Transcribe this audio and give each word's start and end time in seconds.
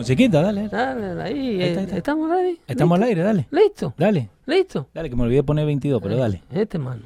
Musiquita, 0.00 0.40
dale. 0.40 0.66
Dale, 0.68 1.22
ahí, 1.22 1.34
Ahí 1.34 1.60
eh, 1.60 1.66
está, 1.68 1.80
ahí 1.80 1.84
está. 1.84 1.96
¿estamos 1.98 2.30
ready? 2.30 2.58
Estamos 2.66 2.96
al 2.96 3.02
aire, 3.04 3.22
dale. 3.22 3.46
¿Listo? 3.50 3.92
Dale. 3.98 4.30
¿Listo? 4.46 4.88
Dale, 4.94 5.10
que 5.10 5.16
me 5.16 5.24
olvidé 5.24 5.42
poner 5.42 5.66
22, 5.66 6.00
pero 6.02 6.16
dale. 6.16 6.42
Este, 6.50 6.78
mano. 6.78 7.02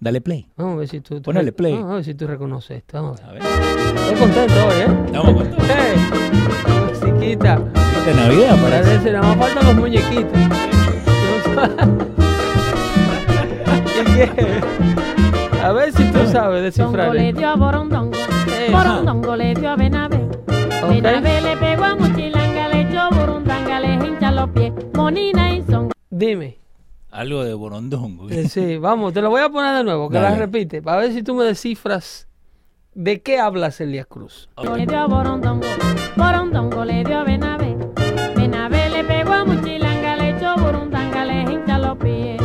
Dale 0.00 0.22
play. 0.22 0.46
Vamos 0.56 0.76
a 0.76 0.78
ver 0.78 0.88
si 0.88 1.00
tú... 1.02 1.16
tú 1.16 1.22
Ponele 1.24 1.52
play. 1.52 1.74
Vamos 1.74 1.90
a 1.90 1.94
ver 1.96 2.04
si 2.04 2.14
tú 2.14 2.26
reconoces 2.26 2.78
esto. 2.78 3.02
Vamos 3.02 3.20
a 3.20 3.28
A 3.28 3.32
ver. 3.32 3.42
Estoy 3.42 4.14
contento 4.18 4.66
hoy, 4.66 4.80
¿eh? 4.80 4.86
Estamos 5.04 5.34
contentos. 5.34 5.66
¡Hey! 5.68 5.98
Musiquita. 6.88 7.58
De 8.06 8.14
Navidad, 8.14 8.56
parece. 8.62 8.90
Parece, 8.92 9.12
nada 9.12 9.34
más 9.34 9.36
faltan 9.36 9.66
los 9.66 9.74
muñequitos. 9.76 10.32
A 15.62 15.72
ver 15.72 15.92
si 15.92 16.02
tú 16.12 16.26
sabes 16.32 16.62
descifrar 16.62 17.08
Dongo 17.08 17.12
le 17.14 17.32
dio 17.34 17.46
a 17.48 17.56
Borondongo, 17.56 18.16
Eh, 18.58 18.70
Borondongo 18.72 19.36
le 19.36 19.54
dio 19.54 19.68
a 19.70 19.76
Benavé. 19.76 20.16
Ok. 20.82 21.02
Benavé 21.02 21.40
le 21.42 21.56
pegó 21.56 21.84
a 21.84 21.96
los 24.40 24.50
pies. 24.50 24.72
Monina 24.94 25.54
y 25.54 25.62
son. 25.62 25.90
Dime. 26.10 26.58
Algo 27.10 27.42
de 27.44 27.54
borondongo. 27.54 28.28
Eh, 28.30 28.48
Sí, 28.48 28.76
vamos, 28.76 29.12
te 29.12 29.20
lo 29.22 29.30
voy 29.30 29.40
a 29.40 29.48
poner 29.48 29.74
de 29.76 29.84
nuevo, 29.84 30.08
que 30.08 30.16
la 30.16 30.22
Dale. 30.30 30.36
repite, 30.36 30.82
para 30.82 30.98
ver 30.98 31.12
si 31.12 31.22
tú 31.22 31.34
me 31.34 31.44
descifras 31.44 32.28
de 32.94 33.22
qué 33.22 33.38
hablas 33.40 33.80
Elías 33.80 34.06
Cruz. 34.06 34.48
Le 34.76 34.84
dio 34.86 34.98
a 34.98 35.06
Borondongo, 35.06 35.66
Borondongo 36.16 36.84
le 36.84 37.04
dio 37.04 37.18
a 37.20 37.24
Benavé. 37.24 37.76
Benavé 38.36 38.90
le 38.90 39.04
pegó 39.04 39.32
a 39.32 39.44
Mochilanga, 39.44 40.16
le 40.16 40.36
echó 40.36 40.54
Burundanga, 40.56 41.24
le 41.24 41.42
hincha 41.42 41.78
los 41.78 41.96
pies. 41.98 42.40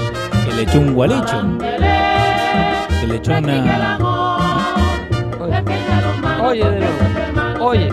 Que 0.45 0.53
le 0.55 0.61
echó 0.63 0.79
un 0.79 0.93
gualicho. 0.93 1.41
Que 1.59 3.07
le 3.07 3.15
echó 3.17 3.31
una. 3.37 3.97
Oye, 6.41 6.69
de 6.69 6.79
nuevo. 6.79 7.65
Oye. 7.65 7.89
Oye, 7.89 7.91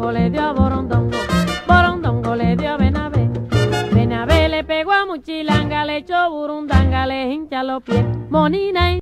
Zongo, 0.00 0.12
le 0.12 0.30
dio 0.30 0.40
a 0.40 0.52
Borondongo. 0.54 1.10
Borondongo 1.68 2.34
le 2.34 2.56
dio 2.56 2.70
a 2.70 2.76
Benavé. 2.78 3.28
Benavé 3.92 4.48
le 4.48 4.64
pegó 4.64 4.92
a 4.92 5.04
Muchilanga, 5.04 5.84
le 5.84 5.98
echó 5.98 6.30
Burundanga, 6.30 7.06
le 7.06 7.30
hincha 7.34 7.62
los 7.62 7.82
pies. 7.82 8.02
Monina 8.30 8.94
y 8.94 9.00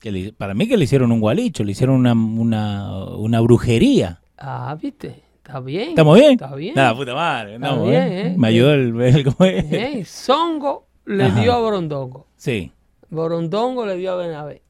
que 0.00 0.12
le- 0.12 0.32
para 0.32 0.54
mí 0.54 0.68
que 0.68 0.76
le 0.76 0.84
hicieron 0.84 1.10
un 1.10 1.18
gualicho, 1.18 1.64
le 1.64 1.72
hicieron 1.72 1.96
una, 1.96 2.12
una, 2.12 3.06
una 3.16 3.40
brujería. 3.40 4.20
Ah, 4.38 4.76
viste, 4.80 5.24
está 5.38 5.58
bien. 5.58 5.88
¿Estamos 5.90 6.16
bien? 6.16 6.32
Está 6.34 6.54
bien. 6.54 6.74
Nada, 6.76 6.94
puta 6.94 7.14
madre. 7.16 7.56
Está 7.56 7.74
no, 7.74 7.82
bien, 7.84 8.02
¿eh? 8.02 8.20
¿eh? 8.28 8.34
Me 8.38 8.46
ayudó 8.48 8.74
el, 8.74 9.00
el- 9.00 9.24
¿cómo 9.24 9.50
es? 9.50 9.68
Bien, 9.68 10.04
Songo 10.04 10.86
le 11.06 11.24
Ajá. 11.24 11.40
dio 11.40 11.52
a 11.54 11.58
Borondongo. 11.58 12.28
Sí. 12.36 12.70
Borondongo 13.10 13.84
le 13.84 13.96
dio 13.96 14.12
a 14.12 14.16
Benabé. 14.16 14.62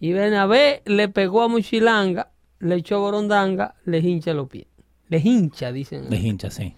Y 0.00 0.12
Benabé 0.14 0.80
le 0.86 1.08
pegó 1.10 1.42
a 1.42 1.48
Muchilanga, 1.48 2.28
le 2.64 2.76
echó 2.76 3.00
Borondanga, 3.00 3.74
le 3.84 3.98
hincha 3.98 4.32
los 4.34 4.48
pies. 4.48 4.66
Le 5.08 5.18
hincha, 5.18 5.70
dicen. 5.72 6.08
De 6.10 6.16
hincha, 6.16 6.50
sí. 6.50 6.74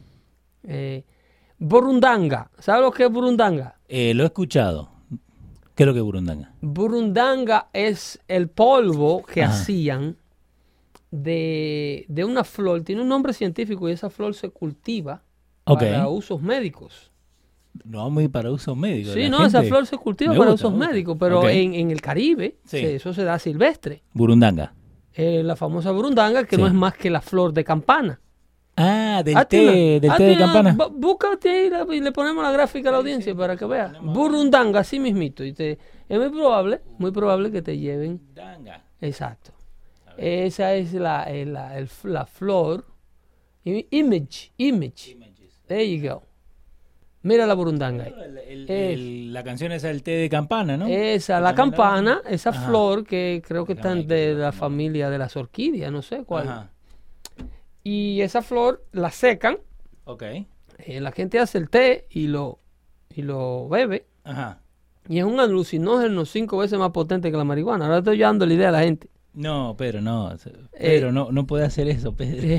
Eh, 0.65 1.05
Burundanga. 1.59 2.51
¿Sabes 2.59 2.83
lo 2.83 2.91
que 2.91 3.05
es 3.05 3.11
Burundanga? 3.11 3.79
Eh, 3.89 4.13
lo 4.15 4.25
he 4.25 4.27
escuchado. 4.27 4.91
¿Qué 5.75 5.83
es 5.83 5.87
lo 5.87 5.93
que 5.93 6.01
es 6.01 6.05
Burundanga? 6.05 6.53
Burundanga 6.61 7.69
es 7.73 8.19
el 8.29 8.49
polvo 8.49 9.23
que 9.25 9.43
Ajá. 9.43 9.53
hacían 9.55 10.17
de, 11.11 12.05
de 12.09 12.25
una 12.25 12.45
flor. 12.45 12.83
Tiene 12.83 13.03
un 13.03 13.09
nombre 13.09 13.33
científico 13.33 13.89
y 13.89 13.93
esa 13.93 14.11
flor 14.11 14.35
se 14.35 14.51
cultiva 14.51 15.23
Ok. 15.65 15.81
para 15.81 16.09
usos 16.09 16.41
médicos. 16.43 17.11
No 17.85 17.99
vamos 17.99 18.21
a 18.23 18.25
ir 18.25 18.31
para 18.31 18.51
uso 18.51 18.75
médico. 18.75 19.13
Sí, 19.13 19.25
la 19.25 19.29
no, 19.29 19.45
esa 19.45 19.63
flor 19.63 19.87
se 19.87 19.99
cultiva 19.99 20.35
para 20.35 20.51
gusta, 20.53 20.67
usos 20.69 20.79
médicos, 20.79 21.17
pero 21.21 21.47
en, 21.49 21.75
en 21.75 21.91
el 21.91 22.01
Caribe 22.01 22.57
Sí. 22.65 22.79
se- 22.81 22.95
eso 22.97 23.13
se 23.13 23.23
da 23.23 23.39
silvestre. 23.39 24.03
Burundanga. 24.15 24.73
Eh, 25.19 25.43
la 25.43 25.57
famosa 25.57 25.91
burundanga, 25.93 26.45
que 26.45 26.57
no 26.59 26.67
es 26.67 26.75
más 26.75 26.95
que 26.95 27.09
la 27.11 27.21
flor 27.23 27.53
de 27.55 27.65
campana. 27.65 28.21
Ah, 28.77 29.23
del 29.25 29.35
Ah, 29.39 29.47
té, 29.47 29.59
tiene- 29.59 30.01
del 30.01 30.11
ah, 30.11 30.17
té 30.19 30.25
de 30.25 30.37
campana. 30.37 30.77
Búscate 30.93 31.49
ahí 31.49 31.71
la- 31.71 31.87
y 31.95 32.01
le 32.01 32.13
ponemos 32.13 32.45
la 32.45 32.51
gráfica 32.53 32.91
a 32.91 32.93
la 32.93 32.99
audiencia 32.99 33.35
para 33.35 33.57
que 33.57 33.65
vea. 33.65 33.95
Burundanga, 34.13 34.81
así 34.81 35.01
mismito. 35.01 35.43
Y 35.43 35.55
te, 35.55 35.79
es 36.09 36.19
muy 36.19 36.29
probable, 36.29 36.83
muy 36.99 37.11
probable 37.13 37.51
que 37.51 37.63
te 37.63 37.79
lleven. 37.79 38.21
Exacto. 39.01 39.53
Esa 40.19 40.75
es 40.75 40.93
la, 40.93 41.25
eh, 41.25 41.47
la, 41.47 41.79
el- 41.79 41.89
la 42.05 42.27
flor. 42.27 42.85
Image, 43.65 44.53
image. 44.59 45.17
There 45.67 45.97
you 45.99 46.09
go. 46.09 46.23
Mira 47.23 47.47
la 47.47 47.55
burundanga 47.55 48.05
ahí. 48.05 48.15
El- 48.47 48.71
el- 48.71 49.33
la 49.33 49.43
canción 49.43 49.73
esa 49.73 49.89
del 49.89 50.03
té 50.03 50.13
de 50.13 50.29
campana, 50.29 50.77
¿no? 50.77 50.87
Esa, 50.87 51.41
la 51.41 51.55
campana, 51.55 52.21
esa 52.29 52.51
Ajá. 52.51 52.69
flor 52.69 53.05
que 53.05 53.43
creo 53.47 53.65
que 53.67 53.75
ahí, 53.75 54.07
de 54.07 54.35
la 54.35 54.53
familia 54.53 55.11
de 55.11 55.19
las 55.19 55.37
orquídeas, 55.37 55.91
no 55.91 56.03
sé 56.03 56.23
cuál. 56.25 56.49
Ajá. 56.49 56.71
Y 57.83 58.21
esa 58.21 58.43
flor 58.43 58.85
la 58.93 59.11
secan, 59.11 59.59
Ok. 60.05 60.23
eh, 60.23 61.01
la 61.01 61.11
gente 61.13 61.39
hace 61.41 61.59
el 61.59 61.69
té 61.69 62.07
y 62.11 62.29
lo, 62.29 62.61
y 63.15 63.23
lo 63.23 63.69
bebe. 63.69 64.07
Ajá. 64.25 64.61
Y 65.09 65.19
es 65.19 65.25
un 65.25 65.39
alucinógeno 65.41 66.25
cinco 66.27 66.59
veces 66.59 66.79
más 66.79 66.91
potente 66.91 67.31
que 67.31 67.37
la 67.37 67.45
marihuana. 67.45 67.87
Ahora 67.87 67.99
estoy 67.99 68.19
dando 68.19 68.45
la 68.47 68.55
idea 68.55 68.69
a 68.69 68.73
la 68.73 68.81
gente. 68.83 69.09
No, 69.35 69.77
Pedro, 69.77 70.01
no. 70.01 70.33
Eh, 70.33 70.39
Pedro, 70.79 71.13
no, 71.13 71.31
no 71.31 71.47
puede 71.47 71.65
hacer 71.65 71.89
eso, 71.89 72.15
Pedro. 72.15 72.59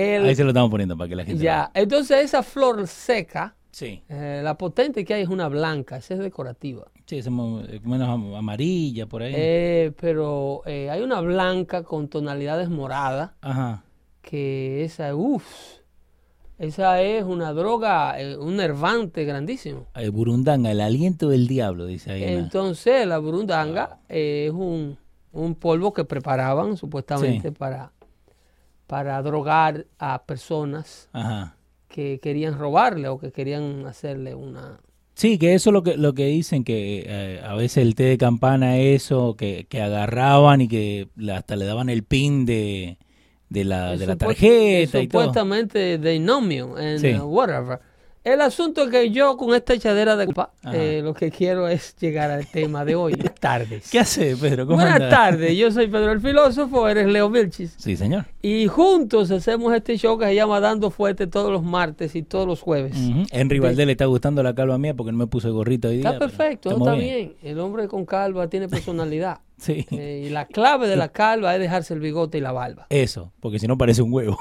El- 0.00 0.24
Ahí 0.26 0.34
se 0.36 0.44
lo 0.44 0.50
estamos 0.50 0.70
poniendo 0.70 0.96
para 0.96 1.08
que 1.08 1.16
la 1.16 1.24
gente. 1.24 1.42
ya, 1.42 1.70
entonces 1.74 2.24
esa 2.24 2.42
flor 2.42 2.86
seca, 2.86 3.54
Sí. 3.70 4.02
eh, 4.08 4.40
la 4.44 4.56
potente 4.56 5.04
que 5.04 5.14
hay 5.14 5.22
es 5.22 5.28
una 5.28 5.48
blanca, 5.48 5.96
esa 5.96 6.14
es 6.14 6.20
decorativa. 6.20 6.86
Sí, 7.06 7.16
es 7.18 7.30
menos 7.30 8.08
am- 8.08 8.34
amarilla 8.34 9.06
por 9.06 9.22
ahí. 9.22 9.32
Eh, 9.36 9.92
pero 10.00 10.62
eh, 10.66 10.90
hay 10.90 11.00
una 11.02 11.20
blanca 11.20 11.82
con 11.82 12.08
tonalidades 12.08 12.68
moradas, 12.68 13.30
Ajá. 13.40 13.82
que 14.22 14.84
esa, 14.84 15.14
uff, 15.14 15.44
esa 16.58 17.00
es 17.02 17.24
una 17.24 17.52
droga, 17.52 18.20
eh, 18.20 18.36
un 18.36 18.56
nervante 18.56 19.24
grandísimo. 19.24 19.86
Eh, 19.94 20.08
burundanga, 20.08 20.70
el 20.72 20.80
aliento 20.80 21.28
del 21.28 21.46
diablo, 21.46 21.86
dice 21.86 22.12
ahí. 22.12 22.24
Entonces 22.24 23.06
la 23.06 23.18
burundanga 23.18 23.98
eh, 24.08 24.46
es 24.48 24.52
un, 24.52 24.98
un 25.32 25.54
polvo 25.54 25.92
que 25.92 26.04
preparaban 26.04 26.76
supuestamente 26.76 27.48
Sí. 27.50 27.54
para, 27.56 27.92
para 28.88 29.22
drogar 29.22 29.86
a 30.00 30.24
personas 30.24 31.08
Ajá. 31.12 31.54
que 31.88 32.18
querían 32.20 32.58
robarle 32.58 33.06
o 33.08 33.18
que 33.20 33.30
querían 33.30 33.86
hacerle 33.86 34.34
una... 34.34 34.80
Sí, 35.14 35.36
que 35.38 35.54
eso 35.54 35.70
es 35.70 35.74
lo 35.74 35.82
que, 35.82 35.96
lo 35.96 36.14
que 36.14 36.26
dicen, 36.26 36.64
que 36.64 37.04
eh, 37.06 37.40
a 37.44 37.54
veces 37.54 37.78
el 37.78 37.94
té 37.94 38.04
de 38.04 38.18
campana, 38.18 38.78
eso, 38.78 39.34
que, 39.36 39.66
que 39.68 39.82
agarraban 39.82 40.60
y 40.60 40.68
que 40.68 41.08
hasta 41.32 41.56
le 41.56 41.64
daban 41.66 41.88
el 41.88 42.04
pin 42.04 42.46
de, 42.46 42.98
de, 43.48 43.64
la, 43.64 43.96
de 43.96 44.06
la 44.06 44.16
tarjeta 44.16 45.00
y 45.00 45.08
todo. 45.08 45.22
Supuestamente 45.24 45.98
de 45.98 46.18
nomio, 46.20 46.76
and 46.76 46.98
Sí. 47.00 47.12
whatever. 47.14 47.80
El 48.28 48.42
asunto 48.42 48.82
es 48.82 48.90
que 48.90 49.10
yo 49.10 49.38
con 49.38 49.54
esta 49.54 49.72
echadera 49.72 50.14
de 50.14 50.26
culpa, 50.26 50.50
eh, 50.70 51.00
lo 51.02 51.14
que 51.14 51.30
quiero 51.30 51.66
es 51.66 51.96
llegar 51.96 52.30
al 52.30 52.46
tema 52.46 52.84
de 52.84 52.94
hoy. 52.94 53.12
Buenas 53.16 53.34
tardes. 53.36 53.90
¿Qué 53.90 54.00
hace, 54.00 54.36
Pedro? 54.36 54.66
¿Cómo 54.66 54.76
Buenas 54.76 55.08
tardes, 55.08 55.56
yo 55.56 55.70
soy 55.72 55.86
Pedro 55.86 56.12
el 56.12 56.20
Filósofo, 56.20 56.86
eres 56.88 57.06
Leo 57.06 57.30
Vilchis. 57.30 57.74
Sí, 57.78 57.96
señor. 57.96 58.26
Y 58.42 58.66
juntos 58.66 59.30
hacemos 59.30 59.74
este 59.74 59.96
show 59.96 60.18
que 60.18 60.26
se 60.26 60.34
llama 60.34 60.60
Dando 60.60 60.90
Fuerte 60.90 61.26
todos 61.26 61.50
los 61.50 61.62
martes 61.62 62.14
y 62.14 62.22
todos 62.22 62.46
los 62.46 62.60
jueves. 62.60 62.94
Ujú. 62.98 63.24
Henry 63.30 63.60
Valdés 63.60 63.86
le 63.86 63.92
está 63.92 64.04
gustando 64.04 64.42
la 64.42 64.54
calva 64.54 64.76
mía 64.76 64.92
porque 64.92 65.12
no 65.12 65.16
me 65.16 65.26
puse 65.26 65.48
gorrito 65.48 65.88
hoy 65.88 65.96
día. 65.96 66.10
Está 66.10 66.18
perfecto, 66.18 66.76
está 66.76 66.92
bien. 66.96 67.32
El 67.42 67.58
hombre 67.60 67.88
con 67.88 68.04
calva 68.04 68.46
tiene 68.48 68.68
personalidad. 68.68 69.38
Sí. 69.58 69.86
Eh, 69.90 70.24
y 70.26 70.28
la 70.30 70.46
clave 70.46 70.88
de 70.88 70.96
la 70.96 71.08
calva 71.08 71.54
es 71.54 71.60
dejarse 71.60 71.92
el 71.92 72.00
bigote 72.00 72.38
y 72.38 72.40
la 72.40 72.52
barba. 72.52 72.86
Eso, 72.90 73.32
porque 73.40 73.58
si 73.58 73.66
no 73.66 73.76
parece 73.76 74.02
un 74.02 74.12
huevo. 74.12 74.38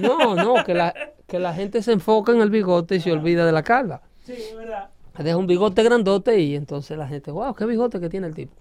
No, 0.00 0.36
no, 0.36 0.64
que 0.64 0.74
la, 0.74 0.94
que 1.26 1.38
la 1.38 1.54
gente 1.54 1.82
se 1.82 1.92
enfoca 1.92 2.32
en 2.32 2.40
el 2.40 2.50
bigote 2.50 2.96
y 2.96 3.00
se 3.00 3.12
olvida 3.12 3.44
de 3.44 3.52
la 3.52 3.62
calva. 3.62 4.02
Sí, 4.24 4.32
es 4.32 4.56
verdad. 4.56 4.90
Deja 5.18 5.36
un 5.36 5.46
bigote 5.46 5.82
grandote 5.82 6.40
y 6.40 6.54
entonces 6.54 6.96
la 6.96 7.06
gente, 7.06 7.30
wow, 7.30 7.54
qué 7.54 7.66
bigote 7.66 8.00
que 8.00 8.08
tiene 8.08 8.26
el 8.26 8.34
tipo. 8.34 8.54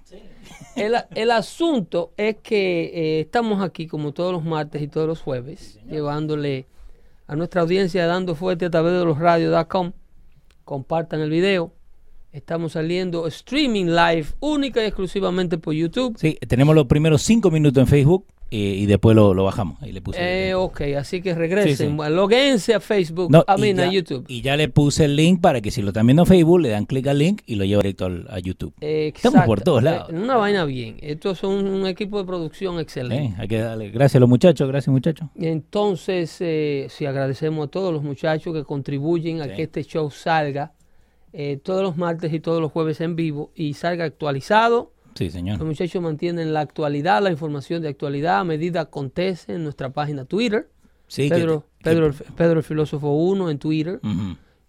El, 0.76 0.96
el 1.16 1.32
asunto 1.32 2.12
es 2.18 2.38
que 2.38 2.92
eh, 2.94 3.20
estamos 3.22 3.64
aquí 3.64 3.88
como 3.88 4.12
todos 4.12 4.34
los 4.34 4.44
martes 4.44 4.82
y 4.82 4.88
todos 4.90 5.08
los 5.08 5.22
jueves, 5.22 5.80
llevándole 5.88 6.68
a 7.28 7.36
nuestra 7.36 7.62
audiencia 7.62 8.08
dando 8.08 8.36
fuerte 8.36 8.66
a 8.66 8.70
través 8.70 8.92
de 8.92 9.06
los 9.06 9.18
radios.com. 9.18 9.94
Compartan 10.66 11.22
el 11.22 11.30
video. 11.30 11.72
Estamos 12.32 12.74
saliendo 12.74 13.26
streaming 13.28 13.86
live 13.86 14.28
única 14.40 14.84
y 14.84 14.86
exclusivamente 14.86 15.58
por 15.58 15.74
YouTube. 15.74 16.16
Sí, 16.20 16.38
tenemos 16.48 16.76
los 16.76 16.86
primeros 16.86 17.24
cinco 17.24 17.50
minutos 17.50 17.82
en 17.82 17.88
Facebook. 17.88 18.26
eh, 18.52 18.58
y 18.58 18.86
después 18.88 19.16
lo, 19.16 19.36
lo 19.36 19.44
bajamos. 19.44 19.80
Ahí 19.82 19.92
le 19.92 20.02
puse. 20.02 20.20
Eh, 20.50 20.56
ok, 20.56 20.82
así 20.98 21.22
que 21.22 21.36
regresen. 21.36 21.98
Sí, 22.00 22.10
Loguense 22.12 22.74
a 22.74 22.80
Facebook, 22.80 23.30
No, 23.32 23.44
a 23.48 23.58
mí, 23.58 23.70
a 23.70 23.74
ya- 23.76 23.92
YouTube. 23.92 24.26
Y 24.28 24.42
ya 24.42 24.58
le 24.58 24.70
puse 24.70 25.06
el 25.06 25.16
link 25.16 25.40
para 25.40 25.62
que 25.62 25.70
si 25.70 25.84
lo 25.84 25.90
están 25.90 26.08
viendo 26.08 26.24
en 26.24 26.28
Facebook, 26.28 26.60
le 26.62 26.70
dan 26.70 26.86
clic 26.86 27.06
al 27.08 27.20
link 27.20 27.42
y 27.46 27.56
lo 27.56 27.66
lleva 27.66 27.82
directo 27.84 28.06
al- 28.06 28.26
a 28.30 28.40
YouTube. 28.40 28.74
Estamos 28.82 29.46
por 29.46 29.62
todos 29.62 29.84
lados. 29.84 30.10
Eh, 30.12 30.16
Una 30.16 30.36
vaina 30.38 30.66
bien. 30.66 30.98
Estos 31.02 31.38
son 31.40 31.68
un 31.68 31.86
equipo 31.86 32.18
de 32.20 32.26
producción 32.26 32.80
excelente. 32.80 33.26
Eh, 33.26 33.36
hay 33.38 33.48
que 33.48 33.60
darle 33.60 33.90
gracias 33.90 34.16
a 34.16 34.20
los 34.20 34.30
muchachos, 34.30 34.68
gracias 34.68 34.92
muchachos. 34.92 35.28
Entonces, 35.36 36.36
eh, 36.40 36.88
sí, 36.90 37.06
agradecemos 37.06 37.68
a 37.68 37.70
todos 37.72 37.94
los 37.94 38.02
muchachos 38.04 38.52
que 38.54 38.64
contribuyen 38.64 39.42
a 39.44 39.48
que 39.54 39.64
este 39.64 39.84
show 39.84 40.10
salga 40.10 40.74
eh, 41.34 41.58
todos 41.58 41.84
los 41.84 41.98
martes 41.98 42.34
y 42.34 42.40
todos 42.40 42.62
los 42.62 42.72
jueves 42.72 43.02
en 43.02 43.16
vivo 43.16 43.52
y 43.56 43.74
salga 43.74 44.06
actualizado. 44.06 44.94
Sí, 45.16 45.26
Los 45.26 45.34
señor. 45.34 45.64
muchachos 45.66 46.02
mantienen 46.02 46.54
la 46.54 46.62
actualidad, 46.62 47.22
la 47.22 47.32
información 47.32 47.82
de 47.82 47.90
actualidad 47.90 48.40
a 48.40 48.44
medida 48.44 48.82
acontece 48.82 49.54
en 49.56 49.64
nuestra 49.64 49.92
página 49.92 50.26
Twitter. 50.26 50.70
Sí, 51.08 51.30
que- 51.30 51.36
Pedro, 51.36 51.66
que- 51.80 51.84
Pedro, 51.84 52.06
el, 52.08 52.14
Pedro 52.14 52.60
el 52.60 52.64
Filósofo 52.64 53.12
1 53.12 53.50
en 53.50 53.60
Twitter. 53.60 54.00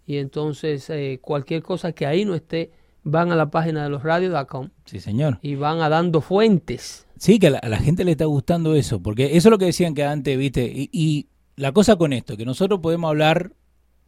Y 0.05 0.17
entonces 0.17 0.89
eh, 0.89 1.19
cualquier 1.21 1.61
cosa 1.61 1.91
que 1.93 2.05
ahí 2.05 2.25
no 2.25 2.33
esté, 2.35 2.71
van 3.03 3.31
a 3.31 3.35
la 3.35 3.49
página 3.49 3.83
de 3.83 3.89
losradios.com 3.89 4.69
Sí, 4.85 4.99
señor. 4.99 5.39
y 5.41 5.55
van 5.55 5.79
a 5.81 5.89
dando 5.89 6.21
fuentes. 6.21 7.07
Sí, 7.17 7.39
que 7.39 7.47
a 7.47 7.51
la, 7.51 7.57
a 7.59 7.69
la 7.69 7.77
gente 7.77 8.03
le 8.03 8.11
está 8.11 8.25
gustando 8.25 8.75
eso, 8.75 9.01
porque 9.01 9.37
eso 9.37 9.47
es 9.47 9.51
lo 9.51 9.57
que 9.57 9.65
decían 9.65 9.93
que 9.93 10.03
antes, 10.03 10.37
viste, 10.37 10.65
y, 10.65 10.89
y 10.91 11.27
la 11.55 11.71
cosa 11.71 11.95
con 11.95 12.13
esto, 12.13 12.35
que 12.35 12.45
nosotros 12.45 12.79
podemos 12.81 13.09
hablar 13.09 13.53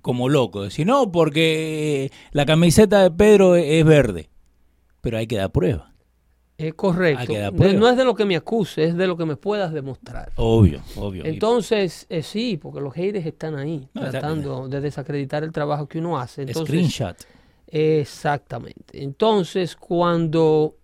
como 0.04 0.30
locos, 0.30 0.66
decir, 0.66 0.86
no, 0.86 1.12
porque 1.12 2.12
la 2.32 2.46
camiseta 2.46 3.02
de 3.02 3.10
Pedro 3.10 3.56
es, 3.56 3.66
es 3.68 3.84
verde, 3.86 4.30
pero 5.02 5.18
hay 5.18 5.26
que 5.26 5.38
dar 5.38 5.52
prueba, 5.52 5.92
Es 6.58 6.74
correcto. 6.76 7.34
Prueba. 7.56 7.74
no 7.80 7.90
es 7.90 7.98
de 7.98 8.06
lo 8.06 8.14
que 8.14 8.26
me 8.26 8.36
acuse, 8.36 8.84
es 8.84 8.96
de 8.96 9.08
lo 9.08 9.18
que 9.18 9.26
me 9.26 9.36
puedas 9.38 9.74
demostrar. 9.74 10.32
obvio, 10.36 10.82
obvio. 10.98 11.26
Entonces, 11.26 12.06
eh, 12.10 12.22
sí, 12.22 12.58
porque 12.62 12.80
los 12.82 12.94
haters 12.94 13.26
están 13.26 13.56
ahí 13.56 13.88
No, 13.96 14.02
tratando 14.12 14.68
de 14.68 14.80
desacreditar 14.82 15.44
el 15.44 15.52
trabajo 15.52 15.88
que 15.88 15.98
uno 16.00 16.20
hace. 16.20 16.42
Entonces, 16.44 16.68
screenshot. 16.68 17.18
Exactamente. 17.98 19.02
Entonces, 19.04 19.76
cuando 19.76 20.78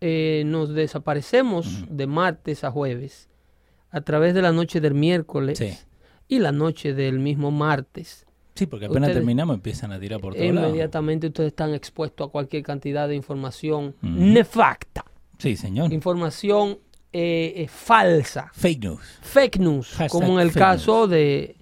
eh, 0.00 0.42
nos 0.46 0.74
desaparecemos 0.74 1.84
de 1.88 2.06
martes 2.06 2.64
a 2.64 2.70
jueves, 2.70 3.28
a 3.90 4.00
través 4.00 4.34
de 4.34 4.42
la 4.42 4.50
noche 4.52 4.80
del 4.80 4.94
miércoles 4.94 5.58
Sí. 5.58 5.70
y 6.28 6.40
la 6.40 6.50
noche 6.52 6.92
del 6.94 7.20
mismo 7.20 7.50
martes, 7.52 8.26
Sí, 8.54 8.66
porque 8.66 8.86
apenas 8.86 9.08
Ustedes- 9.08 9.16
terminamos 9.16 9.54
empiezan 9.54 9.92
a 9.92 9.98
tirar 9.98 10.20
por 10.20 10.34
todos 10.34 10.46
inmediatamente 10.46 11.26
ustedes 11.26 11.48
están 11.48 11.74
expuestos 11.74 12.28
a 12.28 12.30
cualquier 12.30 12.62
cantidad 12.62 13.08
de 13.08 13.16
información 13.16 13.94
Ujú. 14.02 14.12
nefacta, 14.12 15.04
Sí, 15.38 15.56
señor. 15.56 15.92
información 15.92 16.78
eh, 17.12 17.52
eh, 17.56 17.68
falsa, 17.68 18.50
Fake 18.54 18.80
news. 18.84 19.00
fake 19.22 19.58
news, 19.58 19.88
Hashtag 19.88 20.10
como 20.10 20.40
en 20.40 20.46
el 20.46 20.52
caso 20.52 21.06
de, 21.06 21.56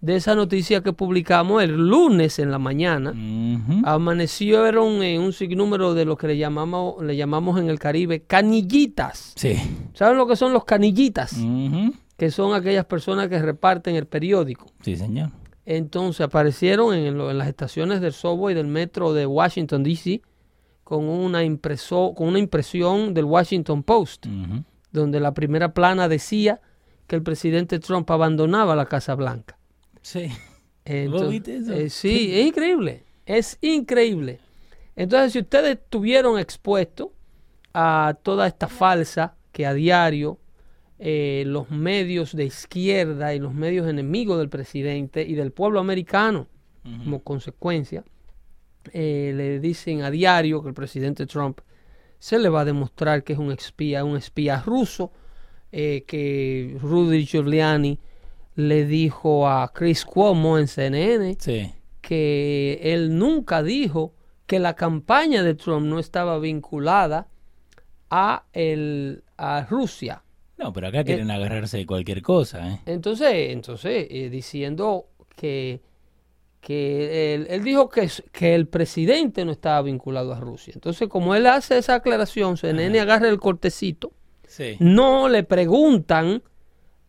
de 0.00 0.16
esa 0.16 0.34
noticia 0.34 0.82
que 0.82 0.92
publicamos 0.92 1.62
el 1.62 1.72
lunes 1.76 2.38
en 2.40 2.50
la 2.50 2.58
mañana. 2.58 3.10
Ujú. 3.10 3.82
Amanecieron 3.84 5.02
en 5.02 5.20
un 5.20 5.32
sinnúmero 5.32 5.94
de 5.94 6.04
lo 6.04 6.16
que 6.16 6.26
le 6.28 6.36
llamamos, 6.38 7.02
le 7.04 7.16
llamamos 7.16 7.60
en 7.60 7.68
el 7.70 7.78
Caribe 7.78 8.22
canillitas. 8.24 9.32
Sí. 9.36 9.56
¿Saben 9.94 10.16
lo 10.16 10.26
que 10.26 10.36
son 10.36 10.52
los 10.52 10.64
canillitas? 10.64 11.36
Que 12.16 12.30
son 12.30 12.54
aquellas 12.54 12.84
personas 12.86 13.28
que 13.28 13.38
reparten 13.40 13.94
el 13.96 14.06
periódico. 14.06 14.66
Sí, 14.82 14.96
señor. 14.96 15.30
Entonces 15.66 16.20
aparecieron 16.22 16.94
en, 16.94 17.18
lo- 17.18 17.30
en 17.30 17.38
las 17.38 17.48
estaciones 17.48 18.00
del 18.00 18.12
subway 18.12 18.54
del 18.54 18.68
metro 18.68 19.12
de 19.12 19.26
Washington, 19.26 19.82
D.C. 19.82 20.22
con 20.84 21.08
una, 21.08 21.42
impreso, 21.44 22.14
con 22.16 22.28
una 22.28 22.38
impresión 22.38 23.12
del 23.14 23.24
Washington 23.24 23.82
Post, 23.82 24.26
donde 24.92 25.20
la 25.20 25.34
primera 25.34 25.74
plana 25.74 26.08
decía 26.08 26.60
que 27.08 27.16
el 27.16 27.22
presidente 27.22 27.78
Trump 27.80 28.08
abandonaba 28.10 28.74
la 28.76 28.86
Casa 28.86 29.14
Blanca. 29.16 29.58
Sí. 30.02 30.28
Entonces, 30.84 31.30
viste 31.30 31.56
eso? 31.56 31.72
eh, 31.72 31.90
sí, 31.90 32.30
es 32.40 32.46
increíble. 32.46 33.02
Es 33.26 33.58
increíble. 33.60 34.38
Entonces, 34.94 35.32
si 35.32 35.40
ustedes 35.40 35.78
estuvieron 35.78 36.38
expuestos 36.38 37.08
a 37.74 38.16
toda 38.22 38.46
esta 38.46 38.68
falsa 38.68 39.34
que 39.50 39.66
a 39.66 39.74
diario 39.74 40.38
eh, 40.98 41.44
los 41.46 41.70
medios 41.70 42.34
de 42.34 42.44
izquierda 42.44 43.34
y 43.34 43.38
los 43.38 43.52
medios 43.54 43.86
enemigos 43.88 44.38
del 44.38 44.48
presidente 44.48 45.22
y 45.22 45.34
del 45.34 45.52
pueblo 45.52 45.80
americano, 45.80 46.48
como 46.82 47.20
consecuencia, 47.22 48.04
eh, 48.92 49.32
le 49.34 49.58
dicen 49.58 50.02
a 50.02 50.10
diario 50.10 50.62
que 50.62 50.68
el 50.68 50.74
presidente 50.74 51.26
Trump 51.26 51.60
se 52.20 52.38
le 52.38 52.48
va 52.48 52.60
a 52.60 52.64
demostrar 52.64 53.24
que 53.24 53.32
es 53.32 53.38
un 53.38 53.50
espía, 53.50 54.04
un 54.04 54.16
espía 54.16 54.62
ruso, 54.64 55.10
eh, 55.72 56.04
que 56.06 56.78
Rudy 56.80 57.26
Giuliani 57.26 57.98
le 58.54 58.86
dijo 58.86 59.48
a 59.48 59.72
Chris 59.74 60.04
Cuomo 60.04 60.58
en 60.58 60.68
CNN 60.68 61.36
Sí. 61.38 61.72
que 62.00 62.78
él 62.82 63.18
nunca 63.18 63.62
dijo 63.62 64.14
que 64.46 64.60
la 64.60 64.74
campaña 64.76 65.42
de 65.42 65.54
Trump 65.56 65.86
no 65.86 65.98
estaba 65.98 66.38
vinculada 66.38 67.26
a, 68.10 68.44
el, 68.52 69.24
a 69.36 69.66
Rusia. 69.68 70.22
No, 70.58 70.72
pero 70.72 70.88
acá 70.88 71.04
quieren 71.04 71.30
agarrarse 71.30 71.76
de 71.78 71.86
cualquier 71.86 72.22
cosa, 72.22 72.66
¿eh? 72.72 72.80
Entonces, 72.86 73.50
entonces 73.50 74.06
eh, 74.10 74.30
diciendo 74.30 75.06
que, 75.36 75.80
que 76.60 77.34
él, 77.34 77.46
él 77.50 77.62
dijo 77.62 77.88
que, 77.90 78.10
que 78.32 78.54
el 78.54 78.66
presidente 78.66 79.44
no 79.44 79.52
estaba 79.52 79.82
vinculado 79.82 80.32
a 80.32 80.40
Rusia. 80.40 80.72
Entonces, 80.74 81.08
como 81.08 81.34
él 81.34 81.46
hace 81.46 81.76
esa 81.78 81.96
aclaración, 81.96 82.56
CNN 82.56 82.98
agarra 83.00 83.28
el 83.28 83.38
cortecito, 83.38 84.12
Sí. 84.48 84.76
no 84.78 85.28
le 85.28 85.42
preguntan 85.42 86.42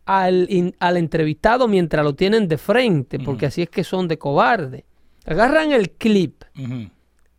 al, 0.04 0.46
in- 0.50 0.74
al 0.80 0.96
entrevistado 0.96 1.68
mientras 1.68 2.04
lo 2.04 2.14
tienen 2.14 2.48
de 2.48 2.58
frente, 2.58 3.18
porque 3.18 3.46
así 3.46 3.62
es 3.62 3.70
que 3.70 3.84
son 3.84 4.08
de 4.08 4.18
cobarde. 4.18 4.84
Agarran 5.24 5.72
el 5.72 5.90
clip 5.90 6.42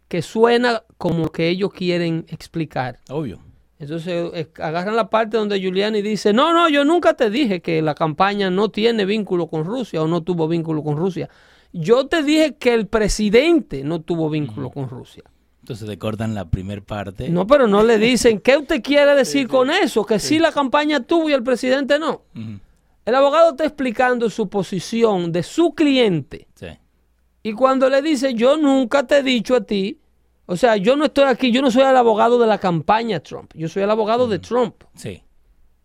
que 0.08 0.22
suena 0.22 0.84
como 0.98 1.30
que 1.32 1.50
ellos 1.50 1.72
quieren 1.74 2.26
explicar. 2.30 3.00
Obvio. 3.10 3.40
Entonces 3.80 4.30
eh, 4.34 4.52
agarran 4.62 4.98
la 4.98 5.10
parte 5.10 5.38
donde 5.38 5.60
Giuliani 5.60 6.02
dice, 6.02 6.34
no, 6.34 6.54
no, 6.54 6.68
yo 6.68 6.84
nunca 6.84 7.14
te 7.14 7.30
dije 7.30 7.62
que 7.62 7.82
la 7.82 7.96
campaña 7.96 8.50
no 8.50 8.70
tiene 8.70 9.06
vínculo 9.06 9.48
con 9.48 9.64
Rusia 9.64 10.02
o 10.04 10.08
no 10.08 10.22
tuvo 10.22 10.50
vínculo 10.50 10.84
con 10.84 10.98
Rusia. 10.98 11.30
Yo 11.72 12.08
te 12.08 12.22
dije 12.22 12.56
que 12.56 12.74
el 12.74 12.88
presidente 12.88 13.84
no 13.86 14.02
tuvo 14.02 14.30
vínculo 14.30 14.70
con 14.70 14.90
Rusia. 14.90 15.24
Entonces 15.62 15.88
te 15.88 15.98
cortan 15.98 16.36
la 16.36 16.50
primer 16.50 16.84
parte. 16.84 17.30
No, 17.30 17.48
pero 17.48 17.68
no 17.68 17.84
le 17.84 17.98
dicen, 17.98 18.40
¿qué 18.44 18.58
usted 18.58 18.84
quiere 18.84 19.16
decir 19.16 19.48
con 19.48 19.70
eso? 19.70 20.06
Que 20.06 20.20
sí 20.20 20.40
la 20.40 20.52
campaña 20.52 21.00
tuvo 21.02 21.30
y 21.30 21.34
el 21.34 21.44
presidente 21.44 21.98
no. 22.00 22.24
El 23.06 23.16
abogado 23.16 23.52
está 23.52 23.64
explicando 23.64 24.30
su 24.30 24.50
posición 24.50 25.32
de 25.32 25.42
su 25.42 25.74
cliente. 25.74 26.48
Sí. 26.56 26.68
Y 27.44 27.54
cuando 27.54 27.90
le 27.90 28.02
dice, 28.02 28.34
yo 28.34 28.58
nunca 28.58 29.08
te 29.08 29.20
he 29.20 29.24
dicho 29.24 29.56
a 29.56 29.62
ti, 29.62 30.00
o 30.52 30.58
sea, 30.58 30.78
yo 30.78 30.96
no 30.96 31.06
estoy 31.06 31.26
aquí, 31.26 31.52
yo 31.52 31.62
no 31.62 31.70
soy 31.70 31.84
el 31.84 31.96
abogado 31.96 32.40
de 32.40 32.48
la 32.48 32.58
campaña 32.58 33.20
Trump, 33.20 33.52
yo 33.54 33.70
soy 33.70 33.84
el 33.84 33.92
abogado 33.92 34.28
de 34.28 34.40
Trump. 34.40 34.84
Sí. 34.96 35.22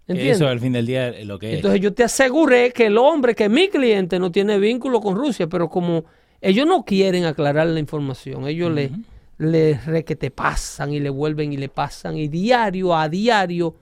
¿Entiendes? 0.06 0.36
Eso 0.36 0.48
al 0.48 0.58
fin 0.58 0.72
del 0.72 0.86
día 0.86 1.08
es 1.08 1.26
lo 1.26 1.38
que 1.38 1.50
es. 1.50 1.56
Entonces 1.56 1.82
yo 1.82 1.92
te 1.92 2.02
aseguré 2.02 2.72
que 2.72 2.86
el 2.86 2.96
hombre, 2.96 3.34
que 3.34 3.50
mi 3.50 3.68
cliente 3.68 4.18
no 4.18 4.32
tiene 4.32 4.58
vínculo 4.58 5.02
con 5.02 5.16
Rusia, 5.16 5.48
pero 5.48 5.68
como 5.68 6.06
ellos 6.40 6.66
no 6.66 6.82
quieren 6.82 7.26
aclarar 7.26 7.66
la 7.66 7.78
información, 7.78 8.48
ellos 8.48 8.72
le, 8.72 8.90
le 9.36 9.78
re 9.84 10.02
que 10.02 10.16
te 10.16 10.30
pasan 10.30 10.94
y 10.94 10.98
le 10.98 11.10
vuelven 11.10 11.52
y 11.52 11.58
le 11.58 11.68
pasan 11.68 12.16
y 12.16 12.28
diario 12.28 12.96
a 12.96 13.10
diario, 13.10 13.74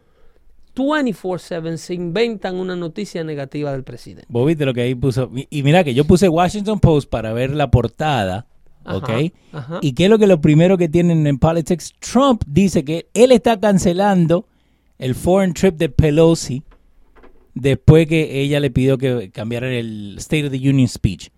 24/7 0.75 1.77
se 1.77 1.95
inventan 1.95 2.57
una 2.57 2.75
noticia 2.75 3.23
negativa 3.23 3.71
del 3.71 3.85
presidente. 3.85 4.27
Vos 4.29 4.49
viste 4.49 4.65
lo 4.65 4.75
que 4.75 4.81
ahí 4.81 4.97
puso. 4.97 5.31
Y 5.49 5.63
mira 5.63 5.85
que 5.85 5.95
yo 5.95 6.05
puse 6.05 6.29
Washington 6.29 6.81
Post 6.81 7.09
para 7.09 7.33
ver 7.33 7.51
la 7.53 7.71
portada. 7.71 8.49
Ajá, 8.85 8.97
¿Ok? 8.97 9.11
ajá. 9.53 9.79
¿Y 9.83 9.93
qué 9.93 10.05
es 10.05 10.11
lo 10.11 10.19
que 10.19 10.27
lo 10.27 10.41
primero 10.41 10.77
que 10.79 10.89
tienen 10.89 11.27
en 11.27 11.39
Politics? 11.39 11.93
Trump 12.01 12.43
dice 12.47 12.85
que 12.85 13.07
él 13.15 13.33
está 13.33 13.59
cancelando 13.61 14.47
el 14.99 15.15
foreign 15.15 15.55
trip 15.55 15.77
de 15.77 15.89
Pelosi 15.89 16.63
después 17.55 18.07
que 18.07 18.41
ella 18.41 18.61
le 18.61 18.71
pidió 18.71 18.99
que 18.99 19.31
cambiara 19.31 19.69
el 19.71 20.17
State 20.19 20.47
of 20.47 20.53
the 20.53 20.59
Union 20.59 20.89
speech. 20.89 21.31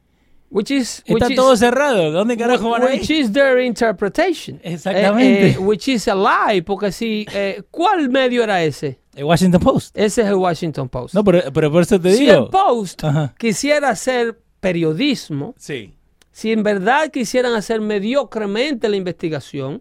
Which 0.50 0.70
is, 0.70 1.02
Está 1.06 1.14
which 1.14 1.30
is- 1.30 1.36
todo 1.36 1.56
cerrado. 1.56 2.12
¿Dónde 2.12 2.36
carajo 2.36 2.70
van 2.70 2.82
a 2.82 2.86
Which 2.86 3.10
ir? 3.10 3.16
is 3.22 3.32
their 3.32 3.58
interpretation. 3.58 4.60
Exactamente. 4.62 5.46
Eh, 5.48 5.50
eh, 5.54 5.58
which 5.58 5.88
is 5.88 6.06
a 6.06 6.14
lie, 6.14 6.62
porque 6.62 6.92
si, 6.92 7.26
eh, 7.34 7.62
¿cuál 7.72 8.08
medio 8.08 8.44
era 8.44 8.62
ese? 8.62 9.00
El 9.16 9.24
Washington 9.24 9.60
Post. 9.60 9.96
Ese 9.98 10.22
es 10.22 10.28
el 10.28 10.34
Washington 10.34 10.88
Post. 10.88 11.14
No, 11.14 11.24
pero, 11.24 11.42
pero 11.52 11.72
por 11.72 11.82
eso 11.82 12.00
te 12.00 12.12
si 12.14 12.26
digo. 12.26 12.44
el 12.44 12.50
Post 12.50 13.02
Ajá. 13.02 13.34
quisiera 13.36 13.88
hacer 13.90 14.38
periodismo, 14.60 15.54
Sí. 15.58 15.94
Si 16.34 16.50
en 16.50 16.64
verdad 16.64 17.10
quisieran 17.12 17.54
hacer 17.54 17.80
mediocremente 17.80 18.88
la 18.88 18.96
investigación, 18.96 19.80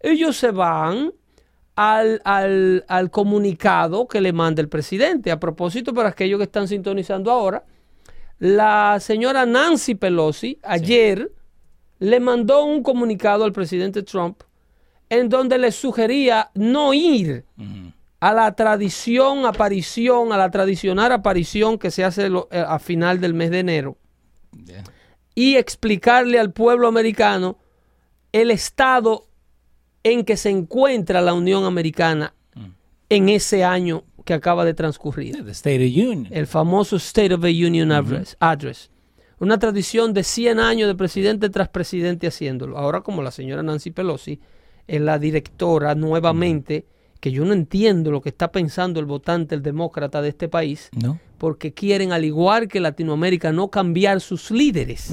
ellos 0.00 0.36
se 0.36 0.50
van 0.50 1.12
al, 1.76 2.20
al- 2.24 2.84
al 2.88 3.10
comunicado 3.12 4.08
que 4.08 4.20
le 4.20 4.32
manda 4.32 4.60
el 4.62 4.68
presidente. 4.68 5.30
A 5.30 5.38
propósito, 5.38 5.94
para 5.94 6.08
aquellos 6.08 6.38
que 6.38 6.44
están 6.50 6.66
sintonizando 6.66 7.30
ahora, 7.30 7.62
la 8.40 8.98
señora 9.00 9.46
Nancy 9.46 9.94
Pelosi 9.94 10.58
ayer 10.62 11.30
le 12.00 12.18
mandó 12.20 12.64
un 12.64 12.82
comunicado 12.82 13.44
al 13.44 13.52
presidente 13.52 14.02
Trump 14.02 14.42
en 15.08 15.28
donde 15.28 15.56
le 15.56 15.70
sugería 15.70 16.50
no 16.54 16.92
ir 16.94 17.44
a 18.18 18.32
la 18.32 18.52
tradición, 18.56 19.46
aparición, 19.46 20.32
a 20.32 20.36
la 20.36 20.50
tradicional 20.50 21.12
aparición 21.12 21.78
que 21.78 21.92
se 21.92 22.02
hace 22.04 22.28
lo- 22.28 22.48
eh, 22.50 22.58
a 22.66 22.78
final 22.80 23.20
del 23.20 23.34
mes 23.34 23.50
de 23.52 23.60
enero 23.60 23.96
Yeah. 24.64 24.82
Y 25.36 25.56
explicarle 25.56 26.40
al 26.40 26.50
pueblo 26.52 26.88
americano 26.88 27.58
el 28.32 28.50
estado 28.50 29.28
en 30.02 30.24
que 30.24 30.36
se 30.36 30.50
encuentra 30.50 31.20
la 31.20 31.34
Unión 31.34 31.64
Americana 31.64 32.34
en 33.08 33.28
ese 33.28 33.62
año 33.62 34.02
que 34.24 34.34
acaba 34.34 34.64
de 34.64 34.74
transcurrir. 34.74 35.44
The 35.44 35.52
State 35.52 35.86
of 35.86 36.10
Union. 36.10 36.28
El 36.30 36.48
famoso 36.48 36.96
State 36.96 37.34
of 37.34 37.42
the 37.42 37.66
Union 37.66 37.92
address, 37.92 38.36
address. 38.40 38.90
Una 39.38 39.58
tradición 39.58 40.14
de 40.14 40.24
100 40.24 40.58
años 40.58 40.88
de 40.88 40.94
presidente 40.94 41.50
tras 41.50 41.68
presidente 41.68 42.26
haciéndolo. 42.26 42.78
Ahora 42.78 43.02
como 43.02 43.22
la 43.22 43.30
señora 43.30 43.62
Nancy 43.62 43.90
Pelosi 43.90 44.40
es 44.86 45.00
la 45.00 45.18
directora 45.18 45.94
nuevamente, 45.94 46.86
que 47.20 47.30
yo 47.30 47.44
no 47.44 47.52
entiendo 47.52 48.10
lo 48.10 48.22
que 48.22 48.30
está 48.30 48.50
pensando 48.50 49.00
el 49.00 49.06
votante, 49.06 49.54
el 49.54 49.62
demócrata 49.62 50.22
de 50.22 50.30
este 50.30 50.48
país, 50.48 50.88
¿No? 50.92 51.20
Porque 51.38 51.72
quieren, 51.72 52.12
al 52.12 52.24
igual 52.24 52.68
que 52.68 52.80
Latinoamérica, 52.80 53.52
no 53.52 53.68
cambiar 53.68 54.20
sus 54.20 54.50
líderes. 54.50 55.12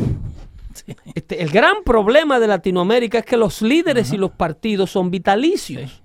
Este, 1.14 1.42
el 1.42 1.50
gran 1.50 1.84
problema 1.86 2.40
de 2.40 2.48
Latinoamérica 2.48 3.20
es 3.20 3.26
que 3.26 3.38
los 3.38 3.62
líderes 3.62 4.12
y 4.12 4.18
los 4.18 4.32
partidos 4.32 4.92
son 4.92 5.12
vitalicios. 5.12 6.02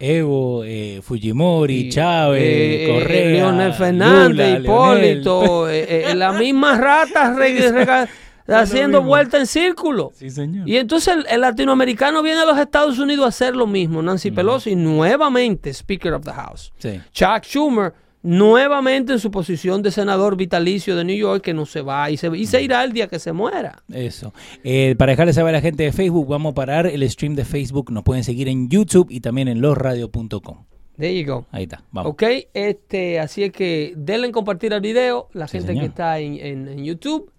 Evo, 0.00 0.62
eh, 0.64 1.00
Fujimori, 1.02 1.88
Chávez, 1.88 2.40
eh, 2.40 2.84
eh, 2.84 2.92
Correa, 2.92 3.30
Leonel 3.30 3.72
Fernández, 3.72 4.30
Lula, 4.30 4.58
Hipólito, 4.60 5.68
eh, 5.68 6.10
eh, 6.10 6.14
las 6.14 6.38
mismas 6.38 6.78
ratas 6.78 7.36
haciendo 8.46 9.02
vuelta 9.02 9.38
en 9.38 9.46
círculo. 9.46 10.12
Sí, 10.14 10.30
señor. 10.30 10.68
Y 10.68 10.76
entonces 10.76 11.16
el, 11.16 11.26
el 11.28 11.40
latinoamericano 11.40 12.22
viene 12.22 12.42
a 12.42 12.44
los 12.44 12.58
Estados 12.58 12.98
Unidos 13.00 13.24
a 13.24 13.28
hacer 13.28 13.56
lo 13.56 13.66
mismo. 13.66 14.00
Nancy 14.00 14.30
Pelosi 14.30 14.76
nuevamente 14.76 15.70
Speaker 15.70 16.12
of 16.12 16.24
the 16.24 16.32
House. 16.32 16.72
Sí. 16.78 17.00
Chuck 17.12 17.42
Schumer 17.42 17.92
nuevamente 18.22 19.12
en 19.12 19.18
su 19.18 19.30
posición 19.30 19.82
de 19.82 19.90
senador 19.90 20.36
vitalicio 20.36 20.96
de 20.96 21.04
New 21.04 21.16
York 21.16 21.42
que 21.42 21.54
no 21.54 21.66
se 21.66 21.82
va 21.82 22.10
y 22.10 22.16
se, 22.16 22.28
y 22.36 22.46
se 22.46 22.62
irá 22.62 22.84
el 22.84 22.92
día 22.92 23.06
que 23.08 23.18
se 23.18 23.32
muera. 23.32 23.82
Eso. 23.92 24.32
Eh, 24.64 24.94
para 24.98 25.12
dejarles 25.12 25.36
saber 25.36 25.54
a 25.54 25.58
la 25.58 25.62
gente 25.62 25.82
de 25.84 25.92
Facebook, 25.92 26.26
vamos 26.28 26.52
a 26.52 26.54
parar 26.54 26.86
el 26.86 27.08
stream 27.08 27.34
de 27.34 27.44
Facebook. 27.44 27.90
Nos 27.92 28.02
pueden 28.04 28.24
seguir 28.24 28.48
en 28.48 28.68
YouTube 28.68 29.06
y 29.10 29.20
también 29.20 29.48
en 29.48 29.60
losradio.com. 29.60 30.64
There 30.96 31.16
you 31.16 31.32
go. 31.32 31.46
Ahí 31.52 31.62
está. 31.64 31.84
Vamos. 31.92 32.10
Ok, 32.12 32.24
este, 32.54 33.20
así 33.20 33.44
es 33.44 33.52
que 33.52 33.94
denle 33.96 34.26
en 34.26 34.32
compartir 34.32 34.72
el 34.72 34.80
video, 34.80 35.28
la 35.32 35.46
Sí, 35.46 35.58
gente 35.58 35.68
señor. 35.68 35.82
que 35.84 35.88
está 35.90 36.18
en, 36.18 36.34
en- 36.44 36.68
en 36.68 36.84
YouTube 36.84 37.30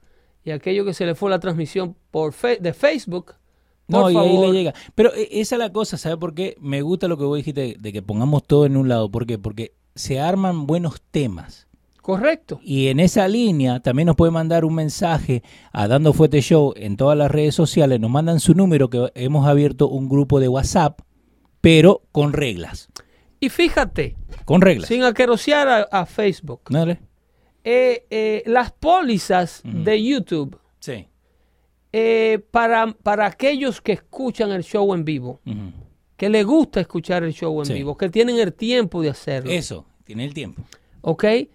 y 0.46 0.52
aquello 0.52 0.86
que 0.86 0.94
se 0.94 1.06
le 1.06 1.14
fue 1.14 1.30
la 1.30 1.40
transmisión 1.40 1.96
por 2.10 2.32
fe- 2.32 2.58
de 2.62 2.74
Facebook. 2.74 3.34
Por 3.86 4.00
No, 4.00 4.10
y 4.12 4.16
ahí 4.16 4.38
le 4.38 4.52
llega. 4.54 4.74
Pero 4.96 5.14
eh, 5.14 5.28
esa 5.32 5.56
es 5.56 5.60
la 5.60 5.74
cosa, 5.74 5.98
¿sabe 5.98 6.16
por 6.16 6.34
qué? 6.34 6.56
Me 6.62 6.82
gusta 6.82 7.10
lo 7.10 7.18
que 7.18 7.26
vos 7.26 7.36
dijiste 7.36 7.76
de 7.78 7.92
que 7.92 8.02
pongamos 8.02 8.44
todo 8.46 8.66
en 8.66 8.78
un 8.78 8.88
lado. 8.88 9.12
¿Por 9.12 9.26
qué? 9.26 9.38
Porque 9.38 9.74
se 10.00 10.20
arman 10.20 10.66
buenos 10.66 11.02
temas. 11.12 11.68
Correcto. 12.02 12.60
Y 12.64 12.88
en 12.88 13.00
esa 13.00 13.28
línea 13.28 13.82
también 13.82 14.08
nos 14.08 14.16
puede 14.16 14.32
mandar 14.32 14.64
un 14.66 14.74
mensaje 14.74 15.44
a 15.72 15.88
Dando 15.88 16.14
Fuerte 16.14 16.42
Show 16.42 16.74
en 16.76 16.96
todas 16.98 17.18
las 17.18 17.30
redes 17.30 17.54
sociales. 17.54 18.00
Nos 18.00 18.10
mandan 18.10 18.40
su 18.40 18.54
número 18.56 18.90
que 18.90 19.12
hemos 19.16 19.46
abierto 19.46 19.90
un 19.90 20.08
grupo 20.10 20.40
de 20.40 20.48
WhatsApp, 20.48 21.02
pero 21.62 22.02
con 22.12 22.34
reglas. 22.34 22.88
Y 23.42 23.50
fíjate, 23.50 24.16
Con 24.46 24.62
reglas. 24.62 24.88
sin 24.88 25.04
aquerosear 25.04 25.68
a, 25.68 25.82
a 25.92 26.06
Facebook, 26.06 26.62
Dale. 26.70 27.00
eh, 27.64 28.06
eh, 28.10 28.44
las 28.48 28.72
pólizas 28.72 29.62
de 29.64 30.04
YouTube 30.04 30.58
Sí. 30.80 31.08
eh, 31.94 32.40
para, 32.52 32.94
para 33.04 33.26
aquellos 33.28 33.82
que 33.82 33.92
escuchan 33.94 34.52
el 34.52 34.64
show 34.64 34.94
en 34.94 35.04
vivo. 35.06 35.42
Que 36.20 36.30
les 36.30 36.46
gusta 36.46 36.82
escuchar 36.82 37.24
el 37.24 37.32
show 37.34 37.58
en 37.62 37.66
Sí. 37.66 37.74
vivo, 37.74 37.98
que 37.98 38.10
tienen 38.10 38.38
el 38.40 38.54
tiempo 38.54 39.02
de 39.02 39.10
hacerlo. 39.10 39.50
Eso, 39.50 39.86
tiene 40.04 40.26
el 40.26 40.34
tiempo. 40.34 40.62
¿Ok? 41.02 41.24
Eh, 41.24 41.48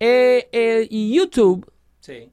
eh, 0.00 0.88
y 0.90 1.14
YouTube 1.16 1.70
Sí. 2.00 2.30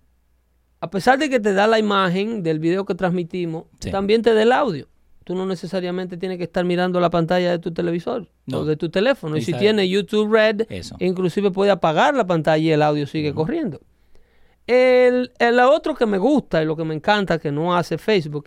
a 0.82 0.90
pesar 0.90 1.20
de 1.20 1.30
que 1.30 1.40
te 1.40 1.54
da 1.54 1.68
la 1.68 1.78
imagen 1.78 2.42
del 2.42 2.58
video 2.58 2.86
que 2.86 2.96
transmitimos, 2.96 3.66
Sí. 3.80 3.92
también 3.92 4.24
te 4.24 4.34
da 4.34 4.42
el 4.42 4.52
audio. 4.52 4.88
Tú 5.24 5.36
no 5.36 5.46
necesariamente 5.46 6.18
tienes 6.18 6.40
que 6.40 6.46
estar 6.46 6.66
mirando 6.66 7.00
la 7.00 7.12
pantalla 7.12 7.52
de 7.52 7.60
tu 7.60 7.72
televisor 7.72 8.28
No. 8.48 8.62
o 8.62 8.66
de 8.66 8.76
tu 8.76 8.90
teléfono. 8.90 9.38
Y 9.38 9.42
si 9.44 9.54
tienes 9.54 9.88
YouTube 9.88 10.34
Red, 10.34 10.66
Eso. 10.70 10.96
inclusive 11.00 11.52
puede 11.52 11.70
apagar 11.70 12.16
la 12.16 12.26
pantalla 12.26 12.64
y 12.64 12.72
el 12.72 12.82
audio 12.82 13.06
sigue 13.06 13.32
corriendo. 13.32 13.80
El, 14.66 15.32
el 15.38 15.60
otro 15.60 15.94
que 15.94 16.08
me 16.08 16.18
gusta 16.18 16.64
y 16.64 16.66
lo 16.66 16.76
que 16.76 16.84
me 16.84 16.96
encanta 16.96 17.38
que 17.38 17.52
no 17.52 17.76
hace 17.76 18.00
Facebook 18.00 18.46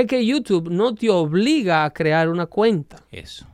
es 0.00 0.06
que 0.06 0.24
YouTube 0.26 0.70
no 0.70 0.94
te 0.94 1.08
obliga 1.10 1.84
a 1.84 1.92
crear 1.92 2.28
una 2.28 2.46
cuenta. 2.46 3.02
Eso. 3.10 3.46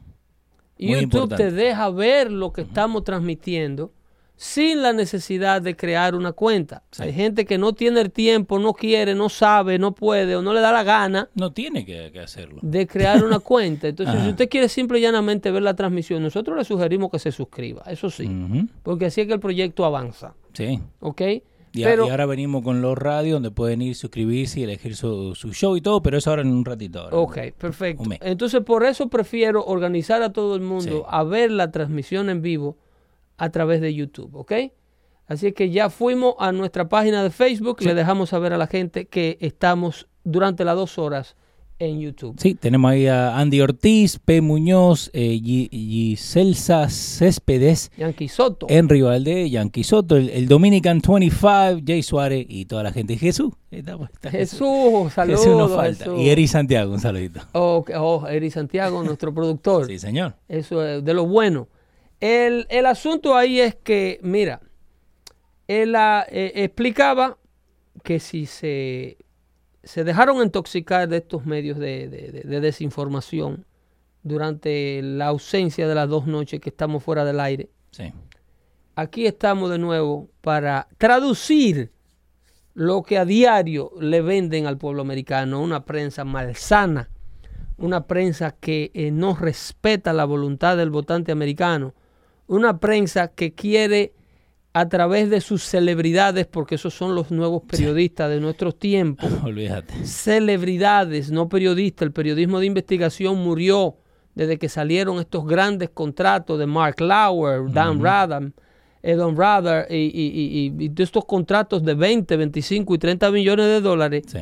Muy 0.78 0.88
YouTube 0.94 1.02
importante. 1.04 1.44
te 1.44 1.50
deja 1.52 1.88
ver 1.90 2.32
lo 2.32 2.52
que 2.52 2.62
estamos 2.62 3.04
transmitiendo 3.04 3.92
sin 4.34 4.82
la 4.82 4.92
necesidad 4.92 5.62
de 5.62 5.76
crear 5.76 6.16
una 6.16 6.32
cuenta. 6.32 6.82
Sí. 6.90 7.04
Hay 7.04 7.12
gente 7.12 7.44
que 7.44 7.58
no 7.58 7.74
tiene 7.74 8.00
el 8.00 8.10
tiempo, 8.10 8.58
no 8.58 8.72
quiere, 8.72 9.14
no 9.14 9.28
sabe, 9.28 9.78
no 9.78 9.94
puede 9.94 10.34
o 10.34 10.42
no 10.42 10.52
le 10.52 10.58
da 10.60 10.72
la 10.72 10.82
gana 10.82 11.28
No 11.36 11.52
tiene 11.52 11.84
que, 11.84 12.10
que 12.12 12.18
hacerlo. 12.18 12.58
de 12.60 12.88
crear 12.88 13.22
una 13.22 13.38
cuenta. 13.52 13.86
Entonces, 13.86 14.16
Ajá. 14.16 14.24
si 14.24 14.30
usted 14.30 14.48
quiere 14.48 14.68
simple 14.68 14.98
y 14.98 15.02
llanamente 15.02 15.52
ver 15.52 15.62
la 15.62 15.76
transmisión, 15.76 16.20
nosotros 16.24 16.56
le 16.56 16.64
sugerimos 16.64 17.12
que 17.12 17.20
se 17.20 17.30
suscriba, 17.30 17.82
eso 17.86 18.10
sí, 18.10 18.28
porque 18.82 19.06
así 19.06 19.20
es 19.20 19.28
que 19.28 19.34
el 19.34 19.40
proyecto 19.40 19.84
avanza, 19.84 20.34
Sí. 20.54 20.80
¿ok? 20.98 21.22
Y, 21.72 21.84
a- 21.84 21.86
Pero, 21.86 22.06
y 22.06 22.10
ahora 22.10 22.26
venimos 22.26 22.62
con 22.62 22.82
los 22.82 22.98
radios 22.98 23.36
donde 23.36 23.50
pueden 23.50 23.80
ir, 23.82 23.94
suscribirse 23.94 24.60
y 24.60 24.64
elegir 24.64 24.94
su, 24.94 25.34
su 25.34 25.52
show 25.52 25.74
y 25.76 25.80
todo, 25.80 26.02
pero 26.02 26.18
eso 26.18 26.30
ahora 26.30 26.42
en 26.42 26.48
un 26.48 26.64
ratito. 26.64 27.00
Ahora. 27.00 27.16
ok, 27.16 27.38
perfecto. 27.56 28.04
Entonces, 28.20 28.60
por 28.60 28.84
eso 28.84 29.08
prefiero 29.08 29.64
organizar 29.64 30.22
a 30.22 30.32
todo 30.32 30.54
el 30.54 30.60
mundo 30.60 30.82
Sí. 30.98 31.02
a 31.08 31.22
ver 31.24 31.50
la 31.50 31.70
transmisión 31.70 32.28
en 32.28 32.42
vivo 32.42 32.76
a 33.38 33.48
través 33.50 33.80
de 33.80 33.94
YouTube, 33.94 34.34
¿ok? 34.36 34.52
Así 35.26 35.52
que 35.52 35.70
ya 35.70 35.88
fuimos 35.88 36.34
a 36.38 36.52
nuestra 36.52 36.88
página 36.88 37.22
de 37.22 37.30
Facebook, 37.30 37.80
le 37.80 37.94
dejamos 37.94 38.28
saber 38.30 38.52
a 38.52 38.58
la 38.58 38.66
gente 38.66 39.06
que 39.06 39.38
estamos 39.40 40.08
durante 40.24 40.64
las 40.64 40.76
dos 40.76 40.98
horas 40.98 41.36
en 41.78 42.00
YouTube. 42.00 42.36
Sí, 42.38 42.54
tenemos 42.54 42.90
ahí 42.90 43.06
a 43.06 43.36
Andy 43.38 43.60
Ortiz, 43.60 44.18
P. 44.18 44.40
Muñoz, 44.40 45.10
eh, 45.12 45.40
Gi- 45.42 45.68
Giselsa 45.70 46.88
Céspedes, 46.88 47.90
Yankee 47.96 48.28
Soto. 48.28 48.66
Henry 48.68 49.02
Valdés, 49.02 49.50
Yankee 49.50 49.82
Soto, 49.84 50.16
el, 50.16 50.28
el 50.30 50.46
Dominican 50.48 51.00
25, 51.00 51.80
Jay 51.86 52.02
Suárez 52.02 52.46
y 52.48 52.66
toda 52.66 52.82
la 52.84 52.92
gente. 52.92 53.16
Jesús. 53.16 53.52
Está, 53.70 53.96
pues, 53.98 54.10
está 54.12 54.30
Jesús, 54.30 55.12
saludos. 55.12 55.40
Jesús 55.40 55.56
nos 55.56 55.72
falta. 55.74 56.04
Jesús. 56.04 56.20
Y 56.20 56.28
Eri 56.30 56.46
Santiago, 56.46 56.92
un 56.92 57.00
saludito. 57.00 57.40
Oh, 57.52 57.84
oh, 57.96 58.26
Eri 58.28 58.50
Santiago, 58.50 59.02
nuestro 59.02 59.34
productor. 59.34 59.86
Sí, 59.86 59.98
señor. 59.98 60.34
Eso 60.48 60.86
es 60.86 61.04
de 61.04 61.14
lo 61.14 61.26
bueno. 61.26 61.68
El, 62.20 62.66
el 62.70 62.86
asunto 62.86 63.34
ahí 63.36 63.58
es 63.58 63.74
que, 63.74 64.20
mira, 64.22 64.60
él 65.66 65.94
ah, 65.96 66.24
eh, 66.30 66.52
explicaba 66.56 67.38
que 68.04 68.20
si 68.20 68.46
se, 68.46 69.16
se 69.84 70.04
dejaron 70.04 70.42
intoxicar 70.42 71.08
de 71.08 71.18
estos 71.18 71.44
medios 71.46 71.78
de, 71.78 72.08
de- 72.08 72.32
de- 72.32 72.40
de 72.42 72.60
desinformación 72.60 73.64
durante 74.22 75.00
la 75.02 75.26
ausencia 75.28 75.88
de 75.88 75.94
las 75.94 76.08
dos 76.08 76.26
noches 76.26 76.60
que 76.60 76.70
estamos 76.70 77.02
fuera 77.02 77.24
del 77.24 77.40
aire, 77.40 77.70
Sí. 77.90 78.12
aquí 78.94 79.26
estamos 79.26 79.70
de 79.70 79.78
nuevo 79.78 80.28
para 80.40 80.86
traducir 80.98 81.90
lo 82.74 83.02
que 83.02 83.18
a 83.18 83.24
diario 83.24 83.90
le 84.00 84.22
venden 84.22 84.66
al 84.66 84.78
pueblo 84.78 85.02
americano, 85.02 85.60
una 85.60 85.84
prensa 85.84 86.24
malsana, 86.24 87.10
una 87.76 88.06
prensa 88.06 88.52
que 88.58 88.90
eh, 88.94 89.10
no 89.10 89.34
respeta 89.34 90.12
la 90.12 90.24
voluntad 90.24 90.76
del 90.76 90.90
votante 90.90 91.32
americano, 91.32 91.94
una 92.46 92.78
prensa 92.78 93.28
que 93.28 93.52
quiere 93.54 94.14
a 94.74 94.88
través 94.88 95.28
de 95.28 95.40
sus 95.42 95.62
celebridades, 95.62 96.46
porque 96.46 96.76
esos 96.76 96.94
son 96.94 97.14
los 97.14 97.30
nuevos 97.30 97.62
periodistas 97.68 98.30
de 98.30 98.40
nuestros 98.40 98.78
tiempos, 98.78 99.30
Olvídate. 99.44 99.92
celebridades, 100.06 101.30
no 101.30 101.48
periodistas. 101.48 102.06
El 102.06 102.12
periodismo 102.12 102.58
de 102.60 102.66
investigación 102.66 103.36
murió 103.38 103.96
desde 104.34 104.58
que 104.58 104.68
salieron 104.68 105.18
estos 105.20 105.46
grandes 105.46 105.90
contratos 105.90 106.58
de 106.58 106.66
Mark 106.66 107.00
Lauer, 107.00 107.70
Dan 107.70 108.02
Rather, 108.02 108.52
eh, 109.02 109.14
Don 109.14 109.36
Rather 109.36 109.86
y, 109.90 109.96
y- 109.96 110.70
y- 110.70 110.84
y 110.84 110.88
de 110.88 111.02
estos 111.02 111.24
contratos 111.26 111.82
de 111.84 111.94
20, 111.94 112.36
25 112.36 112.94
y 112.94 112.98
30 112.98 113.30
millones 113.30 113.66
de 113.66 113.80
dólares. 113.80 114.24
Sí. 114.26 114.38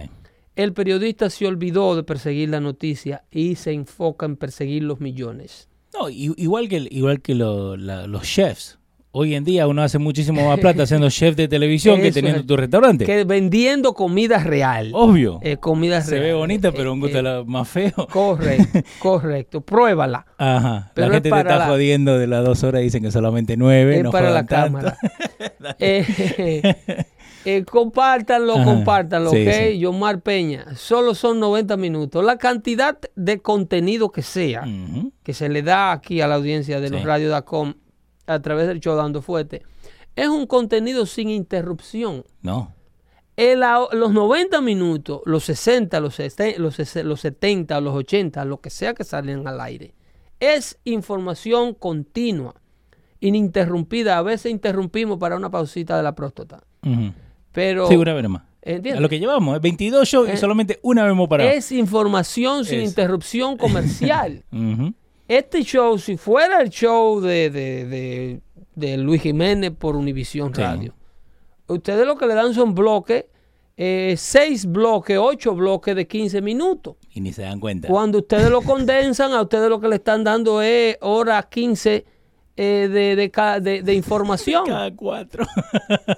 El 0.54 0.72
periodista 0.74 1.30
se 1.30 1.46
olvidó 1.46 1.96
de 1.96 2.02
perseguir 2.04 2.50
la 2.50 2.60
noticia 2.60 3.24
y 3.30 3.54
se 3.56 3.72
enfoca 3.72 4.26
en 4.26 4.36
perseguir 4.36 4.82
los 4.84 5.00
millones. 5.00 5.68
No, 5.92 6.08
igual 6.08 6.68
que, 6.68 6.86
igual 6.90 7.20
que 7.20 7.34
lo- 7.34 7.76
la- 7.76 8.06
los 8.06 8.22
chefs. 8.22 8.78
Hoy 9.12 9.34
en 9.34 9.42
día 9.42 9.66
uno 9.66 9.82
hace 9.82 9.98
muchísimo 9.98 10.46
más 10.48 10.60
plata 10.60 10.86
siendo 10.86 11.10
chef 11.10 11.34
de 11.34 11.48
televisión 11.48 12.00
que 12.00 12.12
teniendo 12.12 12.40
es. 12.40 12.46
tu 12.46 12.56
restaurante. 12.56 13.04
Que 13.04 13.24
vendiendo 13.24 13.92
comida 13.92 14.38
real. 14.38 14.90
Obvio. 14.94 15.40
Eh, 15.42 15.56
comida 15.56 16.00
Se 16.00 16.12
real. 16.12 16.22
ve 16.22 16.34
bonita, 16.34 16.70
pero 16.70 16.90
Eh, 16.90 16.92
un 16.92 17.00
gusto 17.00 17.18
eh, 17.18 17.44
más 17.44 17.68
feo. 17.68 17.92
Correcto, 18.12 18.78
correcto. 19.00 19.60
Pruébala. 19.62 20.26
Ajá. 20.38 20.92
Pero 20.94 21.08
la 21.08 21.14
gente 21.14 21.28
te 21.30 21.36
está 21.36 21.56
la- 21.58 21.66
jodiendo 21.66 22.18
de 22.18 22.28
las 22.28 22.44
dos 22.44 22.62
horas, 22.62 22.82
dicen 22.82 23.02
que 23.02 23.10
solamente 23.10 23.56
nueve. 23.56 23.96
es 23.98 24.04
no 24.04 24.12
para 24.12 24.30
la 24.30 24.46
tanto. 24.46 24.78
cámara. 24.78 24.96
Eh, 25.78 26.76
Eh, 27.46 27.64
compártanlo, 27.64 28.54
Ajá, 28.54 28.64
compártanlo, 28.64 29.30
sí, 29.30 29.46
¿ok? 29.48 29.52
sí. 29.54 29.78
Yomar 29.78 30.20
Peña, 30.20 30.66
solo 30.76 31.14
son 31.14 31.40
90 31.40 31.76
minutos. 31.78 32.22
La 32.22 32.36
cantidad 32.36 32.98
de 33.16 33.40
contenido 33.40 34.10
que 34.12 34.20
sea, 34.22 34.64
que 35.22 35.32
se 35.32 35.48
le 35.48 35.62
da 35.62 35.92
aquí 35.92 36.20
a 36.20 36.26
la 36.28 36.34
audiencia 36.34 36.80
de 36.80 36.90
los 36.90 37.00
Sí. 37.00 37.06
Radio 37.06 37.30
Dacom 37.30 37.74
a 38.34 38.40
través 38.42 38.66
del 38.68 38.80
show 38.80 38.96
Dando 38.96 39.22
Fuerte, 39.22 39.62
es 40.16 40.28
un 40.28 40.46
contenido 40.46 41.06
sin 41.06 41.30
interrupción. 41.30 42.24
No. 42.42 42.72
El 43.36 43.60
los 43.92 44.12
90 44.12 44.60
minutos, 44.60 45.22
los 45.24 45.44
60, 45.44 45.98
los, 46.00 46.18
los, 46.58 46.96
los 47.04 47.20
70, 47.20 47.80
los 47.80 47.94
80, 47.94 48.44
lo 48.44 48.60
que 48.60 48.68
sea 48.70 48.92
que 48.92 49.04
salen 49.04 49.46
al 49.48 49.60
aire, 49.60 49.94
es 50.40 50.78
información 50.84 51.72
continua, 51.74 52.54
ininterrumpida. 53.20 54.18
A 54.18 54.22
veces 54.22 54.50
interrumpimos 54.52 55.18
para 55.18 55.36
una 55.36 55.50
pausita 55.50 55.96
de 55.96 56.02
la 56.02 56.14
próstata. 56.14 56.62
Pero 57.52 57.88
Sí, 57.88 57.96
una 57.96 58.14
vez 58.14 58.28
más. 58.28 58.42
¿Entiendes? 58.62 58.98
A 58.98 59.00
lo 59.00 59.08
que 59.08 59.18
llevamos, 59.18 59.56
¿eh? 59.56 59.60
22 59.62 60.06
shows 60.06 60.28
y 60.28 60.32
Eh, 60.32 60.36
solamente 60.36 60.78
una 60.82 61.02
vez 61.04 61.12
hemos 61.12 61.28
parado. 61.28 61.48
es 61.48 61.72
información 61.72 62.66
sin 62.66 62.80
Es. 62.80 62.90
interrupción 62.90 63.56
comercial. 63.56 64.44
Ujú. 64.52 64.92
Este 65.38 65.62
show, 65.62 65.96
si 65.98 66.16
fuera 66.16 66.60
el 66.60 66.70
show 66.70 67.20
de, 67.20 67.50
de, 67.50 67.84
de- 67.86 68.40
de 68.74 68.96
Luis 68.96 69.22
Jiménez 69.22 69.70
por 69.78 69.94
Univisión 69.96 70.54
Sí. 70.54 70.60
Radio, 70.62 70.94
ustedes 71.66 72.06
lo 72.06 72.16
que 72.16 72.26
le 72.26 72.34
dan 72.34 72.52
son 72.54 72.74
bloques, 72.74 73.26
eh, 73.76 74.14
seis 74.16 74.66
bloques, 74.66 75.16
ocho 75.18 75.54
bloques 75.54 75.94
de 75.94 76.06
15 76.06 76.40
minutos. 76.42 76.96
Y 77.12 77.20
ni 77.20 77.32
se 77.32 77.42
dan 77.42 77.60
cuenta. 77.60 77.88
Cuando 77.88 78.18
ustedes 78.18 78.50
lo 78.50 78.60
condensan, 78.62 79.32
a 79.32 79.42
ustedes 79.42 79.68
lo 79.70 79.80
que 79.80 79.88
le 79.88 79.96
están 79.96 80.24
dando 80.24 80.60
es 80.62 80.96
hora 81.00 81.42
15 81.42 82.04
eh, 82.56 82.88
de, 82.90 83.16
de 83.16 83.30
ca- 83.30 83.60
de- 83.60 83.82
de 83.82 83.94
información. 83.94 84.64
Cada 84.66 84.94
cuatro. 84.94 85.46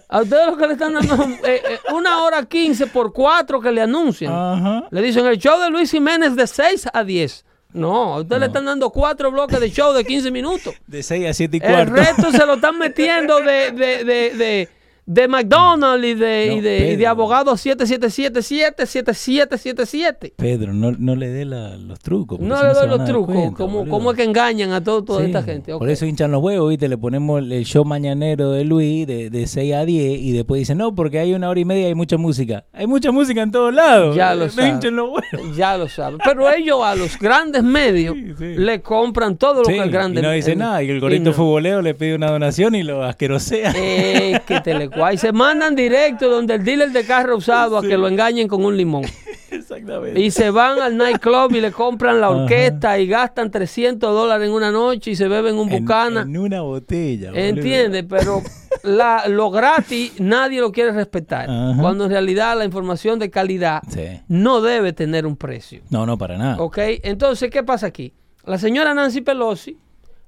A 0.09 0.23
ustedes 0.23 0.47
lo 0.47 0.57
que 0.57 0.67
le 0.67 0.73
están 0.73 0.95
dando 0.95 1.15
eh, 1.47 1.61
eh, 1.71 1.79
una 1.95 2.23
hora 2.25 2.45
15 2.47 2.87
por 2.89 3.13
cuatro 3.13 3.61
que 3.61 3.71
le 3.71 3.81
anuncian. 3.83 4.33
Ajá. 4.33 4.89
Le 4.91 5.03
dicen 5.03 5.27
el 5.27 5.39
show 5.39 5.61
de 5.61 5.71
Luis 5.71 5.91
Jiménez 5.91 6.35
de 6.35 6.47
6 6.47 6.89
a 6.93 7.05
10. 7.05 7.45
No, 7.73 8.15
a 8.15 8.21
usted 8.21 8.39
le 8.39 8.47
están 8.47 8.65
dando 8.67 8.91
cuatro 8.91 9.31
bloques 9.31 9.59
de 9.59 9.71
show 9.71 9.93
de 9.95 10.05
15 10.05 10.31
minutos. 10.31 10.75
De 10.87 11.03
6 11.03 11.27
a 11.29 11.33
7 11.33 11.57
y 11.57 11.61
El 11.65 11.73
cuarto. 11.73 11.93
resto 11.95 12.31
se 12.31 12.45
lo 12.47 12.55
están 12.55 12.79
metiendo 12.79 13.39
de, 13.41 13.71
de, 13.73 14.05
de, 14.05 14.31
de, 14.37 14.69
de 15.05 15.27
McDonald's 15.29 16.07
y 16.07 16.15
de, 16.15 16.47
No, 16.49 16.57
y 16.57 16.61
de, 16.61 16.77
y 16.77 16.81
de 16.91 16.97
Pedro. 16.97 17.11
abogado 17.11 17.57
7777, 17.57 18.87
7777. 18.87 20.35
Pedro, 20.37 20.73
no, 20.73 20.93
no 20.93 21.17
le 21.17 21.29
dé 21.29 21.45
los 21.45 21.99
trucos. 22.01 22.39
No 22.41 22.63
le 22.63 22.73
doy 22.73 22.89
los 22.89 23.05
trucos. 23.05 23.35
cuenta, 23.35 23.57
¿Cómo, 23.57 23.89
cómo 23.89 24.11
es 24.13 24.17
que 24.17 24.25
engañan 24.25 24.73
a 24.73 24.83
todo, 24.83 25.03
toda 25.05 25.21
Sí, 25.21 25.27
esta 25.27 25.43
gente? 25.43 25.73
Por 25.77 25.89
eso 25.91 26.07
hinchan 26.07 26.31
los 26.31 26.43
huevos, 26.43 26.71
¿viste? 26.71 26.89
Le 26.89 26.97
ponemos 26.99 27.41
el 27.43 27.65
show 27.65 27.85
mañanero 27.85 28.53
de 28.53 28.65
Luis 28.65 29.07
de, 29.07 29.31
de 29.31 29.47
6 29.47 29.75
a 29.75 29.85
10 29.85 30.21
y 30.21 30.33
después 30.33 30.61
dicen, 30.61 30.79
no, 30.79 30.95
porque 30.95 31.19
hay 31.19 31.35
una 31.35 31.49
hora 31.49 31.59
y 31.61 31.65
media 31.65 31.83
y 31.83 31.87
hay 31.87 31.95
mucha 31.95 32.17
música. 32.17 32.65
Hay 32.73 32.87
mucha 32.87 33.11
música 33.11 33.43
en 33.43 33.51
todos 33.51 33.75
lados. 33.75 34.15
Ya 34.17 34.35
lo 34.35 34.45
No 34.47 34.51
sabe. 34.51 34.69
hinchen 34.69 34.97
los 34.97 35.09
huevos. 35.09 35.57
Ya 35.57 35.77
lo 35.77 35.89
saben. 35.89 36.19
Pero 36.25 36.51
ellos 36.51 36.81
a 36.83 36.95
los 36.95 37.19
grandes 37.19 37.63
medios 37.63 38.15
Sí, 38.17 38.33
sí. 38.39 38.55
le 38.57 38.81
compran 38.83 39.37
todo 39.37 39.63
lo 39.63 39.69
que 39.69 39.79
el 39.79 39.91
grande 39.91 40.21
y 40.21 40.23
no 40.23 40.31
dice 40.31 40.53
el- 40.53 40.59
nada, 40.59 40.83
y 40.83 40.91
el 40.91 41.01
gorrito 41.01 41.33
futbolero 41.33 41.83
le 41.83 41.95
pide 41.95 42.15
una 42.15 42.31
donación 42.31 42.75
y 42.75 42.83
lo 42.83 43.03
asquerosea. 43.05 43.73
Eh, 43.75 44.41
que 44.47 44.61
telecuay. 44.93 45.17
Se 45.19 45.33
mandan 45.33 45.75
directo 45.75 46.29
donde 46.29 46.55
el 46.55 46.65
dealer 46.65 46.91
de 46.93 47.05
carro 47.05 47.37
usado 47.37 47.79
a 47.79 47.83
que 47.83 47.97
lo 47.97 48.09
engañen 48.09 48.49
con 48.49 48.65
un 48.65 48.77
limón. 48.77 49.05
Exactamente. 49.51 50.19
Y 50.21 50.31
se 50.31 50.51
van 50.51 50.81
al 50.81 50.97
nightclub 50.97 51.55
y 51.55 51.61
le 51.61 51.73
compran 51.73 52.21
la 52.21 52.31
orquesta 52.31 52.99
y 52.99 53.07
gastan 53.07 53.51
300 53.51 54.13
dólares 54.15 54.49
en 54.49 54.55
una 54.55 54.71
noche 54.71 55.11
y 55.11 55.17
se 55.17 55.29
beben 55.29 55.57
un 55.57 55.71
En- 55.71 55.83
bucana. 55.85 56.23
En, 56.23 56.37
una 56.39 56.63
botella. 56.63 57.31
boludo. 57.31 57.45
¿Entiendes? 57.45 58.05
Pero 58.09 58.43
la, 58.83 59.29
lo 59.29 59.51
gratis 59.51 60.19
nadie 60.21 60.61
lo 60.61 60.73
quiere 60.73 60.93
respetar. 60.93 61.51
Ajá. 61.51 61.77
Cuando 61.81 62.05
en 62.05 62.11
realidad 62.11 62.57
la 62.57 62.65
información 62.65 63.19
de 63.19 63.31
calidad 63.31 63.83
Sí. 63.91 64.21
no 64.29 64.63
debe 64.63 64.93
tener 64.95 65.27
un 65.27 65.37
precio. 65.37 65.83
No, 65.91 66.07
no, 66.07 66.17
para 66.17 66.39
nada. 66.39 66.57
¿Ok? 66.63 66.79
Entonces, 67.03 67.51
¿qué 67.51 67.63
pasa 67.63 67.87
aquí? 67.89 68.15
La 68.45 68.57
señora 68.59 68.95
Nancy 68.95 69.21
Pelosi, 69.21 69.77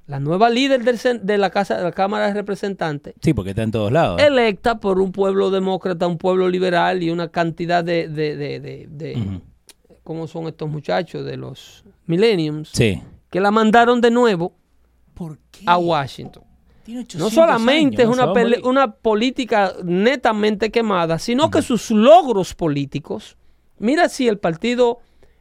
la 0.06 0.20
nueva 0.20 0.50
líder 0.50 0.84
del 0.84 0.98
de, 1.26 1.38
la 1.38 1.50
casa, 1.50 1.76
de 1.78 1.82
la 1.82 1.92
Cámara 1.92 2.26
de 2.28 2.34
Representantes, 2.34 3.14
Sí, 3.22 3.32
porque 3.32 3.50
está 3.50 3.62
en 3.62 3.70
todos 3.70 3.90
lados. 3.90 4.20
electa 4.20 4.78
por 4.78 5.00
un 5.00 5.12
pueblo 5.12 5.50
demócrata, 5.50 6.06
un 6.06 6.18
pueblo 6.18 6.48
liberal 6.48 7.02
y 7.02 7.10
una 7.10 7.28
cantidad 7.28 7.82
de, 7.82 8.08
de, 8.08 8.36
de, 8.36 8.86
de-. 8.90 9.40
¿cómo 10.02 10.26
son 10.26 10.46
estos 10.46 10.68
muchachos? 10.68 11.24
De 11.24 11.36
los 11.38 11.84
millenniums, 12.06 12.68
Sí. 12.72 13.02
que 13.30 13.40
la 13.40 13.50
mandaron 13.50 14.00
de 14.02 14.10
nuevo 14.10 14.52
¿Por 15.14 15.38
qué? 15.50 15.62
a 15.66 15.78
Washington. 15.78 16.44
No 16.86 17.00
800 17.00 17.32
solamente 17.32 18.02
años, 18.02 18.12
es 18.14 18.18
una, 18.22 18.32
pele- 18.34 18.60
una 18.62 18.92
política 18.92 19.72
netamente 19.82 20.70
quemada, 20.70 21.18
sino 21.18 21.50
que 21.50 21.62
sus 21.62 21.90
logros 21.90 22.54
políticos, 22.54 23.38
mira 23.78 24.10
si 24.10 24.28
el 24.28 24.36
partido, 24.38 24.98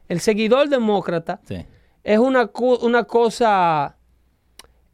el 0.07 0.21
seguidor 0.21 0.69
demócrata, 0.69 1.41
Sí. 1.45 1.57
es 2.05 2.17
una, 2.19 2.47
cu- 2.47 2.75
una 2.81 3.03
cosa... 3.03 3.97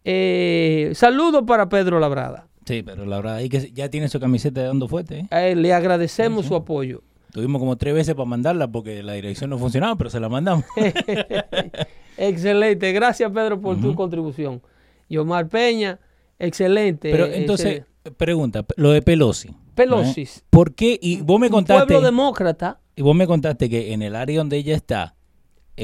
eh, 0.05 0.91
saludo 0.93 1.45
para 1.45 1.69
Pedro 1.69 1.99
Labrada. 1.99 2.47
Sí, 2.65 2.83
pero 2.83 3.05
la 3.05 3.17
verdad, 3.17 3.35
ahí 3.35 3.49
que 3.49 3.71
ya 3.71 3.89
tiene 3.89 4.09
su 4.09 4.19
camiseta 4.19 4.61
de 4.61 4.67
dando 4.67 4.87
fuerte. 4.87 5.27
¿eh? 5.31 5.55
Le 5.55 5.73
agradecemos 5.73 6.45
su 6.45 6.55
apoyo. 6.55 7.01
Tuvimos 7.31 7.59
como 7.59 7.77
tres 7.77 7.93
veces 7.93 8.15
para 8.15 8.25
mandarla 8.25 8.67
porque 8.67 9.03
la 9.03 9.13
dirección 9.13 9.49
no 9.49 9.57
funcionaba, 9.57 9.95
pero 9.95 10.09
se 10.09 10.19
la 10.19 10.29
mandamos. 10.29 10.65
excelente. 12.17 12.91
Gracias, 12.91 13.31
Pedro, 13.31 13.59
por 13.59 13.79
tu 13.79 13.95
contribución. 13.95 14.61
Yomar 15.09 15.47
Peña, 15.47 15.99
excelente. 16.37 17.09
pero 17.11 17.25
entonces, 17.25 17.77
excelente. 17.77 18.11
pregunta, 18.17 18.65
lo 18.77 18.91
de 18.91 19.01
Pelosi. 19.01 19.49
Pelosi. 19.73 20.27
¿Por 20.49 20.75
qué? 20.75 20.99
Y 21.01 21.21
vos 21.21 21.39
me 21.39 21.47
Un 21.47 21.53
contaste, 21.53 21.85
pueblo 21.85 22.05
demócrata, 22.05 22.79
y 22.95 23.01
vos 23.01 23.15
me 23.15 23.25
contaste 23.25 23.69
que 23.69 23.93
en 23.93 24.01
el 24.01 24.15
área 24.15 24.37
donde 24.37 24.57
ella 24.57 24.75
está 24.75 25.15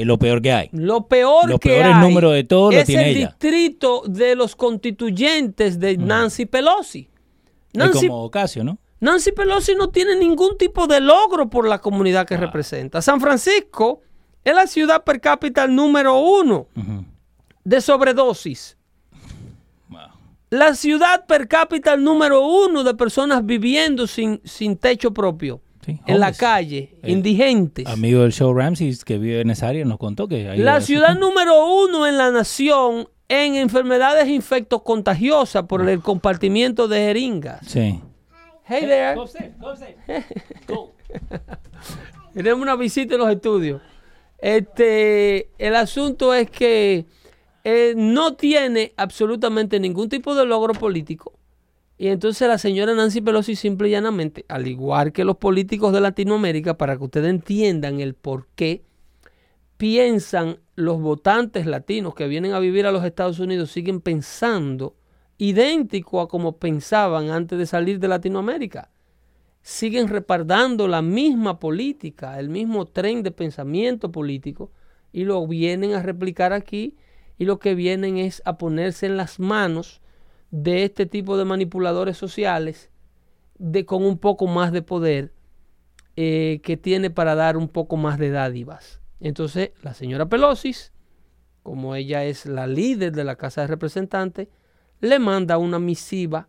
es 0.00 0.06
lo 0.06 0.18
peor 0.18 0.40
que 0.42 0.52
hay. 0.52 0.68
lo 0.72 1.06
peor 1.08 1.48
Los 1.48 1.58
que 1.60 1.70
peores 1.70 1.94
hay 1.94 2.00
números 2.08 2.32
de 2.34 2.44
todo 2.44 2.70
lo 2.70 2.78
es 2.78 2.84
tiene 2.86 3.10
el 3.10 3.16
ella. 3.16 3.26
distrito 3.28 4.02
de 4.06 4.34
los 4.36 4.54
constituyentes 4.56 5.78
de 5.80 5.96
Nancy 5.96 6.46
Pelosi. 6.46 7.08
Nancy, 7.72 8.06
como 8.08 8.24
Ocasio, 8.24 8.64
¿no? 8.64 8.78
Nancy 9.00 9.32
Pelosi 9.32 9.74
no 9.74 9.90
tiene 9.90 10.16
ningún 10.16 10.56
tipo 10.56 10.86
de 10.86 11.00
logro 11.00 11.48
por 11.50 11.68
la 11.68 11.78
comunidad 11.80 12.22
Ah. 12.22 12.26
que 12.26 12.36
representa. 12.36 13.02
San 13.02 13.20
Francisco 13.20 14.00
es 14.44 14.54
la 14.54 14.66
ciudad 14.66 15.04
per 15.04 15.20
cápita 15.20 15.66
número 15.66 16.18
uno 16.18 16.66
de 17.64 17.80
sobredosis. 17.80 18.76
Wow. 19.88 20.00
La 20.50 20.74
ciudad 20.74 21.26
per 21.26 21.48
cápita 21.48 21.96
número 21.96 22.46
uno 22.46 22.84
de 22.84 22.94
personas 22.94 23.44
viviendo 23.44 24.06
sin, 24.06 24.40
sin 24.44 24.76
techo 24.76 25.12
propio. 25.12 25.60
Sí, 25.86 26.00
en 26.04 26.18
la 26.18 26.32
calle, 26.32 26.96
El 27.02 27.10
indigentes. 27.10 27.86
Amigo 27.86 28.22
del 28.22 28.32
show 28.32 28.52
Ramsey 28.52 28.96
que 29.04 29.18
vive 29.18 29.40
en 29.40 29.50
esa 29.50 29.68
área 29.68 29.84
nos 29.84 29.98
contó 29.98 30.26
que 30.26 30.48
ahí 30.48 30.58
La 30.58 30.80
ciudad 30.80 31.16
número 31.16 31.64
uno 31.64 32.08
en 32.08 32.18
la 32.18 32.32
nación 32.32 33.08
en 33.28 33.54
enfermedades 33.54 34.28
infectocontagiosas 34.28 35.64
por 35.64 35.88
el 35.88 36.00
compartimiento 36.00 36.88
de 36.88 36.98
jeringas. 36.98 37.64
Sí. 37.66 38.00
Hey 38.64 38.84
there. 38.86 39.14
Tenemos 42.34 42.60
una 42.60 42.74
visita 42.74 43.14
en 43.14 43.20
los 43.20 43.30
estudios. 43.30 43.80
Este, 44.38 45.50
el 45.58 45.76
asunto 45.76 46.34
es 46.34 46.50
que 46.50 47.06
eh, 47.64 47.94
no 47.96 48.34
tiene 48.34 48.92
absolutamente 48.96 49.78
ningún 49.80 50.08
tipo 50.08 50.34
de 50.34 50.44
logro 50.44 50.74
político. 50.74 51.35
Y 51.98 52.08
entonces 52.08 52.46
la 52.46 52.58
señora 52.58 52.94
Nancy 52.94 53.22
Pelosi 53.22 53.56
simple 53.56 53.88
y 53.88 53.92
llanamente, 53.92 54.44
al 54.48 54.66
igual 54.66 55.12
que 55.12 55.24
los 55.24 55.36
políticos 55.36 55.92
de 55.92 56.00
Latinoamérica, 56.00 56.76
para 56.76 56.96
que 56.96 57.04
ustedes 57.04 57.30
entiendan 57.30 58.00
el 58.00 58.14
por 58.14 58.48
qué 58.54 58.84
piensan 59.78 60.58
los 60.74 61.00
votantes 61.00 61.66
latinos 61.66 62.14
que 62.14 62.28
vienen 62.28 62.52
a 62.52 62.58
vivir 62.58 62.86
a 62.86 62.92
los 62.92 63.04
Estados 63.04 63.38
Unidos, 63.38 63.70
siguen 63.70 64.00
pensando 64.00 64.94
idéntico 65.38 66.20
a 66.20 66.28
como 66.28 66.58
pensaban 66.58 67.30
antes 67.30 67.58
de 67.58 67.66
salir 67.66 67.98
de 67.98 68.08
Latinoamérica. 68.08 68.90
Siguen 69.62 70.08
repartando 70.08 70.88
la 70.88 71.02
misma 71.02 71.58
política, 71.58 72.38
el 72.38 72.50
mismo 72.50 72.86
tren 72.86 73.22
de 73.22 73.30
pensamiento 73.30 74.12
político 74.12 74.70
y 75.12 75.24
lo 75.24 75.46
vienen 75.46 75.94
a 75.94 76.02
replicar 76.02 76.52
aquí 76.52 76.96
y 77.38 77.46
lo 77.46 77.58
que 77.58 77.74
vienen 77.74 78.18
es 78.18 78.42
a 78.44 78.58
ponerse 78.58 79.06
en 79.06 79.16
las 79.16 79.40
manos 79.40 80.00
de 80.50 80.84
este 80.84 81.06
tipo 81.06 81.36
de 81.36 81.44
manipuladores 81.44 82.16
sociales 82.16 82.90
de 83.58 83.84
con 83.84 84.04
un 84.04 84.18
poco 84.18 84.46
más 84.46 84.72
de 84.72 84.82
poder 84.82 85.32
eh, 86.16 86.60
que 86.62 86.76
tiene 86.76 87.10
para 87.10 87.34
dar 87.34 87.56
un 87.56 87.68
poco 87.68 87.96
más 87.96 88.18
de 88.18 88.30
dádivas. 88.30 89.00
Entonces, 89.20 89.70
la 89.82 89.94
señora 89.94 90.28
Pelosi, 90.28 90.74
como 91.62 91.94
ella 91.94 92.24
es 92.24 92.46
la 92.46 92.66
líder 92.66 93.12
de 93.12 93.24
la 93.24 93.36
Casa 93.36 93.62
de 93.62 93.66
Representantes, 93.66 94.48
le 95.00 95.18
manda 95.18 95.58
una 95.58 95.78
misiva 95.78 96.48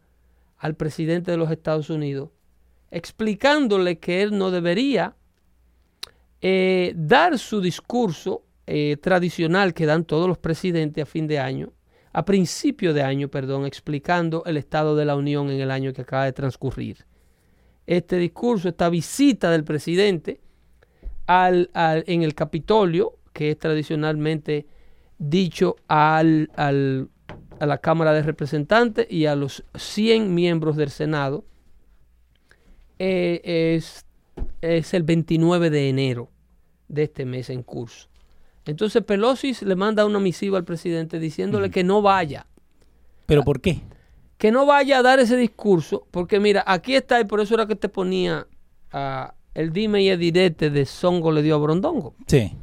al 0.57 0.75
presidente 0.75 1.31
de 1.31 1.37
los 1.37 1.51
Estados 1.51 1.89
Unidos 1.89 2.29
explicándole 2.91 3.99
que 3.99 4.21
él 4.21 4.37
no 4.37 4.51
debería 4.51 5.15
eh, 6.41 6.93
dar 6.95 7.37
su 7.37 7.61
discurso 7.61 8.43
eh, 8.65 8.97
tradicional 8.97 9.73
que 9.73 9.85
dan 9.85 10.05
todos 10.05 10.27
los 10.27 10.37
presidentes 10.37 11.03
a 11.03 11.05
fin 11.05 11.27
de 11.27 11.39
año, 11.39 11.73
a 12.19 12.25
principio 12.25 12.93
de 12.95 13.03
año, 13.03 13.27
perdón, 13.27 13.65
explicando 13.65 14.43
el 14.45 14.57
estado 14.57 14.95
de 14.95 15.05
la 15.05 15.15
Unión 15.15 15.51
en 15.51 15.59
el 15.59 15.69
año 15.69 15.93
que 15.93 16.01
acaba 16.01 16.25
de 16.25 16.33
transcurrir. 16.33 17.05
este 17.85 18.17
discurso, 18.17 18.67
esta 18.69 18.89
visita 18.89 19.51
del 19.51 19.63
presidente 19.63 20.41
al, 21.27 21.69
al- 21.73 22.03
en 22.07 22.23
el 22.23 22.33
Capitolio, 22.33 23.17
que 23.33 23.51
es 23.51 23.57
tradicionalmente 23.59 24.65
dicho 25.19 25.75
al, 25.87 26.49
al- 26.55 27.09
a 27.59 27.65
la 27.65 27.77
Cámara 27.77 28.13
de 28.13 28.23
Representantes 28.23 29.05
y 29.09 29.25
a 29.27 29.35
los 29.35 29.63
100 29.75 30.33
miembros 30.33 30.75
del 30.75 30.89
Senado, 30.89 31.45
eh, 32.99 33.41
es, 33.75 34.05
es 34.61 34.93
el 34.93 35.03
29 35.03 35.69
de 35.69 35.89
enero 35.89 36.29
de 36.87 37.03
este 37.03 37.25
mes 37.25 37.49
en 37.51 37.63
curso. 37.63 38.09
Entonces 38.67 39.03
Pelosi 39.03 39.53
le 39.61 39.75
manda 39.75 40.05
una 40.05 40.19
misiva 40.19 40.57
al 40.57 40.65
presidente 40.65 41.19
diciéndole 41.19 41.71
que 41.71 41.83
no 41.83 42.01
vaya, 42.01 42.45
¿Pero 43.25 43.43
por 43.43 43.61
qué? 43.61 43.81
que 44.37 44.51
no 44.51 44.65
vaya 44.65 44.99
a 44.99 45.01
dar 45.01 45.19
ese 45.19 45.35
discurso, 45.35 46.05
porque 46.11 46.39
mira, 46.39 46.63
aquí 46.67 46.95
está, 46.95 47.19
y 47.19 47.25
por 47.25 47.39
eso 47.39 47.55
era 47.55 47.65
que 47.65 47.75
te 47.75 47.89
ponía 47.89 48.47
el 49.53 49.73
dime 49.73 50.03
y 50.03 50.09
el 50.09 50.19
direte 50.19 50.69
de 50.69 50.85
Songo 50.85 51.31
le 51.31 51.41
dio 51.41 51.55
a 51.55 51.57
Brondongo. 51.57 52.13
Sí. 52.27 52.53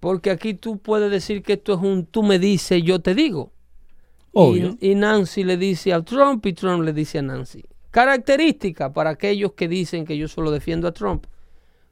Porque 0.00 0.30
aquí 0.30 0.54
tú 0.54 0.78
puedes 0.78 1.10
decir 1.10 1.42
que 1.42 1.54
esto 1.54 1.74
es 1.74 1.80
un 1.80 2.06
tú 2.06 2.22
me 2.22 2.38
dices, 2.38 2.82
yo 2.82 3.00
te 3.00 3.14
digo. 3.14 3.52
Obvio. 4.32 4.76
Y, 4.80 4.90
y 4.90 4.94
Nancy 4.94 5.42
le 5.42 5.56
dice 5.56 5.92
a 5.92 6.02
Trump 6.02 6.44
y 6.46 6.52
Trump 6.52 6.84
le 6.84 6.92
dice 6.92 7.18
a 7.18 7.22
Nancy. 7.22 7.64
Característica 7.90 8.92
para 8.92 9.10
aquellos 9.10 9.54
que 9.54 9.66
dicen 9.66 10.04
que 10.04 10.16
yo 10.16 10.28
solo 10.28 10.50
defiendo 10.50 10.86
a 10.86 10.92
Trump, 10.92 11.24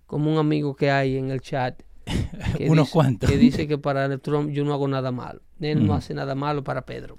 como 0.07 0.31
un 0.31 0.39
amigo 0.39 0.77
que 0.77 0.91
hay 0.91 1.17
en 1.17 1.31
el 1.31 1.41
chat. 1.41 1.83
Unos 2.69 2.87
dice- 2.87 2.93
cuantos. 2.93 3.31
Que 3.31 3.37
dice 3.37 3.67
que 3.69 3.79
para 3.79 4.17
Trump 4.19 4.51
yo 4.51 4.65
no 4.65 4.73
hago 4.73 4.89
nada 4.89 5.11
malo. 5.13 5.41
Él 5.61 5.79
no 5.81 5.85
Ujú. 5.87 5.95
hace 5.95 6.15
nada 6.15 6.35
malo 6.35 6.63
para 6.65 6.87
Pedro. 6.87 7.17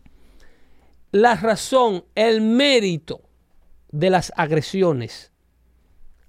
La 1.12 1.36
razón, 1.36 2.04
el 2.16 2.42
mérito 2.42 3.22
de 3.92 4.10
las 4.10 4.32
agresiones. 4.36 5.32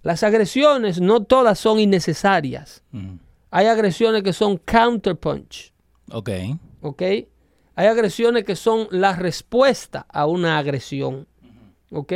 Las 0.03 0.23
agresiones 0.23 1.01
no 1.01 1.25
todas 1.25 1.59
son 1.59 1.81
innecesarias. 1.81 2.83
Mm. 2.93 3.17
Hay 3.51 3.67
agresiones 3.67 4.23
que 4.23 4.33
son 4.33 4.59
counterpunch. 4.59 5.73
Ok. 6.13 6.31
¿ok? 6.81 7.03
Hay 7.75 7.87
agresiones 7.87 8.45
que 8.45 8.57
son 8.57 8.89
la 8.91 9.15
respuesta 9.15 10.07
a 10.09 10.27
una 10.27 10.59
agresión, 10.59 11.27
¿ok? 11.93 12.13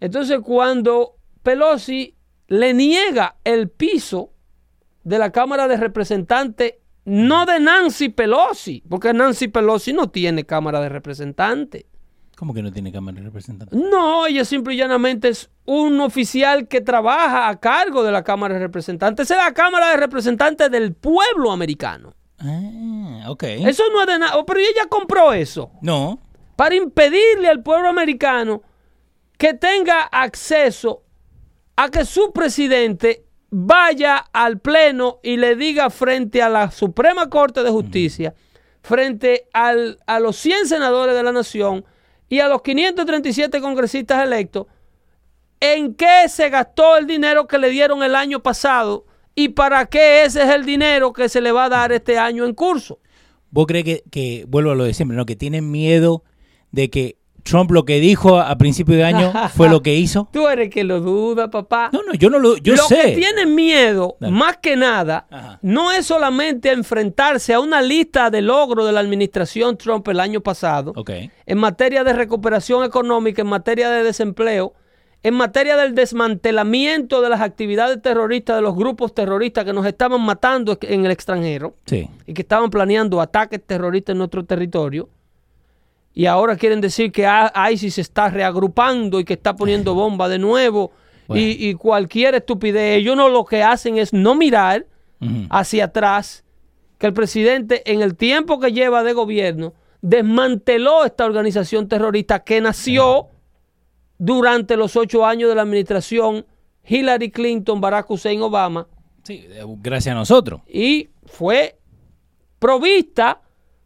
Entonces 0.00 0.40
cuando 0.40 1.16
Pelosi 1.42 2.16
le 2.48 2.74
niega 2.74 3.36
el 3.44 3.68
piso 3.68 4.31
de 5.04 5.18
la 5.18 5.30
Cámara 5.30 5.68
de 5.68 5.76
Representantes, 5.76 6.74
no 7.04 7.46
de 7.46 7.58
Nancy 7.60 8.08
Pelosi, 8.10 8.82
porque 8.88 9.12
Nancy 9.12 9.48
Pelosi 9.48 9.92
no 9.92 10.10
tiene 10.10 10.44
Cámara 10.44 10.80
de 10.80 10.88
Representantes. 10.88 11.84
¿Cómo 12.36 12.54
que 12.54 12.62
no 12.62 12.72
tiene 12.72 12.90
cámara 12.90 13.18
de 13.18 13.24
representante? 13.24 13.76
No, 13.76 14.26
ella 14.26 14.44
simple 14.44 14.74
y 14.74 14.76
llanamente 14.76 15.28
es 15.28 15.48
un 15.64 16.00
oficial 16.00 16.66
que 16.66 16.80
trabaja 16.80 17.48
a 17.48 17.60
cargo 17.60 18.02
de 18.02 18.10
la 18.10 18.24
Cámara 18.24 18.54
de 18.54 18.60
Representantes. 18.60 19.30
Es 19.30 19.36
la 19.36 19.52
Cámara 19.54 19.90
de 19.90 19.96
Representantes 19.98 20.68
del 20.68 20.92
pueblo 20.94 21.52
americano. 21.52 22.14
Ah, 22.40 23.26
ok. 23.28 23.44
Eso 23.44 23.84
no 23.92 24.00
es 24.00 24.06
de 24.08 24.18
nada. 24.18 24.36
Oh, 24.38 24.44
Pero 24.46 24.58
ella 24.58 24.86
compró 24.88 25.32
eso. 25.32 25.70
No. 25.82 26.18
para 26.56 26.74
impedirle 26.74 27.48
al 27.48 27.62
pueblo 27.62 27.88
americano 27.88 28.62
que 29.38 29.54
tenga 29.54 30.02
acceso 30.02 31.04
a 31.76 31.90
que 31.90 32.04
su 32.04 32.32
presidente 32.32 33.24
vaya 33.54 34.16
al 34.32 34.58
pleno 34.60 35.20
y 35.22 35.36
le 35.36 35.56
diga 35.56 35.90
frente 35.90 36.40
a 36.40 36.48
la 36.48 36.70
Suprema 36.70 37.28
Corte 37.28 37.62
de 37.62 37.68
Justicia, 37.68 38.34
frente 38.82 39.46
al- 39.52 39.98
a 40.06 40.18
los 40.20 40.36
100 40.36 40.66
senadores 40.66 41.14
de 41.14 41.22
la 41.22 41.32
nación 41.32 41.84
y 42.30 42.40
a 42.40 42.48
los 42.48 42.62
537 42.62 43.60
congresistas 43.60 44.24
electos, 44.24 44.66
en 45.60 45.94
qué 45.94 46.28
se 46.28 46.48
gastó 46.48 46.96
el 46.96 47.06
dinero 47.06 47.46
que 47.46 47.58
le 47.58 47.68
dieron 47.68 48.02
el 48.02 48.16
año 48.16 48.42
pasado 48.42 49.04
y 49.34 49.50
para 49.50 49.84
qué 49.86 50.24
ese 50.24 50.42
es 50.44 50.48
el 50.48 50.64
dinero 50.64 51.12
que 51.12 51.28
se 51.28 51.42
le 51.42 51.52
va 51.52 51.66
a 51.66 51.68
dar 51.68 51.92
este 51.92 52.18
año 52.18 52.46
en 52.46 52.54
curso. 52.54 53.00
¿Vos 53.50 53.66
crees 53.66 53.84
que, 53.84 54.02
que, 54.10 54.44
vuelvo 54.48 54.70
a 54.70 54.74
lo 54.74 54.84
de 54.84 54.94
siempre, 54.94 55.14
¿no? 55.16 55.26
Que 55.26 55.36
tienen 55.36 55.70
miedo 55.70 56.24
de 56.70 56.88
que 56.88 57.16
Trump 57.42 57.70
lo 57.72 57.84
que 57.84 57.98
dijo 58.00 58.38
a, 58.38 58.56
principio 58.56 58.94
de 58.96 59.04
año 59.04 59.32
fue 59.54 59.68
lo 59.68 59.82
que 59.82 59.94
hizo? 59.94 60.28
Tú 60.32 60.46
eres 60.48 60.70
que 60.70 60.84
lo 60.84 61.00
duda, 61.00 61.50
papá. 61.50 61.90
No, 61.92 62.02
no, 62.02 62.14
yo 62.14 62.30
no 62.30 62.38
lo, 62.38 62.56
yo 62.58 62.74
lo 62.74 62.82
sé. 62.84 63.00
que 63.02 63.12
tienen 63.16 63.54
miedo, 63.54 64.16
Dale. 64.20 64.32
más 64.32 64.58
que 64.58 64.76
nada, 64.76 65.26
Ajá. 65.30 65.58
no 65.62 65.90
es 65.92 66.06
solamente 66.06 66.70
enfrentarse 66.70 67.52
a 67.54 67.60
una 67.60 67.82
lista 67.82 68.30
de 68.30 68.42
logros 68.42 68.86
de 68.86 68.92
la 68.92 69.00
administración 69.00 69.76
Trump 69.76 70.06
el 70.08 70.20
año 70.20 70.40
pasado, 70.40 70.92
en 71.46 71.58
materia 71.58 72.04
de 72.04 72.12
recuperación 72.12 72.84
económica, 72.84 73.42
en 73.42 73.48
materia 73.48 73.90
de 73.90 74.04
desempleo, 74.04 74.74
en 75.24 75.34
materia 75.34 75.76
del 75.76 75.94
desmantelamiento 75.94 77.20
de 77.22 77.28
las 77.28 77.40
actividades 77.40 78.02
terroristas 78.02 78.56
de 78.56 78.62
los 78.62 78.74
grupos 78.74 79.14
terroristas 79.14 79.64
que 79.64 79.72
nos 79.72 79.86
estaban 79.86 80.20
matando 80.20 80.76
en 80.80 81.04
el 81.06 81.12
extranjero 81.12 81.74
Sí. 81.86 82.08
y 82.26 82.34
que 82.34 82.42
estaban 82.42 82.70
planeando 82.70 83.20
ataques 83.20 83.60
terroristas 83.64 84.14
en 84.14 84.18
nuestro 84.18 84.44
territorio. 84.44 85.08
Y 86.14 86.26
ahora 86.26 86.56
quieren 86.56 86.80
decir 86.80 87.10
que 87.12 87.26
ISIS 87.72 87.94
se 87.94 88.00
está 88.02 88.28
reagrupando 88.28 89.18
y 89.20 89.24
que 89.24 89.32
está 89.34 89.56
poniendo 89.56 89.94
bomba 90.02 90.28
de 90.28 90.38
nuevo 90.38 90.92
Bueno. 91.28 91.42
y, 91.42 91.68
y 91.68 91.74
cualquier 91.74 92.34
estupidez. 92.34 92.98
Ellos 92.98 93.16
no 93.16 93.28
lo 93.28 93.44
que 93.44 93.62
hacen 93.62 93.96
es 93.98 94.12
no 94.12 94.34
mirar 94.34 94.86
hacia 95.50 95.84
atrás 95.84 96.44
que 96.98 97.06
el 97.06 97.12
presidente 97.12 97.82
en 97.90 98.02
el 98.02 98.16
tiempo 98.16 98.58
que 98.58 98.72
lleva 98.72 99.04
de 99.04 99.12
gobierno 99.12 99.72
desmanteló 100.00 101.04
esta 101.04 101.24
organización 101.24 101.86
terrorista 101.88 102.40
que 102.42 102.60
nació 102.60 103.28
durante 104.18 104.76
los 104.76 104.96
ocho 104.96 105.24
años 105.24 105.48
de 105.48 105.54
la 105.54 105.62
administración 105.62 106.44
Hillary 106.84 107.30
Clinton, 107.30 107.80
Barack 107.80 108.10
Hussein 108.10 108.42
Obama 108.42 108.88
Sí, 109.22 109.46
gracias 109.80 110.12
a 110.12 110.18
nosotros. 110.18 110.60
y 110.66 111.10
fue 111.24 111.78
provista 112.58 113.40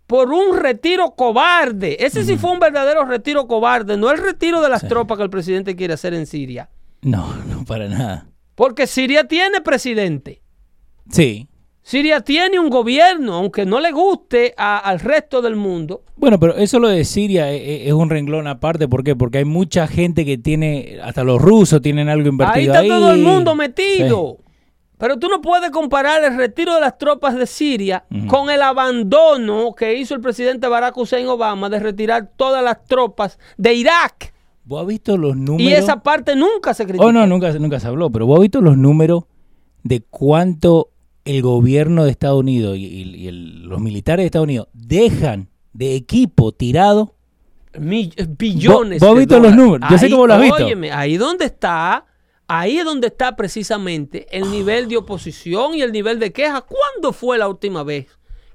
por 0.07 0.33
un 0.33 0.57
retiro 0.59 1.15
cobarde. 1.17 1.97
Ese 2.05 2.25
sí 2.25 2.37
fue 2.37 2.53
un 2.53 2.61
verdadero 2.61 3.05
retiro 3.05 3.47
cobarde, 3.47 3.97
no 3.97 4.11
el 4.11 4.19
retiro 4.19 4.61
de 4.61 4.69
las 4.69 4.83
Sí. 4.83 4.89
tropas 4.89 5.17
que 5.19 5.25
el 5.25 5.31
presidente 5.31 5.75
quiere 5.77 5.95
hacer 5.95 6.15
en 6.15 6.27
Siria. 6.27 6.69
No, 7.03 7.35
no 7.49 7.65
para 7.65 7.89
nada. 7.89 8.27
Porque 8.55 8.87
Siria 8.87 9.27
tiene 9.29 9.61
presidente. 9.61 10.43
Sí. 11.11 11.49
Siria 11.83 12.21
tiene 12.21 12.59
un 12.59 12.69
gobierno, 12.69 13.35
aunque 13.35 13.65
no 13.65 13.79
le 13.79 13.93
guste 13.93 14.55
a- 14.57 14.79
al 14.79 14.99
resto 14.99 15.41
del 15.41 15.55
mundo. 15.55 16.03
Bueno, 16.17 16.41
pero 16.41 16.57
eso 16.57 16.81
lo 16.81 16.89
de 16.89 17.05
Siria 17.05 17.53
e- 17.53 17.57
e- 17.85 17.87
es, 17.87 17.93
un 17.93 18.11
renglón 18.11 18.49
aparte. 18.49 18.89
¿Por 18.89 19.05
qué? 19.05 19.15
Porque 19.15 19.39
hay 19.39 19.45
mucha 19.45 19.87
gente 19.87 20.25
que 20.25 20.37
tiene, 20.37 20.99
hasta 21.03 21.23
los 21.23 21.41
rusos 21.41 21.81
tienen 21.83 22.09
algo 22.09 22.25
Ahí 22.25 22.29
invertido 22.31 22.73
está 22.73 22.79
ahí. 22.81 22.89
todo 22.89 23.13
el 23.13 23.21
mundo 23.21 23.55
metido. 23.55 24.39
Pero 24.99 25.19
tú 25.19 25.29
no 25.29 25.41
puedes 25.43 25.71
comparar 25.71 26.25
el 26.25 26.37
retiro 26.37 26.75
de 26.75 26.81
las 26.81 26.97
tropas 26.97 27.35
de 27.37 27.47
Siria 27.47 28.05
con 28.29 28.49
el 28.51 28.63
abandono 28.63 29.75
que 29.75 29.95
hizo 29.99 30.15
el 30.15 30.21
presidente 30.21 30.69
Barack 30.69 30.97
Hussein 30.97 31.27
Obama 31.29 31.69
de 31.69 31.79
retirar 31.81 32.31
todas 32.37 32.65
las 32.65 32.83
tropas 32.85 33.39
de 33.59 33.75
Irak. 33.75 34.33
¿Vos 34.65 34.81
has 34.81 34.87
visto 34.89 35.17
los 35.17 35.37
números? 35.37 35.61
Y 35.71 35.73
esa 35.75 36.03
parte 36.03 36.35
nunca 36.35 36.73
se 36.75 36.85
criticó. 36.85 37.05
Oh, 37.07 37.13
no, 37.13 37.27
nunca, 37.27 37.53
nunca 37.53 37.79
se 37.79 37.87
habló, 37.89 38.11
pero 38.11 38.27
vos 38.27 38.39
has 38.39 38.43
visto 38.43 38.61
los 38.61 38.77
números 38.79 39.25
de 39.83 40.01
cuánto 40.03 40.91
el 41.25 41.43
gobierno 41.43 42.05
de 42.05 42.11
Estados 42.11 42.41
Unidos 42.41 42.77
y, 42.79 42.85
y- 42.87 43.15
y 43.17 43.29
el- 43.29 43.65
los 43.65 43.81
militares 43.81 44.23
de 44.23 44.27
Estados 44.27 44.45
Unidos 44.47 44.69
dejan 44.73 45.51
de 45.73 45.95
equipo 45.95 46.53
tirado. 46.53 47.15
Mi- 47.79 48.11
eh, 48.17 48.27
billones. 48.27 49.01
¿Vos- 49.01 49.09
vos 49.11 49.17
has 49.17 49.19
visto 49.27 49.39
los 49.41 49.55
números? 49.55 49.89
Yo 49.91 49.99
sé 49.99 50.07
Ahí, 50.07 50.11
que 50.11 50.17
vos 50.17 50.27
lo 50.29 50.35
has 50.35 50.41
visto. 50.41 50.65
óyeme, 50.65 50.91
ahí 50.91 51.17
donde 51.17 51.45
está, 51.45 52.07
ahí 52.49 52.79
es 52.79 52.85
donde 52.85 53.09
está 53.09 53.37
precisamente 53.37 54.27
el 54.31 54.51
nivel 54.51 54.89
de 54.89 54.97
oposición 54.97 55.75
y 55.75 55.83
el 55.83 55.93
nivel 55.93 56.19
de 56.19 56.33
queja. 56.33 56.63
¿Cuándo 56.63 57.13
fue 57.13 57.39
la 57.39 57.49
última 57.49 57.83
vez 57.83 58.07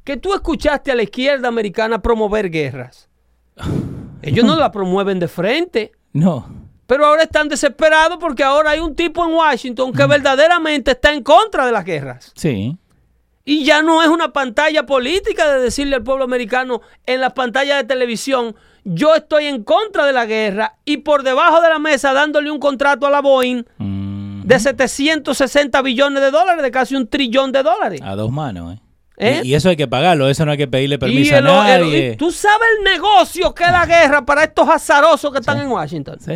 que 0.04 0.18
tú 0.18 0.34
escuchaste 0.34 0.92
a 0.92 0.96
la 0.96 1.04
izquierda 1.04 1.48
americana 1.48 2.02
promover 2.02 2.50
guerras? 2.50 3.10
Ellos 4.22 4.46
no 4.46 4.56
la 4.56 4.72
promueven 4.72 5.20
de 5.20 5.28
frente. 5.28 5.92
No. 6.14 6.48
Pero 6.86 7.06
ahora 7.06 7.24
están 7.24 7.48
desesperados 7.48 8.18
porque 8.20 8.44
ahora 8.44 8.72
hay 8.72 8.80
un 8.80 8.96
tipo 8.96 9.26
en 9.26 9.34
Washington 9.34 9.94
que 9.94 10.06
verdaderamente 10.06 10.92
está 10.92 11.14
en 11.14 11.24
contra 11.24 11.66
de 11.66 11.72
las 11.72 11.86
guerras. 11.86 12.34
Sí. 12.36 12.78
Y 13.46 13.64
ya 13.64 13.82
no 13.82 14.04
es 14.04 14.10
una 14.10 14.34
pantalla 14.34 14.86
política 14.86 15.52
de 15.52 15.62
decirle 15.62 15.96
al 15.96 16.04
pueblo 16.04 16.24
americano 16.24 16.82
en 17.06 17.22
las 17.22 17.34
pantallas 17.34 17.78
de 17.78 17.86
televisión, 17.86 18.56
yo 18.84 19.16
estoy 19.16 19.46
en 19.46 19.64
contra 19.64 20.06
de 20.06 20.14
la 20.14 20.26
guerra 20.26 20.76
y 20.86 20.98
por 20.98 21.24
debajo 21.24 21.62
de 21.62 21.70
la 21.70 21.80
mesa 21.80 22.14
dándole 22.14 22.50
un 22.52 22.60
contrato 22.60 23.06
a 23.08 23.10
la 23.12 23.22
Boeing 23.22 23.64
Mm, 23.78 24.42
de 24.44 24.60
760 24.60 25.82
billones 25.82 26.22
de 26.22 26.32
dólares, 26.32 26.64
de 26.64 26.72
casi 26.72 26.96
un 26.96 27.08
trillón 27.08 27.52
de 27.52 27.64
dólares. 27.64 28.02
a 28.04 28.16
dos 28.16 28.32
manos, 28.32 28.76
¿eh? 28.76 28.80
¿Eh? 29.18 29.42
Y, 29.44 29.54
eso 29.54 29.70
hay 29.70 29.76
que 29.76 29.88
pagarlo, 29.88 30.28
eso 30.30 30.46
no 30.46 30.52
hay 30.52 30.58
que 30.58 30.68
pedirle 30.68 30.96
Y 30.96 30.98
permiso 30.98 31.38
el- 31.38 31.46
a 31.48 31.64
nadie. 31.78 32.16
tú 32.18 32.32
sabes 32.32 32.68
el 32.80 32.84
negocio 32.84 33.54
que 33.54 33.66
es 33.66 33.72
la 33.72 33.86
guerra 33.86 34.26
para 34.26 34.44
estos 34.46 34.68
azarosos 34.68 35.32
que 35.32 35.38
están 35.40 35.58
Sí. 35.58 35.64
en 35.64 35.70
Washington. 35.70 36.18
Sí. 36.20 36.34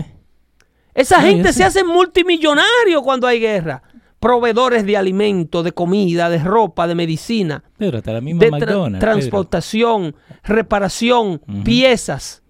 Esa 0.94 1.20
gente 1.22 1.52
se 1.52 1.64
hace 1.64 1.84
multimillonario 1.84 3.02
cuando 3.02 3.26
hay 3.28 3.40
guerra. 3.40 3.82
Proveedores 4.19 4.86
de 4.86 4.97
alimentos, 4.97 5.63
de 5.63 5.71
comida, 5.71 6.30
de 6.30 6.39
ropa, 6.39 6.88
de 6.88 6.95
medicina, 6.95 7.63
Pedro, 7.78 7.97
hasta 7.99 8.13
la 8.13 8.21
misma 8.21 8.39
de 8.39 8.47
tra- 8.47 8.51
McDonald's. 8.60 8.99
Pedro. 8.99 9.12
transportación, 9.13 10.15
reparación, 10.43 11.41
piezas. 11.63 12.41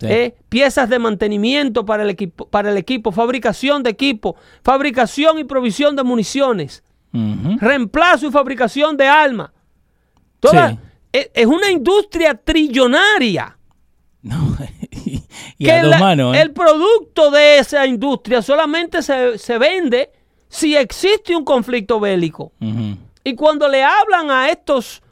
Sí. 0.00 0.06
eh, 0.10 0.34
piezas 0.48 0.88
de 0.88 0.98
mantenimiento 0.98 1.86
para 1.86 2.02
el, 2.02 2.10
equipo, 2.10 2.48
para 2.48 2.72
el 2.72 2.76
equipo, 2.76 3.12
fabricación 3.12 3.84
de 3.84 3.90
equipo, 3.90 4.34
fabricación 4.64 5.38
y 5.38 5.44
provisión 5.44 5.94
de 5.94 6.02
municiones, 6.02 6.82
Ujú. 7.14 7.56
reemplazo 7.60 8.26
y 8.26 8.32
fabricación 8.32 8.96
de 8.96 9.06
armas. 9.06 9.50
Toda- 10.40 10.70
Sí. 10.70 10.78
es, 11.12 11.30
es 11.34 11.46
una 11.46 11.70
industria 11.70 12.34
trillonaria. 12.34 13.56
No, 14.24 14.56
y, 15.04 15.22
y 15.58 15.64
que 15.64 15.72
a 15.72 15.82
dos 15.82 15.90
la- 15.90 15.98
manos, 15.98 16.36
¿eh? 16.36 16.42
el 16.42 16.52
producto 16.52 17.30
de 17.32 17.58
esa 17.58 17.86
industria 17.86 18.40
solamente 18.42 19.02
se, 19.02 19.36
se 19.38 19.58
vende 19.58 20.10
si 20.52 20.76
existe 20.76 21.34
un 21.34 21.44
conflicto 21.46 21.98
bélico. 21.98 22.52
Y 23.24 23.34
cuando 23.36 23.68
le 23.68 23.82
hablan 23.82 24.30
a 24.30 24.50
estos, 24.50 25.02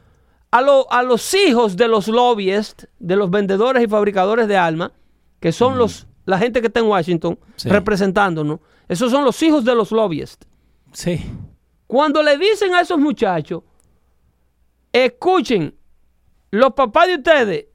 a, 0.50 0.60
lo- 0.60 0.86
a 0.92 1.02
los 1.02 1.32
hijos 1.34 1.76
de 1.78 1.88
los 1.88 2.08
lobbyists, 2.08 2.86
de 2.98 3.16
los 3.16 3.30
vendedores 3.30 3.82
y 3.82 3.88
fabricadores 3.88 4.48
de 4.48 4.58
armas, 4.58 4.90
que 5.40 5.50
son 5.50 5.78
los, 5.78 6.06
la 6.26 6.36
gente 6.38 6.60
que 6.60 6.66
está 6.66 6.80
en 6.80 6.86
Washington 6.88 7.38
Sí. 7.56 7.70
representándonos, 7.70 8.60
esos 8.86 9.10
son 9.10 9.24
los 9.24 9.42
hijos 9.42 9.64
de 9.64 9.74
los 9.74 9.92
lobbyists. 9.92 10.46
Sí. 10.92 11.18
Cuando 11.86 12.22
le 12.22 12.36
dicen 12.36 12.74
a 12.74 12.82
esos 12.82 12.98
muchachos, 12.98 13.62
escuchen, 14.92 15.74
los 16.50 16.74
papás 16.74 17.06
de 17.08 17.14
ustedes 17.14 17.66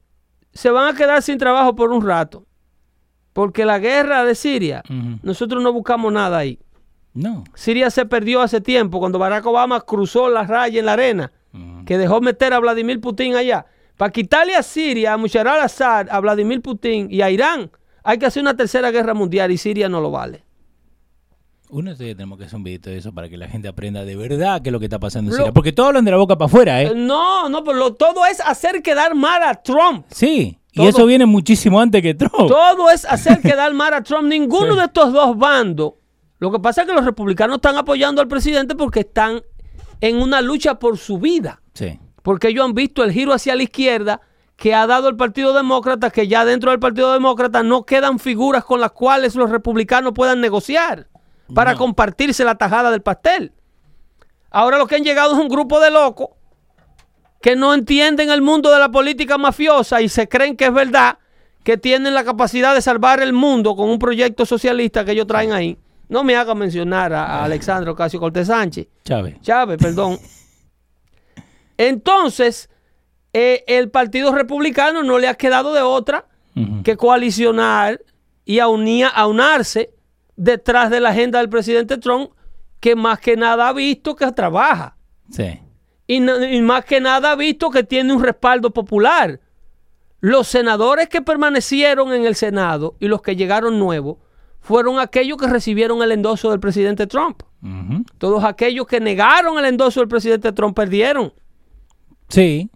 se 0.52 0.70
van 0.70 0.94
a 0.94 0.96
quedar 0.96 1.20
sin 1.22 1.36
trabajo 1.38 1.74
por 1.74 1.90
un 1.90 2.06
rato, 2.06 2.46
porque 3.32 3.64
la 3.64 3.78
guerra 3.80 4.24
de 4.24 4.34
Siria, 4.36 4.82
nosotros 5.22 5.62
no 5.62 5.72
buscamos 5.72 6.12
nada 6.12 6.38
ahí. 6.38 6.58
No. 7.16 7.42
Siria 7.54 7.90
se 7.90 8.04
perdió 8.06 8.40
hace 8.42 8.60
tiempo 8.60 9.00
cuando 9.00 9.18
Barack 9.18 9.44
Obama 9.46 9.80
cruzó 9.80 10.28
la 10.28 10.44
raya 10.44 10.78
en 10.78 10.86
la 10.86 10.92
arena, 10.92 11.32
que 11.86 11.96
dejó 11.98 12.20
meter 12.20 12.52
a 12.52 12.58
Vladimir 12.60 13.00
Putin 13.00 13.34
allá. 13.34 13.66
Para 13.96 14.12
quitarle 14.12 14.54
a 14.54 14.62
Siria, 14.62 15.14
a 15.14 15.16
Mushar 15.16 15.48
al-Assad, 15.48 16.08
a 16.10 16.20
Vladimir 16.20 16.60
Putin 16.60 17.08
y 17.10 17.22
a 17.22 17.30
Irán, 17.30 17.70
hay 18.04 18.18
que 18.18 18.26
hacer 18.26 18.42
una 18.42 18.54
tercera 18.54 18.90
guerra 18.90 19.14
mundial 19.14 19.50
y 19.50 19.56
Siria 19.58 19.88
no 19.88 20.00
lo 20.02 20.10
vale. 20.10 20.44
Uno 21.70 21.90
sí 21.96 22.04
tenemos 22.14 22.38
que 22.38 22.44
hacer 22.44 22.56
un 22.58 22.62
videito 22.62 22.90
de 22.90 22.98
eso 22.98 23.12
para 23.12 23.28
que 23.28 23.36
la 23.36 23.48
gente 23.48 23.66
aprenda 23.66 24.04
de 24.04 24.14
verdad 24.14 24.62
qué 24.62 24.68
es 24.68 24.72
lo 24.72 24.78
que 24.78 24.84
está 24.84 24.98
pasando 25.00 25.30
en 25.32 25.36
Siria. 25.36 25.52
Porque 25.52 25.72
todos 25.72 25.88
hablan 25.88 26.04
de 26.04 26.10
la 26.12 26.16
boca 26.18 26.36
para 26.36 26.46
afuera, 26.46 26.80
Eh, 26.82 26.86
¿eh? 26.88 26.92
No, 26.94 27.48
no, 27.48 27.64
pero 27.64 27.92
todo 27.94 28.24
es 28.26 28.38
hacer 28.40 28.82
quedar 28.82 29.14
mal 29.16 29.42
a 29.42 29.54
Trump. 29.54 30.04
Sí. 30.10 30.58
Y 30.72 30.86
eso 30.86 31.06
viene 31.06 31.24
muchísimo 31.24 31.80
antes 31.80 32.02
que 32.02 32.12
Trump. 32.14 32.34
Todo 32.48 32.90
es 32.90 33.04
hacer 33.06 33.40
quedar 33.40 33.72
mal 33.72 33.94
a 33.94 34.02
Trump. 34.02 34.24
Ninguno 34.28 34.74
Sí. 34.74 34.78
de 34.78 34.84
estos 34.84 35.12
dos 35.12 35.36
bandos. 35.38 35.94
Lo 36.38 36.50
que 36.52 36.58
pasa 36.58 36.82
es 36.82 36.88
que 36.88 36.94
los 36.94 37.04
republicanos 37.04 37.56
están 37.56 37.76
apoyando 37.76 38.20
al 38.20 38.28
presidente 38.28 38.74
porque 38.74 39.00
están 39.00 39.42
en 40.00 40.16
una 40.20 40.40
lucha 40.42 40.78
por 40.78 40.98
su 40.98 41.18
vida. 41.18 41.62
Sí. 41.74 41.98
Porque 42.22 42.48
ellos 42.48 42.64
han 42.64 42.74
visto 42.74 43.02
el 43.04 43.12
giro 43.12 43.32
hacia 43.32 43.54
la 43.54 43.62
izquierda 43.62 44.20
que 44.56 44.74
ha 44.74 44.86
dado 44.86 45.08
el 45.08 45.16
Partido 45.16 45.52
Demócrata, 45.54 46.10
que 46.10 46.28
ya 46.28 46.44
dentro 46.44 46.70
del 46.70 46.80
Partido 46.80 47.12
Demócrata 47.12 47.62
no 47.62 47.84
quedan 47.84 48.18
figuras 48.18 48.64
con 48.64 48.80
las 48.80 48.92
cuales 48.92 49.34
los 49.34 49.50
republicanos 49.50 50.12
puedan 50.14 50.40
negociar 50.40 51.08
para 51.54 51.72
No. 51.72 51.78
compartirse 51.78 52.44
la 52.44 52.56
tajada 52.56 52.90
del 52.90 53.02
pastel. 53.02 53.52
Ahora 54.50 54.78
lo 54.78 54.86
que 54.86 54.96
han 54.96 55.04
llegado 55.04 55.34
es 55.34 55.38
un 55.40 55.48
grupo 55.48 55.78
de 55.80 55.90
locos 55.90 56.28
que 57.42 57.54
no 57.54 57.74
entienden 57.74 58.30
el 58.30 58.42
mundo 58.42 58.70
de 58.72 58.78
la 58.78 58.90
política 58.90 59.38
mafiosa 59.38 60.00
y 60.00 60.08
se 60.08 60.28
creen 60.28 60.56
que 60.56 60.66
es 60.66 60.72
verdad 60.72 61.18
que 61.62 61.76
tienen 61.76 62.14
la 62.14 62.24
capacidad 62.24 62.74
de 62.74 62.80
salvar 62.80 63.20
el 63.20 63.32
mundo 63.32 63.76
con 63.76 63.88
un 63.90 63.98
proyecto 63.98 64.46
socialista 64.46 65.04
que 65.04 65.12
ellos 65.12 65.26
traen 65.26 65.52
ahí. 65.52 65.78
No 66.08 66.22
me 66.24 66.36
haga 66.36 66.54
mencionar 66.54 67.12
a, 67.12 67.24
a 67.24 67.44
Alexandro 67.44 67.92
Ocasio 67.92 68.20
Cortés 68.20 68.46
Sánchez. 68.48 68.86
Chávez. 69.04 69.40
Chávez, 69.40 69.78
perdón. 69.78 70.18
Entonces, 71.78 72.70
eh, 73.32 73.64
el 73.66 73.90
Partido 73.90 74.34
Republicano 74.34 75.02
no 75.02 75.18
le 75.18 75.28
ha 75.28 75.34
quedado 75.34 75.72
de 75.74 75.82
otra 75.82 76.26
que 76.84 76.96
coalicionar 76.96 78.00
y 78.46 78.60
aunía- 78.60 79.08
aunarse 79.08 79.90
detrás 80.36 80.88
de 80.88 81.00
la 81.00 81.10
agenda 81.10 81.38
del 81.40 81.50
presidente 81.50 81.98
Trump, 81.98 82.30
que 82.80 82.96
más 82.96 83.18
que 83.20 83.36
nada 83.36 83.68
ha 83.68 83.72
visto 83.74 84.16
que 84.16 84.30
trabaja. 84.32 84.96
Sí. 85.30 85.60
Y 86.06 86.20
más 86.62 86.84
que 86.86 86.98
nada 87.00 87.32
ha 87.32 87.36
visto 87.36 87.68
que 87.68 87.82
tiene 87.82 88.14
un 88.14 88.22
respaldo 88.22 88.70
popular. 88.70 89.38
Los 90.20 90.48
senadores 90.48 91.10
que 91.10 91.20
permanecieron 91.20 92.14
en 92.14 92.24
el 92.24 92.34
Senado 92.36 92.96
y 93.00 93.08
los 93.08 93.20
que 93.20 93.36
llegaron 93.36 93.78
nuevos 93.78 94.16
fueron 94.66 94.98
aquellos 94.98 95.38
que 95.38 95.46
recibieron 95.46 96.02
el 96.02 96.10
endoso 96.10 96.50
del 96.50 96.58
presidente 96.58 97.06
Trump. 97.06 97.44
Todos 98.18 98.42
aquellos 98.42 98.84
que 98.88 98.98
negaron 98.98 99.60
el 99.60 99.64
endoso 99.64 100.00
del 100.00 100.08
presidente 100.08 100.50
Trump 100.50 100.74
perdieron. 100.74 101.32
Sí. 102.28 102.68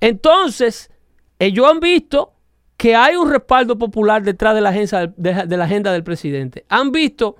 Entonces, 0.00 0.90
ellos 1.38 1.70
han 1.70 1.78
visto 1.78 2.32
que 2.76 2.96
hay 2.96 3.14
un 3.14 3.30
respaldo 3.30 3.78
popular 3.78 4.24
detrás 4.24 4.56
de 4.56 4.60
la, 4.60 4.70
agenda, 4.70 5.06
de, 5.16 5.46
de 5.46 5.56
la 5.56 5.64
agenda 5.66 5.92
del 5.92 6.02
presidente. 6.02 6.64
Han 6.68 6.90
visto 6.90 7.36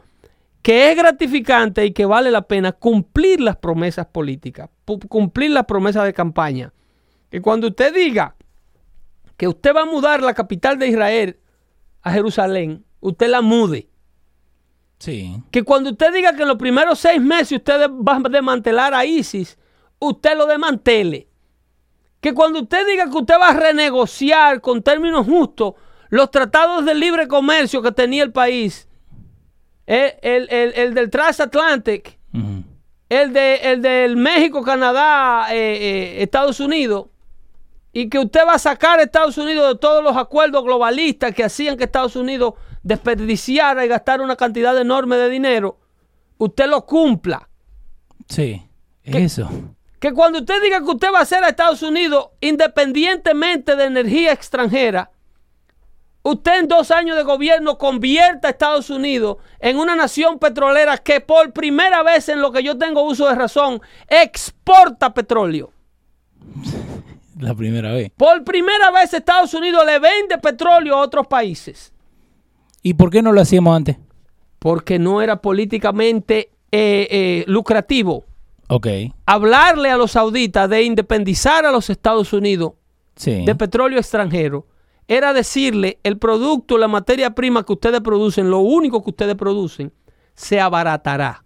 que 0.62 0.92
es 0.92 0.96
gratificante 0.96 1.85
y 1.85 1.90
que 1.90 2.07
vale 2.07 2.31
la 2.31 2.42
pena 2.42 2.70
cumplir 2.70 3.40
las 3.40 3.57
promesas 3.57 4.07
políticas, 4.07 4.70
cumplir 5.09 5.50
las 5.50 5.64
promesas 5.64 6.05
de 6.05 6.12
campaña. 6.12 6.72
Que 7.29 7.42
cuando 7.42 7.66
usted 7.66 7.92
diga 7.92 8.37
que 9.37 9.48
usted 9.48 9.74
va 9.74 9.83
a 9.83 9.87
mudar 9.87 10.22
la 10.22 10.35
capital 10.35 10.79
de 10.79 10.87
Israel 10.87 11.40
a 12.03 12.12
Jerusalén, 12.12 12.85
usted 13.00 13.28
la 13.28 13.40
mude. 13.40 13.88
Sí. 14.98 15.34
Que 15.50 15.62
cuando 15.62 15.90
usted 15.90 16.12
diga 16.12 16.34
que 16.34 16.42
en 16.42 16.48
los 16.48 16.58
primeros 16.58 16.98
seis 16.98 17.20
meses 17.20 17.52
usted 17.52 17.88
va 17.90 18.16
a 18.16 18.28
desmantelar 18.28 18.92
a 18.94 19.04
ISIS, 19.04 19.58
usted 19.98 20.36
lo 20.36 20.46
desmantele. 20.46 21.26
Que 22.20 22.34
cuando 22.34 22.60
usted 22.60 22.86
diga 22.86 23.08
que 23.10 23.16
usted 23.16 23.34
va 23.40 23.48
a 23.48 23.54
renegociar 23.54 24.60
con 24.60 24.82
términos 24.82 25.26
justos 25.26 25.74
los 26.10 26.30
tratados 26.30 26.84
de 26.84 26.94
libre 26.94 27.28
comercio 27.28 27.80
que 27.80 27.92
tenía 27.92 28.22
el 28.22 28.32
país, 28.32 28.88
el, 29.86 30.12
el- 30.22 30.48
el- 30.50 30.72
el 30.74 30.94
del 30.94 31.08
Transatlantic, 31.08 32.18
el, 33.08 33.32
de, 33.32 33.54
el 33.56 33.80
del 33.82 34.16
México, 34.16 34.62
Canadá, 34.62 35.46
eh, 35.54 35.56
eh, 36.18 36.22
Estados 36.22 36.60
Unidos, 36.60 37.06
y 37.92 38.08
que 38.08 38.18
usted 38.18 38.46
va 38.46 38.54
a 38.54 38.58
sacar 38.58 39.00
a 39.00 39.02
Estados 39.02 39.36
Unidos 39.38 39.72
de 39.72 39.78
todos 39.78 40.04
los 40.04 40.16
acuerdos 40.16 40.62
globalistas 40.62 41.34
que 41.34 41.42
hacían 41.42 41.76
que 41.76 41.84
Estados 41.84 42.14
Unidos 42.16 42.54
desperdiciara 42.83 43.85
y 43.85 43.88
gastara 43.88 44.23
una 44.23 44.37
cantidad 44.37 44.79
enorme 44.79 45.16
de 45.16 45.29
dinero, 45.29 45.79
usted 46.38 46.66
lo 46.66 46.87
cumpla. 46.87 47.49
Sí. 48.29 48.62
Eso. 49.05 49.49
Que 49.99 50.12
cuando 50.12 50.38
usted 50.38 50.62
diga 50.62 50.79
que 50.79 50.90
usted 50.90 51.12
va 51.12 51.19
a 51.19 51.23
hacer 51.23 51.45
a 51.45 51.49
Estados 51.49 51.83
Unidos 51.83 52.31
independientemente 52.40 53.77
de 53.77 53.85
energía 53.85 54.33
extranjera, 54.33 55.11
usted 56.23 56.61
en 56.61 56.69
dos 56.69 56.90
años 56.90 57.16
de 57.16 57.23
gobierno 57.23 57.77
convierta 57.77 58.49
a 58.49 58.51
Estados 58.53 58.88
Unidos 58.88 59.38
en 59.59 59.79
una 59.79 59.97
nación 59.97 60.38
petrolera 60.38 60.99
que 60.99 61.21
por 61.21 61.53
primera 61.53 62.03
vez 62.03 62.29
en 62.29 62.40
lo 62.40 62.53
que 62.53 62.62
yo 62.62 62.79
tengo 62.79 63.03
uso 63.03 63.29
de 63.29 63.35
razón 63.35 63.81
exporta 64.09 65.12
petróleo. 65.12 65.73
La 67.38 67.55
primera 67.55 67.93
vez. 67.93 68.12
Por 68.16 68.45
primera 68.45 68.90
vez 68.90 69.14
Estados 69.14 69.55
Unidos 69.55 69.85
le 69.87 69.99
vende 69.99 70.37
petróleo 70.38 70.97
a 70.97 71.01
otros 71.01 71.27
países. 71.27 71.93
¿Y 72.83 72.95
por 72.95 73.11
qué 73.11 73.23
no 73.23 73.33
lo 73.33 73.40
hacíamos 73.40 73.77
antes? 73.77 73.97
Porque 74.59 74.99
no 74.99 75.23
era 75.23 75.40
políticamente 75.40 76.51
eh, 76.73 77.09
eh, 77.11 77.45
lucrativo 77.49 78.25
Ok. 78.69 78.87
hablarle 79.27 79.90
a 79.90 79.97
los 79.97 80.12
sauditas 80.12 80.71
de 80.71 80.83
independizar 80.85 81.66
a 81.66 81.73
los 81.73 81.90
Estados 81.90 82.33
Unidos 82.33 82.73
Sí. 83.16 83.45
de 83.45 83.55
petróleo 83.55 83.99
extranjero 83.99 84.66
era 85.09 85.33
decirle 85.33 85.99
el 86.05 86.16
producto, 86.19 86.79
la 86.79 86.87
materia 86.87 87.35
prima 87.35 87.66
que 87.66 87.73
ustedes 87.73 88.01
producen, 88.01 88.49
lo 88.49 88.61
único 88.61 89.03
que 89.03 89.11
ustedes 89.11 89.35
producen, 89.35 89.93
se 90.35 90.61
abaratará. 90.61 91.43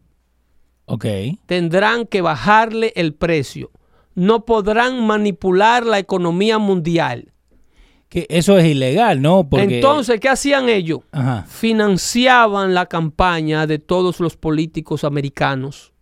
Ok. 0.85 1.07
Tendrán 1.47 2.07
que 2.07 2.21
bajarle 2.21 2.93
el 2.95 3.15
precio. 3.15 3.71
No 4.15 4.45
podrán 4.45 5.07
manipular 5.07 5.87
la 5.87 5.99
economía 5.99 6.59
mundial. 6.59 7.33
Que 8.15 8.27
eso 8.31 8.57
es 8.59 8.65
ilegal, 8.67 9.21
¿no? 9.21 9.49
Porque... 9.49 9.75
Entonces, 9.77 10.21
¿qué 10.21 10.29
hacían 10.29 10.69
ellos? 10.69 11.01
Ajá. 11.11 11.45
Financiaban 11.49 12.73
la 12.73 12.87
campaña 12.87 13.67
de 13.67 13.81
todos 13.81 14.21
los 14.21 14.37
políticos 14.37 15.03
americanos. 15.03 15.93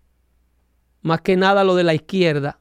Más 1.01 1.23
que 1.23 1.37
nada 1.37 1.65
lo 1.65 1.75
de 1.75 1.85
la 1.85 1.95
izquierda. 1.95 2.59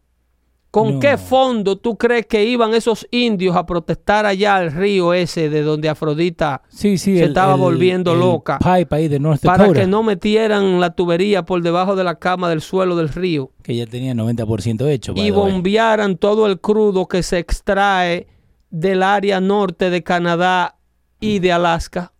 ¿Con 0.71 0.93
No. 0.93 0.99
qué 1.01 1.17
fondo 1.17 1.75
tú 1.77 1.97
crees 1.97 2.27
que 2.27 2.45
iban 2.45 2.73
esos 2.73 3.05
indios 3.11 3.57
a 3.57 3.65
protestar 3.65 4.25
allá 4.25 4.55
al 4.55 4.71
río 4.71 5.13
ese 5.13 5.49
de 5.49 5.63
donde 5.63 5.89
Afrodita 5.89 6.61
Sí, 6.69 6.97
sí. 6.97 7.17
se 7.17 7.25
estaba 7.25 7.55
volviendo 7.55 8.15
loca. 8.15 8.57
Pipe 8.57 8.95
ahí 8.95 9.07
de 9.09 9.19
North 9.19 9.41
Dakota. 9.41 9.67
para 9.67 9.81
que 9.81 9.85
no 9.85 10.01
metieran 10.01 10.79
la 10.79 10.91
tubería 10.95 11.43
por 11.43 11.61
debajo 11.61 11.97
de 11.97 12.05
la 12.05 12.15
cama 12.19 12.49
del 12.49 12.61
suelo 12.61 12.95
del 12.95 13.09
río 13.09 13.51
Que 13.63 13.75
ya 13.75 13.85
tenía 13.85 14.13
90% 14.13 14.87
hecho. 14.89 15.11
y 15.17 15.29
bombearan 15.31 16.15
todo 16.15 16.47
el 16.47 16.61
crudo 16.61 17.05
que 17.05 17.21
se 17.21 17.37
extrae 17.39 18.27
del 18.71 19.03
área 19.03 19.39
norte 19.39 19.89
de 19.89 20.01
Canadá 20.03 20.75
y 21.19 21.39
de 21.39 21.51
Alaska 21.51 22.11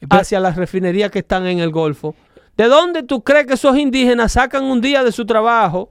Pero- 0.00 0.20
hacia 0.20 0.40
las 0.40 0.56
refinerías 0.56 1.10
que 1.10 1.20
están 1.20 1.46
en 1.46 1.58
el 1.60 1.70
Golfo. 1.70 2.14
¿De 2.56 2.64
dónde 2.66 3.02
tú 3.02 3.22
crees 3.22 3.46
que 3.46 3.54
esos 3.54 3.78
indígenas 3.78 4.32
sacan 4.32 4.64
un 4.64 4.80
día 4.82 5.02
de 5.02 5.12
su 5.12 5.24
trabajo 5.24 5.90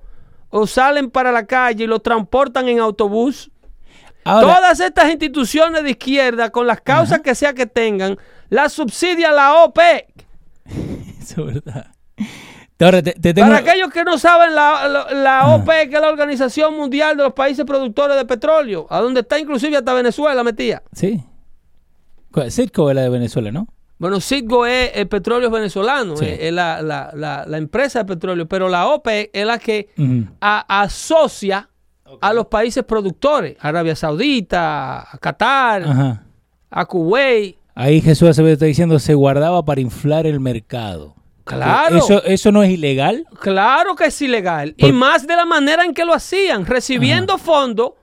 o 0.50 0.68
salen 0.68 1.10
para 1.10 1.32
la 1.32 1.48
calle 1.48 1.86
y 1.86 1.88
lo 1.88 2.00
transportan 2.00 2.68
en 2.70 2.80
autobús 2.80 3.50
Ahora- 4.24 4.54
Todas 4.56 4.80
estas 4.80 5.10
instituciones 5.10 5.82
de 5.84 5.90
izquierda, 5.92 6.52
con 6.52 6.68
las 6.68 6.80
causas 6.82 7.22
que 7.22 7.34
sea 7.34 7.54
que 7.54 7.66
tengan, 7.66 8.20
las 8.50 8.72
subsidia 8.72 9.32
la 9.32 9.64
OPEC. 9.64 10.08
Eso 11.20 11.48
es 11.50 11.56
verdad. 11.64 11.88
Ahora 12.86 13.02
te, 13.04 13.14
te 13.14 13.34
tengo... 13.34 13.48
Para 13.48 13.60
aquellos 13.60 13.90
que 13.92 14.04
no 14.04 14.18
saben, 14.18 14.54
la, 14.56 14.88
la- 14.88 15.14
la 15.14 15.48
OPEC 15.56 15.94
es 15.94 16.02
la 16.02 16.10
Organización 16.10 16.76
Mundial 16.76 17.16
de 17.18 17.24
los 17.24 17.34
Países 17.34 17.66
Productores 17.66 18.18
de 18.18 18.26
Petróleo, 18.26 18.88
a 18.90 19.00
donde 19.00 19.22
está 19.22 19.40
inclusive 19.40 19.78
hasta 19.78 19.94
Venezuela 19.94 20.44
metida. 20.44 20.82
Sí. 20.94 21.24
Citco 22.50 22.90
es 22.90 22.96
la 22.96 23.02
de 23.04 23.10
Venezuela, 23.10 23.52
¿no? 23.52 23.68
Bueno, 23.98 24.20
Citgo 24.20 24.66
es 24.66 24.92
el 24.96 25.08
petróleo 25.08 25.52
venezolano, 25.52 26.18
Sí. 26.18 26.26
es, 26.26 26.40
es 26.40 26.54
la, 26.54 26.82
la- 26.82 27.58
empresa 27.58 28.00
de 28.00 28.06
petróleo, 28.06 28.48
pero 28.48 28.68
la 28.70 28.88
OPEC 28.88 29.30
es 29.34 29.46
la 29.46 29.60
que 29.60 29.90
a- 30.40 30.82
asocia 30.82 31.70
a 32.20 32.34
los 32.34 32.48
países 32.48 32.84
productores, 32.84 33.56
Arabia 33.60 33.96
Saudita, 33.96 35.02
a 35.02 35.18
Qatar, 35.20 35.84
Ajá. 35.84 36.24
a 36.70 36.86
Kuwait. 36.86 37.58
Ahí 37.76 38.02
Jesús 38.02 38.28
Acevedo 38.30 38.54
está 38.54 38.66
diciendo 38.66 38.98
se 39.00 39.14
guardaba 39.14 39.64
para 39.64 39.82
inflar 39.82 40.26
el 40.26 40.40
mercado. 40.40 41.16
Claro. 41.44 41.98
¿Eso, 41.98 42.24
eso 42.24 42.52
no 42.52 42.64
es 42.64 42.70
ilegal? 42.72 43.26
Claro 43.40 43.96
que 43.96 44.06
es 44.06 44.22
ilegal. 44.22 44.76
Por- 44.78 44.90
Y 44.90 44.94
más 44.94 45.26
de 45.28 45.36
la 45.36 45.46
manera 45.46 45.84
en 45.84 45.94
que 45.94 46.06
lo 46.06 46.14
hacían, 46.14 46.66
recibiendo 46.66 47.38
fondos 47.38 47.94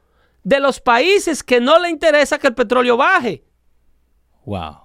de 0.42 0.60
los 0.60 0.80
países 0.80 1.42
que 1.42 1.60
no 1.60 1.78
le 1.78 1.90
interesa 1.90 2.38
que 2.38 2.46
el 2.48 2.54
petróleo 2.54 2.96
baje. 2.96 3.44
Wow. 4.44 4.76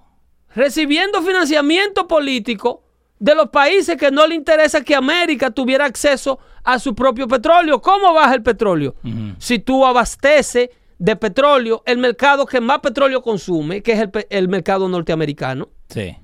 Recibiendo 0.55 1.21
financiamiento 1.21 2.07
político 2.07 2.83
de 3.19 3.33
los 3.35 3.49
países 3.49 3.97
que 3.97 4.11
no 4.11 4.27
le 4.27 4.35
interesa 4.35 4.83
que 4.83 4.95
América 4.95 5.49
tuviera 5.51 5.85
acceso 5.85 6.39
a 6.63 6.77
su 6.79 6.93
propio 6.93 7.27
petróleo. 7.27 7.81
¿Cómo 7.81 8.13
baja 8.13 8.33
el 8.35 8.43
petróleo? 8.43 8.95
Si 9.39 9.59
tú 9.59 9.85
abasteces 9.85 10.69
de 10.99 11.15
petróleo 11.15 11.81
el 11.85 11.97
mercado 11.97 12.45
que 12.45 12.61
más 12.61 12.79
petróleo 12.79 13.21
consume, 13.21 13.81
que 13.81 13.93
es 13.93 13.99
el, 13.99 14.11
el 14.29 14.47
mercado 14.47 14.87
norteamericano. 14.87 15.69
Sí. 15.89 16.15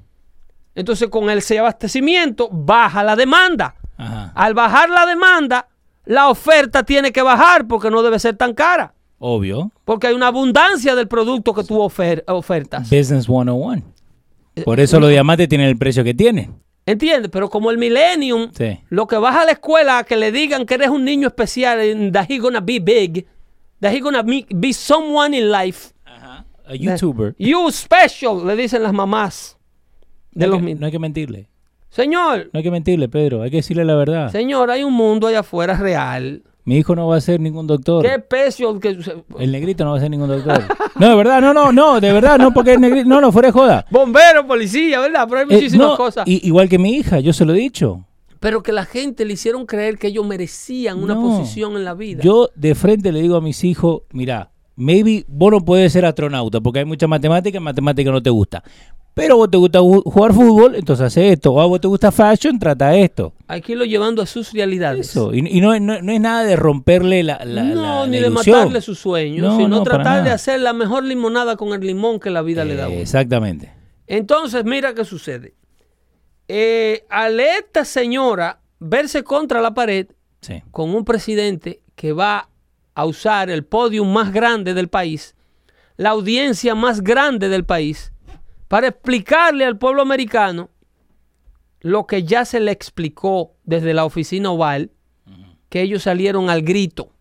Entonces 0.80 1.10
con 1.10 1.30
ese 1.30 1.60
abastecimiento 1.60 2.48
baja 2.52 3.04
la 3.04 3.16
demanda. 3.18 3.76
Ajá. 3.98 4.32
Al 4.34 4.54
bajar 4.54 4.90
la 4.90 5.06
demanda, 5.06 5.68
la 6.06 6.30
oferta 6.30 6.84
tiene 6.84 7.12
que 7.12 7.22
bajar 7.22 7.68
porque 7.68 7.92
no 7.92 8.02
debe 8.02 8.18
ser 8.18 8.38
tan 8.38 8.54
cara. 8.54 8.94
Obvio. 9.18 9.72
Porque 9.84 10.08
hay 10.08 10.14
una 10.16 10.28
abundancia 10.28 10.96
del 10.96 11.10
producto 11.10 11.54
que 11.54 11.66
tú 11.66 11.80
ofer- 11.80 12.24
ofertas. 12.28 12.84
Business 12.90 13.26
101. 13.26 13.84
Eh, 14.56 14.62
Por 14.64 14.80
eso 14.80 15.02
los 15.02 15.10
diamantes 15.10 15.50
tienen 15.50 15.68
el 15.68 15.78
precio 15.78 16.04
que 16.06 16.14
tienen. 16.14 16.56
¿Entiendes? 16.86 17.30
Pero 17.30 17.50
como 17.50 17.70
el 17.72 17.78
Millennium, 17.78 18.50
Sí. 18.54 18.80
lo 18.90 19.06
que 19.06 19.18
vas 19.18 19.36
a 19.36 19.44
la 19.44 19.52
escuela 19.52 19.98
a 19.98 20.04
que 20.06 20.16
le 20.16 20.32
digan 20.32 20.66
que 20.66 20.76
eres 20.76 20.88
un 20.90 21.04
niño 21.04 21.28
especial, 21.28 21.78
that 22.14 22.28
he 22.30 22.38
gonna 22.40 22.62
be 22.62 22.80
big, 22.80 23.28
that 23.82 23.92
he 23.94 24.00
gonna 24.00 24.24
be, 24.24 24.46
be 24.56 24.72
someone 24.72 25.38
in 25.38 25.52
life. 25.52 25.90
Ajá. 26.06 26.46
A 26.66 26.74
YouTuber. 26.76 27.36
You 27.38 27.70
special, 27.70 28.48
le 28.48 28.56
dicen 28.56 28.82
las 28.82 28.94
mamás 28.94 29.58
de 30.40 30.46
no, 30.48 30.52
los 30.54 30.56
hay 30.56 30.60
que, 30.62 30.66
mil. 30.74 30.80
no 30.80 30.86
hay 30.86 30.92
que 30.92 31.00
mentirle. 31.00 31.50
Señor, 31.90 32.50
No 32.54 32.58
hay 32.60 32.64
que 32.64 32.72
mentirle, 32.72 33.10
Pedro. 33.10 33.42
Hay 33.42 33.50
que 33.50 33.58
decirle 33.58 33.84
la 33.86 33.96
verdad. 33.96 34.32
señor, 34.32 34.70
hay 34.70 34.84
un 34.84 34.94
mundo 34.94 35.28
allá 35.28 35.40
afuera 35.40 35.76
real. 35.76 36.44
Mi 36.66 36.78
hijo 36.78 36.96
no 36.96 37.08
va 37.08 37.16
a 37.18 37.22
ser 37.22 37.40
ningún 37.40 37.66
doctor. 37.66 38.06
¿Qué 38.06 38.14
special 38.22 38.80
que 38.80 39.00
El 39.40 39.52
negrito 39.52 39.84
no 39.84 39.92
va 39.92 39.98
a 39.98 40.00
ser 40.02 40.12
ningún 40.12 40.28
doctor. 40.30 40.62
no, 41.00 41.10
de 41.10 41.16
verdad, 41.16 41.42
no, 41.42 41.52
no, 41.52 41.72
no, 41.72 42.00
de 42.00 42.14
verdad, 42.14 42.38
no, 42.38 42.54
porque 42.54 42.74
el 42.74 42.82
negrito, 42.82 43.10
no, 43.10 43.20
no, 43.20 43.32
fuera 43.32 43.48
de 43.48 43.52
joda. 43.54 43.86
bombero, 43.90 44.46
policía, 44.46 45.00
¿verdad? 45.00 45.26
Pero 45.28 45.40
hay 45.40 45.48
Eh, 45.50 45.54
muchísimas 45.56 45.88
no, 45.88 45.98
cosas. 45.98 46.28
igual 46.28 46.70
que 46.70 46.78
mi 46.78 46.94
hija, 46.94 47.20
yo 47.20 47.34
se 47.34 47.44
lo 47.44 47.54
he 47.56 47.58
dicho. 47.58 48.06
Pero 48.40 48.62
que 48.62 48.72
la 48.72 48.86
gente 48.86 49.26
le 49.26 49.34
hicieron 49.34 49.66
creer 49.66 49.98
que 49.98 50.08
ellos 50.08 50.26
merecían 50.28 51.02
una 51.04 51.16
No. 51.16 51.24
posición 51.24 51.76
en 51.76 51.86
la 51.86 51.96
vida. 51.96 52.22
Yo 52.24 52.50
de 52.56 52.76
frente 52.76 53.12
le 53.12 53.22
digo 53.22 53.36
a 53.36 53.42
mis 53.42 53.64
hijos, 53.64 54.04
mira, 54.12 54.52
maybe 54.76 55.26
vos 55.28 55.52
no 55.52 55.62
puedes 55.62 55.92
ser 55.92 56.06
astronauta 56.06 56.62
porque 56.62 56.80
hay 56.80 56.86
mucha 56.86 57.08
matemática 57.08 57.58
y 57.58 57.62
matemática 57.62 58.12
no 58.12 58.22
te 58.22 58.30
gusta. 58.30 58.64
Pero 59.20 59.38
vos 59.38 59.52
te 59.52 59.58
gusta 59.58 59.80
ju- 59.80 60.04
jugar 60.04 60.34
fútbol, 60.34 60.76
entonces 60.76 61.06
hace 61.08 61.32
esto. 61.34 61.52
O 61.54 61.62
a 61.62 61.66
vos 61.66 61.80
te 61.82 61.88
gusta 61.88 62.12
fashion, 62.12 62.58
trata 62.58 62.96
esto. 62.96 63.34
Hay 63.48 63.62
que 63.62 63.74
irlo 63.74 63.86
llevando 63.86 64.22
a 64.22 64.26
sus 64.26 64.52
realidades. 64.54 65.10
Eso. 65.10 65.34
Y, 65.34 65.40
y 65.48 65.62
no, 65.62 65.78
no- 65.80 66.02
no 66.02 66.12
es 66.12 66.20
nada 66.22 66.44
de 66.44 66.56
romperle 66.56 67.24
la, 67.24 67.44
la, 67.46 67.64
no, 67.64 67.76
la- 67.76 68.00
la 68.02 68.08
ni 68.08 68.20
de 68.20 68.30
matarle 68.30 68.82
sus 68.82 69.00
sueños, 69.00 69.46
No, 69.46 69.58
sino 69.58 69.84
tratar 69.84 70.24
de 70.24 70.32
hacer 70.32 70.60
la 70.62 70.74
mejor 70.74 71.04
limonada 71.04 71.56
con 71.56 71.74
el 71.74 71.82
limón 71.86 72.20
que 72.20 72.30
la 72.30 72.42
vida 72.42 72.64
le 72.66 72.76
da 72.76 72.86
a 72.86 72.90
uno. 72.90 72.98
Exactamente. 73.00 73.72
Entonces, 74.08 74.64
mira 74.66 74.94
qué 74.94 75.06
sucede. 75.06 75.54
Eh, 76.48 77.06
al 77.10 77.40
esta 77.40 77.86
señora 77.86 78.60
verse 78.80 79.24
contra 79.24 79.62
la 79.62 79.74
pared 79.74 80.08
Sí. 80.42 80.64
con 80.72 80.96
un 80.96 81.04
presidente 81.06 81.82
que 81.96 82.14
va 82.14 82.50
a 82.96 83.06
usar 83.06 83.50
el 83.50 83.66
podium 83.66 84.12
más 84.12 84.32
grande 84.34 84.74
del 84.74 84.88
país, 84.88 85.36
la 85.98 86.10
audiencia 86.12 86.76
más 86.76 87.02
grande 87.02 87.50
del 87.50 87.66
país, 87.66 88.14
para 88.70 88.88
explicarle 88.88 89.66
al 89.66 89.78
pueblo 89.78 90.02
americano 90.02 90.70
lo 91.82 92.08
que 92.08 92.24
ya 92.24 92.46
se 92.46 92.60
le 92.62 92.72
explicó 92.72 93.54
desde 93.66 93.94
la 93.94 94.06
oficina 94.06 94.52
oval, 94.52 94.92
que 95.70 95.82
ellos 95.82 96.04
salieron 96.04 96.50
al 96.50 96.62
grito. 96.62 97.12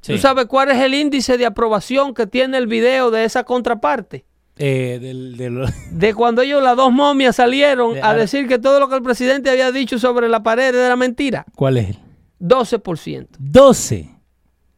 Sí. 0.00 0.12
¿Tú 0.12 0.18
sabes 0.18 0.46
cuál 0.46 0.70
es 0.70 0.78
el 0.80 0.94
índice 0.94 1.36
de 1.38 1.46
aprobación 1.46 2.14
que 2.14 2.26
tiene 2.26 2.56
el 2.58 2.66
video 2.66 3.10
de 3.10 3.24
esa 3.24 3.44
contraparte? 3.44 4.24
Eh, 4.56 4.98
del, 5.00 5.36
del- 5.36 5.66
De 5.92 6.14
cuando 6.14 6.42
ellos, 6.42 6.62
las 6.62 6.76
dos 6.76 6.92
momias, 6.92 7.36
salieron 7.36 7.94
De 7.94 8.02
a 8.02 8.14
decir 8.14 8.46
que 8.48 8.58
todo 8.58 8.78
lo 8.80 8.88
que 8.88 8.96
el 8.96 9.02
presidente 9.02 9.50
había 9.50 9.70
dicho 9.72 9.98
sobre 9.98 10.28
la 10.28 10.42
pared 10.42 10.74
era 10.74 10.96
mentira. 10.96 11.44
¿Cuál 11.54 11.76
es? 11.78 11.96
12%. 12.40 13.26
12. 13.38 14.10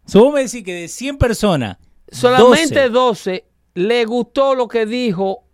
So, 0.07 0.25
vos 0.25 0.35
me 0.35 0.41
decís 0.45 0.63
que 0.63 0.75
de 0.75 0.89
100 0.89 1.19
personas, 1.19 1.77
Solamente 2.11 2.89
12. 2.89 2.91
12 2.91 3.45
le 3.75 4.05
gustó 4.05 4.55
lo 4.55 4.67
que 4.69 4.85
dijo, 4.87 5.45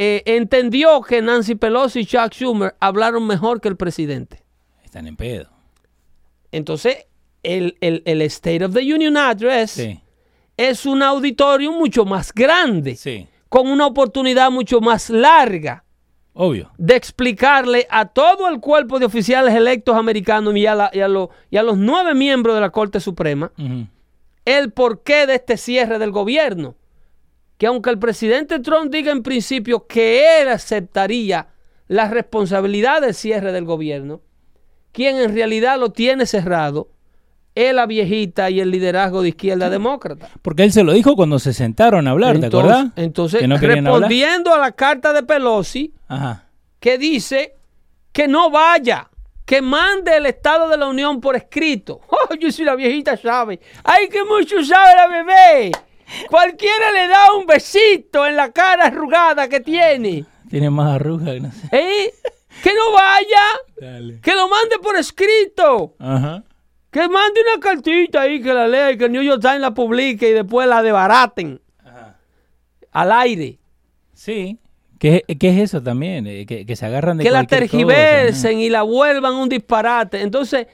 eh, 0.00 0.22
entendió 0.26 1.02
que 1.02 1.20
Nancy 1.20 1.56
Pelosi 1.56 2.00
y 2.00 2.06
Chuck 2.06 2.32
Schumer 2.32 2.76
hablaron 2.80 3.26
mejor 3.26 3.60
que 3.60 3.68
el 3.68 3.76
presidente. 3.76 4.42
están 4.84 5.06
en 5.06 5.16
pedo. 5.16 5.48
Entonces, 6.52 7.06
el, 7.42 7.76
el- 7.80 8.02
el 8.06 8.22
State 8.22 8.64
of 8.64 8.72
the 8.74 8.80
Union 8.94 9.16
Address 9.16 9.72
Sí. 9.72 10.00
es 10.56 10.86
un 10.86 11.02
auditorio 11.02 11.72
mucho 11.72 12.04
más 12.04 12.32
grande, 12.32 12.96
Sí. 12.96 13.26
con 13.48 13.68
una 13.68 13.86
oportunidad 13.86 14.50
mucho 14.50 14.80
más 14.80 15.10
larga 15.10 15.84
Obvio. 16.32 16.70
de 16.78 16.96
explicarle 16.96 17.86
a 17.90 18.06
todo 18.06 18.48
el 18.48 18.60
cuerpo 18.60 18.98
de 18.98 19.06
oficiales 19.06 19.54
electos 19.54 19.94
americanos 19.96 20.56
y 20.56 20.64
a, 20.66 20.74
la- 20.74 20.90
y 20.92 21.00
a 21.00 21.08
lo- 21.08 21.30
y 21.50 21.56
a 21.58 21.62
los 21.62 21.76
nueve 21.76 22.14
miembros 22.14 22.54
de 22.54 22.60
la 22.62 22.70
Corte 22.70 23.00
Suprema 23.00 23.52
el 24.44 24.72
porqué 24.72 25.26
de 25.26 25.34
este 25.34 25.56
cierre 25.58 25.98
del 25.98 26.12
gobierno. 26.12 26.74
Que 27.58 27.66
aunque 27.66 27.90
el 27.90 27.98
presidente 27.98 28.60
Trump 28.60 28.90
diga 28.90 29.12
en 29.12 29.22
principio 29.22 29.86
que 29.86 30.40
él 30.40 30.48
aceptaría 30.48 31.48
la 31.88 32.08
responsabilidad 32.08 33.00
del 33.02 33.14
cierre 33.14 33.52
del 33.52 33.64
gobierno, 33.64 34.20
quien 34.92 35.16
en 35.18 35.34
realidad 35.34 35.78
lo 35.78 35.90
tiene 35.90 36.24
cerrado 36.26 36.88
es 37.54 37.74
la 37.74 37.86
viejita 37.86 38.50
y 38.50 38.60
el 38.60 38.70
liderazgo 38.70 39.22
de 39.22 39.30
izquierda 39.30 39.68
demócrata. 39.68 40.28
Porque 40.42 40.62
él 40.62 40.72
se 40.72 40.84
lo 40.84 40.92
dijo 40.92 41.16
cuando 41.16 41.40
se 41.40 41.52
sentaron 41.52 42.06
a 42.06 42.12
hablar, 42.12 42.38
¿te 42.38 42.46
Entonces- 42.46 42.70
acordás? 42.72 42.92
Entonces, 42.96 43.40
Que 43.40 43.48
no 43.48 43.58
querían 43.58 43.86
hablar. 43.86 44.02
respondiendo 44.02 44.54
a 44.54 44.58
la 44.58 44.72
carta 44.72 45.12
de 45.12 45.24
Pelosi, 45.24 45.92
Ajá. 46.06 46.44
que 46.78 46.96
dice 46.98 47.56
que 48.12 48.28
no 48.28 48.50
vaya, 48.50 49.10
que 49.44 49.60
mande 49.62 50.16
el 50.16 50.26
Estado 50.26 50.68
de 50.68 50.76
la 50.76 50.86
Unión 50.86 51.20
por 51.20 51.34
escrito. 51.34 52.00
Oh, 52.30 52.34
yo 52.34 52.52
soy 52.52 52.64
la 52.66 52.76
viejita 52.76 53.16
sabe. 53.16 53.58
Ay, 53.82 54.08
que 54.08 54.22
mucho 54.22 54.62
sabe 54.62 54.94
la 54.94 55.06
bebé. 55.08 55.72
Cualquiera 56.28 56.92
le 56.92 57.08
da 57.08 57.34
un 57.34 57.46
besito 57.46 58.26
en 58.26 58.36
la 58.36 58.50
cara 58.52 58.86
arrugada 58.86 59.48
que 59.48 59.60
tiene. 59.60 60.24
Tiene 60.50 60.70
más 60.70 60.94
arrugas 60.94 61.34
que 61.34 61.40
no 61.40 61.52
sé. 61.52 61.68
¿Eh? 61.72 62.14
Que 62.62 62.72
no 62.74 62.92
vaya, 62.92 63.44
Dale. 63.80 64.20
que 64.20 64.34
lo 64.34 64.48
mande 64.48 64.78
por 64.82 64.96
escrito. 64.96 65.94
Ajá. 65.98 66.42
Que 66.90 67.06
mande 67.08 67.40
una 67.52 67.60
cartita 67.60 68.22
ahí 68.22 68.40
que 68.42 68.52
la 68.54 68.66
lea 68.66 68.92
y 68.92 68.98
que 68.98 69.04
el 69.04 69.12
New 69.12 69.22
York 69.22 69.40
Times 69.42 69.60
la 69.60 69.72
publique 69.74 70.28
y 70.30 70.32
después 70.32 70.66
la 70.66 70.82
desbaraten 70.82 71.60
al 72.92 73.12
aire. 73.12 73.58
Sí. 74.14 74.58
¿Qué, 74.98 75.22
qué 75.38 75.50
es 75.50 75.58
eso 75.58 75.82
también? 75.82 76.26
Eh, 76.26 76.46
Que, 76.46 76.66
que 76.66 76.74
se 76.74 76.86
agarran 76.86 77.18
de 77.18 77.24
que 77.24 77.30
la 77.30 77.44
cosa, 77.44 77.48
tergiversen 77.58 78.58
y 78.58 78.68
la 78.70 78.82
vuelvan 78.82 79.34
un 79.34 79.48
disparate. 79.48 80.22
Entonces, 80.22 80.66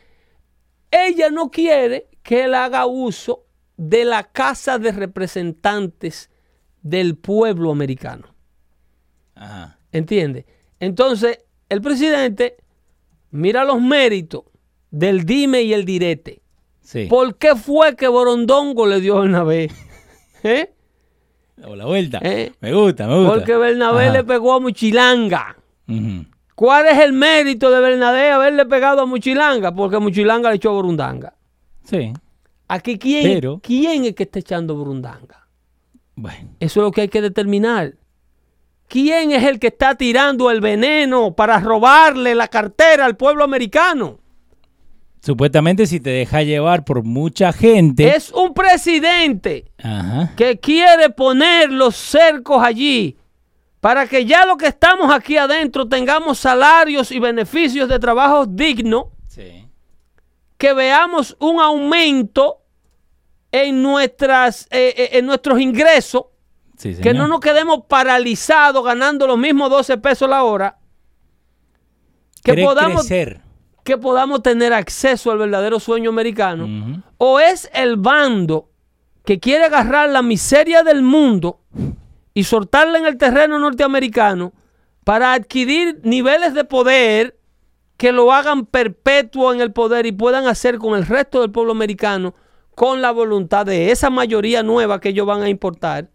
ella 0.91 1.29
no 1.31 1.51
quiere 1.51 2.07
que 2.23 2.45
él 2.45 2.55
haga 2.55 2.87
uso 2.87 3.45
de 3.77 4.05
la 4.05 4.25
Casa 4.25 4.79
de 4.79 4.93
Representantes 4.93 6.31
del 6.83 7.17
pueblo 7.17 7.71
americano. 7.71 8.29
¿no? 9.37 9.43
Ajá. 9.43 9.79
¿Entiende? 9.93 10.47
Entonces, 10.81 11.39
el 11.69 11.81
presidente 11.81 12.57
mira 13.31 13.65
los 13.65 13.81
méritos 13.81 14.43
del 14.91 15.25
dime 15.25 15.63
y 15.63 15.73
el 15.73 15.85
direte. 15.85 16.43
Sí. 16.81 17.07
¿Por 17.07 17.37
qué 17.37 17.57
fue 17.57 17.97
que 17.97 18.09
Borondongo 18.09 18.87
le 18.87 19.01
dio 19.01 19.17
a 19.19 19.21
Bernabé? 19.23 19.71
¿Eh? 20.43 20.71
La 21.57 21.87
vuelta. 21.87 22.21
Eh. 22.23 22.53
Me 22.61 22.73
gusta, 22.75 23.07
me 23.07 23.17
gusta. 23.17 23.35
Porque 23.35 23.57
Bernabé 23.57 24.05
Ajá. 24.05 24.13
le 24.13 24.25
pegó 24.25 24.55
a 24.55 24.61
Muchilanga. 24.61 25.57
¿Cuál 26.55 26.87
es 26.87 26.99
el 26.99 27.13
mérito 27.13 27.71
de 27.71 27.81
Bernabé 27.81 28.31
haberle 28.31 28.67
pegado 28.67 29.03
a 29.03 29.07
Muchilanga? 29.07 29.75
Porque 29.75 29.99
Muchilanga 29.99 30.51
le 30.51 30.57
echó 30.57 30.71
a 30.71 30.75
Burundanga. 30.75 31.35
Sí. 31.85 32.13
Aquí, 32.69 32.99
¿quién, 32.99 33.23
Pero- 33.35 33.61
¿quién 33.63 34.05
es 34.05 34.15
que 34.15 34.23
está 34.25 34.39
echando 34.39 34.75
Burundanga? 34.75 35.47
Bueno, 36.17 36.51
Eso 36.61 36.81
es 36.81 36.85
lo 36.85 36.91
que 36.93 37.03
hay 37.03 37.09
que 37.09 37.21
determinar. 37.21 37.95
¿Quién 38.89 39.33
es 39.33 39.43
el 39.45 39.59
que 39.59 39.69
está 39.69 39.95
tirando 39.97 40.51
el 40.51 40.61
veneno 40.61 41.35
para 41.35 41.59
robarle 41.59 42.35
la 42.35 42.49
cartera 42.49 43.05
al 43.07 43.17
pueblo 43.17 43.45
americano? 43.45 44.19
supuestamente 45.21 45.87
si 45.87 46.01
te 46.01 46.11
dejas 46.11 46.45
llevar 46.45 46.85
por 46.85 47.03
mucha 47.03 47.51
gente. 47.51 48.15
Es 48.15 48.31
un 48.31 48.53
presidente 48.53 49.65
Ajá. 49.83 50.35
que 50.37 50.61
quiere 50.61 51.09
poner 51.09 51.73
los 51.73 51.97
cercos 51.97 52.63
allí 52.63 53.17
para 53.81 54.07
que 54.07 54.27
ya 54.27 54.45
lo 54.45 54.59
que 54.59 54.67
estamos 54.67 55.11
aquí 55.15 55.39
adentro 55.39 55.89
tengamos 55.89 56.39
salarios 56.39 57.11
y 57.11 57.21
beneficios 57.21 57.89
de 57.89 57.99
trabajo 57.99 58.45
dignos, 58.45 59.07
Sí. 59.29 59.67
Que 60.59 60.73
veamos 60.73 61.37
un 61.41 61.61
aumento 61.61 62.61
en, 63.53 63.83
nuestras, 63.83 64.67
eh, 64.71 64.95
eh, 64.97 65.09
en 65.13 65.27
nuestros 65.27 65.61
ingresos, 65.61 66.27
Sí, 66.77 66.97
que 67.01 67.15
no 67.15 67.29
nos 67.29 67.39
quedemos 67.39 67.85
paralizados 67.87 68.85
ganando 68.85 69.29
los 69.29 69.39
mismos 69.39 69.71
12 69.71 69.97
pesos 69.99 70.29
la 70.29 70.43
hora, 70.43 70.79
que 72.43 72.55
podamos, 72.55 73.07
crecer. 73.07 73.41
que 73.85 73.97
podamos 73.97 74.43
tener 74.43 74.73
acceso 74.73 75.31
al 75.31 75.39
verdadero 75.39 75.79
sueño 75.79 76.11
americano. 76.11 77.03
O 77.17 77.39
es 77.39 77.71
el 77.73 77.97
bando 77.97 78.71
que 79.25 79.39
quiere 79.39 79.67
agarrar 79.67 80.11
la 80.11 80.23
miseria 80.23 80.83
del 80.83 81.03
mundo 81.03 81.61
y 82.35 82.45
soltarla 82.45 82.99
en 82.99 83.07
el 83.07 83.17
terreno 83.17 83.59
norteamericano 83.61 84.53
para 85.05 85.33
adquirir 85.33 86.01
niveles 86.03 86.55
de 86.55 86.65
poder 86.65 87.39
que 87.97 88.13
lo 88.13 88.33
hagan 88.33 88.67
perpetuo 88.67 89.53
en 89.53 89.61
el 89.61 89.73
poder 89.73 90.07
y 90.07 90.13
puedan 90.13 90.47
hacer 90.47 90.79
con 90.79 90.97
el 90.97 91.07
resto 91.07 91.41
del 91.41 91.51
pueblo 91.51 91.73
americano 91.73 92.35
con 92.75 93.01
la 93.01 93.13
voluntad 93.13 93.67
de 93.67 93.93
esa 93.93 94.11
mayoría 94.11 94.63
nueva 94.63 95.01
que 95.01 95.11
ellos 95.11 95.27
van 95.27 95.43
a 95.43 95.49
importar, 95.49 96.09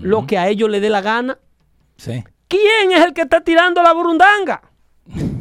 lo 0.00 0.26
que 0.26 0.38
a 0.38 0.48
ellos 0.48 0.70
les 0.70 0.80
dé 0.80 0.90
la 0.90 1.02
gana. 1.02 1.38
Sí. 1.96 2.24
¿Quién 2.48 2.92
es 2.92 3.04
el 3.04 3.12
que 3.12 3.22
está 3.22 3.42
tirando 3.42 3.82
la 3.82 3.92
burundanga? 3.92 4.62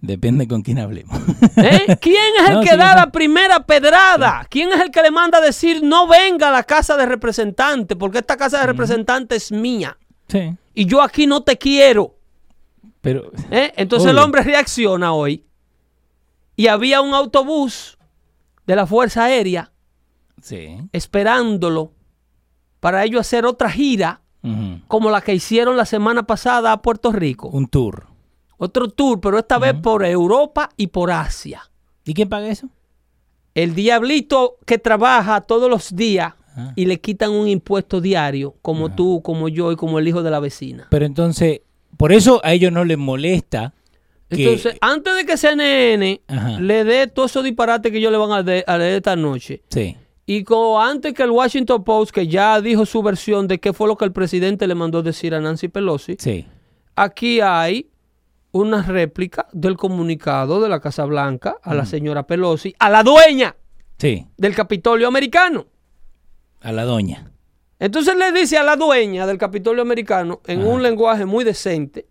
Depende 0.00 0.48
con 0.48 0.62
quién 0.62 0.78
hablemos. 0.78 1.14
¿Eh? 1.56 1.96
¿Quién 2.00 2.32
es 2.42 2.48
el 2.48 2.54
No, 2.54 2.60
que 2.62 2.70
sí, 2.70 2.76
da 2.76 2.94
la 2.94 3.12
primera 3.12 3.66
pedrada? 3.66 4.46
¿Quién 4.48 4.72
es 4.72 4.80
el 4.80 4.90
que 4.90 5.02
le 5.02 5.10
manda 5.10 5.38
a 5.38 5.40
decir 5.42 5.82
no 5.82 6.06
venga 6.08 6.48
a 6.48 6.52
la 6.52 6.62
casa 6.62 6.96
de 6.96 7.04
representante 7.04 7.96
porque 7.96 8.18
esta 8.18 8.38
casa 8.38 8.60
de 8.60 8.66
representante 8.66 9.36
es 9.36 9.52
mía 9.52 9.98
sí. 10.28 10.56
y 10.74 10.86
yo 10.86 11.02
aquí 11.02 11.26
no 11.26 11.42
te 11.42 11.58
quiero? 11.58 12.14
Pero. 13.00 13.30
¿Eh? 13.50 13.72
Entonces 13.76 14.10
el 14.10 14.18
hombre 14.18 14.42
reacciona 14.42 15.12
hoy 15.12 15.44
y 16.56 16.66
había 16.66 17.00
un 17.00 17.14
autobús 17.14 17.98
de 18.66 18.76
la 18.76 18.86
Fuerza 18.86 19.24
Aérea 19.24 19.72
Sí. 20.42 20.78
esperándolo 20.92 21.92
para 22.80 23.04
ellos 23.04 23.20
hacer 23.20 23.44
otra 23.46 23.70
gira 23.70 24.22
como 24.88 25.10
la 25.10 25.20
que 25.20 25.34
hicieron 25.34 25.76
la 25.76 25.84
semana 25.84 26.22
pasada 26.26 26.72
a 26.72 26.80
Puerto 26.80 27.12
Rico. 27.12 27.48
Un 27.48 27.66
tour. 27.68 28.06
Otro 28.56 28.88
tour, 28.88 29.20
pero 29.20 29.38
esta 29.38 29.58
vez 29.58 29.74
por 29.74 30.02
Europa 30.04 30.70
y 30.78 30.86
por 30.86 31.10
Asia. 31.10 31.70
¿Y 32.06 32.14
quién 32.14 32.28
paga 32.30 32.48
eso? 32.48 32.68
El 33.54 33.74
diablito 33.74 34.56
que 34.64 34.78
trabaja 34.78 35.42
todos 35.42 35.68
los 35.68 35.94
días 35.94 36.34
Ah. 36.56 36.72
y 36.74 36.86
le 36.86 37.00
quitan 37.00 37.30
un 37.32 37.46
impuesto 37.48 38.00
diario, 38.00 38.56
como 38.62 38.92
tú, 38.94 39.20
como 39.22 39.48
yo 39.48 39.70
y 39.72 39.76
como 39.76 39.98
el 40.00 40.08
hijo 40.08 40.22
de 40.22 40.30
la 40.32 40.40
vecina. 40.40 40.88
Pero 40.90 41.04
entonces, 41.06 41.60
por 42.00 42.12
eso 42.12 42.40
a 42.42 42.52
ellos 42.54 42.72
no 42.72 42.84
les 42.86 42.96
molesta 42.98 43.74
que. 44.30 44.42
Entonces, 44.44 44.78
antes 44.80 45.14
de 45.16 45.26
que 45.26 45.36
CNN 45.36 46.20
Ajá. 46.28 46.58
le 46.60 46.84
dé 46.84 47.06
todos 47.08 47.30
esos 47.30 47.44
disparates 47.44 47.92
que 47.92 47.98
ellos 47.98 48.10
le 48.10 48.16
van 48.18 48.32
a, 48.32 48.42
de- 48.42 48.64
a 48.66 48.78
leer 48.78 48.94
esta 48.96 49.14
noche, 49.16 49.62
sí. 49.68 49.96
y 50.24 50.42
como 50.44 50.80
antes 50.80 51.12
que 51.12 51.22
el 51.24 51.30
Washington 51.30 51.84
Post, 51.84 52.12
que 52.12 52.26
ya 52.26 52.60
dijo 52.62 52.86
su 52.86 53.02
versión 53.02 53.46
de 53.48 53.58
qué 53.60 53.72
fue 53.74 53.86
lo 53.86 53.96
que 53.98 54.06
el 54.06 54.12
presidente 54.12 54.66
le 54.66 54.74
mandó 54.74 55.02
decir 55.02 55.34
a 55.34 55.40
Nancy 55.40 55.68
Pelosi, 55.68 56.16
Sí. 56.18 56.46
aquí 56.96 57.40
hay 57.40 57.90
una 58.52 58.82
réplica 58.82 59.46
del 59.52 59.76
comunicado 59.76 60.60
de 60.60 60.68
la 60.68 60.80
Casa 60.80 61.04
Blanca 61.04 61.56
a 61.62 61.74
la 61.74 61.84
señora 61.86 62.26
Pelosi, 62.26 62.74
a 62.78 62.88
la 62.90 63.02
dueña 63.02 63.54
Sí. 63.98 64.26
del 64.38 64.54
Capitolio 64.54 65.06
americano. 65.08 65.66
A 66.62 66.72
la 66.72 66.84
doña. 66.84 67.30
Entonces 67.80 68.14
le 68.14 68.30
dice 68.30 68.58
a 68.58 68.62
la 68.62 68.76
dueña 68.76 69.26
del 69.26 69.38
Capitolio 69.38 69.80
americano, 69.82 70.40
en 70.46 70.64
un 70.66 70.82
lenguaje 70.82 71.24
muy 71.24 71.44
decente, 71.44 72.06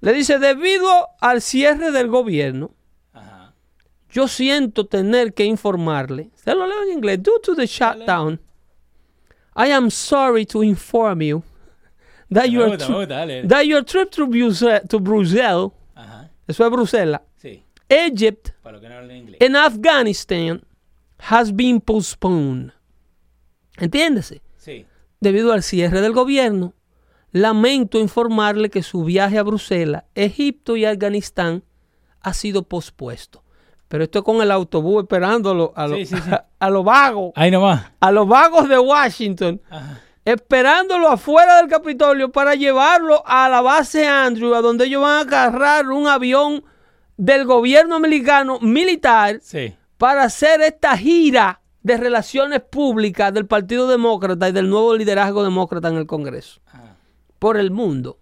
le 0.00 0.12
dice, 0.12 0.38
debido 0.38 1.08
al 1.20 1.40
cierre 1.40 1.90
del 1.90 2.08
gobierno, 2.08 2.74
yo 4.10 4.28
siento 4.28 4.86
tener 4.86 5.32
que 5.34 5.44
informarle, 5.44 6.30
se 6.34 6.54
lo 6.54 6.66
leo 6.66 6.82
en 6.84 6.92
inglés, 6.92 7.22
due 7.22 7.40
to 7.42 7.54
the 7.54 7.66
shutdown, 7.66 8.40
I 9.56 9.70
am 9.72 9.90
sorry 9.90 10.44
to 10.46 10.62
inform 10.62 11.22
you 11.22 11.42
that 12.30 12.46
your, 12.46 12.76
tri- 12.76 13.48
that 13.48 13.64
your 13.64 13.82
trip 13.84 14.10
to, 14.12 14.26
Bruse- 14.26 14.82
to 14.88 15.00
Brussels, 15.00 15.72
eso 16.46 16.64
es 16.64 16.70
Bruselas, 16.70 17.22
Sí. 17.40 17.62
Egypt, 17.88 18.50
Para 18.62 18.78
que 18.80 18.88
no 18.88 18.98
and 19.40 19.56
Afghanistan 19.56 20.62
has 21.18 21.50
been 21.50 21.80
postponed. 21.80 22.72
Entiéndese. 23.78 24.42
Debido 25.20 25.52
al 25.52 25.62
cierre 25.62 26.00
del 26.00 26.12
gobierno, 26.12 26.74
lamento 27.32 27.98
informarle 27.98 28.70
que 28.70 28.82
su 28.82 29.04
viaje 29.04 29.38
a 29.38 29.42
Bruselas, 29.42 30.04
Egipto 30.14 30.76
y 30.76 30.84
Afganistán 30.84 31.64
ha 32.20 32.32
sido 32.34 32.62
pospuesto. 32.62 33.42
Pero 33.88 34.04
esto 34.04 34.18
es 34.20 34.24
con 34.24 34.42
el 34.42 34.50
autobús 34.50 35.02
esperándolo 35.02 35.72
a 35.74 35.86
los 35.88 35.98
Sí, 35.98 36.06
sí, 36.06 36.16
sí. 36.22 36.30
a 36.58 36.70
los 36.70 36.84
vagos, 36.84 37.32
Ahí 37.36 37.50
nomás. 37.50 37.90
a 38.00 38.12
los 38.12 38.28
vagos 38.28 38.68
de 38.68 38.78
Washington, 38.78 39.60
Ajá. 39.70 40.00
esperándolo 40.24 41.08
afuera 41.08 41.56
del 41.56 41.68
Capitolio 41.68 42.30
para 42.30 42.54
llevarlo 42.54 43.22
a 43.26 43.48
la 43.48 43.60
base 43.62 44.06
Andrew, 44.06 44.54
a 44.54 44.60
donde 44.60 44.84
ellos 44.86 45.02
van 45.02 45.16
a 45.16 45.20
agarrar 45.20 45.88
un 45.90 46.06
avión 46.06 46.64
del 47.16 47.44
gobierno 47.46 47.96
americano 47.96 48.58
militar 48.60 49.40
para 49.96 50.24
hacer 50.24 50.60
esta 50.60 50.96
gira 50.96 51.60
de 51.82 51.96
relaciones 51.96 52.60
públicas 52.60 53.32
del 53.32 53.46
Partido 53.46 53.88
Demócrata 53.88 54.48
y 54.48 54.52
del 54.52 54.68
nuevo 54.68 54.94
liderazgo 54.96 55.44
demócrata 55.44 55.88
en 55.88 55.96
el 55.96 56.06
Congreso. 56.06 56.60
Por 57.38 57.56
el 57.56 57.70
mundo. 57.70 58.18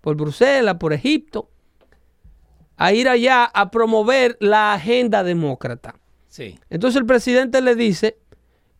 Por 0.00 0.16
Bruselas, 0.16 0.76
por 0.76 0.92
Egipto. 0.92 1.50
A 2.76 2.92
ir 2.92 3.08
allá 3.08 3.44
a 3.44 3.70
promover 3.70 4.36
la 4.40 4.72
agenda 4.72 5.22
demócrata. 5.22 5.96
Sí. 6.28 6.58
Entonces 6.70 7.00
el 7.00 7.06
presidente 7.06 7.60
le 7.60 7.74
dice 7.74 8.18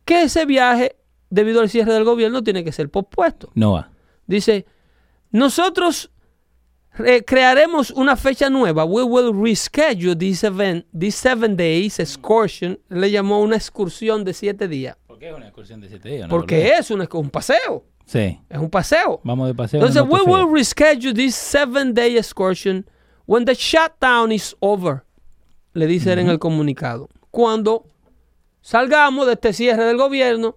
que 0.05 0.23
ese 0.23 0.45
viaje, 0.45 0.95
debido 1.29 1.61
al 1.61 1.69
cierre 1.69 1.93
del 1.93 2.05
gobierno, 2.05 2.43
tiene 2.43 2.63
que 2.63 2.71
ser 2.71 2.89
pospuesto. 2.89 3.51
No 3.53 3.73
va. 3.73 3.91
Dice, 4.25 4.65
nosotros 5.31 6.11
eh, 7.05 7.23
crearemos 7.23 7.91
una 7.91 8.15
fecha 8.15 8.49
nueva. 8.49 8.85
We 8.85 9.03
will 9.03 9.33
reschedule 9.33 10.15
this 10.17 10.43
event, 10.43 10.85
this 10.97 11.15
seven 11.15 11.55
days 11.55 11.99
excursion. 11.99 12.79
Le 12.89 13.09
llamó 13.11 13.41
una 13.41 13.55
excursión 13.55 14.23
de 14.23 14.33
siete 14.33 14.67
días. 14.67 14.97
¿Por 15.07 15.17
qué 15.19 15.29
es 15.29 15.35
una 15.35 15.45
excursión 15.47 15.81
de 15.81 15.89
siete 15.89 16.09
días? 16.09 16.29
Porque 16.29 16.69
es 16.77 16.91
un, 16.91 17.07
un 17.11 17.29
paseo. 17.29 17.83
Sí. 18.05 18.39
Es 18.49 18.57
un 18.57 18.69
paseo. 18.69 19.19
Vamos 19.23 19.47
de 19.47 19.53
paseo. 19.53 19.79
Entonces, 19.79 20.03
no 20.03 20.09
we 20.09 20.21
will 20.21 20.51
reschedule 20.51 21.13
this 21.13 21.35
seven 21.35 21.93
day 21.93 22.17
excursion 22.17 22.85
when 23.25 23.45
the 23.45 23.53
shutdown 23.53 24.31
is 24.31 24.55
over. 24.59 25.03
Le 25.73 25.85
dice 25.87 26.11
él 26.13 26.19
en 26.19 26.29
el 26.29 26.39
comunicado. 26.39 27.07
Cuando 27.31 27.85
salgamos 28.61 29.27
de 29.27 29.33
este 29.33 29.53
cierre 29.53 29.83
del 29.85 29.97
gobierno, 29.97 30.55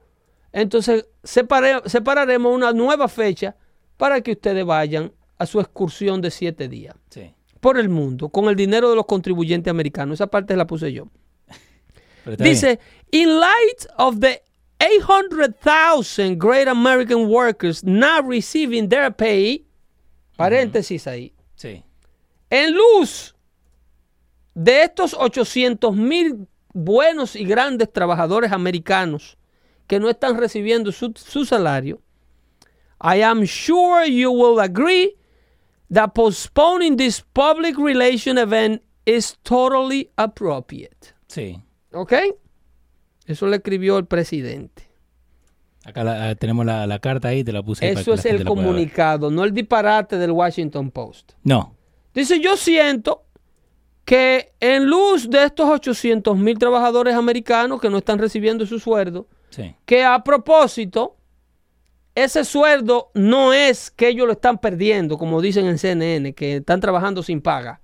entonces 0.53 1.07
separe- 1.23 1.83
separaremos 1.87 2.55
una 2.55 2.73
nueva 2.73 3.09
fecha 3.09 3.55
para 3.97 4.21
que 4.23 4.33
ustedes 4.33 4.65
vayan 4.65 5.13
a 5.43 5.47
su 5.47 5.61
excursión 5.61 6.21
de 6.21 6.31
siete 6.31 6.69
días 6.69 6.95
Sí. 7.11 7.35
por 7.61 7.79
el 7.79 7.89
mundo 7.89 8.29
con 8.29 8.49
el 8.49 8.55
dinero 8.57 8.91
de 8.91 8.97
los 8.97 9.07
contribuyentes 9.07 9.71
americanos. 9.71 10.15
Esa 10.15 10.27
parte 10.29 10.57
la 10.57 10.67
puse 10.67 10.93
yo. 10.93 11.09
Dice, 12.39 12.79
in 13.11 13.41
light 13.41 13.87
of 13.99 14.21
the 14.21 14.41
800,000 14.81 16.37
great 16.39 16.69
American 16.69 17.27
workers 17.29 17.83
not 17.85 18.25
receiving 18.27 18.89
their 18.89 19.11
pay, 19.13 19.67
paréntesis 20.37 21.07
ahí, 21.07 21.33
bien. 21.33 21.43
Sí. 21.57 21.85
en 22.51 22.75
luz 22.75 23.35
de 24.55 24.83
estos 24.85 25.15
800 25.19 25.97
mil 25.97 26.47
buenos 26.73 27.35
y 27.37 27.45
grandes 27.45 27.93
trabajadores 27.93 28.53
americanos 28.53 29.37
que 29.87 29.99
no 29.99 30.09
están 30.09 30.37
recibiendo 30.39 30.93
su, 30.93 31.13
su 31.17 31.45
salario, 31.45 32.01
I 33.03 33.23
am 33.23 33.45
sure 33.47 34.07
you 34.09 34.31
will 34.31 34.61
agree 34.61 35.17
that 35.93 36.09
postponing 36.15 36.97
this 36.97 37.21
public 37.33 37.77
relation 37.79 38.39
event 38.39 38.83
is 39.05 39.37
totally 39.43 40.11
appropriate. 40.17 41.15
Sí. 41.29 41.61
¿Ok? 41.93 42.13
Eso 43.27 43.47
le 43.47 43.57
escribió 43.57 43.99
el 43.99 44.07
presidente. 44.07 44.89
Acá 45.85 46.05
la- 46.05 46.29
ah, 46.31 46.35
tenemos 46.37 46.65
la, 46.65 46.87
la 46.87 46.99
carta 47.01 47.29
ahí, 47.29 47.43
te 47.43 47.53
la 47.53 47.63
puse. 47.63 47.85
ahí 47.85 47.93
para 47.95 48.05
que 48.05 48.11
Eso 48.11 48.11
la 48.15 48.17
es 48.21 48.41
el 48.41 48.45
comunicado, 48.47 49.31
no 49.31 49.43
el 49.45 49.53
disparate 49.53 50.17
del 50.17 50.31
Washington 50.31 50.91
Post. 50.91 51.33
No. 51.43 51.75
Dice, 52.15 52.41
yo 52.41 52.57
siento 52.57 53.25
que 54.05 54.53
en 54.61 54.87
luz 54.87 55.29
de 55.31 55.45
estos 55.45 55.69
800 55.69 56.37
mil 56.37 56.59
trabajadores 56.59 57.15
americanos 57.15 57.81
que 57.81 57.89
no 57.91 57.99
están 57.99 58.19
recibiendo 58.19 58.67
su 58.67 58.79
sueldo, 58.79 59.27
Sí. 59.51 59.75
que 59.85 60.05
a 60.05 60.23
propósito 60.23 61.17
ese 62.15 62.45
sueldo 62.45 63.11
no 63.15 63.53
es 63.53 63.91
que 63.91 64.09
ellos 64.09 64.27
lo 64.27 64.33
están 64.33 64.59
perdiendo, 64.59 65.17
como 65.19 65.41
dicen 65.41 65.67
en 65.67 65.79
CNN, 65.79 66.35
que 66.35 66.57
están 66.57 66.81
trabajando 66.81 67.23
sin 67.23 67.41
paga. 67.41 67.81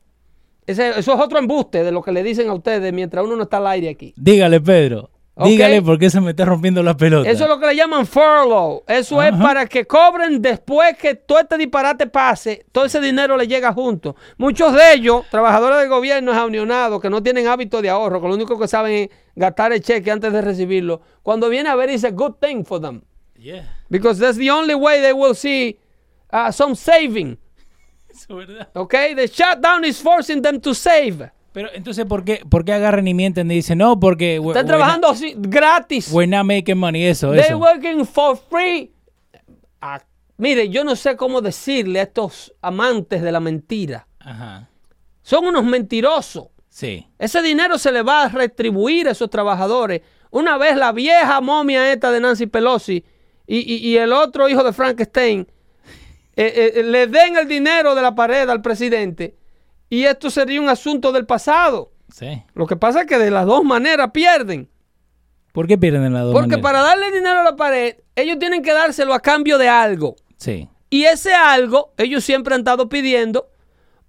Ese- 0.67 0.91
eso 0.99 1.15
es 1.15 1.21
otro 1.21 1.39
embuste 1.39 1.83
de 1.83 1.93
lo 1.93 2.03
que 2.03 2.13
le 2.13 2.23
dicen 2.23 2.49
a 2.51 2.55
ustedes 2.55 2.93
mientras 2.93 3.25
uno 3.25 3.37
no 3.37 3.45
está 3.45 3.57
al 3.57 3.67
aire 3.69 3.89
aquí. 3.89 4.13
Dígale, 4.17 4.61
Pedro. 4.61 5.11
Dígale 5.45 5.81
por 5.83 6.01
qué 6.01 6.11
se 6.11 6.21
me 6.21 6.31
está 6.31 6.45
rompiendo 6.45 6.83
la 6.83 6.97
pelota. 6.97 7.31
Eso 7.31 7.45
es 7.45 7.49
lo 7.49 7.61
que 7.61 7.67
le 7.69 7.77
llaman 7.77 8.05
furlough. 8.07 8.83
Eso 8.89 9.23
es 9.23 9.31
para 9.41 9.67
que 9.67 9.87
cobren 9.87 10.43
después 10.43 10.97
que 10.99 11.15
todo 11.15 11.39
este 11.39 11.57
disparate 11.57 12.09
pase, 12.09 12.67
todo 12.73 12.85
ese 12.87 13.01
dinero 13.01 13.37
le 13.37 13.47
llega 13.47 13.73
junto. 13.73 14.17
Muchos 14.37 14.73
de 14.75 14.95
ellos, 14.95 15.23
trabajadores 15.31 15.79
del 15.79 15.89
gobierno 15.89 16.33
aunionados, 16.35 17.01
que 17.01 17.09
no 17.09 17.23
tienen 17.23 17.47
hábito 17.47 17.81
de 17.81 17.89
ahorro, 17.89 18.21
que 18.21 18.27
lo 18.27 18.35
único 18.35 18.59
que 18.59 18.67
saben 18.67 18.93
es 19.05 19.11
gastar 19.37 19.73
el 19.73 19.81
cheque 19.81 20.11
antes 20.11 20.33
de 20.33 20.43
recibirlo, 20.43 21.03
cuando 21.23 21.49
viene 21.49 21.69
a 21.69 21.77
ver, 21.77 21.89
a 21.91 22.11
good 22.11 22.33
thing 22.41 22.65
for 22.65 22.81
them. 22.81 23.03
Yeah. 23.39 23.65
Because 23.89 24.19
that's 24.19 24.37
the 24.37 24.51
only 24.51 24.75
way 24.75 25.01
they 25.01 25.13
will 25.13 25.35
see 25.35 25.79
uh, 26.33 26.51
some 26.53 26.75
saving. 26.75 27.39
Eso 28.11 28.41
es 28.41 28.47
verdad. 28.49 28.69
Okay? 28.75 29.15
The 29.15 29.29
shutdown 29.29 29.85
is 29.85 30.01
forcing 30.03 30.43
them 30.43 30.61
to 30.61 30.75
save. 30.75 31.31
Pero 31.53 31.69
entonces, 31.73 32.05
¿por 32.05 32.25
qué, 32.25 32.43
por 32.49 32.65
qué 32.65 32.73
agarran 32.73 33.07
y 33.09 33.15
mienten 33.15 33.51
y 33.51 33.55
dicen, 33.55 33.79
no, 33.79 33.99
porque... 33.99 34.37
Están 34.37 34.45
we're 34.55 34.65
trabajando 34.65 35.09
así, 35.09 35.35
gratis. 35.37 36.09
not- 36.09 36.15
We're 36.17 36.27
not 36.37 36.45
making 36.45 36.77
money, 36.77 37.05
eso, 37.05 37.31
They're 37.31 37.47
eso. 37.49 37.59
working 37.59 38.05
for 38.05 38.37
free. 38.37 38.93
Ah, 39.81 40.01
mire, 40.37 40.69
yo 40.69 40.85
no 40.85 40.95
sé 40.95 41.17
cómo 41.17 41.41
decirle 41.41 42.01
a 42.01 42.03
estos 42.03 42.53
amantes 42.61 43.23
de 43.23 43.33
la 43.33 43.41
mentira. 43.41 44.07
Ajá. 44.21 44.69
Son 45.23 45.47
unos 45.47 45.65
mentirosos. 45.65 46.49
Sí. 46.69 47.07
Ese 47.19 47.41
dinero 47.43 47.79
se 47.79 47.93
le 47.93 48.03
va 48.03 48.25
a 48.25 48.29
retribuir 48.29 49.09
a 49.09 49.13
esos 49.13 49.31
trabajadores. 49.31 50.03
Una 50.31 50.59
vez 50.59 50.77
la 50.77 50.93
vieja 50.93 51.41
momia 51.41 51.93
esta 51.93 52.11
de 52.13 52.21
Nancy 52.21 52.47
Pelosi 52.47 53.05
y, 53.49 53.59
y- 53.75 53.89
y 53.89 53.97
el 53.97 54.13
otro 54.13 54.49
hijo 54.49 54.63
de 54.63 54.73
Frankenstein 54.73 55.49
eh, 56.37 56.73
eh, 56.77 56.83
le 56.85 57.09
den 57.09 57.37
el 57.37 57.49
dinero 57.49 57.97
de 57.97 58.03
la 58.03 58.15
pared 58.15 58.49
al 58.49 58.63
presidente 58.63 59.35
y 59.91 60.05
esto 60.05 60.31
sería 60.31 60.61
un 60.61 60.69
asunto 60.69 61.11
del 61.11 61.27
pasado. 61.27 61.91
Sí. 62.13 62.43
Lo 62.55 62.67
que 62.67 62.77
pasa 62.77 63.01
es 63.01 63.07
que 63.07 63.19
de 63.19 63.31
las 63.33 63.45
dos 63.47 63.65
maneras 63.65 64.11
pierden. 64.13 64.69
¿Por 65.53 65.67
qué 65.67 65.77
pierden 65.79 66.13
las 66.13 66.23
dos 66.25 66.33
Porque 66.35 66.51
maneras? 66.57 66.63
para 66.63 66.83
darle 66.83 67.11
dinero 67.11 67.41
a 67.41 67.43
la 67.43 67.57
pared, 67.57 67.97
ellos 68.15 68.39
tienen 68.39 68.63
que 68.63 68.73
dárselo 68.73 69.15
a 69.15 69.21
cambio 69.21 69.59
de 69.59 69.69
algo. 69.69 70.15
Sí. 70.37 70.69
Y 70.91 71.05
ese 71.05 71.33
algo, 71.35 71.93
ellos 71.97 72.23
siempre 72.23 72.55
han 72.55 72.61
estado 72.61 72.89
pidiendo 72.89 73.51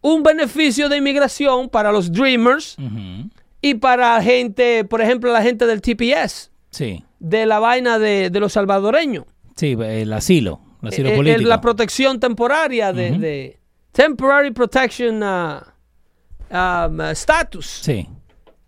un 0.01 0.21
beneficio 0.23 0.87
de 0.89 0.97
inmigración 0.97 1.67
para 1.69 1.91
los 1.91 2.11
Dreamers 2.11 2.77
y 3.61 3.73
para 3.75 4.21
gente, 4.21 4.85
por 4.85 5.01
ejemplo, 5.01 5.31
la 5.33 5.41
gente 5.41 5.65
del 5.65 5.81
TPS, 5.81 6.49
Sí. 6.72 7.03
de 7.20 7.45
la 7.45 7.59
vaina 7.59 7.99
de, 7.99 8.30
de 8.30 8.39
los 8.39 8.53
salvadoreños. 8.53 9.26
Sí, 9.55 9.76
el 9.80 10.13
asilo. 10.13 10.61
El 10.82 10.88
asilo 10.89 11.09
Eh, 11.09 11.13
eh, 11.13 11.17
político. 11.17 11.49
la 11.49 11.59
protección 11.61 12.20
temporaria 12.20 12.93
de, 12.93 13.59
Temporary 13.91 14.51
Protection 14.51 15.22
uh, 15.24 15.57
um, 16.51 16.99
uh, 16.99 17.03
Status, 17.11 17.65
Sí. 17.65 18.07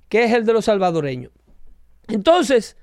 que 0.09 0.23
es 0.25 0.33
el 0.33 0.45
de 0.45 0.53
los 0.53 0.65
salvadoreños. 0.65 1.31
Entonces, 2.07 2.75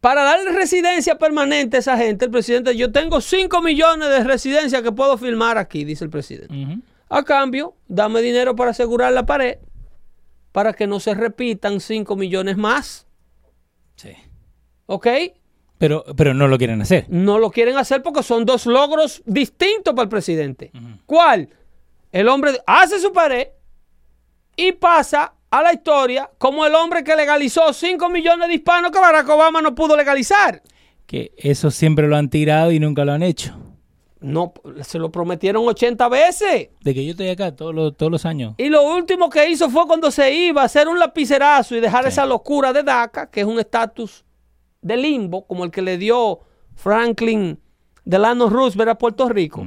para 0.00 0.22
darle 0.22 0.52
residencia 0.52 1.16
permanente 1.18 1.78
a 1.78 1.80
esa 1.80 1.96
gente, 1.96 2.26
el 2.26 2.30
presidente, 2.30 2.76
yo 2.76 2.92
tengo 2.92 3.20
5 3.20 3.62
millones 3.62 4.08
de 4.10 4.22
residencias 4.22 4.82
que 4.82 4.92
puedo 4.92 5.16
firmar 5.18 5.58
aquí, 5.58 5.84
dice 5.84 6.04
el 6.04 6.10
presidente. 6.10 6.54
A 7.08 7.22
cambio, 7.24 7.74
dame 7.88 8.20
dinero 8.22 8.54
para 8.54 8.70
asegurar 8.72 9.12
la 9.12 9.26
pared, 9.26 9.58
para 10.52 10.72
que 10.74 10.86
no 10.86 11.00
se 11.00 11.14
repitan 11.14 11.80
5 11.80 12.14
millones 12.16 12.56
más. 12.56 13.06
Sí. 13.96 14.12
¿Ok? 14.86 15.06
Pero, 15.78 16.04
pero 16.16 16.32
no 16.34 16.46
lo 16.48 16.58
quieren 16.58 16.80
hacer. 16.82 17.06
No 17.08 17.38
lo 17.38 17.50
quieren 17.50 17.76
hacer 17.76 18.02
porque 18.02 18.22
son 18.22 18.44
dos 18.44 18.66
logros 18.66 19.22
distintos 19.26 19.94
para 19.94 20.04
el 20.04 20.08
presidente. 20.08 20.70
¿Cuál? 21.06 21.48
El 22.12 22.28
hombre 22.28 22.52
hace 22.66 23.00
su 23.00 23.12
pared 23.12 23.48
y 24.56 24.72
pasa 24.72 25.34
a 25.50 25.62
la 25.62 25.72
historia 25.72 26.30
como 26.38 26.64
el 26.66 26.74
hombre 26.74 27.02
que 27.02 27.16
legalizó 27.16 27.72
5 27.72 28.08
millones 28.10 28.48
de 28.48 28.54
hispanos 28.54 28.90
que 28.92 28.98
Barack 29.00 29.28
Obama 29.28 29.60
no 29.60 29.74
pudo 29.74 29.96
legalizar. 29.96 30.62
Que 31.06 31.32
eso 31.36 31.70
siempre 31.70 32.06
lo 32.06 32.16
han 32.16 32.30
tirado 32.30 32.70
y 32.70 32.78
nunca 32.78 33.04
lo 33.04 33.12
han 33.12 33.22
hecho. 33.22 33.58
No, 34.20 34.54
se 34.82 35.00
lo 35.00 35.10
prometieron 35.10 35.66
80 35.66 36.08
veces. 36.08 36.68
De 36.80 36.94
que 36.94 37.04
yo 37.04 37.10
estoy 37.10 37.28
acá 37.28 37.56
todos 37.56 37.74
los, 37.74 37.96
todos 37.96 38.12
los 38.12 38.24
años. 38.24 38.54
Y 38.56 38.68
lo 38.68 38.84
último 38.84 39.28
que 39.28 39.50
hizo 39.50 39.68
fue 39.68 39.84
cuando 39.88 40.12
se 40.12 40.32
iba 40.32 40.62
a 40.62 40.66
hacer 40.66 40.86
un 40.86 40.98
lapicerazo 41.00 41.74
y 41.74 41.80
dejar 41.80 42.04
Sí. 42.04 42.10
esa 42.10 42.24
locura 42.24 42.72
de 42.72 42.84
DACA, 42.84 43.28
que 43.30 43.40
es 43.40 43.46
un 43.46 43.58
estatus 43.58 44.24
de 44.82 44.96
limbo, 44.96 45.46
como 45.46 45.64
el 45.64 45.70
que 45.70 45.80
le 45.82 45.96
dio 45.98 46.40
Franklin 46.74 47.58
Delano 48.04 48.48
Roosevelt 48.48 48.90
a 48.90 48.98
Puerto 48.98 49.28
Rico, 49.28 49.64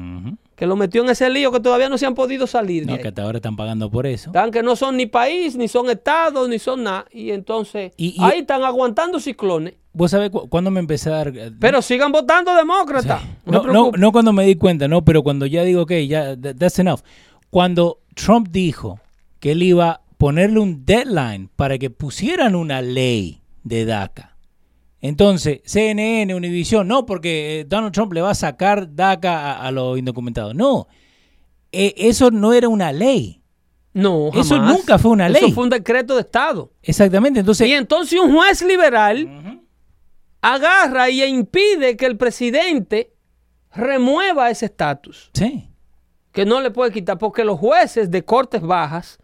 que 0.55 0.65
lo 0.65 0.75
metió 0.75 1.03
en 1.03 1.09
ese 1.09 1.29
lío 1.29 1.51
que 1.51 1.59
todavía 1.59 1.87
no 1.89 1.97
se 1.97 2.05
han 2.05 2.15
podido 2.15 2.47
salir 2.47 2.83
de 2.83 2.87
No, 2.87 2.93
ahí. 2.95 3.01
que 3.01 3.07
hasta 3.09 3.23
ahora 3.23 3.37
están 3.37 3.55
pagando 3.55 3.89
por 3.89 4.05
eso. 4.05 4.29
Están 4.29 4.51
que 4.51 4.61
no 4.63 4.75
son 4.75 4.97
ni 4.97 5.05
país, 5.05 5.55
ni 5.55 5.67
son 5.67 5.89
estados, 5.89 6.47
ni 6.49 6.59
son 6.59 6.83
nada. 6.83 7.05
Y 7.11 7.31
entonces 7.31 7.93
Y- 7.97 8.09
y- 8.19 8.23
ahí 8.23 8.39
están 8.39 8.63
aguantando 8.63 9.19
ciclones. 9.19 9.75
¿Vos 9.93 10.11
sabés 10.11 10.29
cu- 10.29 10.47
cuándo 10.49 10.71
me 10.71 10.81
empecé 10.81 11.09
a 11.09 11.13
dar... 11.13 11.27
eh, 11.35 11.51
Pero 11.59 11.81
sigan 11.81 12.11
votando 12.11 12.53
demócratas. 12.53 13.21
Sí. 13.21 13.27
No, 13.45 13.63
No, 13.63 13.73
no, 13.73 13.91
no 13.97 14.11
cuando 14.11 14.33
me 14.33 14.45
di 14.45 14.55
cuenta, 14.55 14.87
no, 14.89 15.03
pero 15.05 15.23
cuando 15.23 15.45
ya 15.45 15.63
digo, 15.63 15.83
ok, 15.83 15.91
ya, 16.07 16.35
that- 16.35 16.55
that's 16.57 16.79
enough. 16.79 16.99
Cuando 17.49 17.99
Trump 18.15 18.49
dijo 18.49 18.99
que 19.39 19.51
él 19.53 19.63
iba 19.63 19.89
a 19.91 20.01
ponerle 20.17 20.59
un 20.59 20.85
deadline 20.85 21.49
para 21.55 21.77
que 21.77 21.89
pusieran 21.89 22.55
una 22.55 22.81
ley 22.81 23.41
de 23.63 23.85
DACA. 23.85 24.34
Entonces, 25.07 25.61
CNN, 25.65 26.33
Univision, 26.33 26.87
no, 26.87 27.05
porque 27.05 27.59
eh, 27.61 27.65
Donald 27.65 27.93
Trump 27.93 28.13
le 28.13 28.21
va 28.21 28.31
a 28.31 28.35
sacar 28.35 28.93
DACA 28.95 29.53
a, 29.53 29.67
a 29.67 29.71
los 29.71 29.97
indocumentados. 29.99 30.55
No, 30.55 30.87
Eh, 31.71 31.93
eso 31.97 32.31
no 32.31 32.53
era 32.53 32.69
una 32.69 32.91
ley. 32.93 33.41
No, 33.93 34.29
Eso 34.33 34.57
nunca 34.59 34.97
fue 34.97 35.11
una 35.11 35.27
Eso 35.27 35.39
ley. 35.45 35.51
fue 35.53 35.63
un 35.63 35.69
decreto 35.69 36.15
de 36.15 36.21
Estado. 36.21 36.71
Exactamente, 36.81 37.39
entonces... 37.39 37.67
Y 37.67 37.73
entonces 37.73 38.19
un 38.19 38.33
juez 38.33 38.61
liberal 38.61 39.61
agarra 40.41 41.09
y 41.09 41.23
impide 41.23 41.95
que 41.97 42.05
el 42.05 42.17
presidente 42.17 43.11
remueva 43.73 44.49
ese 44.49 44.65
estatus, 44.67 45.29
Sí. 45.33 45.67
que 46.31 46.45
no 46.45 46.61
le 46.61 46.71
puede 46.71 46.91
quitar, 46.91 47.17
porque 47.17 47.43
los 47.45 47.57
jueces 47.59 48.11
de 48.11 48.23
cortes 48.23 48.61
bajas. 48.61 49.17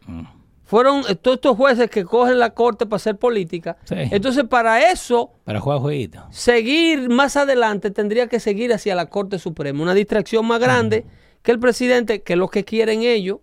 Fueron 0.72 1.02
eh, 1.10 1.16
todos 1.16 1.36
estos 1.36 1.58
jueces 1.58 1.90
que 1.90 2.06
cogen 2.06 2.40
la 2.40 2.52
corte 2.52 2.86
para 2.86 2.96
hacer 2.96 3.18
política. 3.18 3.76
Sí. 3.84 3.96
Entonces, 3.98 4.46
para 4.46 4.90
eso, 4.90 5.34
Para 5.44 5.60
jugar 5.60 5.80
jueguito. 5.80 6.24
seguir 6.32 7.10
más 7.10 7.36
adelante 7.36 7.92
tendría 7.92 8.28
que 8.28 8.40
seguir 8.40 8.72
hacia 8.72 8.96
la 8.96 9.08
Corte 9.08 9.38
Suprema. 9.38 9.84
Una 9.84 9.94
distracción 9.94 10.46
más 10.48 10.62
grande 10.62 11.04
que 11.42 11.52
el 11.52 11.60
presidente, 11.60 12.22
que 12.22 12.34
es 12.34 12.40
lo 12.40 12.48
que 12.48 12.64
quieren 12.64 13.02
ellos, 13.04 13.40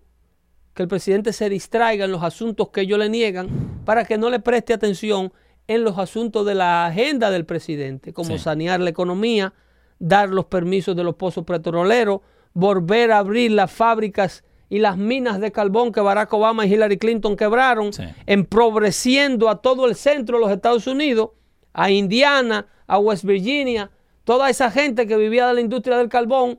que 0.73 0.85
el 0.85 0.89
presidente 0.89 1.35
se 1.35 1.51
distraiga 1.51 2.07
en 2.07 2.13
los 2.13 2.23
asuntos 2.23 2.71
que 2.71 2.81
ellos 2.81 2.99
le 2.99 3.11
niegan 3.11 3.83
para 3.85 4.07
que 4.07 4.17
no 4.17 4.31
le 4.31 4.41
preste 4.41 4.73
atención 4.73 5.31
en 5.67 5.85
los 5.85 5.99
asuntos 5.99 6.47
de 6.47 6.55
la 6.55 6.87
agenda 6.87 7.31
del 7.31 7.45
presidente, 7.45 8.15
como 8.15 8.31
Sí. 8.31 8.39
sanear 8.39 8.81
la 8.81 8.89
economía, 8.89 9.53
dar 9.99 10.31
los 10.31 10.47
permisos 10.47 10.97
de 10.97 11.05
los 11.05 11.17
pozos 11.17 11.45
petroleros, 11.45 12.21
volver 12.55 13.13
a 13.13 13.19
abrir 13.19 13.51
las 13.53 13.71
fábricas 13.71 14.45
y 14.71 14.79
las 14.81 14.97
minas 14.99 15.41
de 15.41 15.51
carbón 15.53 15.93
que 15.93 16.01
Barack 16.01 16.33
Obama 16.33 16.67
y 16.67 16.73
Hillary 16.75 16.99
Clinton 16.99 17.37
quebraron, 17.37 17.93
Sí. 17.93 18.03
empobreciendo 18.27 19.49
a 19.49 19.63
todo 19.63 19.87
el 19.87 19.95
centro 19.95 20.37
de 20.39 20.45
los 20.45 20.53
Estados 20.53 20.87
Unidos, 20.87 21.31
a 21.73 21.91
Indiana, 21.91 22.67
a 22.87 22.99
West 22.99 23.25
Virginia, 23.25 23.91
toda 24.25 24.51
esa 24.51 24.71
gente 24.71 25.07
que 25.07 25.17
vivía 25.17 25.47
de 25.47 25.55
la 25.55 25.61
industria 25.61 25.97
del 25.97 26.09
carbón, 26.09 26.59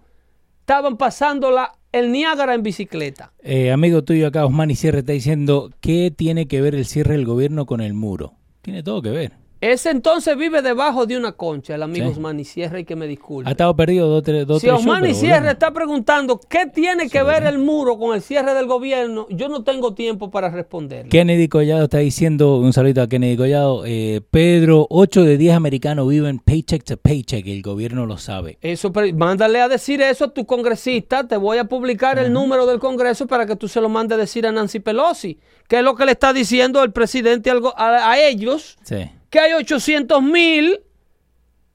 estaban 0.62 0.98
pasando 0.98 1.52
la, 1.52 1.74
el 1.92 2.12
Niágara 2.12 2.54
en 2.54 2.64
bicicleta. 2.64 3.32
Eh, 3.44 3.72
amigo 3.72 4.04
tuyo 4.04 4.28
acá, 4.28 4.46
Osmani 4.46 4.76
Sierra, 4.76 5.00
está 5.00 5.12
diciendo, 5.12 5.72
¿qué 5.82 6.12
tiene 6.16 6.48
que 6.48 6.62
ver 6.62 6.74
el 6.76 6.86
cierre 6.86 7.14
del 7.14 7.26
gobierno 7.26 7.66
con 7.66 7.82
el 7.82 7.94
muro? 7.94 8.34
Tiene 8.62 8.84
todo 8.84 9.02
que 9.02 9.10
ver. 9.10 9.34
Ese 9.62 9.90
entonces 9.90 10.38
vive 10.38 10.62
debajo 10.62 11.06
de 11.06 11.18
una 11.18 11.34
concha, 11.34 11.76
el 11.76 11.84
amigo 11.84 12.06
Sí. 12.06 12.12
Osmani 12.14 12.46
Sierra, 12.46 12.80
y 12.80 12.86
que 12.86 12.96
me 12.96 13.06
Ha 13.06 13.08
disculpe. 13.10 13.52
estado 13.52 13.76
perdido 13.76 14.08
dos, 14.08 14.24
tres, 14.24 14.48
dos, 14.48 14.62
Si 14.62 14.68
tres 14.68 14.80
Osmani 14.80 15.14
Sierra 15.14 15.52
está 15.52 15.72
preguntando 15.72 16.40
qué 16.40 16.66
tiene 16.66 17.10
que 17.10 17.22
ver 17.24 17.44
el 17.44 17.58
muro 17.58 17.98
con 18.00 18.16
el 18.16 18.22
cierre 18.22 18.54
del 18.54 18.68
gobierno, 18.68 19.28
yo 19.30 19.50
no 19.50 19.64
tengo 19.64 19.94
tiempo 19.94 20.32
para 20.32 20.50
responder. 20.50 21.10
Kennedy 21.10 21.50
Collado 21.50 21.84
está 21.84 21.98
diciendo, 21.98 22.58
un 22.58 22.72
saludito 22.72 23.02
a 23.02 23.08
Kennedy 23.10 23.36
Collado, 23.36 23.84
eh, 23.86 24.22
Pedro, 24.32 24.88
8 24.90 25.24
de 25.24 25.38
10 25.38 25.54
americanos 25.56 26.08
viven 26.08 26.40
paycheck 26.40 26.84
to 26.86 26.96
paycheck, 26.96 27.46
y 27.46 27.52
el 27.52 27.62
gobierno 27.62 28.06
lo 28.06 28.18
sabe. 28.18 28.58
Eso, 28.62 28.94
pero 28.94 29.14
mándale 29.18 29.60
a 29.60 29.68
decir 29.68 30.02
eso 30.02 30.24
a 30.26 30.34
tu 30.34 30.46
congresista. 30.46 31.28
Te 31.28 31.36
voy 31.36 31.58
a 31.58 31.66
publicar 31.66 32.18
el 32.18 32.32
número 32.32 32.66
del 32.66 32.80
Congreso 32.80 33.28
para 33.28 33.46
que 33.46 33.58
tú 33.58 33.68
se 33.68 33.82
lo 33.82 33.90
mandes 33.90 34.18
a 34.18 34.22
decir 34.22 34.48
a 34.48 34.54
Nancy 34.54 34.80
Pelosi. 34.80 35.38
Que 35.68 35.80
es 35.80 35.84
lo 35.84 35.96
que 35.96 36.06
le 36.06 36.14
está 36.14 36.32
diciendo 36.32 36.82
el 36.82 36.92
presidente 36.94 37.52
a, 37.52 38.10
a 38.12 38.20
ellos. 38.20 38.78
Sí. 38.84 38.96
Que 39.30 39.40
hay 39.40 39.54
800 39.54 40.22
mil 40.22 40.80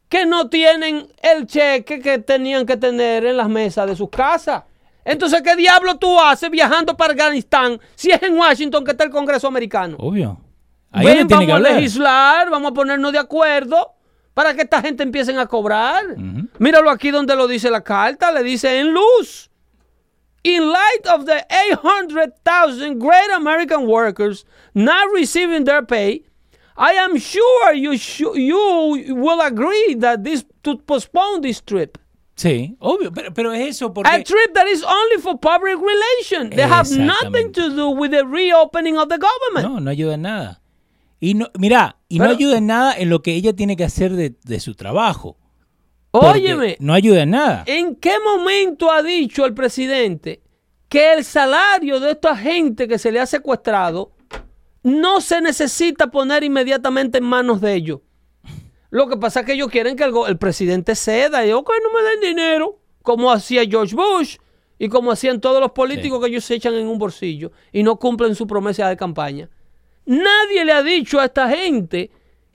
que 0.08 0.26
no 0.26 0.48
tienen 0.48 1.08
el 1.22 1.46
cheque 1.46 2.00
que 2.00 2.18
tenían 2.18 2.66
que 2.66 2.76
tener 2.76 3.24
en 3.24 3.36
las 3.36 3.48
mesas 3.48 3.86
de 3.88 3.96
sus 3.96 4.10
casas. 4.10 4.62
Entonces, 5.04 5.42
¿qué 5.42 5.54
diablo 5.56 5.96
tú 5.96 6.18
haces 6.18 6.50
viajando 6.50 6.96
para 6.96 7.12
Afganistán 7.12 7.80
si 7.94 8.10
es 8.10 8.22
en 8.22 8.38
Washington 8.38 8.84
que 8.84 8.92
está 8.92 9.04
el 9.04 9.10
Congreso 9.10 9.48
americano? 9.48 9.96
Obvio. 9.98 10.40
Ahí 10.90 11.06
Ven, 11.06 11.14
es 11.14 11.18
donde 11.20 11.36
tiene 11.36 11.52
vamos 11.52 11.66
que 11.66 11.72
a 11.72 11.74
legislar, 11.74 12.50
vamos 12.50 12.70
a 12.70 12.74
ponernos 12.74 13.12
de 13.12 13.18
acuerdo 13.18 13.94
para 14.32 14.54
que 14.54 14.62
esta 14.62 14.80
gente 14.80 15.02
empiecen 15.02 15.38
a 15.38 15.46
cobrar. 15.46 16.04
Míralo 16.58 16.90
aquí 16.90 17.10
donde 17.10 17.36
lo 17.36 17.46
dice 17.46 17.70
la 17.70 17.82
carta, 17.82 18.32
le 18.32 18.42
dice 18.42 18.78
en 18.78 18.92
luz. 18.92 19.50
In 20.42 20.70
light 20.70 21.06
of 21.12 21.24
the 21.24 21.44
800,000 21.72 22.98
great 22.98 23.30
American 23.34 23.86
workers 23.86 24.46
not 24.74 25.08
receiving 25.14 25.64
their 25.64 25.84
pay, 25.84 26.24
I 26.76 26.94
am 26.98 27.16
sure 27.18 27.72
you, 27.74 27.96
shu- 27.96 28.36
you 28.36 29.14
will 29.14 29.40
agree 29.40 29.94
that 30.00 30.24
this 30.24 30.44
to 30.62 30.76
postpone 30.78 31.40
this 31.42 31.62
trip. 31.62 31.98
Sí, 32.36 32.76
obvio, 32.80 33.12
pero, 33.12 33.32
pero 33.32 33.52
es 33.52 33.76
eso 33.76 33.94
porque... 33.94 34.10
A 34.10 34.22
trip 34.24 34.52
that 34.54 34.66
is 34.66 34.82
only 34.82 35.22
for 35.22 35.38
public 35.38 35.76
relations. 35.78 36.50
They 36.56 36.64
have 36.64 36.90
nothing 36.98 37.52
to 37.52 37.70
do 37.70 37.90
with 37.90 38.10
the 38.10 38.24
reopening 38.26 38.96
of 38.98 39.08
the 39.08 39.18
government. 39.18 39.72
No, 39.72 39.78
no 39.78 39.90
ayuda 39.90 40.14
en 40.14 40.22
nada. 40.22 40.60
Y 41.20 41.34
no, 41.34 41.48
mira, 41.56 41.96
y 42.08 42.18
no 42.18 42.24
ayuda 42.24 42.58
en 42.58 42.66
nada 42.66 42.94
en 42.98 43.08
lo 43.08 43.22
que 43.22 43.34
ella 43.34 43.52
tiene 43.54 43.76
que 43.76 43.84
hacer 43.84 44.12
de, 44.14 44.34
de 44.44 44.58
su 44.60 44.74
trabajo. 44.74 45.36
Óyeme, 46.10 46.76
No 46.80 46.92
ayuda 46.92 47.22
en 47.22 47.30
nada. 47.30 47.64
¿en 47.66 47.96
qué 47.96 48.18
momento 48.18 48.90
ha 48.90 49.02
dicho 49.02 49.44
el 49.44 49.54
presidente 49.54 50.42
que 50.88 51.12
el 51.12 51.24
salario 51.24 51.98
de 52.00 52.12
esta 52.12 52.36
gente 52.36 52.86
que 52.86 52.98
se 52.98 53.10
le 53.10 53.20
ha 53.20 53.26
secuestrado 53.26 54.12
no 54.84 55.20
se 55.20 55.40
necesita 55.40 56.08
poner 56.08 56.44
inmediatamente 56.44 57.18
en 57.18 57.24
manos 57.24 57.60
de 57.60 57.74
ellos? 57.74 58.00
Lo 58.90 59.08
que 59.08 59.16
pasa 59.16 59.40
es 59.40 59.46
que 59.46 59.54
ellos 59.54 59.68
quieren 59.68 59.96
que 59.96 60.04
el, 60.04 60.38
presidente 60.38 60.94
ceda 60.94 61.44
y, 61.44 61.50
ok, 61.50 61.68
no 61.82 61.98
me 61.98 62.08
den 62.08 62.20
dinero, 62.20 62.78
como 63.02 63.32
hacía 63.32 63.64
George 63.64 63.96
Bush 63.96 64.36
y 64.78 64.88
como 64.88 65.10
hacían 65.10 65.40
todos 65.40 65.60
los 65.60 65.72
políticos 65.72 66.20
que 66.20 66.28
ellos 66.28 66.44
se 66.44 66.54
echan 66.54 66.74
en 66.74 66.86
un 66.86 66.98
bolsillo 66.98 67.50
y 67.72 67.82
no 67.82 67.96
cumplen 67.96 68.36
su 68.36 68.46
promesa 68.46 68.88
de 68.88 68.96
campaña. 68.96 69.48
Nadie 70.06 70.64
le 70.64 70.72
ha 70.72 70.82
dicho 70.82 71.18
a 71.18 71.24
esta 71.24 71.48
gente 71.48 72.10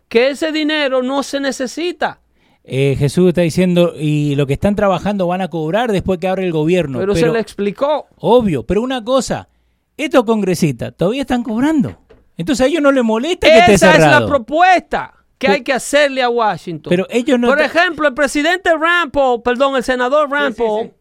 que 0.07 0.29
ese 0.29 0.51
dinero 0.51 1.01
no 1.01 1.23
se 1.23 1.39
necesita. 1.39 2.21
Eh, 2.63 2.95
Jesús 2.97 3.29
está 3.29 3.41
diciendo, 3.41 3.93
y 3.97 4.35
lo 4.35 4.45
que 4.45 4.53
están 4.53 4.75
trabajando 4.75 5.25
van 5.25 5.41
a 5.41 5.49
cobrar 5.49 5.91
después 5.91 6.19
que 6.19 6.27
abre 6.27 6.45
el 6.45 6.51
gobierno. 6.51 6.99
pero, 6.99 7.15
se 7.15 7.27
le 7.27 7.39
explicó. 7.39 8.05
Obvio, 8.17 8.63
pero 8.63 8.83
una 8.83 9.03
cosa, 9.03 9.49
estos 9.97 10.23
congresistas 10.23 10.93
todavía 10.95 11.21
están 11.21 11.41
cobrando. 11.41 11.97
Entonces 12.39 12.65
a 12.65 12.67
ellos 12.69 12.81
no 12.81 12.91
les 12.91 13.03
molesta 13.03 13.47
que 13.47 13.57
esté 13.59 13.73
Esa 13.73 13.91
es 13.91 13.99
la 13.99 14.05
cerrado. 14.05 14.27
propuesta 14.27 15.13
que 15.37 15.47
Pero- 15.47 15.53
hay 15.53 15.63
que 15.63 15.73
hacerle 15.73 16.23
a 16.23 16.29
Washington. 16.29 16.89
Pero 16.89 17.05
ellos 17.09 17.37
no 17.39 17.47
Por 17.49 17.61
ejemplo, 17.61 18.07
el 18.07 18.13
presidente 18.13 18.71
Paul, 19.11 19.41
perdón, 19.43 19.75
el 19.75 19.83
senador 19.83 20.27
Paul, 20.57 20.93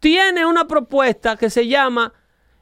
tiene 0.00 0.44
una 0.44 0.66
propuesta 0.66 1.36
que 1.36 1.48
se 1.48 1.66
llama 1.66 2.12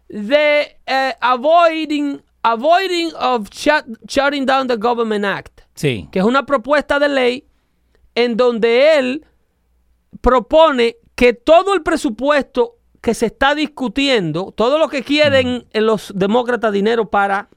The 0.08 0.78
eh, 0.86 1.14
Avoiding, 1.20 2.22
Avoiding 2.42 3.10
of 3.18 3.48
Shut- 3.50 3.98
Shutting 4.06 4.46
Down 4.46 4.68
the 4.68 4.76
Government 4.76 5.24
Act, 5.24 5.60
Sí, 5.74 6.08
que 6.12 6.18
es 6.18 6.24
una 6.24 6.44
propuesta 6.46 6.98
de 6.98 7.08
ley 7.08 7.46
en 8.14 8.36
donde 8.36 8.98
él 8.98 9.26
propone 10.20 10.96
que 11.14 11.32
todo 11.32 11.74
el 11.74 11.82
presupuesto 11.82 12.76
que 13.00 13.14
se 13.14 13.26
está 13.26 13.54
discutiendo, 13.54 14.52
todo 14.56 14.78
lo 14.78 14.88
que 14.88 15.02
quieren 15.02 15.66
eh, 15.72 15.80
los 15.80 16.12
demócratas 16.14 16.72
dinero 16.72 17.10
para 17.10 17.48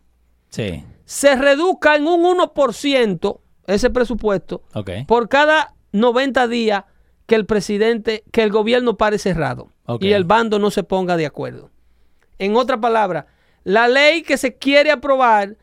sí, 0.56 0.84
se 1.06 1.36
reduzca 1.36 1.96
en 1.96 2.08
un 2.08 2.24
1% 2.24 3.40
ese 3.68 3.90
presupuesto 3.90 4.64
por 5.08 5.30
cada 5.30 5.74
90 5.92 6.48
días 6.48 6.84
que 7.26 7.36
el 7.36 7.46
presidente, 7.46 8.24
que 8.32 8.44
el 8.44 8.52
gobierno 8.52 8.98
pare 8.98 9.18
cerrado 9.18 9.72
y 10.00 10.12
el 10.12 10.24
bando 10.24 10.60
no 10.60 10.72
se 10.72 10.84
ponga 10.84 11.18
de 11.18 11.26
acuerdo. 11.26 11.72
En 12.38 12.56
otra 12.56 12.80
palabra, 12.80 13.28
la 13.64 13.88
ley 13.88 14.22
que 14.22 14.38
se 14.38 14.58
quiere 14.58 14.92
aprobar 14.92 15.58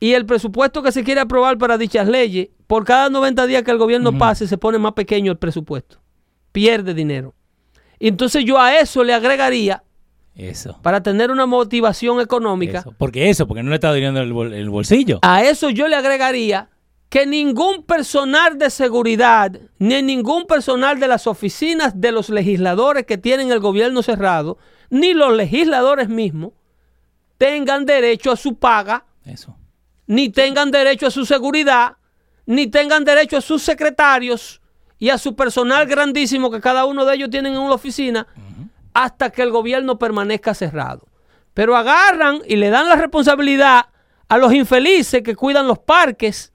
y 0.00 0.12
el 0.12 0.26
presupuesto 0.26 0.82
que 0.82 0.92
se 0.92 1.04
quiere 1.04 1.20
aprobar 1.20 1.56
para 1.56 1.78
dichas 1.78 2.08
leyes, 2.08 2.48
por 2.66 2.84
cada 2.84 3.08
90 3.08 3.46
días 3.46 3.62
que 3.62 3.70
el 3.70 3.78
gobierno 3.78 4.16
pase, 4.18 4.46
se 4.46 4.58
pone 4.58 4.78
más 4.78 4.92
pequeño 4.92 5.32
el 5.32 5.38
presupuesto. 5.38 6.00
Pierde 6.52 6.94
dinero. 6.94 7.34
Y 7.98 8.08
entonces 8.08 8.44
yo 8.44 8.58
a 8.58 8.78
eso 8.78 9.04
le 9.04 9.14
agregaría, 9.14 9.84
Eso. 10.36 10.78
para 10.82 11.02
tener 11.02 11.30
una 11.30 11.46
motivación 11.46 12.20
económica, 12.20 12.80
eso. 12.80 12.94
Porque 12.98 13.30
eso, 13.30 13.46
porque 13.46 13.62
no 13.62 13.70
le 13.70 13.76
está 13.76 13.88
doliendo 13.90 14.20
el, 14.20 14.32
bol- 14.32 14.52
el 14.52 14.68
bolsillo. 14.70 15.20
A 15.22 15.42
eso 15.44 15.70
yo 15.70 15.86
le 15.88 15.94
agregaría 15.96 16.68
que 17.08 17.26
ningún 17.26 17.84
personal 17.84 18.58
de 18.58 18.70
seguridad, 18.70 19.52
ni 19.78 20.02
ningún 20.02 20.46
personal 20.46 20.98
de 20.98 21.06
las 21.06 21.28
oficinas 21.28 22.00
de 22.00 22.10
los 22.10 22.28
legisladores 22.28 23.06
que 23.06 23.18
tienen 23.18 23.52
el 23.52 23.60
gobierno 23.60 24.02
cerrado, 24.02 24.58
ni 24.90 25.14
los 25.14 25.32
legisladores 25.32 26.08
mismos, 26.08 26.52
tengan 27.38 27.84
derecho 27.86 28.32
a 28.32 28.36
su 28.36 28.56
paga, 28.56 29.04
Eso. 29.24 29.56
ni 30.06 30.28
tengan 30.30 30.70
derecho 30.70 31.06
a 31.06 31.10
su 31.10 31.24
seguridad, 31.24 31.96
ni 32.46 32.66
tengan 32.66 33.04
derecho 33.04 33.36
a 33.36 33.40
sus 33.40 33.62
secretarios 33.62 34.60
y 34.98 35.10
a 35.10 35.18
su 35.18 35.34
personal 35.34 35.86
grandísimo 35.86 36.50
que 36.50 36.60
cada 36.60 36.84
uno 36.84 37.04
de 37.04 37.14
ellos 37.16 37.30
tienen 37.30 37.52
en 37.54 37.60
una 37.60 37.74
oficina 37.74 38.26
hasta 38.94 39.30
que 39.30 39.42
el 39.42 39.50
gobierno 39.50 39.98
permanezca 39.98 40.54
cerrado. 40.54 41.06
Pero 41.52 41.76
agarran 41.76 42.40
y 42.46 42.56
le 42.56 42.70
dan 42.70 42.88
la 42.88 42.96
responsabilidad 42.96 43.86
a 44.28 44.38
los 44.38 44.52
infelices 44.54 45.22
que 45.22 45.36
cuidan 45.36 45.66
los 45.68 45.78
parques, 45.78 46.52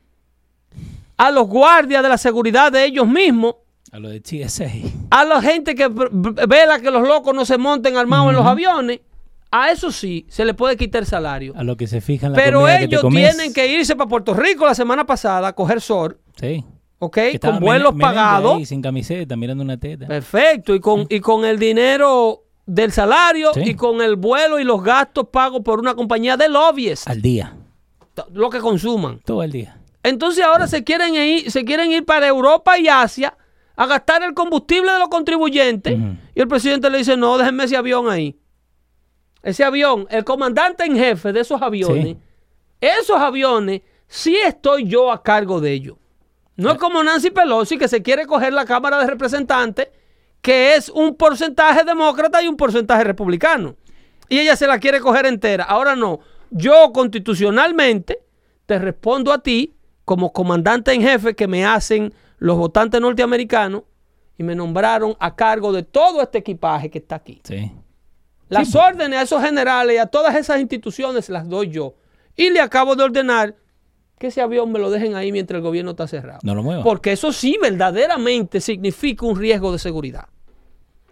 a 1.18 1.32
los 1.32 1.48
guardias 1.48 2.02
de 2.04 2.10
la 2.10 2.18
seguridad 2.18 2.72
de 2.72 2.86
ellos 2.86 3.08
mismos, 3.08 3.56
A 3.92 4.00
lo 4.00 4.10
de 4.10 4.22
TSA. 4.22 4.66
a 5.12 5.26
la 5.26 5.42
gente 5.42 5.76
que 5.76 5.88
vela 5.90 6.80
que 6.80 6.92
los 6.92 7.08
locos 7.08 7.34
no 7.36 7.46
se 7.46 7.58
monten 7.58 7.98
armados 7.98 8.30
en 8.30 8.36
los 8.38 8.46
aviones. 8.46 9.02
A 9.52 9.72
eso 9.72 9.92
sí, 9.92 10.26
se 10.30 10.46
le 10.46 10.54
puede 10.54 10.78
quitar 10.78 11.02
el 11.02 11.08
salario. 11.08 11.54
A 11.58 11.64
lo 11.64 11.76
que 11.76 11.88
se 11.88 12.02
fijan 12.02 12.34
la 12.34 12.36
Pero 12.38 12.60
comida 12.60 12.74
que 12.76 12.80
te 12.82 12.86
ellos 12.86 13.02
comes. 13.02 13.36
tienen 13.36 13.52
que 13.54 13.68
irse 13.68 13.96
para 13.96 14.08
Puerto 14.08 14.34
Rico 14.36 14.66
la 14.66 14.76
semana 14.76 15.06
pasada 15.06 15.48
a 15.48 15.54
coger 15.54 15.82
sol, 15.82 16.20
Sí. 16.40 16.64
¿Ok? 17.00 17.18
Con 17.42 17.60
vuelos 17.60 17.94
pagados. 18.00 18.58
ahí 18.58 18.66
sin 18.66 18.82
camiseta, 18.82 19.36
mirando 19.36 19.64
una 19.64 19.78
teta. 19.78 20.08
Perfecto, 20.08 20.76
y 20.76 20.80
con, 20.80 21.06
y 21.10 21.20
con 21.20 21.46
el 21.46 21.58
dinero 21.58 22.44
del 22.66 22.92
salario 22.92 23.52
Sí. 23.54 23.62
y 23.66 23.74
con 23.76 24.02
el 24.02 24.16
vuelo 24.16 24.60
y 24.60 24.64
los 24.64 24.84
gastos 24.84 25.28
pagos 25.30 25.62
por 25.64 25.80
una 25.80 25.96
compañía 25.96 26.38
de 26.38 26.50
lobbies, 26.50 27.08
Al 27.08 27.22
día. 27.22 27.56
lo 28.34 28.50
que 28.50 28.60
consuman. 28.60 29.20
Todo 29.26 29.42
el 29.44 29.52
día. 29.52 29.78
Entonces 30.04 30.44
ahora 30.44 30.68
se 30.68 30.84
quieren 30.84 31.16
ir, 31.16 31.50
se 31.52 31.66
quieren 31.66 31.92
ir 31.92 32.06
para 32.06 32.28
Europa 32.28 32.78
y 32.78 32.88
Asia 32.88 33.36
a 33.76 33.86
gastar 33.86 34.22
el 34.24 34.34
combustible 34.34 34.92
de 34.92 35.00
los 35.00 35.08
contribuyentes 35.10 35.98
y 36.36 36.40
el 36.42 36.48
presidente 36.48 36.90
le 36.90 37.00
dice, 37.00 37.16
no, 37.18 37.38
déjenme 37.38 37.64
ese 37.64 37.78
avión 37.78 38.10
ahí. 38.10 38.38
Ese 39.42 39.64
avión, 39.64 40.06
el 40.10 40.24
comandante 40.26 40.84
en 40.84 40.96
jefe 40.98 41.32
de 41.32 41.40
esos 41.40 41.62
aviones, 41.62 42.06
Sí. 42.06 42.18
esos 42.82 43.18
aviones, 43.18 43.82
sí 44.08 44.36
estoy 44.36 44.86
yo 44.86 45.12
a 45.12 45.24
cargo 45.24 45.62
de 45.62 45.72
ellos. 45.72 45.96
No 46.60 46.72
es 46.72 46.78
como 46.78 47.02
Nancy 47.02 47.32
Pelosi 47.32 47.78
que 47.78 47.88
se 47.88 48.02
quiere 48.02 48.26
coger 48.26 48.52
la 48.52 48.66
Cámara 48.66 49.00
de 49.00 49.08
Representantes, 49.08 49.88
que 50.42 50.76
es 50.76 50.90
un 50.90 51.16
porcentaje 51.16 51.86
demócrata 51.86 52.44
y 52.44 52.50
un 52.50 52.58
porcentaje 52.58 53.06
republicano. 53.06 53.78
Y 54.28 54.40
ella 54.40 54.58
se 54.58 54.68
la 54.68 54.78
quiere 54.78 55.00
coger 55.00 55.26
entera. 55.26 55.64
Ahora 55.64 55.96
no. 55.96 56.20
Yo 56.52 56.92
constitucionalmente 56.92 58.20
te 58.66 58.78
respondo 58.78 59.32
a 59.32 59.40
ti 59.42 59.74
como 60.04 60.34
comandante 60.34 60.92
en 60.92 61.02
jefe 61.02 61.34
que 61.34 61.48
me 61.48 61.66
hacen 61.66 62.14
los 62.40 62.58
votantes 62.58 63.00
norteamericanos 63.00 63.84
y 64.38 64.44
me 64.44 64.54
nombraron 64.54 65.16
a 65.18 65.38
cargo 65.38 65.72
de 65.72 65.84
todo 65.84 66.22
este 66.22 66.40
equipaje 66.40 66.90
que 66.90 66.98
está 66.98 67.16
aquí. 67.16 67.42
Sí. 67.46 67.72
Las 68.50 68.76
órdenes 68.76 69.20
a 69.20 69.22
esos 69.22 69.42
generales 69.42 69.96
y 69.96 70.00
a 70.00 70.08
todas 70.08 70.36
esas 70.36 70.60
instituciones 70.60 71.30
las 71.30 71.48
doy 71.48 71.70
yo. 71.70 71.96
Y 72.36 72.50
le 72.50 72.60
acabo 72.60 72.98
de 72.98 73.04
ordenar 73.06 73.56
que 74.20 74.28
ese 74.28 74.42
avión 74.42 74.72
me 74.72 74.80
lo 74.80 74.92
dejen 74.92 75.16
ahí 75.16 75.32
mientras 75.32 75.58
el 75.58 75.64
gobierno 75.64 75.92
está 75.92 76.06
cerrado. 76.08 76.40
No 76.44 76.54
lo 76.54 76.62
mueva. 76.62 76.84
Porque 76.84 77.14
eso 77.14 77.32
sí 77.32 77.58
verdaderamente 77.60 78.60
significa 78.60 79.26
un 79.26 79.40
riesgo 79.40 79.72
de 79.72 79.80
seguridad. 79.80 80.26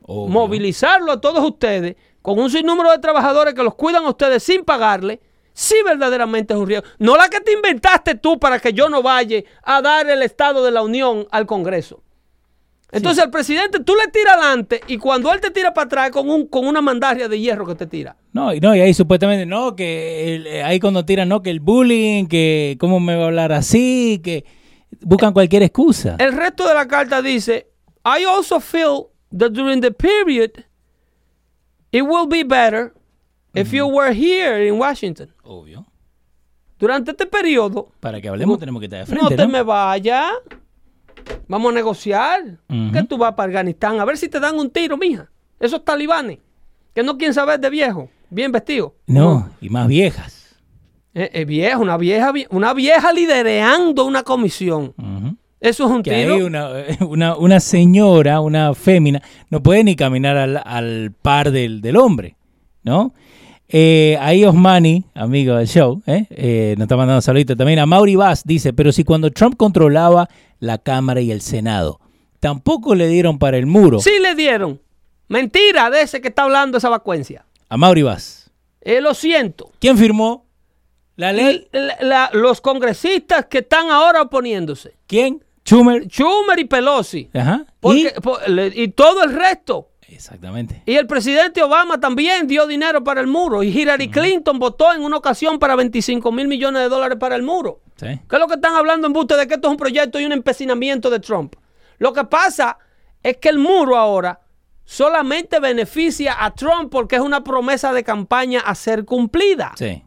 Obvio. 0.04 0.32
Movilizarlo 0.32 1.14
a 1.14 1.22
todos 1.22 1.44
ustedes 1.44 1.96
con 2.22 2.38
un 2.38 2.50
sinnúmero 2.50 2.92
de 2.92 3.00
trabajadores 3.00 3.54
que 3.54 3.64
los 3.64 3.76
cuidan 3.76 4.04
a 4.04 4.10
ustedes 4.10 4.44
sin 4.44 4.66
pagarle, 4.66 5.22
sí 5.54 5.76
verdaderamente 5.86 6.54
es 6.54 6.60
un 6.60 6.68
riesgo. 6.68 6.86
No 7.00 7.16
la 7.16 7.30
que 7.30 7.40
te 7.40 7.54
inventaste 7.54 8.16
tú 8.16 8.38
para 8.38 8.60
que 8.60 8.74
yo 8.74 8.90
no 8.90 9.02
vaya 9.02 9.42
a 9.64 9.82
dar 9.82 10.10
el 10.10 10.22
Estado 10.22 10.64
de 10.64 10.72
la 10.72 10.82
Unión 10.82 11.26
al 11.32 11.46
Congreso. 11.46 12.04
Entonces 12.92 13.24
el 13.26 13.30
presidente 13.30 13.82
tú 13.82 13.94
le 13.96 14.10
tiras 14.12 14.38
adelante 14.38 14.80
y 14.88 14.98
cuando 14.98 15.34
él 15.34 15.42
te 15.42 15.52
tira 15.52 15.74
para 15.74 15.86
atrás 15.86 16.10
con, 16.12 16.30
un, 16.30 16.48
con 16.48 16.66
una 16.66 16.82
mandaria 16.82 17.28
de 17.28 17.38
hierro 17.40 17.66
que 17.66 17.76
te 17.76 17.86
tira. 17.86 18.16
No, 18.32 18.54
y 18.54 18.62
no, 18.62 18.74
y 18.76 18.80
ahí 18.80 18.94
supuestamente, 18.94 19.46
no, 19.46 19.76
que 19.76 20.36
el- 20.36 20.48
eh, 20.48 20.64
ahí 20.64 20.80
cuando 20.80 21.04
tiran, 21.04 21.28
no, 21.28 21.42
que 21.44 21.50
el 21.50 21.60
bullying, 21.60 22.28
que 22.28 22.78
cómo 22.80 23.00
me 23.02 23.16
va 23.18 23.24
a 23.24 23.28
hablar 23.28 23.52
así, 23.52 24.22
que 24.24 24.46
buscan 25.02 25.34
cualquier 25.34 25.64
excusa. 25.64 26.16
El 26.18 26.32
resto 26.32 26.66
de 26.68 26.74
la 26.76 26.88
carta 26.88 27.22
dice, 27.22 27.68
I 28.06 28.24
also 28.24 28.60
feel 28.62 29.08
that 29.38 29.52
during 29.52 29.82
the 29.82 29.92
period 29.92 30.52
it 31.92 32.04
will 32.04 32.28
be 32.28 32.44
better 32.44 32.94
if 33.54 33.74
you 33.74 33.86
were 33.88 34.14
here 34.14 34.66
in 34.66 34.80
Washington. 34.80 35.34
Obvio. 35.44 35.86
Durante 36.80 37.12
este 37.12 37.26
periodo, 37.26 37.90
Para 38.00 38.22
que 38.22 38.30
hablemos 38.30 38.60
tenemos 38.60 38.80
que 38.80 38.86
estar 38.86 39.06
de 39.06 39.14
no 39.14 39.20
frente, 39.28 39.36
te 39.36 39.44
¿no? 39.44 39.50
me 39.50 39.62
vayas. 39.64 40.32
Vamos 41.48 41.72
a 41.72 41.76
negociar. 41.76 42.42
Ujú. 42.70 42.92
Que 42.92 43.04
tú 43.04 43.18
vas 43.18 43.34
para 43.34 43.48
Afganistán 43.48 44.00
a 44.00 44.06
ver 44.06 44.18
si 44.18 44.30
te 44.30 44.40
dan 44.40 44.58
un 44.58 44.70
tiro, 44.70 44.98
mija. 44.98 45.30
Esos 45.60 45.84
talibanes 45.84 46.40
que 46.94 47.04
no 47.04 47.18
quieren 47.18 47.34
saber 47.34 47.60
de 47.60 47.70
viejo, 47.70 48.10
bien 48.30 48.52
vestido. 48.52 48.96
No, 49.08 49.50
y 49.62 49.70
más 49.70 49.88
viejas. 49.88 50.56
Es, 51.14 51.30
es 51.34 51.46
viejo, 51.48 51.82
una 51.82 51.98
vieja, 51.98 52.32
vi- 52.32 52.48
una 52.50 52.74
vieja 52.74 53.12
lidereando 53.14 54.06
una 54.06 54.24
comisión. 54.24 54.94
Eso 55.60 55.86
es 55.86 55.92
un 55.92 56.04
que 56.04 56.12
tiro. 56.12 56.36
ahí 56.36 56.42
una, 56.44 56.70
una, 57.08 57.36
una 57.36 57.60
señora, 57.60 58.40
una 58.42 58.74
fémina, 58.76 59.22
no 59.50 59.64
puede 59.64 59.84
ni 59.84 59.96
caminar 59.96 60.38
al, 60.38 60.62
al 60.64 61.12
par 61.20 61.50
del, 61.52 61.82
del 61.82 61.98
hombre, 61.98 62.36
¿no? 62.84 63.14
Eh, 63.70 64.18
ahí 64.22 64.46
Osmani, 64.46 65.04
amigo 65.14 65.56
del 65.56 65.68
show, 65.68 66.02
¿eh? 66.06 66.26
Eh, 66.30 66.76
nos 66.78 66.86
está 66.86 66.96
mandando 66.96 67.22
saluditos 67.22 67.58
también. 67.58 67.80
A 67.80 67.86
Mauri 67.86 68.16
Vaz 68.16 68.44
dice, 68.46 68.72
pero 68.72 68.92
si 68.94 69.04
cuando 69.04 69.30
Trump 69.32 69.58
controlaba 69.58 70.30
la 70.60 70.78
Cámara 70.78 71.22
y 71.22 71.32
el 71.32 71.42
Senado, 71.42 72.00
tampoco 72.40 72.96
le 72.96 73.08
dieron 73.08 73.40
para 73.40 73.58
el 73.58 73.66
muro. 73.66 74.00
Sí 74.00 74.12
le 74.22 74.36
dieron. 74.36 74.82
Mentira 75.28 75.90
de 75.90 76.02
ese 76.02 76.22
que 76.22 76.30
está 76.30 76.44
hablando 76.44 76.78
esa 76.78 76.90
vacuencia. 76.90 77.46
A 77.70 77.78
Mauri 77.78 78.02
Vaz. 78.04 78.50
Eh, 78.82 79.02
lo 79.02 79.14
siento. 79.14 79.72
¿Quién 79.80 79.98
firmó 79.98 80.46
la 81.18 81.34
ley? 81.34 81.68
La- 81.72 81.98
la- 82.02 82.30
los 82.34 82.62
congresistas 82.62 83.46
que 83.48 83.58
están 83.60 83.90
ahora 83.92 84.22
oponiéndose. 84.22 84.96
¿Quién? 85.08 85.44
Schumer. 85.66 86.08
Schumer 86.08 86.60
y 86.60 86.66
Pelosi. 86.66 87.30
Ajá. 87.34 87.66
Porque- 87.82 88.14
por- 88.22 88.48
le- 88.48 88.72
y 88.74 88.88
todo 88.90 89.24
el 89.24 89.34
resto. 89.34 89.90
Exactamente. 90.10 90.84
Y 90.86 90.96
el 90.96 91.06
presidente 91.06 91.62
Obama 91.62 92.00
también 92.00 92.48
dio 92.48 92.66
dinero 92.66 93.04
para 93.04 93.20
el 93.22 93.28
muro. 93.28 93.64
Y 93.64 93.70
Hillary 93.70 94.10
Clinton 94.10 94.58
votó 94.58 94.94
en 94.94 95.02
una 95.02 95.18
ocasión 95.18 95.60
para 95.60 95.76
25 95.76 96.32
mil 96.32 96.48
millones 96.48 96.82
de 96.84 96.90
dólares 96.90 97.18
para 97.20 97.36
el 97.36 97.44
muro. 97.44 97.82
Sí. 97.98 98.08
¿Qué 98.08 98.36
es 98.36 98.40
lo 98.40 98.48
que 98.48 98.56
están 98.56 98.76
hablando 98.76 99.08
en 99.08 99.14
buste 99.14 99.36
de 99.36 99.48
que 99.48 99.56
esto 99.56 99.68
es 99.68 99.72
un 99.72 99.78
proyecto 99.78 100.20
y 100.20 100.26
un 100.26 100.32
empecinamiento 100.32 101.10
de 101.10 101.20
Trump? 101.20 101.56
Lo 101.98 102.14
que 102.14 102.24
pasa 102.24 102.78
es 103.22 103.38
que 103.38 103.50
el 103.50 103.60
muro 103.60 103.98
ahora 103.98 104.40
solamente 104.86 105.60
beneficia 105.60 106.36
a 106.40 106.54
Trump 106.54 106.90
porque 106.90 107.18
es 107.18 107.22
una 107.22 107.44
promesa 107.44 107.92
de 107.92 108.04
campaña 108.04 108.62
a 108.62 108.76
ser 108.76 109.04
cumplida. 109.04 109.74
Sí. 109.78 110.04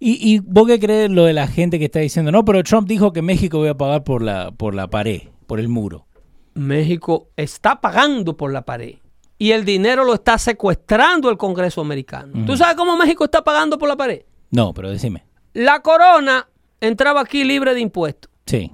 ¿Y, 0.00 0.34
y 0.34 0.38
vos 0.38 0.66
qué 0.66 0.80
crees 0.80 1.10
lo 1.10 1.24
de 1.24 1.34
la 1.34 1.46
gente 1.46 1.78
que 1.78 1.84
está 1.84 1.98
diciendo? 1.98 2.32
No, 2.32 2.46
pero 2.46 2.62
Trump 2.62 2.88
dijo 2.88 3.12
que 3.12 3.20
México 3.20 3.60
iba 3.60 3.72
a 3.72 3.76
pagar 3.76 4.04
por 4.04 4.22
la, 4.22 4.52
por 4.52 4.74
la 4.74 4.88
pared, 4.88 5.22
por 5.46 5.60
el 5.60 5.68
muro. 5.68 6.06
México 6.54 7.28
está 7.36 7.82
pagando 7.82 8.38
por 8.38 8.50
la 8.50 8.62
pared 8.62 8.94
y 9.38 9.50
el 9.52 9.64
dinero 9.64 10.04
lo 10.04 10.14
está 10.14 10.38
secuestrando 10.38 11.28
el 11.30 11.36
Congreso 11.36 11.80
americano. 11.80 12.44
¿Tú 12.46 12.56
sabes 12.56 12.76
cómo 12.76 12.96
México 12.96 13.24
está 13.24 13.42
pagando 13.42 13.78
por 13.78 13.88
la 13.88 13.96
pared? 13.96 14.22
No, 14.50 14.72
pero 14.72 14.90
decime. 14.90 15.24
La 15.52 15.80
corona 15.80 16.48
entraba 16.80 17.20
aquí 17.20 17.44
libre 17.44 17.74
de 17.74 17.80
impuestos, 17.80 18.30
Sí. 18.46 18.70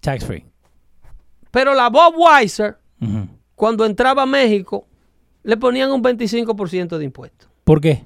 Tax 0.00 0.24
free. 0.24 0.44
pero 1.50 1.74
la 1.74 1.88
Bob 1.90 2.14
Weiser, 2.16 2.78
cuando 3.54 3.84
entraba 3.84 4.22
a 4.22 4.26
México, 4.26 4.86
le 5.42 5.56
ponían 5.56 5.90
un 5.92 6.02
25% 6.02 6.98
de 6.98 7.04
impuestos. 7.04 7.48
¿Por 7.64 7.80
qué? 7.80 8.04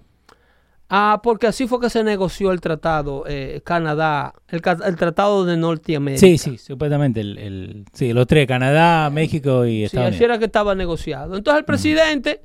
Ah, 0.95 1.21
porque 1.23 1.47
así 1.47 1.67
fue 1.67 1.81
que 1.81 1.89
se 1.89 2.05
negoció 2.05 2.53
el 2.53 2.61
tratado 2.61 3.25
eh, 3.27 3.63
Canadá, 3.65 4.35
el, 4.49 4.61
tratado 4.61 5.47
de 5.47 5.57
Norteamérica. 5.57 6.21
Sí, 6.21 6.37
sí, 6.37 6.59
supuestamente. 6.59 7.21
El, 7.23 7.39
el- 7.39 7.85
sí, 7.95 8.13
los 8.13 8.27
tres, 8.27 8.47
Canadá, 8.47 9.09
México 9.09 9.65
y 9.65 9.79
Sí, 9.79 9.85
Estados 9.85 10.09
así 10.09 10.17
Unidos. 10.17 10.25
era 10.31 10.39
que 10.39 10.45
estaba 10.45 10.75
negociado. 10.75 11.35
Entonces 11.35 11.61
el 11.61 11.65
presidente, 11.65 12.43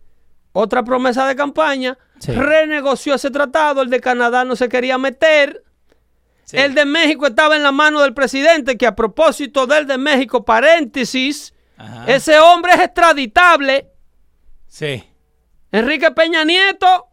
otra 0.53 0.83
promesa 0.83 1.27
de 1.27 1.35
campaña, 1.35 1.97
Sí. 2.19 2.31
renegoció 2.31 3.15
ese 3.15 3.29
tratado. 3.31 3.81
El 3.81 3.89
de 3.89 3.99
Canadá 3.99 4.45
no 4.45 4.55
se 4.55 4.69
quería 4.69 4.97
meter. 4.97 5.63
Sí. 6.45 6.55
El 6.55 6.73
de 6.73 6.85
México 6.85 7.27
estaba 7.27 7.57
en 7.57 7.63
la 7.63 7.73
mano 7.73 8.01
del 8.01 8.13
presidente, 8.13 8.77
que 8.77 8.87
a 8.87 8.95
propósito 8.95 9.67
del 9.67 9.85
de 9.87 9.97
México, 9.97 10.45
paréntesis, 10.45 11.53
Ajá. 11.75 12.05
ese 12.07 12.39
hombre 12.39 12.71
es 12.75 12.79
extraditable. 12.79 13.89
Sí. 14.67 15.03
Enrique 15.73 16.11
Peña 16.11 16.45
Nieto 16.45 17.07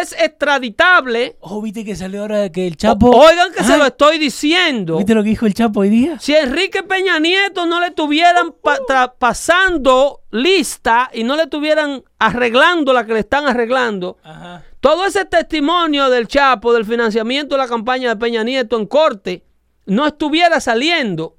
es 0.00 0.12
extraditable. 0.12 1.36
Oh, 1.40 1.60
¿viste 1.62 1.84
que 1.84 1.94
salió 1.96 2.22
ahora 2.22 2.50
que 2.50 2.66
el 2.66 2.76
Chapo... 2.76 3.10
Oigan 3.10 3.52
que 3.52 3.62
se 3.64 3.72
Ah, 3.74 3.76
lo 3.76 3.86
estoy 3.86 4.18
diciendo. 4.18 4.96
¿Viste 4.98 5.14
lo 5.14 5.22
que 5.22 5.30
dijo 5.30 5.46
el 5.46 5.54
Chapo 5.54 5.80
hoy 5.80 5.88
día? 5.88 6.18
Si 6.20 6.34
Enrique 6.34 6.82
Peña 6.82 7.18
Nieto 7.18 7.66
no 7.66 7.80
le 7.80 7.90
tuvieran 7.90 8.52
pa- 8.62 8.78
tra- 8.80 9.12
pasando 9.18 10.22
lista 10.30 11.10
y 11.12 11.24
no 11.24 11.36
le 11.36 11.46
tuvieran 11.46 12.02
arreglando 12.18 12.92
la 12.92 13.04
que 13.06 13.12
le 13.14 13.20
están 13.20 13.46
arreglando, 13.46 14.16
Ajá. 14.22 14.62
todo 14.80 15.06
ese 15.06 15.24
testimonio 15.24 16.10
del 16.10 16.28
Chapo, 16.28 16.72
del 16.72 16.84
financiamiento 16.84 17.54
de 17.54 17.62
la 17.62 17.68
campaña 17.68 18.08
de 18.10 18.16
Peña 18.16 18.42
Nieto 18.44 18.78
en 18.78 18.86
corte, 18.86 19.44
no 19.86 20.06
estuviera 20.06 20.60
saliendo. 20.60 21.36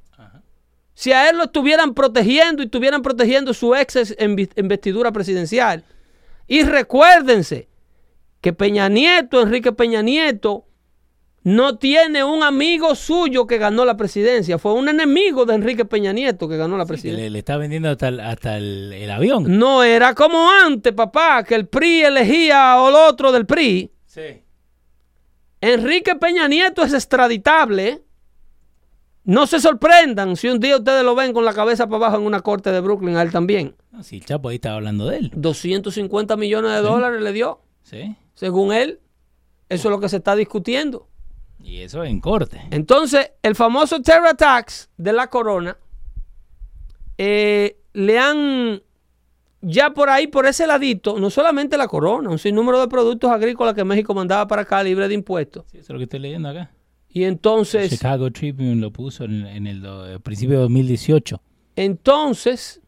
Si 0.94 1.12
a 1.12 1.30
él 1.30 1.36
lo 1.38 1.44
estuvieran 1.44 1.94
protegiendo 1.94 2.62
y 2.64 2.68
estuvieran 2.68 3.02
protegiendo 3.02 3.54
su 3.54 3.76
ex 3.76 4.16
investidura 4.56 5.12
presidencial. 5.12 5.84
Y 6.48 6.64
recuérdense 6.64 7.68
que 8.46 8.54
Peña 8.54 8.90
Nieto, 8.90 9.42
Enrique 9.42 9.72
Peña 9.72 10.04
Nieto, 10.04 10.68
no 11.42 11.80
tiene 11.80 12.24
un 12.24 12.44
amigo 12.44 12.94
suyo 12.94 13.48
que 13.48 13.58
ganó 13.58 13.86
la 13.86 13.98
presidencia. 13.98 14.60
Fue 14.60 14.74
un 14.74 14.88
enemigo 14.88 15.46
de 15.46 15.56
Enrique 15.56 15.84
Peña 15.84 16.14
Nieto 16.14 16.48
que 16.48 16.56
ganó 16.56 16.78
la 16.78 16.86
presidencia. 16.86 17.24
le, 17.24 17.32
le 17.32 17.40
está 17.40 17.58
vendiendo 17.58 17.90
hasta 17.90 18.10
el, 18.10 18.20
hasta 18.20 18.58
el, 18.58 18.94
el 18.94 19.10
avión. 19.10 19.58
No 19.58 19.82
era 19.82 20.14
como 20.14 20.48
antes, 20.48 20.94
papá, 20.94 21.44
que 21.44 21.56
el 21.56 21.68
PRI 21.68 22.04
elegía 22.04 22.76
al 22.76 22.94
otro 22.94 23.32
del 23.32 23.48
PRI. 23.48 23.92
Sí. 24.06 24.44
Enrique 25.60 26.14
Peña 26.14 26.48
Nieto 26.48 26.84
es 26.84 26.94
extraditable. 26.94 28.04
No 29.24 29.48
se 29.48 29.60
sorprendan 29.60 30.36
si 30.36 30.50
un 30.50 30.60
día 30.60 30.78
ustedes 30.78 31.04
lo 31.04 31.16
ven 31.16 31.34
con 31.34 31.46
la 31.46 31.54
cabeza 31.56 31.88
para 31.88 31.96
abajo 31.96 32.18
en 32.18 32.28
una 32.28 32.42
corte 32.42 32.72
de 32.72 32.80
Brooklyn, 32.80 33.18
a 33.18 33.24
él 33.24 33.32
también. 33.32 33.76
No, 33.92 34.04
sí, 34.04 34.18
el 34.18 34.26
Chapo 34.26 34.50
ahí 34.50 34.58
estaba 34.58 34.76
hablando 34.76 35.08
de 35.08 35.18
él. 35.18 35.32
250 35.34 36.38
millones 36.38 36.74
de 36.74 36.82
dólares 36.82 37.24
le 37.24 37.34
dio, 37.34 37.65
Sí. 37.86 38.16
según 38.34 38.74
él. 38.74 39.00
Eso 39.70 39.88
es 39.88 39.92
lo 39.92 40.00
que 40.00 40.10
se 40.10 40.18
está 40.18 40.36
discutiendo. 40.36 41.08
Y 41.64 41.80
eso 41.82 42.04
en 42.04 42.20
corte. 42.20 42.62
Entonces, 42.72 43.32
el 43.42 43.56
famoso 43.56 44.02
terror 44.02 44.36
tax 44.36 44.90
de 44.98 45.14
la 45.14 45.28
corona, 45.28 45.78
eh, 47.18 47.78
le 47.94 48.20
han, 48.20 48.82
ya 49.62 49.92
por 49.92 50.10
ahí, 50.10 50.28
por 50.28 50.46
ese 50.46 50.68
ladito, 50.68 51.18
no 51.18 51.30
solamente 51.30 51.78
la 51.78 51.88
corona, 51.88 52.30
un 52.30 52.38
sinnúmero 52.38 52.80
de 52.80 52.88
productos 52.88 53.32
agrícolas 53.32 53.74
que 53.74 53.84
México 53.84 54.14
mandaba 54.14 54.48
para 54.48 54.64
acá 54.64 54.84
libre 54.84 55.08
de 55.08 55.16
impuestos. 55.16 55.66
Sí, 55.72 55.78
eso 55.78 55.86
es 55.86 55.90
lo 55.90 55.98
que 55.98 56.04
estoy 56.04 56.20
leyendo 56.20 56.50
acá. 56.50 56.72
Y 57.10 57.24
entonces, 57.24 57.90
Chicago 57.90 58.30
Tribune 58.30 58.76
lo 58.76 58.92
puso 58.92 59.24
en, 59.24 59.48
en 59.48 59.66
el, 59.66 59.84
el 59.86 60.20
principio 60.20 60.58
de 60.58 60.62
2018. 60.64 61.42
entonces, 61.78 62.82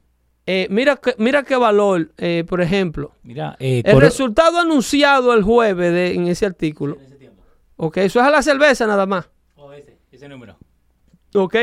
eh, 0.48 0.68
mira, 0.72 0.96
que- 0.96 1.14
mira 1.20 1.44
qué 1.44 1.56
valor, 1.58 2.12
eh, 2.18 2.44
por 2.48 2.62
ejemplo, 2.62 3.12
Mira, 3.24 3.56
eh, 3.60 3.84
el 3.86 3.92
resultado 4.02 4.58
anunciado 4.60 5.34
el 5.34 5.44
jueves 5.44 5.92
de, 5.94 6.14
en 6.16 6.28
ese 6.28 6.46
artículo. 6.48 6.98
Ok, 7.76 7.98
eso 7.98 8.20
es 8.20 8.26
a 8.26 8.32
la 8.32 8.42
cerveza 8.42 8.88
nada 8.88 9.06
más. 9.06 9.30
Oh, 9.56 9.72
ese, 9.74 9.98
ese 10.12 10.28
número. 10.28 10.58
¿Ok? 11.36 11.56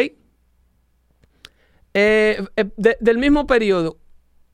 Eh, 1.97 2.45
de- 2.77 2.97
del 3.01 3.19
mismo 3.19 3.47
periodo 3.47 3.99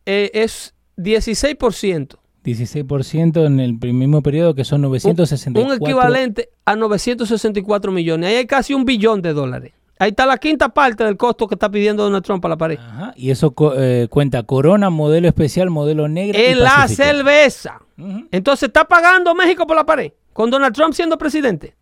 eh, 0.07 0.31
es 0.35 0.75
16%. 0.97 2.19
16% 2.45 3.45
en 3.47 3.61
el 3.61 3.75
mismo 3.93 4.23
periodo 4.23 4.55
que 4.55 4.65
son 4.65 4.81
964. 4.83 5.63
Un 5.63 5.75
equivalente 5.83 6.49
a 6.65 6.77
964 6.77 7.93
millones. 7.93 8.31
Ahí 8.31 8.37
hay 8.37 8.47
casi 8.47 8.73
un 8.75 8.85
billón 8.85 9.21
de 9.23 9.33
dólares. 9.35 9.73
Ahí 10.01 10.09
está 10.09 10.25
la 10.25 10.39
quinta 10.39 10.71
parte 10.71 11.05
del 11.05 11.19
costo 11.19 11.47
que 11.47 11.55
está 11.57 11.71
pidiendo 11.71 12.03
Donald 12.03 12.25
Trump 12.25 12.41
para 12.41 12.55
la 12.55 12.57
pared. 12.57 12.79
Ajá, 12.79 13.13
y 13.17 13.31
eso 13.31 13.55
eh, 13.77 14.09
cuenta 14.09 14.43
Corona, 14.45 14.89
modelo 14.89 15.29
especial, 15.29 15.69
modelo 15.69 16.09
negro. 16.09 16.39
y 16.39 16.43
En 16.43 16.61
la 16.61 16.89
cerveza. 16.89 17.83
Entonces 18.31 18.69
está 18.69 18.87
pagando 18.87 19.35
México 19.35 19.67
por 19.67 19.77
la 19.77 19.85
pared 19.85 20.13
con 20.33 20.49
Donald 20.51 20.75
Trump 20.75 20.95
siendo 20.95 21.19
presidente. 21.19 21.77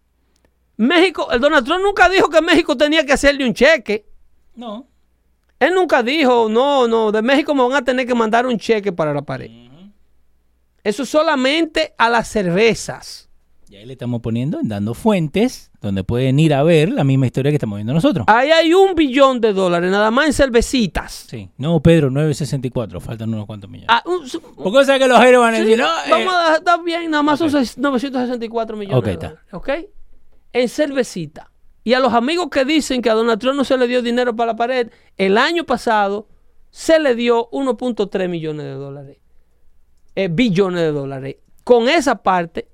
México, 0.76 1.30
el 1.30 1.40
Donald 1.40 1.64
Trump 1.64 1.80
nunca 1.80 2.08
dijo 2.08 2.28
que 2.28 2.42
México 2.42 2.76
tenía 2.76 3.06
que 3.06 3.12
hacerle 3.12 3.46
un 3.46 3.54
cheque. 3.54 4.04
No. 4.56 4.88
Él 5.60 5.74
nunca 5.74 6.02
dijo, 6.02 6.48
no, 6.48 6.88
no, 6.88 7.12
de 7.12 7.22
México 7.22 7.54
me 7.54 7.62
van 7.62 7.74
a 7.74 7.84
tener 7.84 8.04
que 8.04 8.16
mandar 8.16 8.46
un 8.46 8.58
cheque 8.58 8.90
para 8.90 9.14
la 9.14 9.22
pared. 9.22 9.48
Eso 10.82 11.04
solamente 11.04 11.94
a 11.96 12.10
las 12.10 12.26
cervezas. 12.26 13.27
Y 13.70 13.76
ahí 13.76 13.84
le 13.84 13.92
estamos 13.92 14.20
poniendo, 14.22 14.58
dando 14.62 14.94
fuentes 14.94 15.70
donde 15.82 16.02
pueden 16.02 16.38
ir 16.38 16.54
a 16.54 16.62
ver 16.62 16.88
la 16.90 17.04
misma 17.04 17.26
historia 17.26 17.50
que 17.52 17.56
estamos 17.56 17.76
viendo 17.76 17.92
nosotros. 17.92 18.24
Ahí 18.28 18.50
hay 18.50 18.72
un 18.72 18.94
billón 18.94 19.40
de 19.42 19.52
dólares, 19.52 19.90
nada 19.90 20.10
más 20.10 20.26
en 20.26 20.32
cervecitas. 20.32 21.26
Sí. 21.28 21.50
No, 21.58 21.80
Pedro, 21.82 22.10
964. 22.10 23.00
Faltan 23.00 23.32
unos 23.34 23.44
cuantos 23.46 23.68
millones. 23.68 23.88
Ah, 23.90 24.02
un- 24.06 24.26
Porque 24.56 24.70
cosa 24.70 24.98
que 24.98 25.06
los 25.06 25.18
aéreos 25.18 25.42
van 25.42 25.54
a 25.54 25.58
sí, 25.58 25.64
decir, 25.64 25.78
no, 25.78 25.86
eh, 25.86 26.10
vamos 26.10 26.34
a 26.34 26.56
está 26.56 26.78
bien, 26.82 27.10
nada 27.10 27.22
más 27.22 27.40
Ok. 27.40 27.50
son 27.50 27.60
seis- 27.64 27.76
964 27.78 28.76
millones 28.76 28.98
Ok, 28.98 29.04
de 29.04 29.12
está. 29.12 29.28
dólares. 29.28 29.48
¿Ok? 29.52 29.68
En 30.54 30.68
cervecita. 30.68 31.50
Y 31.84 31.92
a 31.94 32.00
los 32.00 32.12
amigos 32.14 32.48
que 32.50 32.64
dicen 32.64 33.02
que 33.02 33.10
a 33.10 33.14
Donald 33.14 33.38
Trump 33.40 33.56
no 33.56 33.64
se 33.64 33.76
le 33.76 33.86
dio 33.86 34.00
dinero 34.02 34.34
para 34.34 34.52
la 34.52 34.56
pared, 34.56 34.90
el 35.16 35.36
año 35.38 35.64
pasado 35.64 36.26
se 36.70 36.98
le 36.98 37.14
dio 37.14 37.48
1.3 37.50 38.28
millones 38.28 38.64
de 38.66 38.72
dólares. 38.72 39.18
Eh, 40.14 40.28
billones 40.30 40.80
de 40.82 40.92
dólares. 40.92 41.36
Con 41.64 41.88
esa 41.88 42.16
parte 42.22 42.66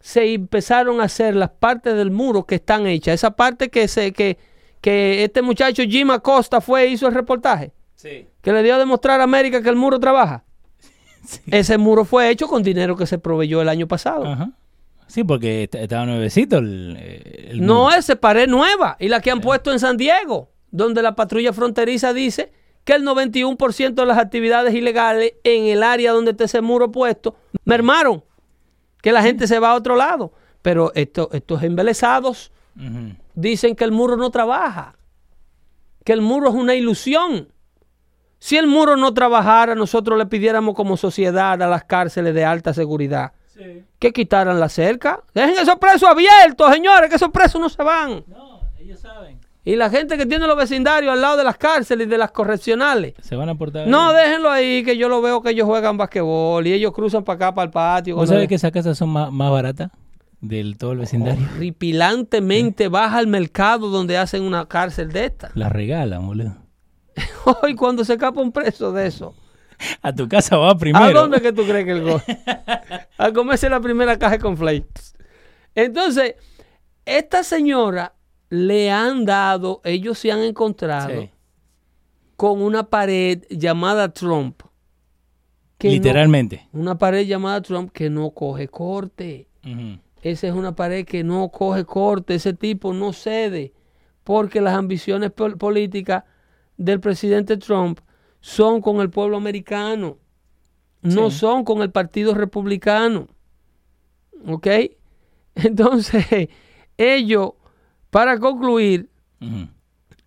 se 0.00 0.32
empezaron 0.34 1.00
a 1.00 1.04
hacer 1.04 1.36
las 1.36 1.50
partes 1.50 1.94
del 1.94 2.10
muro 2.10 2.44
que 2.44 2.56
están 2.56 2.86
hechas. 2.86 3.14
Esa 3.14 3.32
parte 3.32 3.68
que, 3.68 3.86
se, 3.88 4.12
que, 4.12 4.38
que 4.80 5.24
este 5.24 5.42
muchacho 5.42 5.82
Jim 5.82 6.10
Acosta 6.10 6.60
fue 6.60 6.84
e 6.84 6.88
hizo 6.88 7.06
el 7.06 7.14
reportaje. 7.14 7.72
Sí. 7.94 8.26
Que 8.40 8.52
le 8.52 8.62
dio 8.62 8.74
a 8.74 8.78
demostrar 8.78 9.20
a 9.20 9.24
América 9.24 9.62
que 9.62 9.68
el 9.68 9.76
muro 9.76 10.00
trabaja. 10.00 10.44
Ese 11.50 11.76
muro 11.78 12.04
fue 12.04 12.30
hecho 12.30 12.48
con 12.48 12.62
dinero 12.62 12.96
que 12.96 13.06
se 13.06 13.18
proveyó 13.18 13.60
el 13.60 13.68
año 13.68 13.86
pasado. 13.86 14.24
Ajá. 14.26 14.50
Sí, 15.06 15.24
porque 15.24 15.64
est- 15.64 15.74
estaba 15.74 16.06
nuevecito 16.06 16.58
el, 16.58 16.96
eh, 16.98 17.52
No 17.56 17.92
ese 17.92 18.14
pared 18.16 18.48
nueva 18.48 18.96
y 19.00 19.08
la 19.08 19.20
que 19.20 19.30
han 19.30 19.40
puesto 19.40 19.72
en 19.72 19.80
San 19.80 19.96
Diego. 19.96 20.50
donde 20.70 21.02
la 21.02 21.16
patrulla 21.16 21.52
fronteriza 21.52 22.12
dice 22.12 22.52
que 22.84 22.92
el 22.94 23.02
91% 23.04 23.94
de 23.94 24.06
las 24.06 24.18
actividades 24.18 24.72
ilegales 24.72 25.32
en 25.42 25.64
el 25.66 25.82
área 25.82 26.12
donde 26.12 26.30
está 26.30 26.44
ese 26.44 26.60
muro 26.60 26.92
puesto 26.92 27.34
mermaron, 27.64 28.22
que 29.02 29.12
la 29.12 29.22
gente 29.22 29.46
se 29.46 29.58
va 29.58 29.70
a 29.70 29.74
otro 29.74 29.96
lado. 29.96 30.32
Pero 30.62 30.92
esto, 30.94 31.30
estos 31.32 31.62
embelesados 31.62 32.52
dicen 33.34 33.74
que 33.74 33.84
el 33.84 33.92
muro 33.92 34.16
no 34.16 34.30
trabaja, 34.30 34.96
que 36.04 36.12
el 36.12 36.20
muro 36.20 36.48
es 36.48 36.54
una 36.54 36.74
ilusión. 36.74 37.52
Si 38.38 38.56
el 38.56 38.66
muro 38.66 38.96
no 38.96 39.12
trabajara, 39.12 39.74
nosotros 39.74 40.18
le 40.18 40.26
pidiéramos 40.26 40.74
como 40.74 40.96
sociedad 40.96 41.62
a 41.62 41.66
las 41.66 41.84
cárceles 41.84 42.34
de 42.34 42.44
alta 42.44 42.72
seguridad 42.72 43.32
que 43.98 44.12
quitaran 44.12 44.58
la 44.58 44.68
cerca. 44.68 45.22
Dejen 45.34 45.58
esos 45.58 45.76
presos 45.76 46.08
abiertos, 46.08 46.72
señores, 46.72 47.10
que 47.10 47.16
esos 47.16 47.30
presos 47.30 47.60
no 47.60 47.68
se 47.68 47.82
van. 47.82 48.24
No, 48.26 48.60
ellos 48.78 49.00
saben. 49.00 49.39
Y 49.64 49.76
la 49.76 49.90
gente 49.90 50.16
que 50.16 50.24
tiene 50.24 50.46
los 50.46 50.56
vecindarios 50.56 51.12
al 51.12 51.20
lado 51.20 51.36
de 51.36 51.44
las 51.44 51.58
cárceles 51.58 52.06
y 52.06 52.10
de 52.10 52.16
las 52.16 52.30
correccionales. 52.30 53.14
Se 53.20 53.36
van 53.36 53.50
a 53.50 53.54
portar 53.54 53.86
No, 53.86 54.12
déjenlo 54.12 54.50
ahí, 54.50 54.82
que 54.82 54.96
yo 54.96 55.08
lo 55.08 55.20
veo 55.20 55.42
que 55.42 55.50
ellos 55.50 55.66
juegan 55.66 55.98
basquetbol 55.98 56.66
y 56.66 56.72
ellos 56.72 56.92
cruzan 56.92 57.24
para 57.24 57.36
acá, 57.36 57.54
para 57.54 57.66
el 57.66 57.70
patio. 57.70 58.16
¿Vos 58.16 58.28
sabés 58.28 58.48
que 58.48 58.54
esas 58.54 58.72
casas 58.72 58.96
son 58.96 59.10
más, 59.10 59.30
más 59.30 59.50
baratas 59.50 59.90
del 60.40 60.78
todo 60.78 60.92
el 60.92 60.98
vecindario? 60.98 61.46
Horripilantemente 61.54 62.88
baja 62.88 63.18
al 63.18 63.26
mercado 63.26 63.88
donde 63.88 64.16
hacen 64.16 64.42
una 64.42 64.66
cárcel 64.66 65.12
de 65.12 65.26
esta. 65.26 65.50
Las 65.54 65.70
regalan, 65.70 66.26
boludo. 66.26 66.56
Hoy 67.62 67.74
cuando 67.74 68.04
se 68.04 68.14
escapa 68.14 68.40
un 68.40 68.52
preso 68.52 68.92
de 68.92 69.06
eso. 69.06 69.34
A 70.02 70.14
tu 70.14 70.28
casa 70.28 70.56
va 70.56 70.76
primero. 70.76 71.04
¿A 71.04 71.12
dónde 71.12 71.40
que 71.40 71.52
tú 71.52 71.64
crees 71.64 71.84
que 71.84 71.92
él 71.92 72.02
go? 72.02 72.20
A 73.18 73.32
comerse 73.32 73.68
la 73.68 73.80
primera 73.80 74.18
caja 74.18 74.38
con 74.38 74.56
flakes. 74.56 75.14
Entonces, 75.74 76.34
esta 77.04 77.42
señora 77.42 78.14
le 78.50 78.90
han 78.90 79.24
dado, 79.24 79.80
ellos 79.84 80.18
se 80.18 80.30
han 80.32 80.40
encontrado 80.40 81.22
Sí. 81.22 81.30
con 82.36 82.60
una 82.62 82.84
pared 82.90 83.42
llamada 83.50 84.12
Trump. 84.12 84.62
que 85.78 85.88
no- 85.88 85.94
Literalmente. 85.94 86.68
una 86.74 86.98
pared 86.98 87.26
llamada 87.26 87.62
Trump 87.62 87.90
que 87.90 88.10
no 88.10 88.32
coge 88.32 88.68
corte. 88.68 89.48
Esa 90.20 90.48
es 90.48 90.52
una 90.52 90.76
pared 90.76 91.06
que 91.06 91.24
no 91.24 91.48
coge 91.48 91.86
corte. 91.86 92.34
Ese 92.34 92.52
tipo 92.52 92.92
no 92.92 93.14
cede 93.14 93.72
porque 94.22 94.60
las 94.60 94.74
ambiciones 94.74 95.30
pol- 95.30 95.56
políticas 95.56 96.24
del 96.76 97.00
presidente 97.00 97.56
Trump 97.56 98.00
son 98.40 98.82
con 98.82 99.00
el 99.00 99.08
pueblo 99.08 99.38
americano, 99.38 100.18
no 101.00 101.30
Sí. 101.30 101.38
son 101.38 101.64
con 101.64 101.80
el 101.80 101.90
partido 101.90 102.34
republicano. 102.34 103.28
¿Ok? 104.46 104.66
Entonces, 105.54 106.48
ellos, 106.98 107.52
para 108.10 108.38
concluir, 108.38 109.08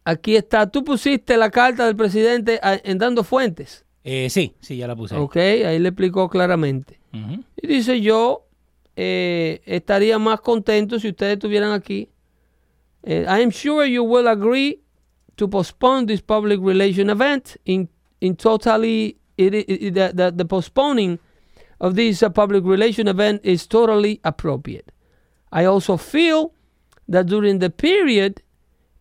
aquí 0.04 0.36
está, 0.36 0.70
tú 0.70 0.84
pusiste 0.84 1.38
la 1.38 1.50
carta 1.50 1.86
del 1.86 1.96
presidente 1.96 2.60
en 2.64 2.98
dando 2.98 3.24
fuentes. 3.24 3.86
Eh, 4.04 4.30
sí, 4.30 4.54
sí, 4.60 4.78
ya 4.78 4.88
la 4.88 4.96
puse. 4.96 5.16
ahí. 5.16 5.22
¿Ok? 5.22 5.36
Ahí 5.38 5.80
le 5.80 5.90
explicó 5.90 6.30
claramente. 6.30 7.00
Y 7.62 7.68
dice 7.68 8.02
yo 8.02 8.46
eh, 8.96 9.62
estaría 9.66 10.18
más 10.20 10.42
contento 10.42 11.00
si 11.00 11.10
ustedes 11.10 11.34
estuvieran 11.34 11.72
aquí. 11.72 12.10
Eh, 13.04 13.26
I 13.28 13.44
am 13.44 13.52
sure 13.52 13.86
you 13.90 14.04
will 14.04 14.28
agree 14.28 14.82
to 15.36 15.50
postpone 15.50 16.06
this 16.08 16.22
public 16.22 16.60
relation 16.64 17.10
event 17.10 17.58
in 17.66 17.90
in 18.22 18.36
totally 18.36 19.18
it, 19.38 19.54
it- 19.54 19.66
it- 19.70 19.94
the, 19.94 20.12
the, 20.14 20.32
the 20.32 20.46
postponing 20.46 21.20
of 21.80 21.96
this 21.96 22.24
uh, 22.24 22.30
public 22.30 22.64
relation 22.66 23.08
event 23.08 23.42
is 23.46 23.68
totally 23.68 24.20
appropriate. 24.24 24.92
I 25.52 25.66
also 25.66 25.98
feel 25.98 26.54
that 27.10 27.26
during 27.26 27.60
the 27.60 27.70
period 27.70 28.42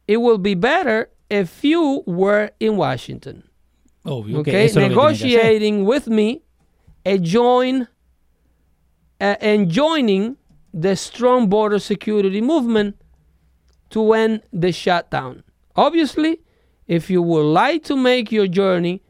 it 0.07 0.19
will 0.19 0.39
be 0.39 0.55
better 0.55 1.09
if 1.31 1.63
you 1.65 2.03
were 2.07 2.51
in 2.61 2.77
Washington 2.77 3.45
que 4.05 4.37
okay, 4.37 4.65
eso 4.67 4.81
es 4.81 4.89
lo 4.89 4.89
que 4.89 4.89
tiene 4.89 4.95
que 4.95 5.01
hacer. 5.01 5.39
negotiating 5.39 5.85
with 5.87 6.09
me 6.09 6.43
a 7.07 7.19
join 7.19 7.83
uh, 9.21 9.37
and 9.41 9.69
joining 9.71 10.37
the 10.75 10.97
strong 10.97 11.49
border 11.49 11.79
security 11.79 12.41
movement 12.41 12.97
to 13.91 14.13
end 14.15 14.43
the 14.53 14.73
shutdown. 14.73 15.45
Obviously, 15.77 16.41
if 16.89 17.11
you 17.11 17.23
would 17.23 17.45
like 17.45 17.85
to 17.85 17.97
make 17.97 18.33
your 18.33 18.49
journey, 18.49 19.03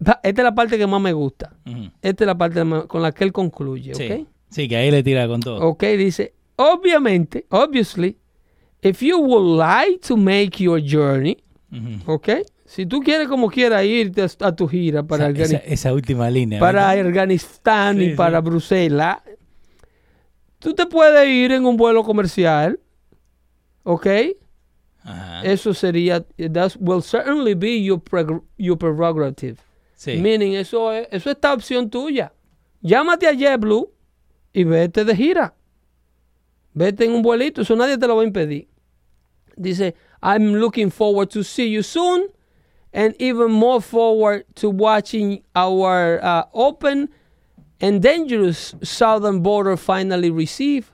esta 0.00 0.20
es 0.24 0.44
la 0.44 0.52
parte 0.52 0.76
que 0.78 0.86
más 0.86 1.00
me 1.00 1.12
gusta. 1.12 1.52
Ujú. 1.66 1.90
Esta 2.02 2.24
es 2.24 2.26
la 2.26 2.34
parte 2.36 2.60
con 2.88 3.02
la 3.02 3.12
que 3.12 3.24
él 3.24 3.32
concluye, 3.32 3.94
Sí. 3.94 4.10
¿ok? 4.10 4.26
Sí, 4.50 4.68
que 4.68 4.76
ahí 4.76 4.90
le 4.90 5.02
tira 5.02 5.28
con 5.28 5.40
todo. 5.40 5.60
Ok, 5.68 5.84
dice, 5.96 6.34
obviamente, 6.56 7.46
obviously, 7.50 8.18
if 8.82 9.00
you 9.02 9.18
would 9.18 9.58
like 9.58 10.00
to 10.06 10.16
make 10.16 10.62
your 10.62 10.80
journey, 10.80 11.42
Ujú. 11.72 12.12
ok, 12.14 12.28
si 12.66 12.86
tú 12.86 13.00
quieres 13.00 13.28
como 13.28 13.48
quiera 13.50 13.84
irte 13.84 14.22
a, 14.40 14.52
tu 14.56 14.66
gira 14.68 15.02
para 15.02 15.28
esa, 15.28 15.32
esa, 15.32 15.42
Afganistán, 15.56 15.72
esa 15.72 15.92
última 15.92 16.30
línea. 16.30 16.58
para 16.60 16.94
¿verdad? 16.94 17.06
Afganistán 17.08 17.96
Sí, 17.98 18.04
y 18.04 18.10
sí. 18.10 18.16
para 18.16 18.40
Bruselas, 18.40 19.18
tú 20.58 20.74
te 20.74 20.86
puedes 20.86 21.28
ir 21.28 21.52
en 21.52 21.64
un 21.66 21.76
vuelo 21.76 22.02
comercial, 22.02 22.78
¿ok? 23.84 24.06
Ajá. 25.04 25.42
Eso 25.42 25.74
sería, 25.74 26.24
that 26.52 26.72
will 26.78 27.02
certainly 27.02 27.54
be 27.54 27.82
your, 27.82 28.00
your 28.56 28.78
prerogative. 28.78 29.56
Sí. 29.96 30.16
Meaning, 30.18 30.54
eso 30.54 30.92
es, 30.92 31.08
eso 31.10 31.30
es 31.30 31.36
esta 31.36 31.52
opción 31.52 31.90
tuya. 31.90 32.32
Llámate 32.80 33.26
a 33.28 33.32
JetBlue 33.32 33.90
y 34.52 34.64
vete 34.64 35.04
de 35.04 35.14
gira. 35.16 35.54
Vete 36.74 37.04
en 37.04 37.12
un 37.12 37.22
vuelito, 37.22 37.62
eso 37.62 37.76
nadie 37.76 37.98
te 37.98 38.06
lo 38.06 38.16
va 38.16 38.22
a 38.22 38.24
impedir. 38.26 38.68
Dice, 39.60 39.92
I'm 40.22 40.54
looking 40.54 40.90
forward 40.90 41.30
to 41.30 41.42
see 41.42 41.66
you 41.68 41.82
soon 41.82 42.28
and 42.92 43.14
even 43.18 43.50
more 43.50 43.80
forward 43.80 44.44
to 44.56 44.68
watching 44.70 45.42
our 45.54 46.20
uh, 46.22 46.44
open 46.52 47.08
and 47.80 48.00
dangerous 48.02 48.74
southern 48.82 49.40
border 49.42 49.76
finally 49.76 50.30
receive 50.30 50.92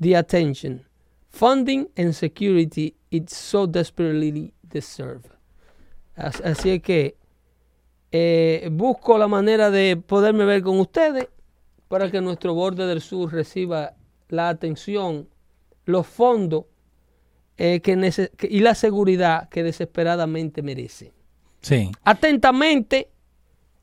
the 0.00 0.14
attention, 0.14 0.84
funding 1.28 1.86
and 1.96 2.14
security 2.14 2.94
it 3.10 3.30
so 3.30 3.66
desperately 3.66 4.52
deserve. 4.68 5.22
As- 6.16 6.40
Así 6.40 6.70
es 6.70 6.82
que 6.82 7.14
eh, 8.10 8.68
busco 8.72 9.16
la 9.18 9.28
manera 9.28 9.70
de 9.70 9.96
poderme 9.96 10.44
ver 10.44 10.62
con 10.62 10.80
ustedes 10.80 11.28
para 11.88 12.10
que 12.10 12.20
nuestro 12.20 12.54
borde 12.54 12.86
del 12.86 13.00
sur 13.00 13.30
reciba 13.32 13.94
la 14.28 14.48
atención, 14.48 15.28
los 15.86 16.06
fondos 16.06 16.64
eh, 17.62 17.80
que 17.80 18.28
que- 18.36 18.48
y 18.50 18.58
la 18.58 18.74
seguridad 18.74 19.48
que 19.48 19.62
desesperadamente 19.62 20.62
merece. 20.62 21.12
Sí. 21.60 21.92
Atentamente, 22.02 23.08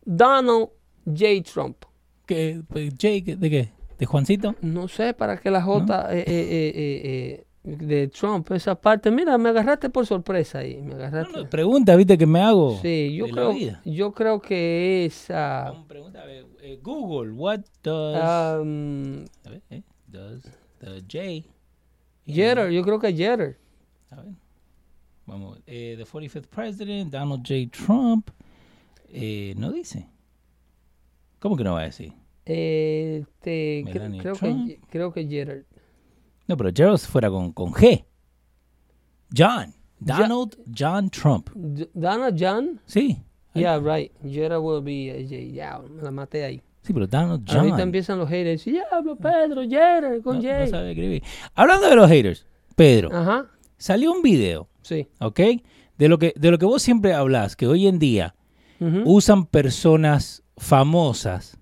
Donald 0.03 0.67
J. 1.05 1.41
Trump. 1.43 1.77
¿Qué, 2.25 2.61
pues, 2.67 2.93
Jake, 2.97 3.37
¿de 3.37 3.49
qué? 3.49 3.69
¿De 3.97 4.05
Juancito? 4.05 4.55
No 4.61 4.89
sé 4.89 5.13
para 5.13 5.37
qué 5.37 5.49
la 5.49 5.61
J 5.61 6.13
eh, 6.13 6.25
eh, 6.27 6.71
eh, 6.75 7.43
de 7.63 8.09
Trump, 8.09 8.51
esa 8.51 8.75
parte. 8.75 9.11
Mira, 9.11 9.37
me 9.37 9.47
agarraste 9.47 9.89
por 9.89 10.05
sorpresa 10.05 10.59
ahí. 10.59 10.81
Me 10.81 10.95
agarraste. 10.95 11.37
no, 11.37 11.49
pregunta, 11.49 11.95
viste, 11.95 12.17
que 12.17 12.25
me 12.25 12.41
hago. 12.41 12.77
sí, 12.81 13.15
yo 13.15 13.29
creo, 13.29 13.53
yo 13.85 14.11
creo 14.11 14.41
que 14.41 15.05
es 15.05 15.31
ah, 15.31 15.69
Vamos, 15.71 15.87
pregunta, 15.87 16.21
a 16.21 16.25
ver, 16.25 16.45
Google, 16.81 17.31
what 17.31 17.61
does... 17.81 18.61
um, 18.61 19.23
a 19.45 19.49
ver, 19.49 19.61
eh, 19.69 19.83
does 20.07 20.43
the 20.79 21.01
J... 21.09 21.47
Jeter, 22.25 22.69
yo 22.71 22.83
creo 22.83 22.99
que 22.99 23.13
Jeter. 23.13 23.57
A 24.11 24.21
ver. 24.21 24.33
Vamos, 25.25 25.59
eh, 25.67 25.95
the 25.97 26.05
45th 26.05 26.47
president, 26.47 27.11
Donald 27.11 27.43
J. 27.45 27.69
Trump. 27.71 28.31
Eh, 29.09 29.53
no 29.57 29.71
dice. 29.71 30.07
¿Cómo 31.39 31.55
que 31.55 31.63
no 31.63 31.73
va 31.73 31.81
a 31.81 31.85
decir? 31.85 32.13
Eh, 32.45 33.19
este, 33.21 33.85
creo, 33.91 34.33
que, 34.35 34.79
creo 34.89 35.13
que 35.13 35.27
Jeter. 35.27 35.65
No, 36.47 36.57
pero 36.57 36.71
Gerald 36.75 36.99
fuera 36.99 37.29
con, 37.29 37.53
con 37.53 37.71
G. 37.71 38.03
John. 39.35 39.73
Donald 39.99 40.57
John 40.75 41.09
Trump. 41.09 41.49
Donald 41.93 42.35
John. 42.39 42.79
Sí. 42.85 43.21
Yeah, 43.53 43.79
right. 43.79 44.11
Jeter 44.23 44.59
will 44.59 44.81
be 44.81 45.11
a 45.11 45.21
J. 45.21 45.53
Ya, 45.53 45.79
me 45.79 46.01
la 46.01 46.11
maté 46.11 46.43
ahí. 46.43 46.61
Sí, 46.81 46.93
pero 46.93 47.05
Donald 47.05 47.43
John. 47.47 47.59
Ahorita 47.59 47.81
empiezan 47.83 48.17
los 48.17 48.29
haters. 48.29 48.65
Diablo, 48.65 49.15
Pedro, 49.15 49.61
Jeter, 49.61 50.21
con 50.23 50.37
no, 50.37 50.41
J. 50.41 50.59
no 50.59 50.67
sabe 50.67 50.91
escribir. 50.91 51.23
Hablando 51.53 51.89
de 51.89 51.95
los 51.95 52.09
haters, 52.09 52.47
Pedro, 52.75 53.09
Ajá, 53.13 53.47
salió 53.79 54.11
un 54.13 54.21
video, 54.21 54.69
sí. 54.83 55.07
¿ok? 55.19 55.39
De 55.97 56.07
lo 56.07 56.19
que, 56.19 56.33
de 56.37 56.51
lo 56.51 56.59
que 56.59 56.65
vos 56.65 56.81
siempre 56.83 57.13
hablas, 57.13 57.55
que 57.55 57.65
hoy 57.65 57.87
en 57.87 57.97
día 57.97 58.35
usan 59.05 59.45
personas 59.47 60.43
famosas 60.55 61.57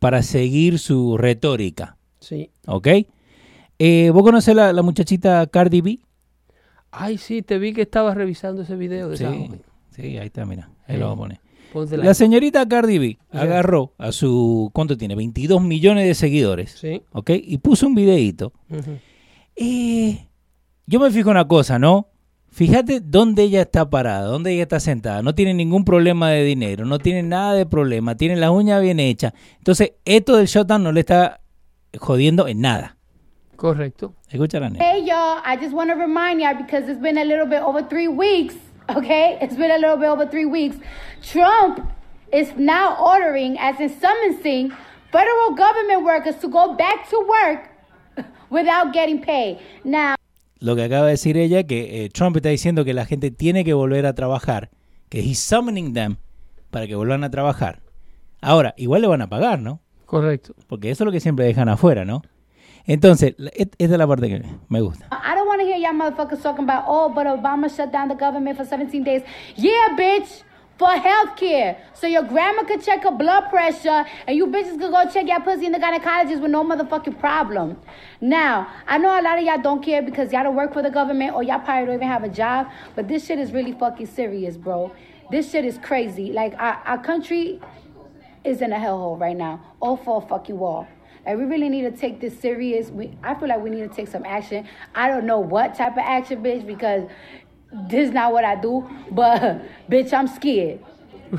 para 0.00 0.22
seguir 0.22 0.78
su 0.78 1.16
retórica, 1.16 1.96
Sí. 2.20 2.50
¿ok? 2.66 2.88
Eh, 3.78 4.10
¿Vos 4.12 4.22
conocés 4.22 4.54
la, 4.54 4.72
la 4.72 4.82
muchachita 4.82 5.46
Cardi 5.46 5.80
B? 5.80 5.98
Ay, 6.90 7.16
sí, 7.18 7.42
te 7.42 7.58
vi 7.58 7.72
que 7.72 7.82
estabas 7.82 8.14
revisando 8.16 8.62
ese 8.62 8.76
video 8.76 9.08
de 9.08 9.16
Sí, 9.16 9.24
esa 9.24 9.56
sí, 9.90 10.18
ahí 10.18 10.26
está, 10.26 10.44
mira, 10.44 10.70
ahí 10.86 10.96
lo 10.98 11.06
vamos 11.08 11.16
a 11.16 11.36
poner. 11.74 12.04
La 12.04 12.14
señorita 12.14 12.68
Cardi 12.68 12.98
B 12.98 13.18
agarró 13.30 13.94
a 13.98 14.12
su, 14.12 14.70
¿cuánto 14.72 14.96
tiene? 14.96 15.14
22 15.16 15.60
millones 15.62 16.06
de 16.06 16.14
seguidores, 16.14 16.70
Sí. 16.72 17.02
¿ok? 17.12 17.30
Y 17.42 17.58
puso 17.58 17.86
un 17.88 17.94
videíto. 17.96 18.52
Eh, 19.56 20.26
yo 20.86 21.00
me 21.00 21.10
fijo 21.10 21.30
una 21.30 21.46
cosa, 21.46 21.78
¿no? 21.78 22.08
Fíjate 22.50 23.00
dónde 23.00 23.42
ella 23.42 23.62
está 23.62 23.90
parada, 23.90 24.26
dónde 24.26 24.52
ella 24.52 24.62
está 24.62 24.78
sentada. 24.78 25.22
No 25.22 25.34
tiene 25.34 25.54
ningún 25.54 25.84
problema 25.84 26.30
de 26.30 26.44
dinero, 26.44 26.84
no 26.84 27.00
tiene 27.00 27.22
nada 27.22 27.54
de 27.54 27.66
problema, 27.66 28.16
tiene 28.16 28.36
las 28.36 28.50
uñas 28.50 28.80
bien 28.80 29.00
hechas. 29.00 29.32
Entonces, 29.58 29.94
esto 30.04 30.36
del 30.36 30.46
shutdown 30.46 30.84
no 30.84 30.92
le 30.92 31.00
está 31.00 31.40
jodiendo 31.98 32.46
en 32.46 32.60
nada. 32.60 32.96
Correcto. 33.56 34.14
Escucha 34.28 34.60
la 34.60 34.70
nena. 34.70 34.84
Hey 34.84 35.04
y'all, 35.04 35.40
I 35.44 35.56
just 35.56 35.74
want 35.74 35.90
to 35.90 35.96
remind 35.96 36.40
y'all 36.40 36.56
because 36.56 36.88
it's 36.88 37.00
been 37.00 37.18
a 37.18 37.24
little 37.24 37.46
bit 37.46 37.60
over 37.60 37.82
three 37.82 38.08
weeks, 38.08 38.54
okay? 38.94 39.38
It's 39.40 39.56
been 39.56 39.70
a 39.70 39.78
little 39.78 39.96
bit 39.96 40.08
over 40.08 40.26
three 40.26 40.46
weeks. 40.46 40.76
Trump 41.22 41.80
is 42.32 42.52
now 42.56 42.96
ordering, 43.00 43.58
as 43.58 43.80
in 43.80 43.88
summoning, 43.88 44.72
federal 45.10 45.54
government 45.56 46.04
workers 46.04 46.36
to 46.36 46.48
go 46.48 46.74
back 46.74 47.08
to 47.10 47.18
work 47.28 47.68
without 48.50 48.92
getting 48.92 49.20
paid. 49.20 49.58
Now, 49.84 50.14
Lo 50.60 50.76
que 50.76 50.84
acaba 50.84 51.06
de 51.06 51.12
decir 51.12 51.36
ella, 51.36 51.64
que 51.64 52.04
eh, 52.04 52.08
Trump 52.10 52.36
está 52.36 52.48
diciendo 52.48 52.84
que 52.84 52.94
la 52.94 53.06
gente 53.06 53.30
tiene 53.30 53.64
que 53.64 53.74
volver 53.74 54.06
a 54.06 54.14
trabajar, 54.14 54.70
que 55.08 55.20
he's 55.20 55.38
summoning 55.38 55.92
them 55.92 56.16
para 56.70 56.86
que 56.86 56.94
vuelvan 56.94 57.24
a 57.24 57.30
trabajar. 57.30 57.80
Ahora, 58.40 58.74
igual 58.76 59.02
le 59.02 59.08
van 59.08 59.22
a 59.22 59.28
pagar, 59.28 59.60
¿no? 59.60 59.80
Correcto. 60.06 60.54
Porque 60.66 60.90
eso 60.90 61.04
es 61.04 61.06
lo 61.06 61.12
que 61.12 61.20
siempre 61.20 61.44
dejan 61.44 61.68
afuera, 61.68 62.04
¿no? 62.04 62.22
Entonces, 62.86 63.34
esta 63.54 63.76
es 63.78 63.90
la 63.90 64.06
parte 64.06 64.28
que 64.28 64.42
me 64.68 64.80
gusta. 64.80 65.06
I 65.06 65.34
don't 65.34 65.48
want 65.48 65.60
to 65.60 65.66
hear 65.66 65.78
y'all 65.78 65.94
motherfuckers 65.94 66.42
talking 66.42 66.68
about, 66.68 66.84
oh, 66.86 67.08
but 67.08 67.26
Obama 67.26 67.68
shut 67.74 67.90
down 67.90 68.08
the 68.08 68.14
government 68.14 68.56
for 68.56 68.66
17 68.66 69.02
days. 69.02 69.22
Yeah, 69.56 69.96
bitch, 69.96 70.42
for 70.78 70.90
health 70.90 71.36
care. 71.36 71.78
So 71.94 72.06
your 72.06 72.22
grandma 72.22 72.64
could 72.64 72.82
check 72.82 73.04
her 73.04 73.10
blood 73.10 73.48
pressure 73.50 74.04
and 74.26 74.36
you 74.36 74.46
bitches 74.46 74.78
could 74.78 74.90
go 74.90 75.08
check 75.10 75.26
your 75.26 75.40
pussy 75.40 75.66
in 75.66 75.72
the 75.72 75.78
gynecologist 75.78 76.40
with 76.40 76.50
no 76.50 76.64
motherfucking 76.64 77.18
problem. 77.20 77.78
Now, 78.20 78.68
I 78.86 78.98
know 78.98 79.08
a 79.08 79.22
lot 79.22 79.38
of 79.38 79.44
y'all 79.44 79.60
don't 79.60 79.82
care 79.82 80.02
because 80.02 80.32
y'all 80.32 80.44
don't 80.44 80.56
work 80.56 80.72
for 80.72 80.82
the 80.82 80.90
government 80.90 81.34
or 81.34 81.42
y'all 81.42 81.60
probably 81.60 81.86
don't 81.86 81.96
even 81.96 82.08
have 82.08 82.24
a 82.24 82.28
job, 82.28 82.68
but 82.94 83.08
this 83.08 83.24
shit 83.26 83.38
is 83.38 83.52
really 83.52 83.72
fucking 83.72 84.06
serious, 84.06 84.56
bro. 84.56 84.92
This 85.30 85.50
shit 85.50 85.64
is 85.64 85.78
crazy. 85.78 86.32
Like, 86.32 86.54
our, 86.58 86.82
our 86.84 87.02
country 87.02 87.60
is 88.44 88.60
in 88.60 88.72
a 88.72 88.76
hellhole 88.76 89.18
right 89.18 89.36
now, 89.36 89.74
all 89.80 89.96
for 89.96 90.22
a 90.22 90.26
fucking 90.26 90.58
wall. 90.58 90.86
Like 91.26 91.38
we 91.38 91.44
really 91.44 91.68
need 91.70 91.82
to 91.82 91.90
take 91.90 92.20
this 92.20 92.38
serious. 92.38 92.90
We, 92.90 93.16
I 93.22 93.34
feel 93.34 93.48
like 93.48 93.62
we 93.62 93.70
need 93.70 93.88
to 93.88 93.94
take 93.94 94.08
some 94.08 94.24
action. 94.26 94.68
I 94.94 95.08
don't 95.08 95.24
know 95.24 95.38
what 95.40 95.74
type 95.74 95.92
of 95.92 96.04
action, 96.04 96.42
bitch, 96.42 96.66
because 96.66 97.08
this 97.88 98.08
is 98.08 98.14
not 98.14 98.32
what 98.32 98.44
I 98.44 98.54
do. 98.60 98.88
But 99.10 99.62
bitch, 99.90 100.12
I'm 100.12 100.28
scared. 100.28 100.80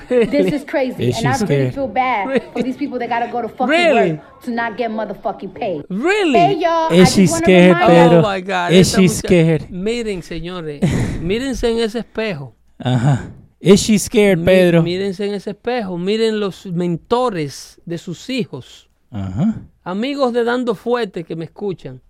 This 0.10 0.52
is 0.52 0.66
crazy, 0.66 1.08
Is 1.10 1.18
and 1.20 1.28
I 1.28 1.32
really 1.32 1.46
scared? 1.46 1.74
feel 1.74 1.88
bad 1.88 2.44
for 2.52 2.62
these 2.62 2.76
people 2.76 3.00
that 3.00 3.08
gotta 3.08 3.32
go 3.32 3.42
to 3.42 3.48
fucking 3.48 3.68
Really? 3.68 4.14
work 4.14 4.42
to 4.44 4.52
not 4.52 4.76
get 4.78 4.92
motherfucking 4.92 5.54
paid. 5.56 5.86
Really? 5.90 6.38
Hey 6.38 6.54
y'all, 6.58 6.92
I 6.92 6.96
Is 6.98 7.14
she 7.14 7.28
just 7.28 7.38
scared? 7.38 7.78
Oh 7.80 8.22
my 8.22 8.42
God. 8.42 8.74
Is 8.74 8.92
she 8.94 9.08
scared? 9.08 9.70
Miren, 9.72 10.22
señores, 10.22 10.82
mírense 11.22 11.72
en 11.72 11.80
ese 11.80 12.00
espejo. 12.00 12.56
Ajá. 12.78 13.32
Is 13.62 13.80
she 13.82 13.98
scared, 13.98 14.38
Mi- 14.40 14.46
Pedro? 14.46 14.84
Mírense 14.84 15.26
en 15.28 15.34
ese 15.34 15.52
espejo. 15.52 15.98
Miren 15.98 16.42
los 16.42 16.66
mentores 16.66 17.80
de 17.86 17.98
sus 17.98 18.30
hijos. 18.30 18.90
Ajá. 19.12 19.62
Amigos 19.86 20.34
de 20.34 20.44
Dando 20.44 20.76
Fuerte 20.76 21.24
que 21.24 21.38
me 21.38 21.46
escuchan. 21.46 22.02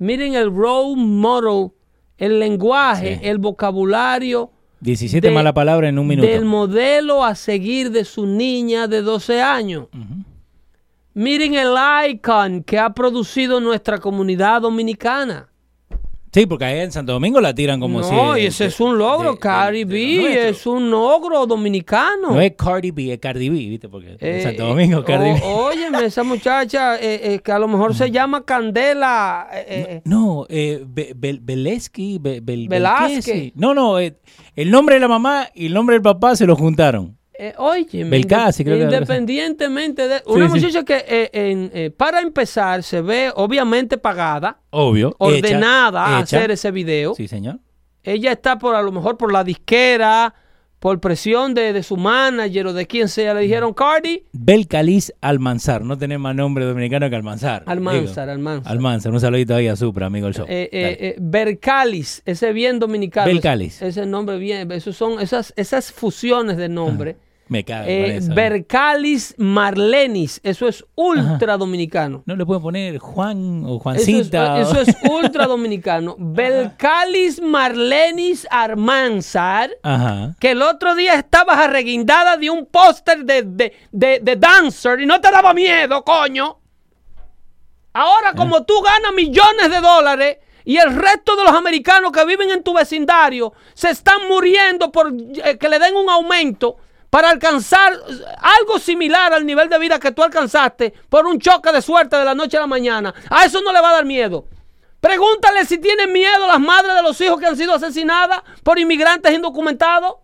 Miren 0.00 0.34
el 0.34 0.50
role 0.52 0.96
model, 0.96 1.70
el 2.18 2.38
lenguaje, 2.38 3.18
Sí. 3.20 3.28
el 3.28 3.38
vocabulario 3.38 4.50
17 4.80 5.28
de- 5.28 5.34
malas 5.34 5.52
palabras 5.54 5.88
en 5.88 5.98
un 5.98 6.06
minuto. 6.06 6.28
del 6.28 6.44
modelo 6.44 7.24
a 7.24 7.34
seguir 7.34 7.90
de 7.90 8.04
su 8.04 8.26
niña 8.26 8.86
de 8.86 9.02
12 9.02 9.40
años. 9.42 9.86
Miren 11.14 11.54
el 11.54 11.74
icon 12.10 12.62
que 12.64 12.78
ha 12.78 12.90
producido 12.92 13.60
nuestra 13.60 13.98
comunidad 13.98 14.62
dominicana. 14.62 15.48
Sí, 16.34 16.46
porque 16.46 16.64
allá 16.64 16.82
en 16.82 16.90
Santo 16.90 17.12
Domingo 17.12 17.40
la 17.40 17.54
tiran 17.54 17.78
como 17.78 18.02
si... 18.02 18.12
no, 18.12 18.36
y 18.36 18.46
ese 18.46 18.64
es 18.66 18.80
un 18.80 18.98
logro. 18.98 19.34
de- 19.34 19.38
Cardi 19.38 19.84
de- 19.84 19.94
B 19.94 20.48
es 20.48 20.66
un 20.66 20.90
logro 20.90 21.46
dominicano. 21.46 22.32
No 22.32 22.40
es 22.40 22.54
Cardi 22.58 22.90
B, 22.90 23.12
es 23.12 23.20
Cardi 23.20 23.48
B, 23.48 23.54
¿viste? 23.56 23.88
Porque 23.88 24.08
en 24.10 24.18
Eh, 24.20 24.42
Santo 24.42 24.66
Domingo, 24.66 25.04
Cardi 25.04 25.30
B. 25.34 25.40
óyeme, 25.44 26.04
esa 26.04 26.24
muchacha 26.24 26.96
eh, 26.96 27.34
eh, 27.34 27.38
que 27.38 27.52
a 27.52 27.58
lo 27.60 27.68
mejor 27.68 27.94
se 27.94 28.10
llama 28.10 28.44
Candela. 28.44 29.46
eh, 29.52 29.64
eh, 29.68 30.02
No, 30.04 30.44
eh, 30.48 30.82
Be- 30.84 31.14
Bel- 31.14 31.38
Beleski, 31.40 32.18
Be- 32.20 32.40
Bel- 32.42 32.68
Velázquez. 32.68 33.52
No, 33.54 33.72
no, 33.72 34.00
eh, 34.00 34.16
el 34.56 34.72
nombre 34.72 34.96
de 34.96 35.00
la 35.02 35.08
mamá 35.08 35.46
y 35.54 35.66
el 35.66 35.72
nombre 35.74 35.94
del 35.94 36.02
papá 36.02 36.34
se 36.34 36.46
lo 36.46 36.56
juntaron. 36.56 37.16
Eh, 37.38 37.54
Belcasi, 38.04 38.64
creo 38.64 38.76
que 38.78 38.84
así. 38.84 38.94
independientemente 38.94 40.08
de. 40.08 40.22
Una 40.26 40.46
sí. 40.46 40.54
muchacha 40.54 40.84
que, 40.84 41.04
eh, 41.06 41.30
en, 41.32 41.70
eh, 41.74 41.90
para 41.90 42.20
empezar, 42.20 42.82
se 42.82 43.00
ve 43.00 43.32
obviamente 43.34 43.98
pagada, 43.98 44.58
Obvio. 44.70 45.14
ordenada 45.18 46.00
hecha, 46.04 46.16
a 46.18 46.20
hecha. 46.22 46.36
hacer 46.38 46.50
ese 46.52 46.70
video. 46.70 47.14
Sí, 47.14 47.28
señor. 47.28 47.58
Ella 48.02 48.32
está 48.32 48.58
por 48.58 48.74
a 48.74 48.82
lo 48.82 48.92
mejor 48.92 49.16
por 49.16 49.32
la 49.32 49.42
disquera, 49.42 50.34
por 50.78 51.00
presión 51.00 51.54
de, 51.54 51.72
de 51.72 51.82
su 51.82 51.96
manager 51.96 52.66
o 52.66 52.72
de 52.74 52.86
quien 52.86 53.08
sea. 53.08 53.32
Le 53.32 53.40
dijeron, 53.40 53.72
Cardi, 53.72 54.26
Belcalis 54.32 55.14
Almanzar. 55.22 55.82
No 55.82 55.96
tenés 55.96 56.18
más 56.20 56.36
nombre 56.36 56.66
dominicano 56.66 57.08
que 57.08 57.16
Almanzar. 57.16 57.62
Almanzar, 57.66 58.26
digo. 58.26 58.32
Almanzar. 58.32 58.70
Almanzar. 58.70 59.12
Un 59.12 59.20
saludito 59.20 59.54
ahí 59.54 59.68
a 59.68 59.76
Supra, 59.76 60.06
amigo 60.06 60.26
del 60.26 60.34
show. 60.34 60.44
Eh, 60.46 60.68
eh, 60.70 61.14
Dale. 61.16 61.26
Bercalis, 61.30 62.22
ese 62.26 62.52
bien 62.52 62.78
dominicano. 62.78 63.26
Belcalis. 63.26 63.76
Ese, 63.76 63.88
ese 63.88 64.06
nombre 64.06 64.36
bien, 64.36 64.70
esos 64.72 64.94
son 64.94 65.18
esas, 65.20 65.54
esas 65.56 65.90
fusiones 65.90 66.58
de 66.58 66.68
nombre. 66.68 67.16
Me 67.48 67.62
cago 67.64 67.86
Eh, 67.86 68.16
eso. 68.16 68.32
eh. 68.32 68.34
Bercalis 68.34 69.34
Marlenis, 69.36 70.40
eso 70.42 70.66
es 70.66 70.84
ultra 70.94 71.56
dominicano. 71.58 72.22
No 72.24 72.36
le 72.36 72.46
pueden 72.46 72.62
poner 72.62 72.98
Juan 72.98 73.64
o 73.66 73.76
Eso 73.76 73.76
es, 73.76 73.82
Juancita. 73.82 74.54
o- 74.54 74.56
eso 74.58 74.80
es 74.80 74.96
ultra 75.10 75.46
dominicano. 75.46 76.16
Belcalis 76.18 77.40
Marlenis 77.42 78.46
Armanzar, 78.50 79.70
Ajá. 79.82 80.34
que 80.40 80.52
el 80.52 80.62
otro 80.62 80.94
día 80.94 81.14
estabas 81.14 81.58
arreguindada 81.58 82.36
de 82.38 82.48
un 82.48 82.64
póster 82.66 83.24
de, 83.24 83.42
de, 83.42 83.72
de, 83.92 84.20
de 84.22 84.36
Dancer 84.36 85.00
y 85.00 85.06
no 85.06 85.20
te 85.20 85.30
daba 85.30 85.52
miedo, 85.52 86.02
coño. 86.02 86.58
Ahora, 87.92 88.32
como 88.34 88.64
tú 88.64 88.80
ganas 88.80 89.12
millones 89.14 89.70
de 89.70 89.80
dólares 89.80 90.38
y 90.64 90.78
el 90.78 90.94
resto 90.96 91.36
de 91.36 91.44
los 91.44 91.52
americanos 91.54 92.10
que 92.10 92.24
viven 92.24 92.50
en 92.50 92.62
tu 92.62 92.72
vecindario 92.74 93.52
se 93.74 93.90
están 93.90 94.26
muriendo 94.28 94.90
por 94.90 95.12
eh, 95.44 95.58
que 95.58 95.68
le 95.68 95.78
den 95.78 95.94
un 95.94 96.08
aumento 96.10 96.76
para 97.14 97.30
alcanzar 97.30 97.92
algo 98.40 98.80
similar 98.80 99.32
al 99.32 99.46
nivel 99.46 99.68
de 99.68 99.78
vida 99.78 100.00
que 100.00 100.10
tú 100.10 100.24
alcanzaste 100.24 100.92
por 101.08 101.28
un 101.28 101.38
choque 101.38 101.70
de 101.70 101.80
suerte 101.80 102.16
de 102.16 102.24
la 102.24 102.34
noche 102.34 102.56
a 102.56 102.62
la 102.62 102.66
mañana. 102.66 103.14
A 103.30 103.44
eso 103.44 103.62
no 103.62 103.72
le 103.72 103.80
va 103.80 103.90
a 103.90 103.92
dar 103.92 104.04
miedo. 104.04 104.46
Pregúntale 105.00 105.64
si 105.64 105.78
tienen 105.78 106.12
miedo 106.12 106.48
las 106.48 106.58
madres 106.58 106.92
de 106.92 107.02
los 107.02 107.20
hijos 107.20 107.38
que 107.38 107.46
han 107.46 107.56
sido 107.56 107.72
asesinadas 107.72 108.42
por 108.64 108.80
inmigrantes 108.80 109.32
indocumentados, 109.32 110.16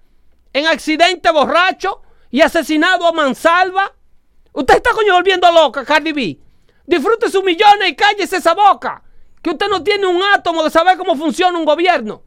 en 0.52 0.66
accidente 0.66 1.30
borracho 1.30 2.02
y 2.28 2.40
asesinado 2.40 3.06
a 3.06 3.12
mansalva. 3.12 3.94
Usted 4.52 4.74
está 4.74 4.90
coño 4.90 5.14
volviendo 5.14 5.48
loca, 5.52 5.84
Cardi 5.84 6.10
B. 6.10 6.40
Disfrute 6.86 7.30
sus 7.30 7.44
millones 7.44 7.88
y 7.88 7.94
cállese 7.94 8.38
esa 8.38 8.54
boca. 8.54 9.00
Que 9.40 9.50
usted 9.50 9.68
no 9.68 9.84
tiene 9.84 10.08
un 10.08 10.20
átomo 10.34 10.64
de 10.64 10.70
saber 10.70 10.98
cómo 10.98 11.14
funciona 11.14 11.56
un 11.56 11.64
gobierno. 11.64 12.24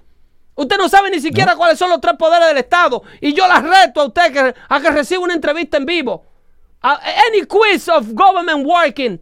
Usted 0.56 0.78
no 0.78 0.88
sabe 0.88 1.10
ni 1.10 1.20
siquiera 1.20 1.56
cuáles 1.56 1.80
son 1.80 1.90
los 1.90 2.00
tres 2.00 2.16
poderes 2.18 2.48
del 2.48 2.58
Estado. 2.58 3.02
Y 3.22 3.34
yo 3.34 3.48
la 3.48 3.60
reto 3.60 4.02
a 4.02 4.06
usted 4.06 4.32
que, 4.32 4.54
a 4.70 4.80
que 4.82 4.90
reciba 4.92 5.22
una 5.24 5.34
entrevista 5.34 5.78
en 5.78 5.86
vivo. 5.86 6.24
Any 6.82 7.46
quiz 7.46 7.88
of 7.90 8.14
government 8.14 8.66
working 8.68 9.20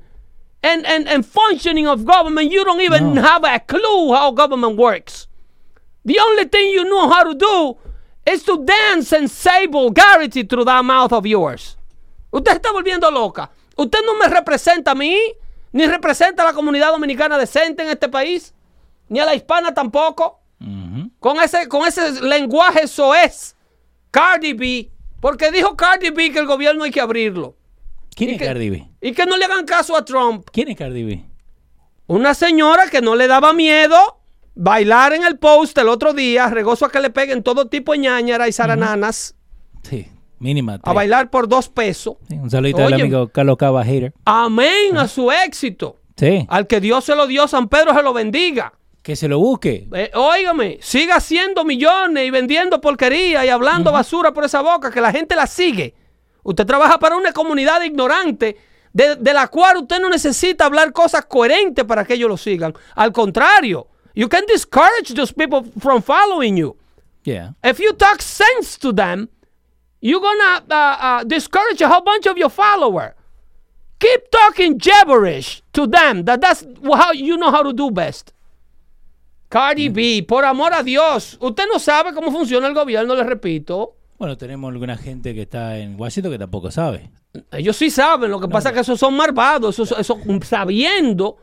and, 0.63 0.85
and, 0.85 1.07
and 1.07 1.25
functioning 1.25 1.87
of 1.87 2.03
government, 2.05 2.51
you 2.51 2.65
don't 2.65 2.81
even 2.81 3.13
No. 3.13 3.21
have 3.21 3.43
a 3.45 3.59
clue 3.59 4.13
how 4.13 4.31
government 4.31 4.77
works. 4.77 5.27
The 6.03 6.19
only 6.19 6.45
thing 6.45 6.71
you 6.71 6.83
know 6.83 7.07
how 7.09 7.23
to 7.23 7.33
do 7.35 7.77
is 8.25 8.43
to 8.43 8.65
dance 8.65 9.13
and 9.13 9.29
say 9.29 9.67
vulgarity 9.67 10.43
through 10.43 10.65
that 10.65 10.83
mouth 10.83 11.13
of 11.13 11.25
yours. 11.25 11.77
Usted 12.33 12.57
está 12.59 12.71
volviendo 12.71 13.09
loca. 13.11 13.49
Usted 13.77 13.99
no 14.05 14.15
me 14.17 14.27
representa 14.27 14.91
a 14.91 14.95
mí, 14.95 15.15
ni 15.71 15.85
representa 15.87 16.43
a 16.43 16.45
la 16.47 16.53
comunidad 16.53 16.91
dominicana 16.91 17.37
decente 17.37 17.83
en 17.83 17.89
este 17.89 18.09
país, 18.09 18.53
ni 19.07 19.19
a 19.19 19.25
la 19.25 19.33
hispana 19.35 19.73
tampoco. 19.73 20.40
Con 21.19 21.39
ese, 21.41 21.67
con 21.67 21.87
ese 21.87 22.21
lenguaje 22.21 22.87
soez. 22.87 23.55
Cardi 24.11 24.53
B. 24.53 24.91
Porque 25.19 25.51
dijo 25.51 25.75
Cardi 25.75 26.09
B 26.09 26.31
que 26.31 26.39
el 26.39 26.45
gobierno 26.47 26.83
hay 26.83 26.91
que 26.91 27.01
abrirlo. 27.01 27.55
¿Quién 28.15 28.31
¿Y 28.31 28.33
es? 28.33 28.41
Cardi 28.41 28.69
B? 28.69 28.87
Y 29.01 29.11
que 29.13 29.25
no 29.25 29.37
le 29.37 29.45
hagan 29.45 29.65
caso 29.65 29.95
a 29.95 30.03
Trump. 30.03 30.47
¿Quién 30.51 30.67
es 30.69 30.77
Cardi 30.77 31.03
B? 31.03 31.25
Una 32.07 32.33
señora 32.33 32.89
que 32.89 33.01
no 33.01 33.15
le 33.15 33.27
daba 33.27 33.53
miedo 33.53 33.97
bailar 34.53 35.13
en 35.13 35.23
el 35.23 35.37
post 35.37 35.77
el 35.77 35.87
otro 35.87 36.11
día, 36.13 36.47
regozo 36.49 36.85
a 36.85 36.91
que 36.91 36.99
le 36.99 37.09
peguen 37.09 37.41
todo 37.41 37.67
tipo 37.67 37.93
de 37.93 37.99
ñañara 37.99 38.49
y 38.49 38.51
zarananas, 38.51 39.35
Sí, 39.83 40.07
mínima. 40.39 40.77
a 40.83 40.93
bailar 40.93 41.29
por 41.29 41.47
dos 41.47 41.69
pesos. 41.69 42.15
Sí, 42.27 42.35
un 42.35 42.49
saludito 42.51 42.85
al 42.85 42.93
amigo 42.93 43.29
Carlos 43.29 43.55
Cava 43.57 43.83
Hater. 43.85 44.13
Amén 44.25 44.97
a 44.97 45.07
su 45.07 45.31
éxito. 45.31 45.97
Sí, 46.17 46.45
Al 46.49 46.67
que 46.67 46.81
Dios 46.81 47.05
se 47.05 47.15
lo 47.15 47.25
dio, 47.27 47.47
San 47.47 47.69
Pedro 47.69 47.93
se 47.95 48.03
lo 48.03 48.11
bendiga. 48.13 48.73
Que 49.01 49.15
se 49.15 49.27
lo 49.27 49.39
busque. 49.39 49.87
Eh, 49.93 50.11
óigame, 50.13 50.79
siga 50.81 51.15
haciendo 51.15 51.63
millones 51.63 52.25
y 52.25 52.29
vendiendo 52.29 52.79
porquería 52.79 53.45
y 53.45 53.49
hablando 53.49 53.91
basura 53.91 54.31
por 54.33 54.43
esa 54.43 54.61
boca, 54.61 54.91
que 54.91 55.01
la 55.01 55.11
gente 55.11 55.35
la 55.35 55.47
sigue. 55.47 55.95
Usted 56.43 56.65
trabaja 56.65 56.99
para 56.99 57.15
una 57.15 57.33
comunidad 57.33 57.81
ignorante 57.81 58.57
de, 58.93 59.15
de 59.15 59.33
la 59.33 59.47
cual 59.47 59.77
usted 59.77 59.99
no 59.99 60.09
necesita 60.09 60.65
hablar 60.65 60.91
cosas 60.91 61.25
coherentes 61.25 61.85
para 61.85 62.05
que 62.05 62.15
ellos 62.15 62.29
lo 62.29 62.37
sigan. 62.37 62.73
Al 62.95 63.11
contrario, 63.11 63.87
You 64.13 64.27
can 64.27 64.45
discourage 64.45 65.13
those 65.13 65.31
people 65.31 65.63
from 65.79 66.01
following 66.01 66.57
you. 66.57 66.75
Yeah. 67.23 67.51
If 67.63 67.79
you 67.79 67.93
talk 67.93 68.21
sense 68.21 68.77
to 68.79 68.91
them, 68.91 69.29
you're 70.01 70.19
gonna 70.19 70.63
uh, 70.69 70.97
uh, 70.99 71.23
discourage 71.23 71.81
a 71.81 71.87
whole 71.87 72.01
bunch 72.01 72.25
of 72.25 72.37
your 72.37 72.49
followers. 72.49 73.13
Keep 73.99 74.31
talking 74.31 74.77
gibberish 74.77 75.61
to 75.73 75.85
them. 75.85 76.25
That 76.25 76.41
that's 76.41 76.65
how 76.83 77.11
you 77.11 77.37
know 77.37 77.51
how 77.51 77.63
to 77.63 77.71
do 77.71 77.91
best. 77.91 78.33
Cardi 79.51 79.89
B, 79.89 80.23
por 80.25 80.45
amor 80.45 80.73
a 80.73 80.81
Dios, 80.81 81.37
usted 81.41 81.65
no 81.69 81.77
sabe 81.77 82.13
cómo 82.13 82.31
funciona 82.31 82.67
el 82.67 82.73
gobierno, 82.73 83.13
le 83.15 83.23
repito. 83.25 83.97
Bueno, 84.17 84.37
tenemos 84.37 84.71
alguna 84.71 84.95
gente 84.95 85.33
que 85.35 85.41
está 85.41 85.77
en 85.77 85.99
Washington 85.99 86.31
que 86.31 86.39
tampoco 86.39 86.71
sabe. 86.71 87.11
Ellos 87.51 87.75
sí 87.75 87.89
saben, 87.89 88.31
lo 88.31 88.39
que 88.39 88.47
pasa 88.47 88.69
es 88.69 88.75
que 88.75 88.79
esos 88.79 88.97
son 88.97 89.13
malvados, 89.13 89.77
esos, 89.77 89.99
esos, 89.99 90.19
sabiendo 90.45 91.35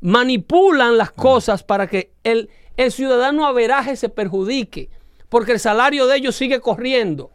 manipulan 0.00 0.98
las 0.98 1.12
cosas 1.12 1.62
para 1.62 1.86
que 1.86 2.10
el, 2.24 2.50
el 2.76 2.90
ciudadano 2.90 3.46
averaje 3.46 3.94
se 3.94 4.08
perjudique, 4.08 4.90
porque 5.28 5.52
el 5.52 5.60
salario 5.60 6.08
de 6.08 6.16
ellos 6.16 6.34
sigue 6.34 6.58
corriendo. 6.58 7.30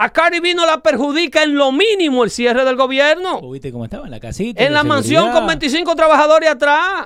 A 0.00 0.10
Cardi 0.10 0.38
B 0.38 0.54
no 0.54 0.64
la 0.64 0.80
perjudica 0.80 1.42
en 1.42 1.56
lo 1.56 1.72
mínimo 1.72 2.22
el 2.22 2.30
cierre 2.30 2.64
del 2.64 2.76
gobierno. 2.76 3.40
¿O 3.42 3.50
¿Viste 3.50 3.72
cómo 3.72 3.84
estaba? 3.84 4.04
En 4.04 4.12
la 4.12 4.20
casita. 4.20 4.64
En 4.64 4.72
la 4.72 4.84
mansión 4.84 5.32
con 5.32 5.44
25 5.46 5.94
trabajadores 5.96 6.48
atrás. 6.48 7.04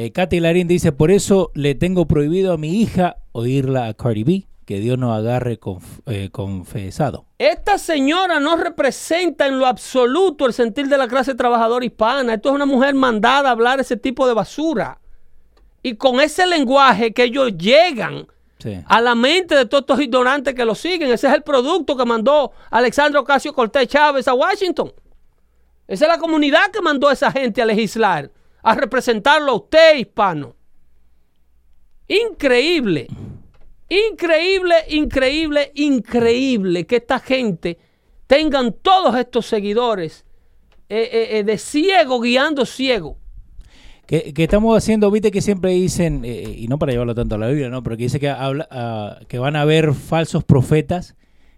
Eh, 0.00 0.12
Katy 0.12 0.38
Larín 0.38 0.68
dice, 0.68 0.92
por 0.92 1.10
eso 1.10 1.50
le 1.54 1.74
tengo 1.74 2.06
prohibido 2.06 2.52
a 2.52 2.56
mi 2.56 2.80
hija 2.80 3.16
oírla 3.32 3.88
a 3.88 3.94
Cardi 3.94 4.22
B, 4.22 4.46
que 4.64 4.78
Dios 4.78 4.96
nos 4.96 5.18
agarre 5.18 5.58
conf- 5.58 6.02
eh, 6.06 6.28
confesado. 6.30 7.24
Esta 7.36 7.78
señora 7.78 8.38
no 8.38 8.54
representa 8.56 9.48
en 9.48 9.58
lo 9.58 9.66
absoluto 9.66 10.46
el 10.46 10.52
sentir 10.52 10.86
de 10.86 10.98
la 10.98 11.08
clase 11.08 11.34
trabajadora 11.34 11.84
hispana. 11.84 12.34
Esto 12.34 12.50
es 12.50 12.54
una 12.54 12.64
mujer 12.64 12.94
mandada 12.94 13.48
a 13.48 13.52
hablar 13.52 13.80
ese 13.80 13.96
tipo 13.96 14.28
de 14.28 14.34
basura. 14.34 15.00
Y 15.82 15.96
con 15.96 16.20
ese 16.20 16.46
lenguaje 16.46 17.12
que 17.12 17.24
ellos 17.24 17.58
llegan 17.58 18.28
Sí. 18.60 18.78
a 18.86 19.00
la 19.00 19.16
mente 19.16 19.56
de 19.56 19.66
todos 19.66 19.82
estos 19.82 20.00
ignorantes 20.00 20.54
que 20.54 20.64
lo 20.64 20.76
siguen. 20.76 21.10
Ese 21.10 21.26
es 21.26 21.34
el 21.34 21.42
producto 21.42 21.96
que 21.96 22.04
mandó 22.04 22.52
Alexandro 22.70 23.22
Ocasio 23.22 23.52
Cortés 23.52 23.88
Chávez 23.88 24.28
a 24.28 24.34
Washington. 24.34 24.92
Esa 25.88 26.04
es 26.04 26.08
la 26.08 26.18
comunidad 26.18 26.70
que 26.72 26.82
mandó 26.82 27.08
a 27.08 27.14
esa 27.14 27.32
gente 27.32 27.60
a 27.62 27.66
legislar, 27.66 28.30
a 28.62 28.74
representarlo 28.74 29.52
a 29.52 29.56
usted, 29.56 29.96
hispano. 29.96 30.54
Increíble, 32.08 33.06
increíble, 33.88 34.74
increíble, 34.88 35.72
increíble 35.74 36.86
que 36.86 36.96
esta 36.96 37.18
gente 37.18 37.78
tengan 38.26 38.72
todos 38.72 39.16
estos 39.16 39.46
seguidores 39.46 40.24
eh, 40.88 41.08
eh, 41.12 41.38
eh, 41.38 41.44
de 41.44 41.58
ciego 41.58 42.20
guiando 42.20 42.64
ciego. 42.64 43.18
Que, 44.06 44.32
estamos 44.34 44.74
haciendo, 44.74 45.10
viste 45.10 45.30
que 45.30 45.42
siempre 45.42 45.72
dicen, 45.72 46.24
y 46.24 46.66
no 46.66 46.78
para 46.78 46.92
llevarlo 46.92 47.14
tanto 47.14 47.34
a 47.34 47.38
la 47.38 47.48
Biblia, 47.48 47.68
¿no? 47.68 47.82
pero 47.82 47.98
que 47.98 48.04
dice 48.04 48.18
que, 48.18 48.30
habla, 48.30 48.66
ah, 48.70 49.20
que 49.28 49.38
van 49.38 49.54
a 49.54 49.60
haber 49.60 49.92
falsos 49.92 50.44
profetas. 50.44 51.14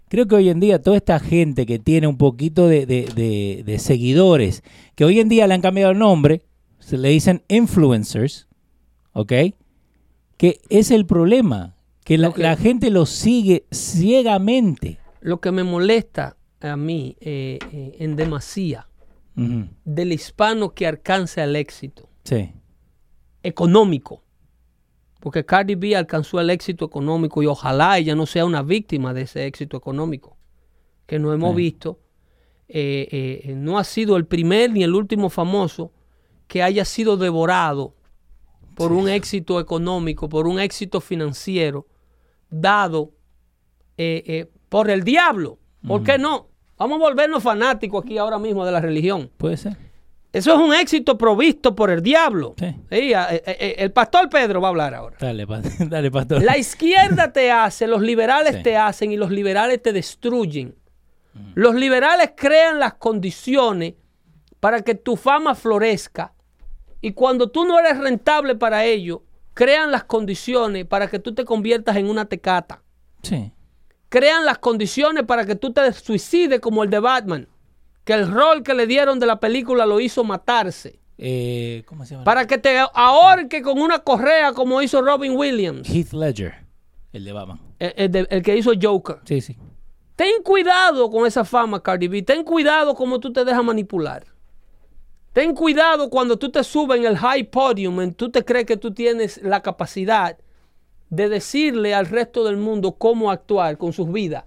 Creo 0.08 0.26
que 0.26 0.34
hoy 0.34 0.48
en 0.48 0.58
día 0.58 0.82
toda 0.82 0.96
esta 0.96 1.20
gente 1.20 1.64
que 1.64 1.78
tiene 1.78 2.08
un 2.08 2.18
poquito 2.18 2.66
de 2.66 3.76
seguidores, 3.78 4.64
que 4.96 5.04
hoy 5.04 5.20
en 5.20 5.28
día 5.28 5.46
le 5.46 5.54
han 5.54 5.60
cambiado 5.60 5.92
el 5.92 5.98
nombre, 6.00 6.42
se 6.90 6.98
le 6.98 7.10
dicen 7.10 7.44
influencers, 7.46 8.48
¿ok? 9.12 9.32
Que 10.36 10.60
es 10.70 10.90
el 10.90 11.06
problema, 11.06 11.76
que 12.04 12.18
la, 12.18 12.32
Lo 12.36 12.56
gente 12.56 12.90
los 12.90 13.10
sigue 13.10 13.64
ciegamente. 13.70 14.98
Lo 15.20 15.40
que 15.40 15.52
me 15.52 15.62
molesta 15.62 16.36
a 16.60 16.76
mí 16.76 17.16
eh, 17.20 17.60
eh, 17.70 17.96
en 18.00 18.16
demasía 18.16 18.88
del 19.36 20.12
hispano 20.12 20.74
que 20.74 20.86
alcanza 20.86 21.44
el 21.44 21.54
éxito 21.54 22.08
Sí, 22.24 22.52
económico. 23.44 24.24
Porque 25.20 25.46
Cardi 25.46 25.76
B 25.76 25.94
alcanzó 25.94 26.40
el 26.40 26.50
éxito 26.50 26.86
económico 26.86 27.40
y 27.40 27.46
ojalá 27.46 27.98
ella 27.98 28.16
no 28.16 28.26
sea 28.26 28.44
una 28.44 28.64
víctima 28.64 29.14
de 29.14 29.22
ese 29.22 29.46
éxito 29.46 29.76
económico 29.76 30.36
que 31.06 31.20
no 31.20 31.32
hemos 31.32 31.54
visto. 31.54 32.00
Eh, 32.66 33.44
eh, 33.44 33.54
no 33.54 33.78
ha 33.78 33.84
sido 33.84 34.16
el 34.16 34.26
primer 34.26 34.72
ni 34.72 34.82
el 34.82 34.96
último 34.96 35.30
famoso 35.30 35.92
que 36.50 36.64
haya 36.64 36.84
sido 36.84 37.16
devorado 37.16 37.94
por 38.74 38.90
un 38.90 39.08
éxito 39.08 39.60
económico, 39.60 40.28
por 40.28 40.48
un 40.48 40.58
éxito 40.58 41.00
financiero 41.00 41.86
dado 42.50 43.12
eh, 43.96 44.24
eh, 44.26 44.50
por 44.68 44.90
el 44.90 45.04
diablo. 45.04 45.58
¿Por 45.86 46.02
qué 46.02 46.18
no? 46.18 46.48
Vamos 46.76 46.96
a 46.96 47.04
volvernos 47.04 47.40
fanáticos 47.42 48.04
aquí 48.04 48.18
ahora 48.18 48.38
mismo 48.40 48.66
de 48.66 48.72
la 48.72 48.80
religión. 48.80 49.30
puede 49.36 49.56
ser. 49.56 49.76
Eso 50.32 50.52
es 50.54 50.58
un 50.58 50.74
éxito 50.74 51.16
provisto 51.16 51.74
por 51.76 51.90
el 51.90 52.02
diablo. 52.02 52.54
Sí. 52.58 52.74
Sí, 52.90 53.14
a- 53.14 53.28
eh, 53.32 53.76
el 53.78 53.92
pastor 53.92 54.28
Pedro 54.28 54.60
va 54.60 54.68
a 54.68 54.70
hablar 54.70 54.94
ahora. 54.94 55.16
Dale, 55.20 55.46
pa- 55.46 55.60
dale 55.88 56.10
pastor. 56.10 56.42
La 56.42 56.58
izquierda 56.58 57.32
te 57.32 57.50
hace, 57.52 57.86
los 57.86 58.00
liberales 58.02 58.56
Sí. 58.56 58.62
te 58.64 58.76
hacen 58.76 59.12
y 59.12 59.16
los 59.16 59.30
liberales 59.30 59.80
te 59.82 59.92
destruyen. 59.92 60.74
Los 61.54 61.76
liberales 61.76 62.32
crean 62.36 62.80
las 62.80 62.94
condiciones 62.94 63.94
para 64.58 64.82
que 64.82 64.94
tu 64.96 65.16
fama 65.16 65.54
florezca 65.54 66.32
y 67.00 67.12
cuando 67.12 67.48
tú 67.50 67.64
no 67.64 67.78
eres 67.78 67.98
rentable 67.98 68.54
para 68.54 68.84
ello, 68.84 69.22
crean 69.54 69.90
las 69.90 70.04
condiciones 70.04 70.84
para 70.86 71.08
que 71.08 71.18
tú 71.18 71.34
te 71.34 71.44
conviertas 71.44 71.96
en 71.96 72.08
una 72.08 72.24
tecata. 72.26 72.82
Sí. 73.22 73.52
Crean 74.08 74.44
las 74.44 74.58
condiciones 74.58 75.24
para 75.24 75.44
que 75.46 75.54
tú 75.54 75.72
te 75.72 75.92
suicides 75.92 76.60
como 76.60 76.82
el 76.82 76.90
de 76.90 76.98
Batman, 76.98 77.48
que 78.04 78.12
el 78.14 78.30
rol 78.30 78.62
que 78.62 78.74
le 78.74 78.86
dieron 78.86 79.18
de 79.20 79.26
la 79.26 79.38
película 79.40 79.86
lo 79.86 80.00
hizo 80.00 80.24
matarse. 80.24 80.98
Eh, 81.18 81.82
¿Cómo 81.86 82.04
se 82.06 82.14
llama? 82.14 82.24
Para 82.24 82.46
que 82.46 82.56
te 82.58 82.78
ahorque 82.94 83.60
con 83.62 83.78
una 83.80 83.98
correa 83.98 84.52
como 84.54 84.80
hizo 84.82 85.02
Robin 85.02 85.36
Williams, 85.36 85.88
Heath 85.88 86.12
Ledger, 86.14 86.54
el 87.12 87.24
de 87.24 87.32
Batman. 87.32 87.60
el, 87.78 87.92
el 87.96 88.10
de- 88.10 88.26
el 88.30 88.42
que 88.42 88.56
hizo 88.56 88.72
Joker. 88.80 89.18
Sí, 89.24 89.40
sí. 89.42 89.56
Ten 90.16 90.42
cuidado 90.42 91.10
con 91.10 91.26
esa 91.26 91.44
fama, 91.44 91.82
Cardi 91.82 92.08
B. 92.08 92.22
Ten 92.22 92.42
cuidado 92.44 92.94
como 92.94 93.20
tú 93.20 93.32
te 93.32 93.44
dejas 93.44 93.62
manipular. 93.64 94.24
Ten 95.32 95.54
cuidado 95.54 96.10
cuando 96.10 96.36
tú 96.38 96.50
te 96.50 96.64
subes 96.64 96.98
en 96.98 97.06
el 97.06 97.16
high 97.16 97.44
podium, 97.44 98.00
en 98.00 98.14
tú 98.14 98.30
te 98.30 98.44
crees 98.44 98.66
que 98.66 98.76
tú 98.76 98.92
tienes 98.92 99.40
la 99.42 99.62
capacidad 99.62 100.36
de 101.08 101.28
decirle 101.28 101.94
al 101.94 102.06
resto 102.06 102.44
del 102.44 102.56
mundo 102.56 102.92
cómo 102.92 103.30
actuar 103.30 103.78
con 103.78 103.92
sus 103.92 104.10
vidas 104.10 104.44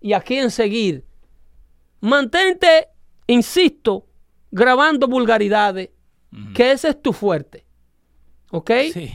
y 0.00 0.14
a 0.14 0.20
quién 0.20 0.50
seguir. 0.50 1.04
Mantente, 2.00 2.88
insisto, 3.26 4.06
grabando 4.50 5.06
vulgaridades, 5.06 5.90
que 6.54 6.72
ese 6.72 6.88
es 6.88 7.02
tu 7.02 7.12
fuerte. 7.12 7.66
¿Ok? 8.50 8.70
Sí. 8.92 9.12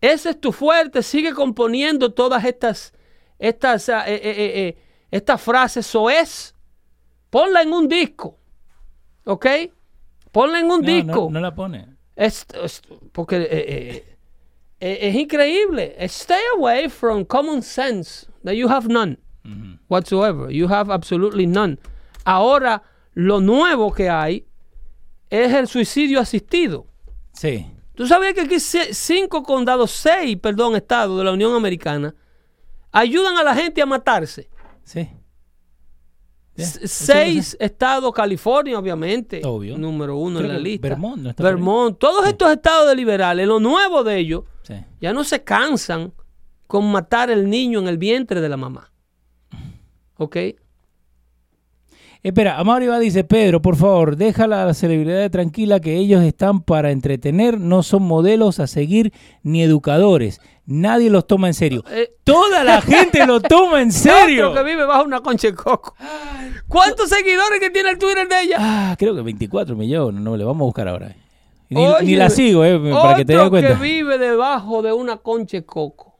Ese 0.00 0.30
es 0.30 0.40
tu 0.40 0.52
fuerte. 0.52 1.02
Sigue 1.02 1.32
componiendo 1.32 2.12
todas 2.12 2.44
estas, 2.44 2.92
estas, 3.38 3.88
eh, 3.88 3.94
eh, 4.06 4.20
eh, 4.24 4.52
eh, 4.54 4.78
estas 5.10 5.40
frases 5.40 5.86
soez. 5.86 6.54
Ponla 7.30 7.62
en 7.62 7.72
un 7.72 7.88
disco. 7.88 8.38
¿Ok? 9.24 9.46
Ponla 10.32 10.58
en 10.60 10.70
un 10.70 10.80
No, 10.80 10.86
disco. 10.86 11.14
no, 11.30 11.30
no 11.30 11.40
la 11.40 11.54
pone. 11.54 11.86
Es, 12.16 12.46
es- 12.62 12.82
porque 13.12 13.36
eh, 13.36 13.48
eh, 13.50 14.16
eh, 14.80 14.98
es 15.02 15.14
increíble. 15.14 15.94
Stay 16.00 16.40
away 16.56 16.88
from 16.88 17.24
common 17.24 17.62
sense 17.62 18.26
that 18.44 18.54
you 18.54 18.68
have 18.68 18.88
none 18.88 19.18
whatsoever. 19.88 20.50
You 20.50 20.68
have 20.68 20.90
absolutely 20.92 21.46
none. 21.46 21.78
Ahora, 22.24 22.82
lo 23.14 23.40
nuevo 23.40 23.92
que 23.92 24.08
hay 24.08 24.46
es 25.30 25.52
el 25.52 25.66
suicidio 25.68 26.20
asistido. 26.20 26.86
Sí. 27.32 27.66
¿Tú 27.94 28.06
sabías 28.06 28.32
que 28.34 28.42
aquí 28.42 28.58
cinco 28.60 29.42
condados, 29.42 29.90
seis, 29.90 30.36
perdón, 30.38 30.76
estados 30.76 31.18
de 31.18 31.24
la 31.24 31.32
Unión 31.32 31.54
Americana 31.54 32.14
ayudan 32.90 33.36
a 33.36 33.42
la 33.42 33.54
gente 33.54 33.82
a 33.82 33.86
matarse? 33.86 34.48
Sí. 34.84 35.08
Seis 36.62 37.56
estados, 37.60 38.12
California, 38.12 38.78
obviamente, 38.78 39.40
Obvio. 39.44 39.76
número 39.78 40.16
uno 40.16 40.38
Creo 40.38 40.50
en 40.50 40.56
la 40.56 40.62
lista. 40.62 40.88
Vermont 40.88 41.22
no 41.22 41.30
está. 41.30 41.42
Vermont, 41.42 41.98
todos 41.98 42.26
estos 42.26 42.50
estados 42.52 42.88
de 42.88 42.96
liberales, 42.96 43.46
lo 43.46 43.60
nuevo 43.60 44.02
de 44.04 44.18
ellos, 44.18 44.44
Sí. 44.62 44.74
ya 45.00 45.12
no 45.12 45.24
se 45.24 45.42
cansan 45.42 46.12
con 46.66 46.90
matar 46.90 47.30
el 47.30 47.50
niño 47.50 47.80
en 47.80 47.88
el 47.88 47.98
vientre 47.98 48.40
de 48.40 48.48
la 48.48 48.56
mamá. 48.56 48.90
¿Ok? 50.16 50.36
Espera, 52.22 52.56
Amaury 52.60 52.86
va 52.86 53.00
dice, 53.00 53.24
Pedro, 53.24 53.60
por 53.60 53.74
favor, 53.74 54.14
déjala 54.16 54.62
a 54.62 54.66
la 54.66 54.74
celebridad 54.74 55.28
tranquila 55.32 55.80
que 55.80 55.96
ellos 55.96 56.22
están 56.22 56.62
para 56.62 56.92
entretener, 56.92 57.58
no 57.58 57.82
son 57.82 58.04
modelos 58.04 58.60
a 58.60 58.68
seguir 58.68 59.12
ni 59.42 59.60
educadores. 59.64 60.40
Nadie 60.66 61.10
los 61.10 61.26
toma 61.26 61.48
en 61.48 61.54
serio. 61.54 61.82
Eh, 61.90 62.14
Toda 62.24 62.62
la 62.62 62.80
gente 62.80 63.26
lo 63.26 63.40
toma 63.40 63.82
en 63.82 63.90
serio. 63.92 64.50
Otro 64.50 64.62
que 64.62 64.70
vive 64.70 64.84
bajo 64.84 65.04
una 65.04 65.20
concha 65.20 65.48
de 65.48 65.54
coco. 65.54 65.96
¿Cuántos 66.68 67.08
seguidores 67.08 67.58
que 67.60 67.70
tiene 67.70 67.90
el 67.90 67.98
Twitter 67.98 68.28
de 68.28 68.40
ella? 68.42 68.56
Ah, 68.60 68.96
creo 68.98 69.14
que 69.14 69.22
24 69.22 69.74
millones, 69.74 70.20
no 70.20 70.36
le 70.36 70.44
vamos 70.44 70.62
a 70.62 70.64
buscar 70.66 70.88
ahora. 70.88 71.14
Ni, 71.68 71.84
Oye, 71.86 72.04
ni 72.06 72.16
la 72.16 72.30
sigo, 72.30 72.64
eh, 72.64 72.78
para 72.92 73.16
que 73.16 73.24
te 73.24 73.34
des 73.36 73.48
cuenta. 73.48 73.68
que 73.76 73.82
vive 73.82 74.18
debajo 74.18 74.82
de 74.82 74.92
una 74.92 75.16
concha 75.16 75.56
de 75.56 75.64
coco. 75.64 76.16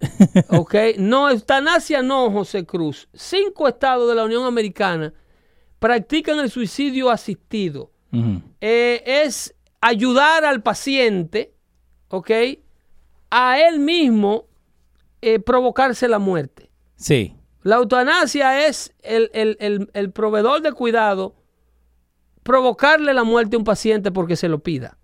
ok, 0.50 0.74
no, 0.98 1.28
eutanasia 1.30 2.02
no, 2.02 2.30
José 2.30 2.64
Cruz. 2.64 3.08
Cinco 3.12 3.66
estados 3.68 4.08
de 4.08 4.14
la 4.14 4.24
Unión 4.24 4.44
Americana 4.44 5.12
practican 5.78 6.38
el 6.38 6.50
suicidio 6.50 7.10
asistido. 7.10 7.90
Eh, 8.60 9.02
es 9.06 9.54
ayudar 9.80 10.44
al 10.46 10.62
paciente, 10.62 11.52
ok, 12.08 12.30
a 13.30 13.60
él 13.60 13.78
mismo 13.80 14.46
eh, 15.22 15.38
provocarse 15.40 16.08
la 16.08 16.18
muerte. 16.18 16.70
Sí. 16.96 17.34
La 17.62 17.76
eutanasia 17.76 18.66
es 18.66 18.94
el, 19.02 19.30
el- 19.34 19.56
el- 19.60 19.90
el 19.92 20.10
proveedor 20.12 20.62
de 20.62 20.72
cuidado 20.72 21.34
provocarle 22.42 23.12
la 23.12 23.24
muerte 23.24 23.56
a 23.56 23.58
un 23.58 23.64
paciente 23.64 24.10
porque 24.12 24.36
se 24.36 24.48
lo 24.48 24.60
pida. 24.60 24.98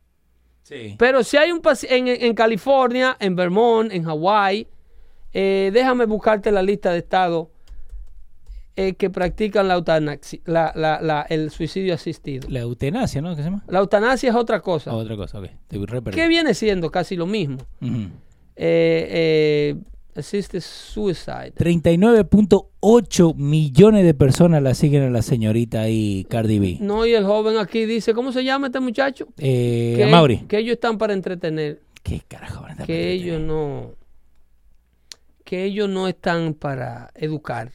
Sí. 0.63 0.95
Pero 0.99 1.25
si 1.25 1.37
hay 1.37 1.51
un 1.51 1.61
paciente 1.61 1.97
en, 1.97 2.23
en 2.23 2.35
California, 2.35 3.17
en 3.19 3.35
Vermont, 3.35 3.91
en 3.93 4.05
Hawái, 4.05 4.69
eh, 5.33 5.71
déjame 5.73 6.05
buscarte 6.07 6.53
la 6.53 6.63
lista 6.63 6.93
de 6.93 6.99
estados 6.99 7.49
eh, 8.77 8.95
que 8.95 9.11
practican 9.11 9.69
la 9.69 9.75
eutanasia, 9.75 10.41
la- 10.47 10.73
la- 10.75 11.01
la- 11.03 11.27
el 11.29 11.51
suicidio 11.51 11.95
asistido. 11.95 12.49
La 12.51 12.61
eutanasia, 12.61 13.21
¿no? 13.21 13.31
¿Qué 13.37 13.43
se 13.43 13.51
llama? 13.51 13.65
La 13.69 13.81
eutanasia 13.81 14.31
es 14.31 14.35
otra 14.37 14.61
cosa. 14.61 14.91
Ah, 14.91 14.97
otra 14.97 15.15
cosa, 15.17 15.41
ok. 15.41 15.49
Que 16.13 16.29
viene 16.29 16.55
siendo 16.55 16.91
casi 16.91 17.15
lo 17.17 17.27
mismo. 17.27 17.59
Ujú. 17.83 18.09
Eh, 18.57 19.07
eh, 19.11 19.77
assisted 20.15 20.61
suicide. 20.61 21.53
39.8 21.57 23.35
millones 23.35 24.05
de 24.05 24.15
personas 24.15 24.63
la 24.63 24.75
siguen 24.75 25.03
a 25.03 25.11
la 25.11 25.23
señorita 25.23 25.83
ahí, 25.83 26.27
Cardi 26.29 26.59
B. 26.59 26.79
No, 26.81 27.07
y 27.07 27.13
el 27.15 27.25
joven 27.25 27.57
aquí 27.59 27.85
dice, 27.87 28.15
¿cómo 28.15 28.33
se 28.33 28.45
llama 28.45 28.67
este 28.69 28.81
muchacho? 28.81 29.29
Eh, 29.39 29.95
que, 29.97 30.05
Amaury. 30.05 30.39
que 30.49 30.59
ellos 30.59 30.75
están 30.75 30.99
para 30.99 31.13
entretener, 31.15 31.81
¿Qué 32.03 32.21
carajo? 32.27 32.63
van 32.63 32.83
a 32.83 32.85
que 32.87 33.11
ellos 33.13 33.41
no, 33.41 33.93
que 35.45 35.65
ellos 35.65 35.89
no 35.89 36.09
están 36.09 36.55
para 36.55 37.11
educar. 37.15 37.73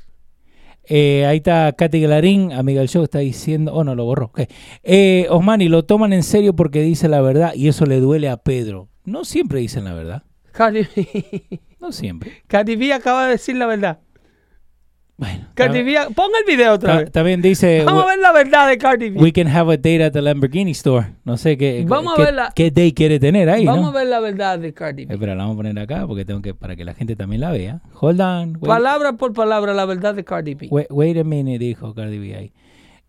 Eh, 0.89 1.25
ahí 1.25 1.37
está 1.37 1.73
Katy 1.73 2.01
Galarín, 2.01 2.53
amiga 2.53 2.79
del 2.79 2.89
show, 2.89 3.03
está 3.03 3.19
diciendo, 3.19 3.73
oh 3.73 3.83
no, 3.83 3.93
lo 3.95 4.05
borró. 4.05 4.25
ok. 4.27 4.41
Eh, 4.83 5.27
Osmani, 5.29 5.67
lo 5.67 5.83
toman 5.83 6.13
en 6.13 6.23
serio 6.23 6.55
porque 6.55 6.81
dice 6.81 7.09
la 7.09 7.21
verdad 7.21 7.53
y 7.53 7.67
eso 7.67 7.85
le 7.85 7.99
duele 7.99 8.29
a 8.29 8.37
Pedro. 8.37 8.89
No 9.03 9.25
siempre 9.25 9.59
dicen 9.59 9.83
la 9.85 9.93
verdad. 9.93 10.23
Cardi 10.53 10.87
B, 10.95 11.59
No 11.79 11.91
siempre. 11.91 12.31
Cardi 12.47 12.75
B 12.75 12.91
acaba 12.93 13.25
de 13.25 13.31
decir 13.31 13.55
la 13.57 13.67
verdad. 13.67 13.99
Bueno. 15.19 15.47
Cardi 15.55 15.79
también, 15.79 16.03
B, 16.09 16.13
pon 16.13 16.29
el 16.39 16.45
video 16.45 16.73
otra 16.73 16.93
ta- 16.93 16.99
vez. 16.99 17.11
también 17.11 17.41
dice, 17.41 17.83
Vamos 17.83 18.03
a 18.03 18.07
ver 18.07 18.19
la 18.19 18.31
verdad 18.31 18.67
de 18.67 18.77
Cardi 18.77 19.09
B. 19.09 19.19
we 19.19 19.33
can 19.33 19.47
have 19.47 19.67
a 19.73 19.75
date 19.75 20.03
at 20.03 20.11
the 20.13 20.21
Lamborghini 20.21 20.71
store. 20.71 21.07
No 21.25 21.37
sé 21.37 21.57
qué, 21.57 21.83
Vamos 21.87 22.19
a 22.19 22.21
verla. 22.21 22.51
qué 22.55 22.65
date 22.69 22.93
quiere 22.93 23.19
tener 23.19 23.49
ahí, 23.49 23.65
Vamos 23.65 23.81
¿no? 23.81 23.87
a 23.89 23.91
ver 23.99 24.07
la 24.07 24.19
verdad 24.19 24.59
de 24.59 24.73
Cardi 24.75 25.05
B. 25.05 25.13
Espera, 25.15 25.33
la 25.33 25.43
vamos 25.43 25.55
a 25.55 25.57
poner 25.57 25.79
acá 25.79 26.05
porque 26.05 26.23
tengo 26.23 26.43
que, 26.43 26.53
para 26.53 26.75
que 26.75 26.85
la 26.85 26.93
gente 26.93 27.15
también 27.15 27.41
la 27.41 27.49
vea. 27.49 27.81
Hold 27.99 28.21
on. 28.21 28.49
Wait, 28.57 28.65
Palabra 28.67 29.13
por 29.13 29.33
palabra 29.33 29.73
la 29.73 29.85
verdad 29.85 30.13
de 30.13 30.23
Cardi 30.23 30.53
B. 30.53 30.67
wait, 30.69 30.87
wait 30.91 31.17
a 31.17 31.23
minute, 31.23 31.57
dijo 31.57 31.95
Cardi 31.95 32.19
B 32.19 32.35
ahí. 32.35 32.53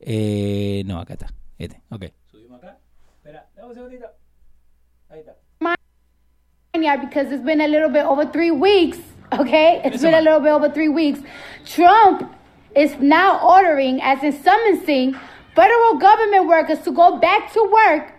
Eh, 0.01 0.85
no, 0.87 1.01
acá 1.01 1.13
está. 1.13 1.27
Este, 1.59 1.83
ok. 1.91 2.07
Subimos 2.31 2.57
acá. 2.63 2.79
Espera, 3.19 3.47
dame 3.55 3.69
un 3.69 3.75
segundito. 3.75 4.07
Ahí 5.11 5.21
está. 5.21 5.35
Yeah, 6.81 6.97
because 6.97 7.31
it's 7.35 7.45
been 7.45 7.61
a 7.61 7.67
little 7.69 7.91
bit 7.91 8.05
over 8.07 8.25
three 8.31 8.51
weeks. 8.53 8.99
Okay, 9.33 9.81
it's 9.85 10.01
been 10.03 10.15
a 10.15 10.23
man. 10.23 10.25
little 10.25 10.41
bit 10.41 10.53
over 10.53 10.71
three 10.71 10.89
weeks. 10.89 11.21
Trump 11.67 12.23
is 12.75 12.97
now 13.01 13.39
ordering, 13.43 14.01
as 14.01 14.23
in 14.23 14.33
summoning, 14.33 15.15
federal 15.55 15.99
government 15.99 16.47
workers 16.49 16.81
to 16.85 16.93
go 16.93 17.19
back 17.19 17.53
to 17.53 17.63
work 17.71 18.13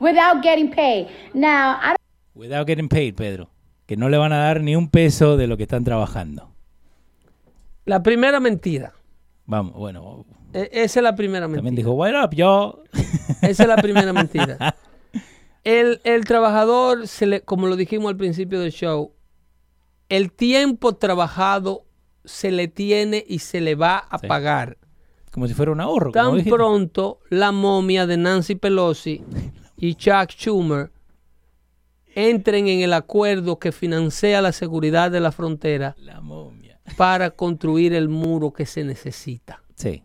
without 0.00 0.42
getting 0.42 0.70
paid. 0.70 1.08
Now, 1.34 1.78
I 1.80 1.96
Without 2.34 2.66
getting 2.66 2.88
paid, 2.88 3.16
Pedro. 3.16 3.48
Que 3.86 3.96
no 3.96 4.08
le 4.08 4.16
van 4.18 4.32
a 4.32 4.38
dar 4.38 4.60
ni 4.60 4.74
un 4.74 4.88
peso 4.88 5.36
de 5.36 5.46
lo 5.46 5.56
que 5.56 5.64
están 5.64 5.84
trabajando. 5.84 6.50
La 7.84 8.02
primera 8.02 8.40
mentira. 8.40 8.92
Vamos, 9.46 9.74
bueno. 9.74 10.24
E- 10.52 10.70
esa 10.72 11.00
es 11.00 11.04
la 11.04 11.14
primera 11.14 11.46
mentira. 11.46 11.58
También 11.58 11.76
dijo, 11.76 11.92
what 11.92 12.14
up, 12.24 12.34
yo. 12.34 12.82
Esa 13.42 13.62
es 13.64 13.68
la 13.68 13.76
primera 13.76 14.12
mentira. 14.14 14.74
El, 15.62 16.00
el 16.04 16.24
trabajador, 16.24 17.06
se 17.06 17.26
le, 17.26 17.40
como 17.42 17.66
lo 17.68 17.76
dijimos 17.76 18.10
al 18.10 18.16
principio 18.16 18.58
del 18.60 18.72
show, 18.72 19.12
el 20.16 20.32
tiempo 20.32 20.94
trabajado 20.94 21.84
se 22.24 22.50
le 22.50 22.68
tiene 22.68 23.24
y 23.26 23.38
se 23.40 23.60
le 23.60 23.74
va 23.74 23.98
a 23.98 24.18
Sí. 24.18 24.26
pagar. 24.26 24.78
Como 25.30 25.46
si 25.48 25.54
fuera 25.54 25.72
un 25.72 25.80
ahorro. 25.80 26.12
Tan 26.12 26.42
pronto 26.44 27.18
la 27.28 27.50
momia 27.52 28.06
de 28.06 28.16
Nancy 28.16 28.54
Pelosi 28.54 29.22
y 29.76 29.94
Chuck 29.96 30.30
Schumer 30.30 30.90
entren 32.14 32.68
en 32.68 32.80
el 32.80 32.92
acuerdo 32.92 33.58
que 33.58 33.72
financia 33.72 34.40
la 34.40 34.52
seguridad 34.52 35.10
de 35.10 35.20
la 35.20 35.32
frontera 35.32 35.96
La 35.98 36.20
momia. 36.20 36.78
para 36.96 37.30
construir 37.30 37.92
el 37.94 38.08
muro 38.08 38.52
que 38.52 38.66
se 38.66 38.84
necesita. 38.84 39.62
Sí. 39.74 40.02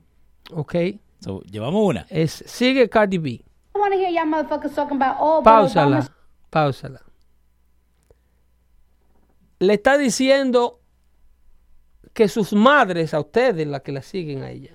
¿Ok? 0.52 0.76
So, 1.20 1.42
llevamos 1.44 1.86
una. 1.88 2.06
Es, 2.10 2.44
sigue 2.48 2.90
Cardi 2.90 3.18
B. 3.18 3.46
want 3.76 3.94
to 3.94 4.00
hear 4.00 4.12
y'all 4.12 4.26
motherfuckers 4.26 4.74
talking 4.74 5.02
about, 5.02 5.18
but 5.38 5.44
Páusala, 5.46 5.98
Obama 6.00 6.16
páusala. 6.50 7.02
Le 9.60 9.74
está 9.74 9.98
diciendo 9.98 10.80
que 12.14 12.28
sus 12.28 12.54
madres, 12.54 13.14
a 13.14 13.20
ustedes, 13.20 13.68
las 13.68 13.82
que 13.82 13.92
la 13.92 14.02
siguen 14.02 14.44
a 14.44 14.52
ella, 14.52 14.72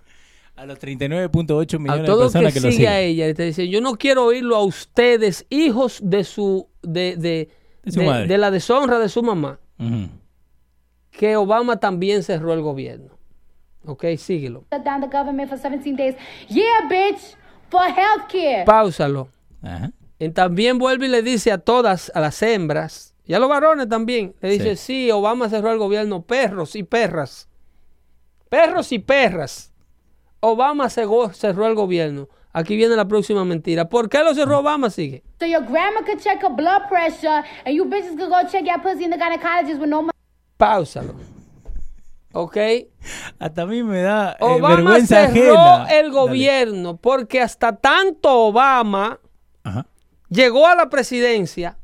A 0.57 0.67
los 0.67 0.79
39.8 0.79 1.79
millones 1.79 1.91
a 1.91 2.03
de 2.03 2.07
todo 2.07 2.19
que 2.19 2.25
personas 2.33 2.53
que, 2.55 2.61
lo 2.61 2.71
sigue 2.71 2.87
a 2.89 2.93
siguen. 2.93 3.09
ella, 3.11 3.25
le 3.25 3.31
está 3.31 3.43
diciendo, 3.43 3.73
yo 3.73 3.81
no 3.81 3.97
quiero 3.97 4.25
oírlo 4.27 4.57
a 4.57 4.63
ustedes, 4.65 5.47
hijos 5.51 6.01
de 6.03 6.23
su, 6.25 6.69
de, 6.83 7.17
de, 7.17 7.51
De 7.83 7.93
su 7.93 8.01
de- 8.01 8.07
madre. 8.07 8.27
de 8.29 8.39
la 8.39 8.51
deshonra 8.51 8.99
de 8.99 9.09
su 9.09 9.23
mamá, 9.23 9.59
que 11.11 11.37
Obama 11.37 11.79
también 11.79 12.23
cerró 12.23 12.53
el 12.55 12.61
gobierno. 12.61 13.19
Ok, 13.87 14.05
síguelo. 14.17 14.65
shut 14.73 14.83
down 14.85 15.01
the 15.01 15.07
government 15.07 15.49
for 15.49 15.59
17 15.59 15.97
days. 15.97 16.15
Yeah, 16.49 16.89
bitch, 16.89 17.37
for 17.71 17.83
healthcare. 17.83 18.65
Páusalo. 18.65 19.29
Ajá. 19.63 19.93
Y 20.19 20.29
también 20.31 20.79
vuelve 20.79 21.07
y 21.07 21.09
le 21.11 21.23
dice 21.23 21.53
a 21.53 21.59
todas, 21.59 22.11
a 22.15 22.21
las 22.21 22.41
hembras, 22.43 23.14
y 23.27 23.35
a 23.35 23.39
los 23.39 23.49
varones 23.49 23.89
también, 23.89 24.35
le 24.41 24.51
dice, 24.51 24.77
sí, 24.77 25.11
Obama 25.11 25.49
cerró 25.49 25.71
el 25.73 25.79
gobierno, 25.79 26.23
perros 26.23 26.77
y 26.77 26.83
perras. 26.83 27.49
Perros 28.49 28.93
y 28.93 28.99
perras. 28.99 29.73
Obama 30.41 30.91
cerró, 30.91 31.33
cerró 31.33 31.67
el 31.67 31.75
gobierno. 31.75 32.29
Aquí 32.53 32.77
viene 32.77 32.95
la 32.95 33.09
próxima 33.09 33.45
mentira. 33.45 33.89
¿Por 33.89 34.09
qué 34.09 34.23
lo 34.23 34.35
cerró 34.35 34.61
Obama? 34.61 34.91
Sigue. 34.91 35.25
So 35.41 35.47
your 35.47 35.63
grandma 35.63 36.03
could 36.05 36.21
check 36.21 36.41
her 36.43 36.51
blood 36.55 36.83
pressure, 36.89 37.43
and 37.65 37.75
you 37.75 37.85
bitches 37.87 38.17
could 38.17 38.29
go 38.31 38.47
check 38.49 38.65
your 38.65 38.81
pussy 38.81 39.05
in 39.05 39.11
the 39.11 39.17
gynecologist 39.17 39.81
with 39.81 39.89
no 39.89 40.03
money. 40.03 40.11
Páusalo. 40.57 41.15
¿Ok? 42.33 42.57
Hasta 43.39 43.63
a 43.63 43.67
mí 43.67 43.83
me 43.83 44.03
da 44.03 44.33
eh, 44.33 44.37
Obama 44.41 44.69
vergüenza 44.77 45.29
cerró 45.33 45.59
ajena. 45.59 45.85
el 45.99 46.03
Dale. 46.07 46.11
gobierno 46.11 46.97
porque 46.97 47.41
hasta 47.41 47.77
tanto 47.77 48.31
Obama 48.49 49.21
Ajá. 49.63 49.87
llegó 50.29 50.67
a 50.67 50.75
la 50.75 50.89
presidencia, 50.89 51.77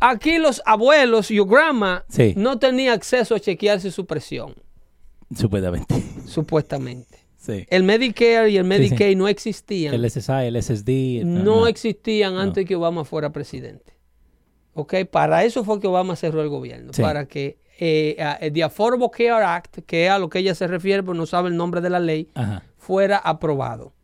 aquí 0.00 0.38
los 0.38 0.60
abuelos, 0.66 1.28
your 1.28 1.48
grandma, 1.48 2.04
Sí. 2.08 2.34
no 2.36 2.58
tenía 2.58 2.92
acceso 2.94 3.34
a 3.34 3.40
chequearse 3.40 3.90
su 3.90 4.06
presión, 4.06 4.54
Supuestamente. 5.36 6.02
supuestamente. 6.26 7.18
Sí. 7.36 7.66
El 7.70 7.84
Medicare 7.84 8.50
y 8.50 8.56
el 8.58 8.64
sí. 8.64 8.68
Medicaid 8.68 9.16
no 9.16 9.28
existían, 9.28 9.94
El 9.94 10.04
SSI, 10.04 10.46
el 10.46 10.56
SSD. 10.56 11.22
no 11.24 11.60
ajá. 11.60 11.70
existían 11.70 12.36
antes 12.36 12.66
que 12.66 12.76
Obama 12.76 13.04
fuera 13.04 13.30
presidente. 13.32 13.94
¿Ok? 14.74 14.94
Para 15.10 15.44
eso 15.44 15.64
fue 15.64 15.80
que 15.80 15.86
Obama 15.86 16.16
cerró 16.16 16.42
el 16.42 16.48
gobierno, 16.48 16.92
Sí. 16.92 17.02
para 17.02 17.26
que 17.26 17.58
eh, 17.82 18.16
a- 18.22 18.34
el 18.34 18.52
The 18.52 18.62
Affordable 18.64 19.08
Care 19.10 19.42
Act, 19.42 19.78
que 19.86 20.04
es 20.04 20.10
a 20.10 20.18
lo 20.18 20.28
que 20.28 20.40
ella 20.40 20.54
se 20.54 20.66
refiere, 20.66 21.02
pero 21.02 21.14
no 21.14 21.24
sabe 21.24 21.48
el 21.48 21.56
nombre 21.56 21.80
de 21.80 21.88
la 21.88 21.98
ley, 21.98 22.28
Ajá. 22.34 22.62
fuera 22.76 23.16
aprobado. 23.16 23.94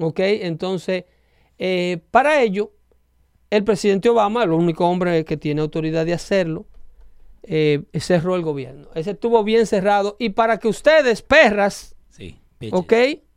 ¿Ok? 0.00 0.18
Entonces, 0.20 1.04
eh, 1.58 1.98
para 2.10 2.40
ello, 2.40 2.72
el 3.50 3.64
presidente 3.64 4.08
Obama, 4.08 4.42
el 4.44 4.50
único 4.52 4.86
hombre 4.88 5.24
que 5.24 5.36
tiene 5.36 5.60
autoridad 5.60 6.04
de 6.06 6.12
hacerlo, 6.14 6.66
eh, 7.42 7.82
cerró 7.98 8.36
el 8.36 8.42
gobierno. 8.42 8.88
Ese 8.94 9.12
estuvo 9.12 9.42
bien 9.44 9.66
cerrado. 9.66 10.16
Y 10.18 10.30
para 10.30 10.58
que 10.58 10.68
ustedes, 10.68 11.22
perras, 11.22 11.94
Sí. 12.10 12.38
¿ok? 12.72 12.92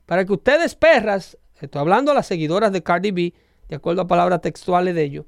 Para 0.06 0.26
que 0.26 0.34
ustedes, 0.34 0.76
perras, 0.76 1.38
estoy 1.62 1.80
hablando 1.80 2.12
a 2.12 2.16
las 2.16 2.28
seguidoras 2.28 2.72
de 2.74 2.84
Cardi 2.84 3.12
B, 3.12 3.34
de 3.70 3.76
acuerdo 3.76 4.02
a 4.02 4.08
palabras 4.08 4.42
textuales 4.42 4.96
de 4.96 5.04
ellos, 5.04 5.26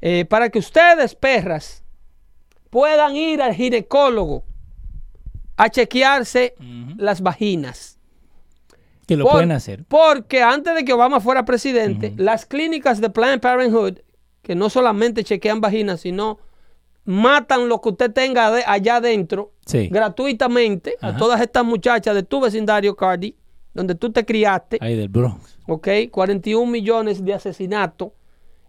eh, 0.00 0.24
para 0.26 0.48
que 0.50 0.60
ustedes, 0.60 1.14
perras, 1.16 1.82
puedan 2.70 3.16
ir 3.16 3.42
al 3.42 3.54
ginecólogo 3.54 4.44
a 5.56 5.68
chequearse 5.68 6.54
las 6.96 7.20
vaginas. 7.20 7.98
Que 9.08 9.16
lo 9.16 9.24
Por- 9.24 9.32
pueden 9.32 9.50
hacer. 9.52 9.84
Porque 9.88 10.40
antes 10.42 10.74
de 10.76 10.84
que 10.84 10.92
Obama 10.92 11.18
fuera 11.20 11.44
presidente, 11.44 12.14
las 12.16 12.46
clínicas 12.46 13.00
de 13.00 13.10
Planned 13.10 13.40
Parenthood, 13.40 13.98
que 14.42 14.54
no 14.54 14.70
solamente 14.70 15.24
chequean 15.24 15.60
vaginas, 15.60 16.00
sino 16.00 16.38
matan 17.04 17.68
lo 17.68 17.80
que 17.80 17.88
usted 17.90 18.12
tenga 18.12 18.50
de- 18.50 18.64
allá 18.66 18.96
adentro 18.96 19.52
Sí. 19.66 19.88
gratuitamente 19.88 20.96
a 21.00 21.16
todas 21.16 21.40
estas 21.40 21.64
muchachas 21.64 22.14
de 22.14 22.22
tu 22.22 22.40
vecindario, 22.40 22.94
Cardi, 22.96 23.34
donde 23.74 23.94
tú 23.94 24.10
te 24.12 24.24
criaste, 24.24 24.78
Ahí 24.80 24.96
del 24.96 25.08
Bronx. 25.08 25.58
¿ok? 25.66 25.88
41 26.10 26.70
millones 26.70 27.24
de 27.24 27.34
asesinatos 27.34 28.10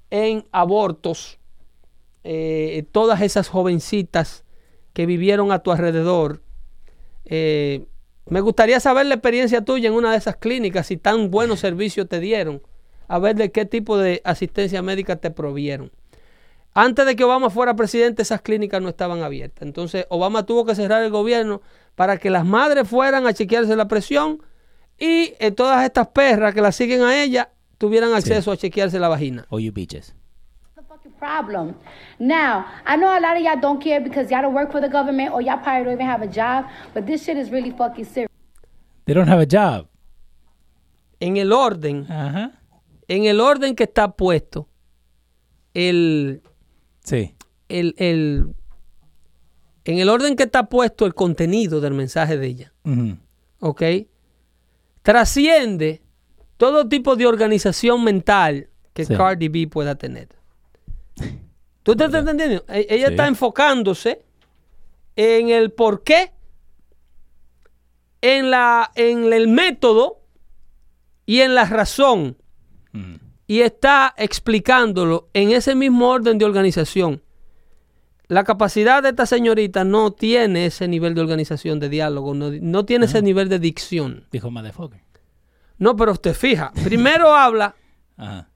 en 0.09 0.45
abortos. 0.51 1.37
eh, 2.23 2.85
todas 2.91 3.19
esas 3.21 3.47
jovencitas 3.47 4.45
que 4.93 5.07
vivieron 5.07 5.51
a 5.51 5.57
tu 5.63 5.71
alrededor. 5.71 6.43
Eh, 7.25 7.85
me 8.27 8.41
gustaría 8.41 8.79
saber 8.79 9.07
la 9.07 9.15
experiencia 9.15 9.65
tuya 9.65 9.87
en 9.89 9.95
una 9.95 10.11
de 10.11 10.17
esas 10.17 10.35
clínicas, 10.35 10.85
si 10.85 10.97
tan 10.97 11.31
buenos 11.31 11.59
servicios 11.61 12.07
te 12.07 12.19
dieron, 12.19 12.61
a 13.11 13.19
ver 13.19 13.35
de 13.35 13.51
qué 13.51 13.65
tipo 13.65 13.97
de 13.97 14.21
asistencia 14.23 14.81
médica 14.81 15.17
te 15.17 15.31
provieron. 15.31 15.91
Antes 16.73 17.05
de 17.05 17.17
que 17.17 17.25
Obama 17.25 17.49
fuera 17.49 17.75
presidente, 17.75 18.21
esas 18.21 18.41
clínicas 18.41 18.81
no 18.81 18.87
estaban 18.87 19.21
abiertas. 19.21 19.63
Entonces, 19.63 20.05
Obama 20.09 20.45
tuvo 20.45 20.65
que 20.65 20.75
cerrar 20.75 21.03
el 21.03 21.11
gobierno 21.11 21.61
para 21.95 22.15
que 22.15 22.29
las 22.29 22.45
madres 22.45 22.87
fueran 22.87 23.27
a 23.27 23.33
chequearse 23.33 23.75
la 23.75 23.89
presión 23.89 24.41
y 24.97 25.33
eh, 25.39 25.51
todas 25.51 25.83
estas 25.83 26.07
perras 26.07 26.53
que 26.53 26.61
la 26.61 26.71
siguen 26.71 27.01
a 27.01 27.21
ella 27.21 27.49
tuvieran 27.77 28.13
acceso 28.13 28.49
a 28.49 28.55
chequearse 28.55 28.97
la 28.97 29.09
vagina. 29.09 29.45
Oh, 29.49 29.59
you 29.59 29.73
bitches. 29.73 30.13
the 30.77 30.83
fucking 30.83 31.11
problem. 31.19 31.75
Now, 32.17 32.65
I 32.85 32.95
know 32.95 33.09
a 33.09 33.19
lot 33.19 33.35
of 33.35 33.43
y'all 33.43 33.59
don't 33.59 33.83
care 33.83 33.99
because 33.99 34.31
y'all 34.31 34.41
don't 34.41 34.53
work 34.53 34.71
for 34.71 34.79
the 34.79 34.87
government 34.87 35.33
or 35.33 35.41
y'all 35.41 35.57
probably 35.57 35.83
don't 35.83 35.93
even 35.95 36.05
have 36.05 36.21
a 36.21 36.31
job, 36.31 36.65
but 36.93 37.05
this 37.05 37.25
shit 37.25 37.35
is 37.35 37.51
really 37.51 37.71
fucking 37.71 38.05
serious. 38.05 38.31
They 39.03 39.13
don't 39.13 39.27
have 39.27 39.41
a 39.41 39.45
job. 39.45 39.87
En 41.19 41.35
el 41.35 41.51
orden, 41.51 42.07
Ajá. 42.09 42.60
En 43.15 43.25
el 43.25 43.39
orden 43.41 43.75
que 43.75 43.83
está 43.83 44.11
puesto, 44.11 44.67
el, 45.73 46.41
Sí. 47.03 47.35
el, 47.69 47.93
el- 47.97 48.53
en 49.85 49.97
el 49.97 50.09
orden 50.09 50.35
que 50.35 50.43
está 50.43 50.69
puesto 50.69 51.05
el 51.05 51.13
contenido 51.13 51.81
del 51.81 51.93
mensaje 51.93 52.37
de 52.37 52.47
ella. 52.47 52.73
¿ok? 53.59 53.81
Trasciende 55.01 56.01
todo 56.57 56.87
tipo 56.87 57.15
de 57.15 57.25
organización 57.25 58.03
mental 58.03 58.69
que 58.93 59.05
Sí. 59.05 59.15
Cardi 59.15 59.47
B 59.49 59.67
pueda 59.67 59.95
tener. 59.95 60.29
¿Tú 61.83 61.95
te 61.95 62.05
estás 62.05 62.21
entendiendo? 62.21 62.63
E- 62.69 62.85
Ella 62.89 63.07
Sí. 63.07 63.13
está 63.13 63.27
enfocándose 63.27 64.23
en 65.15 65.49
el 65.49 65.71
por 65.71 66.03
qué, 66.03 66.31
en, 68.21 68.51
la, 68.51 68.91
en 68.95 69.33
el 69.33 69.47
método 69.47 70.19
y 71.25 71.39
en 71.41 71.55
la 71.55 71.65
razón. 71.65 72.37
Y 73.47 73.61
está 73.61 74.13
explicándolo 74.17 75.29
en 75.33 75.51
ese 75.51 75.75
mismo 75.75 76.09
orden 76.09 76.37
de 76.37 76.45
organización. 76.45 77.21
La 78.27 78.43
capacidad 78.45 79.03
de 79.03 79.09
esta 79.09 79.25
señorita 79.25 79.83
no 79.83 80.11
tiene 80.11 80.65
ese 80.67 80.87
nivel 80.87 81.15
de 81.15 81.21
organización, 81.21 81.79
de 81.79 81.89
diálogo, 81.89 82.33
no, 82.33 82.49
no 82.49 82.85
tiene 82.85 83.05
ese 83.05 83.21
nivel 83.21 83.49
de 83.49 83.59
dicción. 83.59 84.25
Dijo 84.31 84.49
motherfucker. 84.49 85.01
No, 85.77 85.95
pero 85.97 86.13
usted 86.13 86.33
fija, 86.33 86.71
primero 86.83 87.35
habla 87.35 87.75
Ajá. 88.15 88.47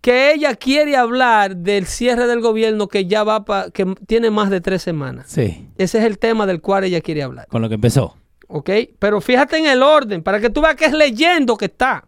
que 0.00 0.32
ella 0.32 0.54
quiere 0.54 0.96
hablar 0.96 1.56
del 1.56 1.84
cierre 1.84 2.26
del 2.26 2.40
gobierno 2.40 2.88
que 2.88 3.04
ya 3.04 3.22
va 3.24 3.44
pa- 3.44 3.70
que 3.70 3.84
tiene 4.06 4.30
más 4.30 4.48
de 4.48 4.62
tres 4.62 4.80
semanas. 4.80 5.26
Sí. 5.28 5.68
Ese 5.76 5.98
es 5.98 6.04
el 6.04 6.18
tema 6.18 6.46
del 6.46 6.62
cual 6.62 6.84
ella 6.84 7.02
quiere 7.02 7.22
hablar. 7.22 7.46
Con 7.48 7.60
lo 7.60 7.68
que 7.68 7.74
empezó. 7.74 8.16
¿Ok? 8.48 8.70
Pero 8.98 9.20
fíjate 9.20 9.58
en 9.58 9.66
el 9.66 9.82
orden, 9.82 10.22
para 10.22 10.40
que 10.40 10.48
tú 10.48 10.62
veas 10.62 10.76
que 10.76 10.86
es 10.86 10.92
leyendo 10.94 11.58
que 11.58 11.66
está. 11.66 12.06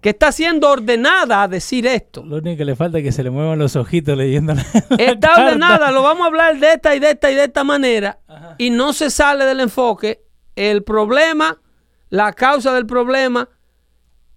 Que 0.00 0.10
está 0.10 0.30
siendo 0.32 0.70
ordenada 0.70 1.42
a 1.42 1.48
decir 1.48 1.86
esto. 1.86 2.24
Lo 2.24 2.36
único 2.36 2.56
que 2.58 2.64
le 2.64 2.76
falta 2.76 2.98
es 2.98 3.04
que 3.04 3.12
se 3.12 3.22
le 3.22 3.30
muevan 3.30 3.58
los 3.58 3.74
ojitos 3.76 4.16
leyendo 4.16 4.54
la, 4.54 4.64
la 4.90 4.96
Está 4.96 5.28
carta. 5.28 5.44
ordenada, 5.46 5.90
lo 5.90 6.02
vamos 6.02 6.22
a 6.24 6.26
hablar 6.28 6.58
de 6.58 6.72
esta 6.74 6.94
y 6.94 7.00
de 7.00 7.10
esta 7.10 7.30
y 7.30 7.34
de 7.34 7.44
esta 7.44 7.64
manera. 7.64 8.18
Y 8.58 8.70
no 8.70 8.92
se 8.92 9.10
sale 9.10 9.44
del 9.44 9.60
enfoque. 9.60 10.22
El 10.54 10.82
problema, 10.84 11.60
la 12.10 12.32
causa 12.32 12.72
del 12.72 12.86
problema, 12.86 13.48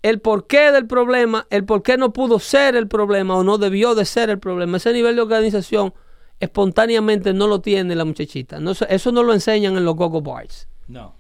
el 0.02 0.20
porqué 0.20 0.72
del 0.72 0.88
problema, 0.88 1.46
el 1.52 1.64
por 1.64 1.84
qué 1.84 1.96
no 1.98 2.12
pudo 2.12 2.40
ser 2.40 2.76
el 2.76 2.88
problema 2.88 3.36
o 3.36 3.44
no 3.44 3.58
debió 3.60 3.94
de 3.94 4.06
ser 4.06 4.30
el 4.32 4.40
problema. 4.40 4.78
Ese 4.78 4.94
nivel 4.94 5.16
de 5.16 5.22
organización 5.22 5.94
espontáneamente 6.40 7.34
no 7.34 7.48
lo 7.48 7.62
tiene 7.62 7.96
la 7.96 8.04
muchachita. 8.06 8.60
No, 8.60 8.72
eso 8.72 9.12
no 9.12 9.22
lo 9.24 9.34
enseñan 9.34 9.78
en 9.78 9.86
los 9.86 9.96
Gogo 9.96 10.22
Bars. 10.22 10.68
No. 10.88 11.16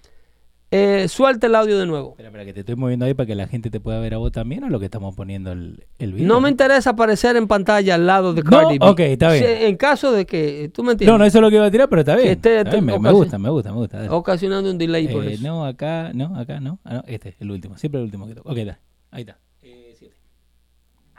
Eh, 0.73 1.09
suelta 1.09 1.47
el 1.47 1.55
audio 1.55 1.77
de 1.77 1.85
nuevo. 1.85 2.11
Espera, 2.11 2.29
espera, 2.29 2.45
que 2.45 2.53
te 2.53 2.61
estoy 2.61 2.75
moviendo 2.77 3.05
ahí 3.05 3.13
para 3.13 3.27
que 3.27 3.35
la 3.35 3.45
gente 3.45 3.69
te 3.69 3.81
pueda 3.81 3.99
ver 3.99 4.13
a 4.13 4.17
vos 4.19 4.31
también 4.31 4.63
o 4.63 4.69
lo 4.69 4.79
que 4.79 4.85
estamos 4.85 5.13
poniendo 5.13 5.51
el, 5.51 5.83
el 5.99 6.13
video. 6.13 6.27
No 6.29 6.39
me 6.39 6.47
interesa 6.49 6.91
aparecer 6.91 7.35
en 7.35 7.45
pantalla 7.49 7.95
al 7.95 8.07
lado 8.07 8.33
de 8.33 8.41
No, 8.41 8.49
Cardi 8.49 8.77
B. 8.79 8.85
ok, 8.87 8.99
está 9.01 9.33
bien. 9.33 9.43
Si- 9.43 9.65
En 9.65 9.75
caso 9.75 10.13
de 10.13 10.25
que, 10.25 10.71
tú 10.73 10.81
me 10.83 10.93
entiendes, 10.93 11.11
No, 11.11 11.17
no, 11.17 11.25
eso 11.25 11.39
es 11.39 11.41
lo 11.41 11.49
que 11.49 11.57
iba 11.57 11.65
a 11.65 11.71
tirar, 11.71 11.89
pero 11.89 11.99
está 12.01 12.15
bien. 12.15 12.29
Está 12.29 12.63
bien, 12.63 12.85
me, 12.85 12.97
me 12.97 13.11
gusta, 13.11 13.37
me 13.37 13.49
gusta, 13.49 13.69
me 13.73 13.79
gusta. 13.79 13.97
dale. 13.97 14.09
ocasionando 14.11 14.71
un 14.71 14.77
delay 14.77 15.09
por 15.09 15.25
Eh, 15.25 15.33
eso. 15.33 15.43
no, 15.43 15.65
acá, 15.65 16.11
no, 16.13 16.37
acá, 16.39 16.61
no. 16.61 16.79
Ah, 16.85 16.93
no, 16.93 17.03
este, 17.05 17.35
el 17.41 17.51
último. 17.51 17.77
Siempre 17.77 17.99
el 17.99 18.05
último 18.05 18.25
que 18.27 18.35
toco. 18.35 18.49
Ok, 18.49 18.57
da. 18.59 18.79
Ahí 19.11 19.21
está. 19.23 19.39
Eh, 19.61 19.93
siete. 19.99 20.15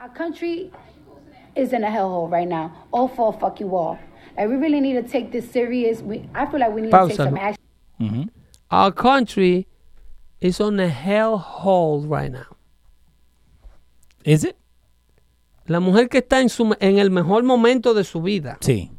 Our 0.03 0.15
country 0.15 0.71
is 1.57 1.75
in 1.75 1.85
a 1.85 1.91
hellhole 1.91 2.35
right 2.35 2.49
now, 2.49 2.71
all 2.91 3.07
for 3.07 3.35
a 3.35 3.39
fucking 3.39 3.69
wall. 3.71 3.99
Like, 4.35 4.49
we 4.49 4.57
really 4.57 4.81
need 4.81 4.95
to 4.99 5.07
take 5.07 5.31
this 5.31 5.45
serious. 5.53 6.01
We, 6.03 6.23
I 6.35 6.47
feel 6.47 6.59
like 6.59 6.73
we 6.75 6.81
need 6.81 6.91
to 6.91 6.97
Pausa, 6.97 7.09
take 7.09 7.17
some 7.29 7.33
¿no? 7.39 7.43
action. 7.43 7.63
Ujú. 8.01 8.31
Our 8.73 8.95
country 8.95 9.69
is 10.41 10.61
on 10.61 10.81
a 10.81 10.89
hell 10.89 11.37
hole 11.37 12.07
right 12.09 12.33
now. 12.33 12.57
¿Ese? 14.25 14.57
La 15.67 15.79
mujer 15.79 16.09
que 16.09 16.19
está 16.19 16.41
en, 16.41 16.49
su, 16.49 16.75
en 16.81 16.99
el 16.99 17.11
mejor 17.11 17.45
momento 17.45 17.93
de 17.93 18.03
su 18.05 18.23
vida. 18.23 18.57
Sí. 18.61 18.91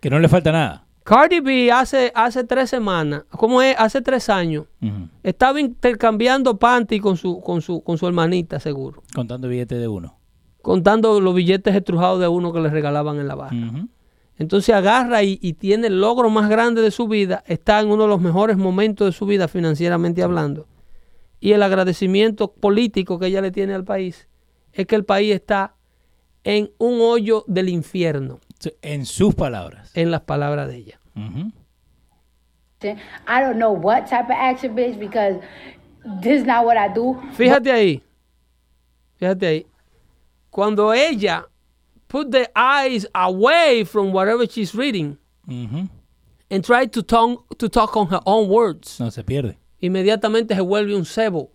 Que 0.00 0.08
no 0.08 0.20
le 0.20 0.28
falta 0.28 0.52
nada. 0.52 0.86
Cardi 1.02 1.40
B 1.40 1.72
hace, 1.72 2.12
hace 2.14 2.44
tres 2.44 2.70
semanas, 2.70 3.24
¿cómo 3.30 3.62
es? 3.62 3.74
Hace 3.78 4.02
tres 4.02 4.28
años, 4.28 4.66
estaba 5.22 5.58
intercambiando 5.58 6.58
panty 6.58 7.00
con 7.00 7.16
su, 7.16 7.40
con 7.40 7.62
su, 7.62 7.82
con 7.82 7.96
su 7.96 8.06
hermanita, 8.06 8.60
seguro. 8.60 9.02
Contando 9.14 9.48
billetes 9.48 9.80
de 9.80 9.88
uno. 9.88 10.18
Contando 10.60 11.18
los 11.20 11.34
billetes 11.34 11.74
estrujados 11.74 12.20
de 12.20 12.28
uno 12.28 12.52
que 12.52 12.60
le 12.60 12.68
regalaban 12.68 13.18
en 13.18 13.26
la 13.26 13.34
barra. 13.36 13.56
Ujú. 13.56 13.88
Entonces 14.38 14.74
agarra 14.74 15.22
y, 15.24 15.38
y 15.42 15.54
tiene 15.54 15.88
el 15.88 16.00
logro 16.00 16.30
más 16.30 16.48
grande 16.48 16.80
de 16.80 16.90
su 16.90 17.08
vida, 17.08 17.42
está 17.46 17.80
en 17.80 17.88
uno 17.90 18.04
de 18.04 18.08
los 18.08 18.20
mejores 18.20 18.56
momentos 18.56 19.06
de 19.08 19.12
su 19.12 19.26
vida 19.26 19.48
financieramente 19.48 20.22
hablando. 20.22 20.66
Y 21.40 21.52
el 21.52 21.62
agradecimiento 21.62 22.52
político 22.52 23.18
que 23.18 23.26
ella 23.26 23.40
le 23.40 23.50
tiene 23.50 23.74
al 23.74 23.84
país 23.84 24.28
es 24.72 24.86
que 24.86 24.94
el 24.96 25.04
país 25.04 25.34
está 25.34 25.74
en 26.44 26.70
un 26.78 27.00
hoyo 27.00 27.44
del 27.48 27.68
infierno, 27.68 28.38
En 28.82 29.06
sus 29.06 29.34
palabras. 29.34 29.90
en 29.94 30.10
las 30.10 30.22
palabras 30.22 30.68
de 30.68 30.76
ella. 30.76 31.00
Ujú. 31.16 31.52
I 32.80 33.40
don't 33.42 33.56
know 33.56 33.72
what 33.72 34.04
type 34.08 34.26
of 34.30 34.36
action, 34.38 34.74
bitch, 34.74 34.98
because 34.98 35.40
this 36.22 36.40
is 36.42 36.46
not 36.46 36.64
what 36.64 36.76
I 36.76 36.88
do. 36.92 37.20
Fíjate 37.32 37.72
ahí, 37.72 38.02
fíjate 39.16 39.46
ahí, 39.46 39.66
cuando 40.50 40.94
ella 40.94 41.46
put 42.08 42.30
the 42.30 42.50
eyes 42.56 43.06
away 43.14 43.84
from 43.84 44.12
whatever 44.12 44.46
she's 44.48 44.74
reading 44.74 45.16
Ujú. 45.46 45.88
and 46.50 46.64
try 46.64 46.86
to 46.86 47.02
talk, 47.02 47.46
to 47.58 47.68
talk 47.68 47.96
on 47.96 48.08
her 48.08 48.20
own 48.26 48.48
words. 48.48 48.98
No 49.00 49.10
se 49.10 49.22
pierde. 49.22 49.56
inmediatamente 49.80 50.54
se 50.54 50.60
vuelve 50.60 50.94
un 50.96 51.04
cebo. 51.04 51.50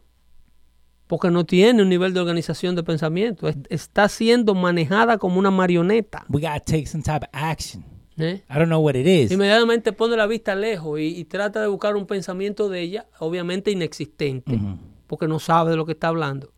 Porque 1.07 1.29
no 1.29 1.43
tiene 1.45 1.81
un 1.83 1.89
nivel 1.89 2.13
de 2.13 2.21
organización 2.21 2.75
de 2.75 2.83
pensamiento. 2.83 3.47
Es- 3.49 3.57
está 3.69 4.07
siendo 4.07 4.55
manejada 4.55 5.17
como 5.17 5.37
una 5.37 5.51
marioneta. 5.51 6.25
We 6.29 6.39
gotta 6.41 6.61
take 6.61 6.85
some 6.87 7.03
type 7.03 7.25
of 7.25 7.29
action. 7.33 7.83
¿eh? 8.17 8.41
I 8.49 8.53
don't 8.57 8.67
know 8.69 8.79
what 8.79 8.95
it 8.95 9.05
is. 9.05 9.31
Inmediatamente 9.31 9.91
pone 9.91 10.15
la 10.15 10.25
vista 10.27 10.55
lejos 10.55 10.99
y, 10.99 11.17
y 11.17 11.25
trata 11.25 11.61
de 11.61 11.67
buscar 11.67 11.95
un 11.97 12.05
pensamiento 12.07 12.69
de 12.69 12.81
ella, 12.81 13.05
obviamente 13.19 13.69
inexistente, 13.71 14.55
Ujú. 14.55 14.77
porque 15.07 15.27
no 15.27 15.39
sabe 15.39 15.71
de 15.71 15.77
lo 15.77 15.85
que 15.85 15.91
está 15.91 16.07
hablando. 16.07 16.53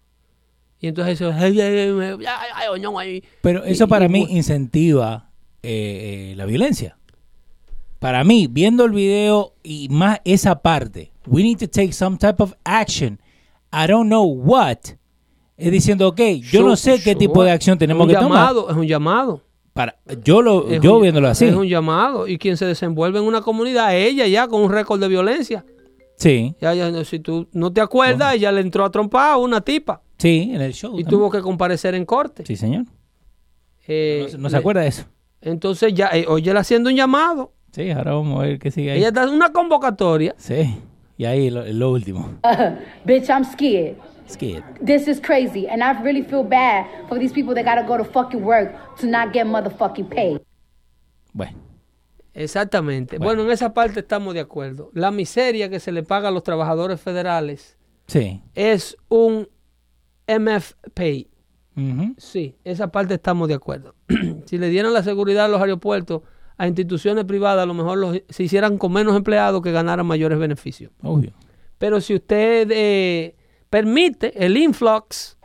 Y 0.85 0.89
entonces 0.89 1.17
dice, 1.17 1.31
"Ay, 1.33 1.59
ay, 1.59 1.77
ay, 1.79 1.89
ay, 1.99 2.15
ay, 2.27 2.49
ay, 2.53 2.67
oñón, 2.71 2.93
ay". 2.99 3.23
Pero 3.41 3.63
eso 3.63 3.87
para 3.87 4.07
mí 4.07 4.27
incentiva 4.29 5.31
eh, 5.63 6.29
eh, 6.31 6.35
la 6.35 6.45
violencia. 6.45 6.95
Para 7.97 8.23
mí, 8.23 8.45
viendo 8.47 8.85
el 8.85 8.91
video 8.91 9.55
y 9.63 9.89
más 9.89 10.19
esa 10.25 10.61
parte, 10.61 11.11
we 11.25 11.41
need 11.41 11.57
to 11.57 11.67
take 11.67 11.91
some 11.91 12.17
type 12.17 12.35
of 12.43 12.53
action. 12.63 13.19
I 13.73 13.87
don't 13.87 14.05
know 14.09 14.25
what. 14.25 14.77
Es 15.57 15.71
diciendo, 15.71 16.07
ok, 16.09 16.21
yo 16.51 16.61
no 16.61 16.75
sé 16.75 17.01
qué 17.01 17.15
tipo 17.15 17.43
de 17.43 17.49
acción 17.49 17.79
tenemos 17.79 18.07
que 18.07 18.13
tomar. 18.13 18.29
llamado, 18.29 18.69
Es 18.69 18.75
un 18.75 18.85
llamado. 18.85 19.41
Para, 19.73 19.97
yo 20.23 20.43
lo, 20.43 20.69
Es 20.69 20.81
yo 20.81 20.97
un- 20.97 21.01
viéndolo 21.01 21.29
así. 21.29 21.45
Es 21.45 21.55
un 21.55 21.67
llamado. 21.67 22.27
Y 22.27 22.37
quien 22.37 22.57
se 22.57 22.67
desenvuelve 22.67 23.17
en 23.17 23.25
una 23.25 23.41
comunidad, 23.41 23.97
ella 23.97 24.27
ya 24.27 24.47
con 24.47 24.61
un 24.61 24.71
récord 24.71 24.99
de 24.99 25.07
violencia. 25.07 25.65
Sí, 26.15 26.53
Ya, 26.61 26.75
ya, 26.75 27.03
si 27.05 27.19
tú 27.19 27.47
no 27.53 27.73
te 27.73 27.81
acuerdas, 27.81 28.35
ella 28.35 28.51
le 28.51 28.61
entró 28.61 28.85
a 28.85 28.91
trompar 28.91 29.31
a 29.31 29.37
una 29.37 29.61
tipa 29.61 30.03
sí, 30.17 30.51
en 30.53 30.61
el 30.61 30.73
show. 30.73 30.91
y 30.91 31.03
también. 31.03 31.09
tuvo 31.09 31.31
que 31.31 31.41
comparecer 31.41 31.95
en 31.95 32.05
corte. 32.05 32.43
Sí, 32.45 32.55
señor. 32.55 32.85
Eh, 33.87 34.21
No, 34.23 34.29
se- 34.29 34.37
no 34.37 34.49
se 34.49 34.55
le- 34.55 34.59
acuerda 34.59 34.81
de 34.81 34.87
eso. 34.87 35.05
Entonces 35.41 35.93
ya, 35.93 36.09
eh, 36.13 36.25
oye, 36.27 36.49
él 36.51 36.57
haciendo 36.57 36.89
un 36.89 36.95
llamado. 36.95 37.53
Sí, 37.71 37.91
ahora 37.91 38.13
vamos 38.13 38.39
a 38.39 38.43
ver 38.47 38.57
qué 38.59 38.71
sigue 38.71 38.91
ahí. 38.91 38.99
Ella 38.99 39.09
está 39.09 39.23
en 39.23 39.29
una 39.29 39.51
convocatoria. 39.51 40.33
Sí, 40.37 40.75
y 41.17 41.25
ahí 41.25 41.49
lo, 41.49 41.65
lo 41.65 41.91
último. 41.91 42.31
Bitch, 43.05 43.29
I'm 43.29 43.43
scared. 43.43 43.97
Skid. 44.27 44.61
This 44.83 45.07
is 45.07 45.21
crazy, 45.21 45.67
and 45.67 45.83
I 45.83 46.01
really 46.03 46.23
feel 46.23 46.41
bad 46.43 46.85
for 47.07 47.19
these 47.19 47.31
people 47.31 47.53
that 47.53 47.63
gotta 47.63 47.85
go 47.87 47.95
to 47.95 48.03
fucking 48.03 48.43
work 48.43 48.73
to 48.99 49.05
not 49.05 49.31
get 49.31 49.45
motherfucking 49.45 50.07
paid. 50.09 50.41
Bueno, 51.31 51.57
Exactamente. 52.33 53.17
Bueno. 53.17 53.25
Bueno. 53.35 53.43
en 53.43 53.51
esa 53.51 53.73
parte 53.73 53.99
estamos 53.99 54.33
de 54.33 54.39
acuerdo. 54.39 54.89
La 54.93 55.11
miseria 55.11 55.69
que 55.69 55.79
se 55.79 55.91
le 55.91 56.01
paga 56.03 56.29
a 56.29 56.31
los 56.31 56.41
trabajadores 56.43 56.99
federales 56.99 57.77
sí. 58.07 58.41
es 58.55 58.97
un 59.09 59.47
MF 60.27 60.73
Pay. 60.93 61.29
Ujú. 61.75 62.15
Sí, 62.17 62.55
esa 62.63 62.91
parte 62.91 63.15
estamos 63.15 63.47
de 63.47 63.53
acuerdo. 63.53 63.95
si 64.45 64.57
le 64.57 64.69
dieran 64.69 64.93
la 64.93 65.03
seguridad 65.03 65.45
a 65.45 65.47
los 65.47 65.61
aeropuertos 65.61 66.21
a 66.57 66.67
instituciones 66.67 67.25
privadas, 67.25 67.63
a 67.63 67.65
lo 67.65 67.73
mejor 67.73 67.97
los, 67.97 68.21
se 68.29 68.43
hicieran 68.43 68.77
con 68.77 68.93
menos 68.93 69.15
empleados 69.15 69.61
que 69.61 69.71
ganaran 69.71 70.05
mayores 70.05 70.39
beneficios. 70.39 70.91
Obvio. 71.03 71.33
Pero 71.77 71.99
si 71.99 72.15
usted 72.15 72.69
eh, 72.71 73.35
permite 73.69 74.45
el 74.45 74.55
influx 74.57 75.37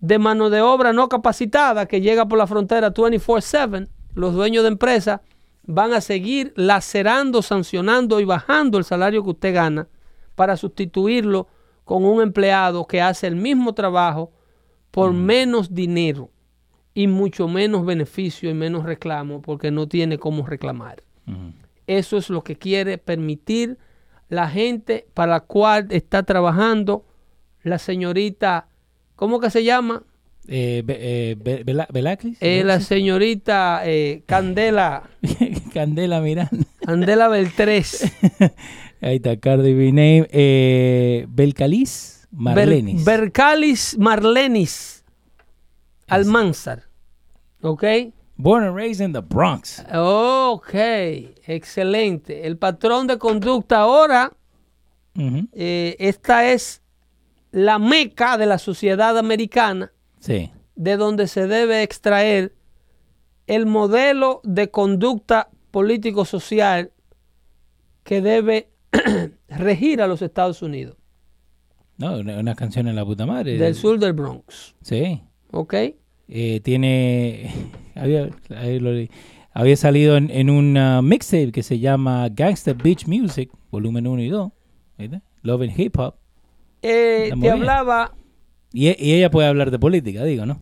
de 0.00 0.18
mano 0.18 0.50
de 0.50 0.60
obra 0.60 0.92
no 0.92 1.08
capacitada 1.08 1.86
que 1.86 2.00
llega 2.00 2.26
por 2.26 2.38
la 2.38 2.46
frontera 2.46 2.92
24/7, 2.92 3.88
los 4.14 4.34
dueños 4.34 4.64
de 4.64 4.68
empresas 4.68 5.20
van 5.64 5.92
a 5.92 6.00
seguir 6.00 6.52
lacerando, 6.56 7.42
sancionando 7.42 8.18
y 8.18 8.24
bajando 8.24 8.78
el 8.78 8.84
salario 8.84 9.22
que 9.22 9.30
usted 9.30 9.54
gana 9.54 9.88
para 10.34 10.56
sustituirlo 10.56 11.46
con 11.90 12.04
un 12.04 12.22
empleado 12.22 12.86
que 12.86 13.00
hace 13.02 13.26
el 13.26 13.34
mismo 13.34 13.72
trabajo 13.74 14.30
por 14.92 15.12
menos 15.12 15.74
dinero 15.74 16.30
y 16.94 17.08
mucho 17.08 17.48
menos 17.48 17.84
beneficio 17.84 18.48
y 18.48 18.54
menos 18.54 18.84
reclamo 18.84 19.42
porque 19.42 19.72
no 19.72 19.88
tiene 19.88 20.16
cómo 20.16 20.46
reclamar. 20.46 21.02
Eso 21.88 22.16
es 22.16 22.30
lo 22.30 22.44
que 22.44 22.54
quiere 22.54 22.96
permitir 22.98 23.76
la 24.28 24.48
gente 24.48 25.08
para 25.14 25.32
la 25.32 25.40
cual 25.40 25.88
está 25.90 26.22
trabajando 26.22 27.04
la 27.64 27.78
señorita, 27.80 28.68
¿cómo 29.16 29.40
que 29.40 29.50
se 29.50 29.64
llama? 29.64 30.04
Eh, 30.46 30.84
eh, 30.86 31.34
Be- 31.42 31.64
Bela- 31.64 31.88
Belacris? 31.92 32.38
Eh, 32.40 32.62
la 32.64 32.78
señorita 32.78 33.82
eh, 33.84 34.22
Candela, 34.26 35.10
Candela 35.74 36.20
Miranda. 36.20 36.66
Candela 36.86 37.26
Beltrés. 37.26 38.12
Ahí 39.02 39.16
está, 39.16 39.36
Cardi 39.38 39.72
B 39.74 39.86
name. 39.92 40.28
Eh, 40.30 41.26
Belcalis 41.28 42.28
Ber- 42.30 42.54
Marlenis. 42.54 43.04
Bercalis 43.04 43.96
Marlenis 43.98 45.04
Almanzar. 46.06 46.84
¿Ok? 47.62 47.84
Born 48.36 48.64
and 48.64 48.74
raised 48.76 49.04
in 49.04 49.12
the 49.12 49.20
Bronx. 49.20 49.84
Ok, 49.94 50.74
excelente. 51.46 52.46
El 52.46 52.56
patrón 52.56 53.06
de 53.06 53.18
conducta 53.18 53.80
ahora, 53.80 54.32
eh, 55.52 55.96
esta 55.98 56.50
es 56.50 56.80
la 57.52 57.78
meca 57.78 58.38
de 58.38 58.46
la 58.46 58.56
sociedad 58.58 59.18
americana, 59.18 59.92
Sí. 60.20 60.50
de 60.74 60.96
donde 60.96 61.26
se 61.28 61.46
debe 61.46 61.82
extraer 61.82 62.54
el 63.46 63.66
modelo 63.66 64.40
de 64.44 64.70
conducta 64.70 65.50
político-social 65.70 66.92
que 68.04 68.22
debe 68.22 68.70
regir 69.48 70.02
a 70.02 70.06
los 70.06 70.22
Estados 70.22 70.62
Unidos, 70.62 70.96
No, 71.98 72.18
una, 72.18 72.38
una 72.38 72.54
canción 72.54 72.88
en 72.88 72.96
la 72.96 73.04
puta 73.04 73.26
madre. 73.26 73.58
del 73.58 73.74
sur 73.74 73.98
del 73.98 74.12
Bronx. 74.12 74.74
Sí. 74.82 75.20
¿Ok? 75.52 75.74
Eh, 76.28 76.60
tiene. 76.62 77.50
Había, 77.96 78.30
había 79.52 79.76
salido 79.76 80.16
en, 80.16 80.30
en 80.30 80.48
un 80.48 80.76
uh, 80.78 81.02
mixtape 81.02 81.52
que 81.52 81.62
se 81.62 81.78
llama 81.80 82.28
Gangsta 82.30 82.72
Beach 82.72 83.06
Music, 83.06 83.50
volumen 83.70 84.06
1 84.06 84.22
y 84.22 84.28
2. 84.28 84.50
¿viste? 84.96 85.20
Love 85.42 85.62
and 85.62 85.78
Hip 85.78 85.98
Hop. 85.98 86.14
Eh, 86.82 87.30
te 87.38 87.50
hablaba 87.50 88.14
Y, 88.72 88.86
e- 88.88 88.96
y 88.98 89.12
ella 89.14 89.30
puede 89.30 89.48
hablar 89.48 89.70
de 89.70 89.78
política, 89.78 90.24
digo, 90.24 90.46
¿no? 90.46 90.60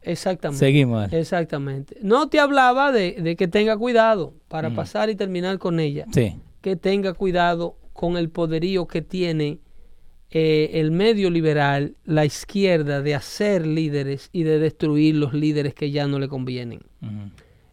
exactamente. 0.00 0.64
Seguimos. 0.64 1.12
Exactamente. 1.12 1.96
No 2.00 2.28
te 2.30 2.38
hablaba 2.40 2.90
de, 2.92 3.12
de 3.20 3.36
que 3.36 3.48
tenga 3.48 3.76
cuidado 3.76 4.32
para 4.46 4.70
Mm. 4.70 4.74
pasar 4.76 5.10
y 5.10 5.16
terminar 5.16 5.58
con 5.58 5.78
ella. 5.80 6.06
Sí. 6.12 6.36
Que 6.68 6.76
tenga 6.76 7.14
cuidado 7.14 7.78
con 7.94 8.18
el 8.18 8.28
poderío 8.28 8.86
que 8.86 9.00
tiene 9.00 9.58
eh, 10.28 10.72
el 10.74 10.90
medio 10.90 11.30
liberal, 11.30 11.96
la 12.04 12.26
izquierda, 12.26 13.00
de 13.00 13.14
hacer 13.14 13.66
líderes 13.66 14.28
y 14.32 14.42
de 14.42 14.58
destruir 14.58 15.14
los 15.14 15.32
líderes 15.32 15.72
que 15.72 15.90
ya 15.90 16.06
no 16.06 16.18
le 16.18 16.28
convienen. 16.28 16.82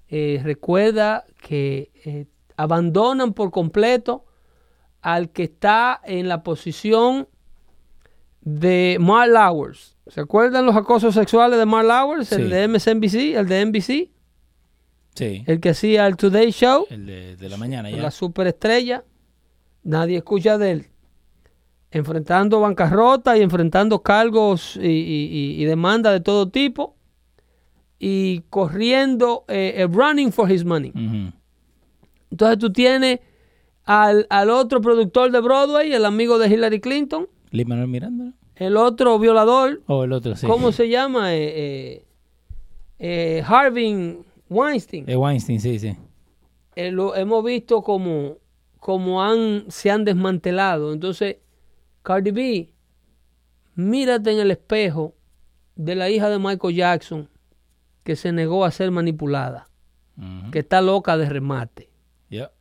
Eh, 0.08 0.40
recuerda 0.46 1.26
que 1.42 1.92
eh, 2.06 2.28
abandonan 2.56 3.34
por 3.34 3.52
completo 3.52 4.24
al 5.02 5.30
que 5.30 5.44
está 5.44 6.00
en 6.06 6.30
la 6.30 6.42
posición 6.42 7.28
de 8.40 8.96
Mark 9.02 9.30
Lowers. 9.30 9.98
¿Se 10.08 10.22
acuerdan 10.22 10.66
los 10.66 10.78
acosos 10.78 11.16
sexuales 11.16 11.60
de 11.60 11.66
Mark 11.66 11.86
Lowers? 11.86 12.32
El 12.32 12.50
de 12.50 12.70
MSNBC, 12.70 13.36
el 13.36 13.48
de 13.50 13.66
NBC, 13.66 14.15
Sí. 15.16 15.44
el 15.48 15.60
que 15.62 15.70
hacía 15.70 16.06
el 16.08 16.18
Today 16.18 16.52
Show, 16.52 16.86
El 16.90 17.06
de, 17.06 17.36
de 17.38 17.50
la 17.50 17.58
mañana 17.58 17.90
ya. 17.90 17.98
la 17.98 18.12
superestrella. 18.12 19.04
Nadie 19.84 20.18
escucha 20.18 20.58
de 20.58 20.72
él. 20.72 20.88
Enfrentando 21.92 22.60
bancarrota 22.60 23.38
y 23.38 23.42
enfrentando 23.42 24.02
cargos 24.02 24.76
y, 24.82 25.58
y- 25.58 25.64
demandas 25.66 26.12
de 26.14 26.20
todo 26.20 26.50
tipo. 26.50 26.96
Y 27.98 28.42
corriendo, 28.50 29.46
eh, 29.48 29.76
eh, 29.78 29.88
running 29.88 30.32
for 30.34 30.52
his 30.52 30.66
money. 30.66 30.92
Entonces 32.30 32.58
tú 32.60 32.72
tienes 32.74 33.20
al, 33.86 34.28
al 34.30 34.50
otro 34.50 34.82
productor 34.82 35.32
de 35.32 35.40
Broadway, 35.40 35.94
el 35.94 36.04
amigo 36.04 36.38
de 36.38 36.50
Hillary 36.50 36.82
Clinton, 36.82 37.30
Lin 37.52 37.70
Manuel 37.70 37.88
Miranda. 37.88 38.34
el 38.56 38.76
otro 38.76 39.18
violador, 39.18 39.82
O 39.88 40.04
el 40.04 40.12
otro, 40.12 40.36
sí. 40.36 40.46
¿cómo 40.46 40.74
se 40.74 40.90
llama? 40.90 41.34
Eh, 41.34 41.54
eh, 41.56 42.06
eh, 43.00 43.44
Harvey 43.48 44.18
Weinstein. 44.50 45.10
Eh, 45.10 45.16
Weinstein, 45.16 45.60
sí, 45.60 45.80
sí. 45.80 45.98
Eh, 46.76 46.92
lo 46.92 47.16
hemos 47.16 47.44
visto 47.44 47.82
como, 47.82 48.38
como 48.80 49.24
han, 49.24 49.66
se 49.70 49.90
han 49.90 50.06
desmantelado. 50.06 50.94
Entonces, 50.94 51.38
Cardi 52.04 52.32
B, 52.32 52.74
mírate 53.76 54.32
en 54.32 54.40
el 54.40 54.52
espejo 54.52 55.16
de 55.76 55.96
la 55.96 56.10
hija 56.10 56.30
de 56.30 56.40
Michael 56.40 56.76
Jackson 56.76 57.30
que 58.04 58.16
se 58.16 58.32
negó 58.32 58.66
a 58.66 58.72
ser 58.72 58.92
manipulada, 58.92 59.68
que 60.52 60.60
está 60.60 60.80
loca 60.80 61.18
de 61.18 61.28
remate. 61.28 61.90
Ya. 62.30 62.52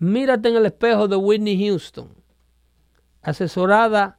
Mírate 0.00 0.48
en 0.48 0.56
el 0.56 0.66
espejo 0.66 1.06
de 1.06 1.14
Whitney 1.14 1.68
Houston, 1.68 2.08
asesorada, 3.22 4.18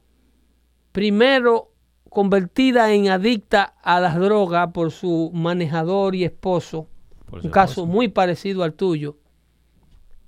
primero 0.92 1.74
convertida 2.08 2.92
en 2.92 3.08
adicta 3.08 3.74
a 3.82 4.00
las 4.00 4.18
drogas 4.18 4.70
por 4.72 4.90
su 4.90 5.30
manejador 5.34 6.14
y 6.14 6.24
esposo, 6.24 6.88
un 7.42 7.50
caso 7.50 7.86
muy 7.86 8.08
parecido 8.08 8.62
al 8.62 8.74
tuyo. 8.74 9.16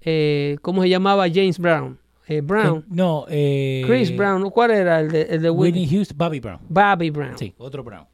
Eh, 0.00 0.56
¿Cómo 0.62 0.82
se 0.82 0.88
llamaba? 0.88 1.26
James 1.28 1.58
Brown. 1.58 1.98
Eh, 2.28 2.40
Brown. 2.40 2.84
No, 2.88 3.24
eh, 3.28 3.84
Chris 3.86 4.16
Brown. 4.16 4.50
¿Cuál 4.50 4.72
era 4.72 5.00
el 5.00 5.10
de, 5.10 5.22
el 5.22 5.42
de 5.42 5.50
Whitney? 5.50 5.82
Whitney 5.82 5.96
Houston, 5.96 6.18
Bobby 6.18 6.40
Brown. 6.40 6.60
Bobby 6.68 7.10
Brown. 7.10 7.38
Sí, 7.38 7.54
otro 7.58 7.84
Brown. 7.84 8.06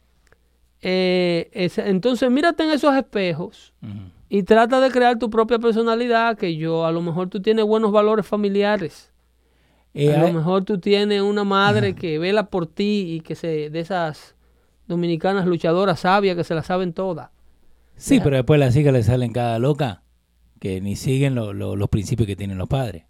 Eh, 0.82 1.48
entonces, 1.77 2.31
mírate 2.31 2.64
en 2.64 2.70
esos 2.73 2.94
espejos 2.94 3.73
y 4.28 4.43
trata 4.43 4.81
de 4.81 4.90
crear 4.90 5.19
tu 5.19 5.31
propia 5.31 5.59
personalidad, 5.59 6.36
que 6.36 6.56
yo, 6.56 6.85
a 6.85 6.93
lo 6.93 7.01
mejor 7.01 7.28
tú 7.28 7.40
tienes 7.40 7.64
buenos 7.64 7.93
valores 7.93 8.27
familiares. 8.27 9.12
Eh, 9.94 10.14
a 10.14 10.23
lo 10.23 10.32
mejor 10.32 10.64
tú 10.64 10.78
tienes 10.78 11.20
una 11.20 11.44
madre 11.44 11.94
que 11.94 12.19
vela 12.19 12.47
por 12.47 12.66
ti 12.66 13.14
y 13.14 13.20
que 13.20 13.35
se 13.35 13.69
de 13.70 13.81
esas 13.81 14.35
dominicanas 14.89 15.47
luchadoras 15.47 16.01
sabias 16.01 16.35
que 16.35 16.44
se 16.44 16.55
las 16.55 16.66
saben 16.66 16.93
todas. 16.93 17.31
Sí, 17.97 18.20
pero 18.23 18.36
después 18.36 18.59
las 18.59 18.74
hijas 18.77 18.93
le 18.93 19.02
salen 19.02 19.32
cada 19.32 19.59
loca 19.59 20.02
que 20.59 20.81
ni 20.81 20.97
siguen 20.97 21.35
lo- 21.35 21.52
lo- 21.52 21.77
los 21.77 21.89
principios 21.89 22.27
que 22.27 22.36
tienen 22.36 22.59
los 22.59 22.69
padres. 22.69 23.05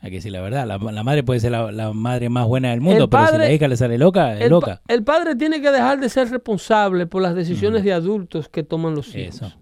Hay 0.00 0.10
que 0.10 0.16
decir 0.16 0.32
la 0.32 0.40
verdad. 0.42 0.66
La, 0.66 0.76
la 0.78 1.02
madre 1.02 1.22
puede 1.22 1.40
ser 1.40 1.52
la, 1.52 1.72
la 1.72 1.92
madre 1.92 2.28
más 2.28 2.46
buena 2.46 2.70
del 2.70 2.80
mundo, 2.82 3.08
pero 3.08 3.26
si 3.28 3.38
la 3.38 3.50
hija 3.52 3.68
le 3.68 3.76
sale 3.76 3.96
loca, 3.96 4.34
es 4.34 4.42
El, 4.42 4.48
pa- 4.48 4.54
loca. 4.54 4.82
el 4.88 5.02
padre 5.02 5.34
tiene 5.34 5.62
que 5.62 5.70
dejar 5.70 5.98
de 5.98 6.08
ser 6.10 6.30
responsable 6.30 7.06
por 7.06 7.22
las 7.22 7.34
decisiones 7.34 7.84
de 7.84 7.92
adultos 7.94 8.48
que 8.48 8.62
toman 8.62 8.94
los 8.94 9.14
hijos. 9.16 9.36
Eso. 9.36 9.52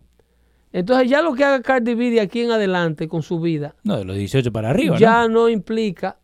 Entonces 0.73 1.09
ya 1.11 1.23
lo 1.23 1.35
que 1.35 1.45
haga 1.45 1.61
Cardi 1.63 1.95
B 1.95 2.11
de 2.11 2.21
aquí 2.21 2.41
en 2.41 2.51
adelante 2.51 3.07
con 3.07 3.23
su 3.23 3.39
vida 3.41 3.77
No, 3.85 3.99
de 3.99 4.05
los 4.05 4.17
18 4.17 4.51
para 4.53 4.71
arriba, 4.71 4.97
ya 4.99 5.29
¿no? 5.29 5.43
no, 5.43 5.49
implica 5.51 6.19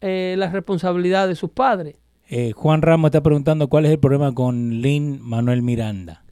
eh, 0.00 0.36
la 0.38 0.48
responsabilidad 0.50 1.26
de 1.28 1.34
sus 1.34 1.50
padres. 1.50 1.96
Eh, 2.30 2.52
Juan 2.52 2.80
Ramos 2.82 3.08
está 3.08 3.22
preguntando 3.22 3.68
cuál 3.68 3.86
es 3.86 3.90
el 3.90 3.98
problema 3.98 4.32
con 4.32 4.80
Lin 4.80 5.18
Manuel 5.20 5.62
Miranda. 5.62 6.24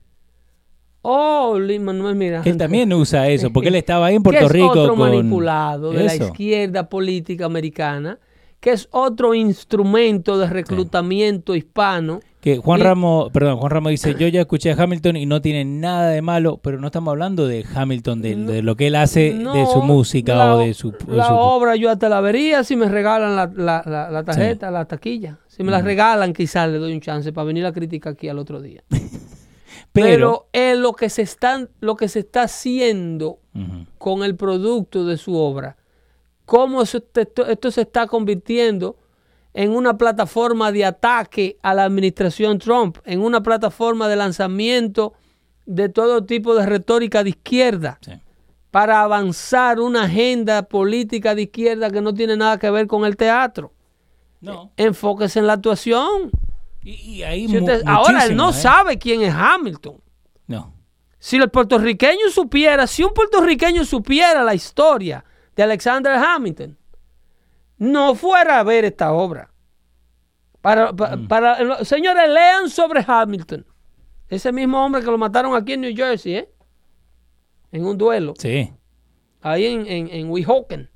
Oh, 1.08 1.56
Manuel 1.80 2.16
Miranda. 2.16 2.50
Él 2.50 2.56
también 2.56 2.92
usa 2.92 3.28
eso, 3.28 3.52
porque 3.52 3.68
él 3.68 3.76
estaba 3.76 4.06
ahí 4.06 4.16
en 4.16 4.22
que 4.22 4.30
Puerto 4.30 4.46
es 4.46 4.52
Rico 4.52 4.70
otro 4.70 4.96
con... 4.96 4.98
manipulado 5.10 5.92
de 5.92 6.02
la 6.02 6.14
izquierda 6.16 6.88
política 6.88 7.44
americana, 7.46 8.18
que 8.58 8.70
es 8.72 8.88
otro 8.90 9.32
instrumento 9.32 10.36
de 10.36 10.48
reclutamiento 10.48 11.54
hispano. 11.54 12.18
Que 12.40 12.58
Juan 12.58 12.80
Ramos, 12.80 13.30
perdón, 13.32 13.58
Juan 13.58 13.70
Ramos 13.70 13.90
dice, 13.90 14.14
yo 14.18 14.26
ya 14.28 14.40
escuché 14.40 14.72
a 14.72 14.82
Hamilton 14.82 15.16
y 15.16 15.26
no 15.26 15.40
tiene 15.40 15.64
nada 15.64 16.10
de 16.10 16.22
malo, 16.22 16.58
pero 16.62 16.80
no 16.80 16.86
estamos 16.88 17.12
hablando 17.12 17.46
de 17.46 17.64
Hamilton, 17.74 18.22
de, 18.22 18.36
de 18.36 18.62
lo 18.62 18.74
que 18.76 18.88
él 18.88 18.96
hace, 18.96 19.32
de 19.32 19.66
su 19.66 19.82
música 19.82 20.34
la, 20.34 20.54
o 20.54 20.58
de 20.58 20.74
su... 20.74 20.90
de 20.90 20.96
la 21.08 21.26
su- 21.28 21.34
obra 21.34 21.76
yo 21.76 21.90
hasta 21.90 22.08
la 22.08 22.20
vería 22.20 22.62
si 22.64 22.74
me 22.76 22.88
regalan 22.88 23.34
la, 23.36 23.50
la- 23.54 23.82
la- 23.86 24.10
la 24.10 24.24
tarjeta, 24.24 24.70
la 24.72 24.84
taquilla. 24.86 25.38
Si 25.48 25.62
me 25.62 25.70
la 25.70 25.82
regalan, 25.82 26.32
quizás 26.32 26.68
le 26.68 26.78
doy 26.78 26.92
un 26.92 27.00
chance 27.00 27.32
para 27.32 27.44
venir 27.46 27.64
a 27.66 27.72
criticar 27.72 28.12
aquí 28.14 28.28
al 28.28 28.38
otro 28.40 28.60
día. 28.60 28.82
pero... 30.02 30.48
Pero 30.52 30.72
es 30.72 30.78
lo 30.78 30.92
que 30.92 31.08
se 31.10 31.22
están, 31.22 31.70
lo 31.80 31.96
que 31.96 32.08
se 32.08 32.20
está 32.20 32.42
haciendo 32.42 33.38
con 33.98 34.22
el 34.22 34.36
producto 34.36 35.04
de 35.04 35.16
su 35.16 35.34
obra. 35.34 35.76
Cómo 36.44 36.82
esto, 36.82 37.46
esto 37.46 37.70
se 37.70 37.80
está 37.80 38.06
convirtiendo 38.06 38.96
en 39.54 39.74
una 39.74 39.96
plataforma 39.96 40.70
de 40.70 40.84
ataque 40.84 41.56
a 41.62 41.72
la 41.74 41.84
administración 41.84 42.58
Trump, 42.58 42.98
en 43.04 43.20
una 43.20 43.42
plataforma 43.42 44.06
de 44.06 44.16
lanzamiento 44.16 45.14
de 45.64 45.88
todo 45.88 46.24
tipo 46.24 46.54
de 46.54 46.66
retórica 46.66 47.24
de 47.24 47.30
izquierda 47.30 47.98
Sí. 48.02 48.12
para 48.70 49.00
avanzar 49.00 49.80
una 49.80 50.04
agenda 50.04 50.62
política 50.64 51.34
de 51.34 51.42
izquierda 51.42 51.90
que 51.90 52.02
no 52.02 52.12
tiene 52.12 52.36
nada 52.36 52.58
que 52.58 52.70
ver 52.70 52.86
con 52.86 53.04
el 53.06 53.16
teatro. 53.16 53.72
No. 54.42 54.70
Enfóquese 54.76 55.38
en 55.38 55.46
la 55.46 55.54
actuación. 55.54 56.30
Y, 56.86 57.16
y 57.16 57.22
ahí 57.24 57.48
Si 57.48 57.54
mu- 57.58 57.66
usted- 57.66 57.82
ahora 57.86 58.24
él 58.26 58.36
no 58.36 58.50
¿eh? 58.50 58.52
sabe 58.52 58.96
quién 58.98 59.20
es 59.22 59.34
Hamilton. 59.34 60.00
No. 60.46 60.72
Si 61.18 61.36
el 61.36 61.50
puertorriqueño 61.50 62.30
supiera, 62.30 62.86
si 62.86 63.02
un 63.02 63.12
puertorriqueño 63.12 63.84
supiera 63.84 64.44
la 64.44 64.54
historia 64.54 65.24
de 65.56 65.62
Alexander 65.64 66.12
Hamilton, 66.12 66.78
no 67.78 68.14
fuera 68.14 68.60
a 68.60 68.62
ver 68.62 68.84
esta 68.84 69.12
obra. 69.12 69.50
Para, 70.60 70.92
pa- 70.92 71.16
para- 71.28 71.84
señores, 71.84 72.28
lean 72.30 72.70
sobre 72.70 73.04
Hamilton. 73.06 73.66
Ese 74.28 74.52
mismo 74.52 74.84
hombre 74.84 75.00
que 75.00 75.06
lo 75.10 75.18
mataron 75.18 75.54
aquí 75.54 75.72
en 75.72 75.80
New 75.80 75.94
Jersey, 75.96 76.34
¿eh? 76.36 76.52
En 77.72 77.84
un 77.84 77.98
duelo. 77.98 78.34
Sí. 78.38 78.72
Ahí 79.40 79.66
en, 79.66 79.86
en, 79.86 80.08
en 80.08 80.30
Weehawken. 80.30 80.88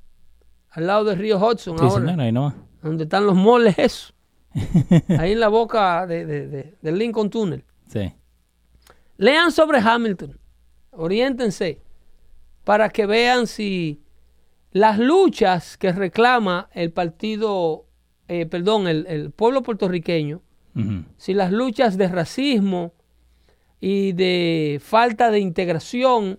Al 0.70 0.86
lado 0.86 1.04
del 1.04 1.18
río 1.18 1.38
Hudson 1.38 1.76
Sí, 1.78 1.84
ahora. 1.84 2.04
señor, 2.06 2.20
ahí 2.20 2.32
nomás. 2.32 2.54
Donde 2.82 3.04
están 3.04 3.26
los 3.26 3.34
moles 3.34 3.76
eso. 3.78 4.12
Ahí 5.18 5.32
en 5.32 5.40
la 5.40 5.48
boca 5.48 6.06
de, 6.06 6.26
de- 6.26 6.48
de- 6.48 6.74
del 6.82 6.98
Lincoln 6.98 7.30
Tunnel. 7.30 7.64
Sí. 7.88 8.12
Lean 9.16 9.52
sobre 9.52 9.78
Hamilton. 9.78 10.38
Oriéntense. 10.92 11.80
Para 12.64 12.88
que 12.90 13.06
vean 13.06 13.46
si 13.46 14.02
las 14.72 14.98
luchas 14.98 15.76
que 15.76 15.92
reclama 15.92 16.68
el 16.72 16.92
partido, 16.92 17.86
eh, 18.28 18.46
perdón, 18.46 18.86
el, 18.88 19.06
el 19.08 19.30
pueblo 19.30 19.62
puertorriqueño, 19.62 20.42
si 21.16 21.34
las 21.34 21.50
luchas 21.52 21.98
de 21.98 22.06
racismo 22.08 22.94
y 23.80 24.12
de 24.12 24.80
falta 24.82 25.30
de 25.30 25.40
integración 25.40 26.38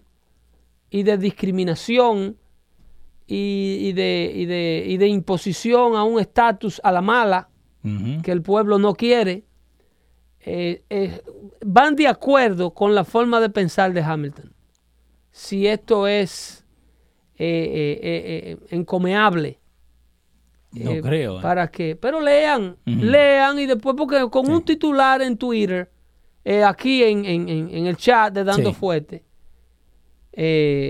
y 0.90 1.04
de 1.04 1.18
discriminación 1.18 2.38
y, 3.28 3.78
y 3.82 3.94
de, 3.94 4.32
y 4.34 4.46
de- 4.46 4.86
y 4.88 4.98
de 4.98 5.08
imposición 5.08 5.96
a 5.96 6.04
un 6.04 6.20
estatus 6.20 6.80
a 6.84 6.92
la 6.92 7.02
mala 7.02 7.50
Que 8.22 8.32
el 8.32 8.42
pueblo 8.42 8.78
no 8.78 8.94
quiere, 8.94 9.44
eh, 10.42 10.84
eh, 10.90 11.22
van 11.66 11.96
de 11.96 12.08
acuerdo 12.08 12.74
con 12.74 12.94
la 12.96 13.04
forma 13.06 13.40
de 13.40 13.50
pensar 13.50 13.92
de 13.94 14.02
Hamilton. 14.02 14.54
Si 15.32 15.66
esto 15.68 16.08
es 16.08 16.64
eh, 17.38 18.00
eh, 18.04 18.58
encomiable. 18.70 19.60
No 20.74 21.02
creo. 21.02 21.42
Para 21.42 21.70
que, 21.70 21.96
pero 21.96 22.22
lean, 22.22 22.78
lean 22.86 23.60
y 23.60 23.66
después, 23.66 23.96
porque 23.98 24.30
con 24.30 24.50
un 24.50 24.64
titular 24.64 25.22
en 25.22 25.36
Twitter, 25.38 25.90
aquí 26.66 27.04
en, 27.04 27.26
en- 27.26 27.50
en- 27.50 27.86
el 27.88 27.98
chat 27.98 28.34
de 28.34 28.44
Dando 28.44 28.70
Sí. 28.70 28.76
Fuerte, 28.76 29.24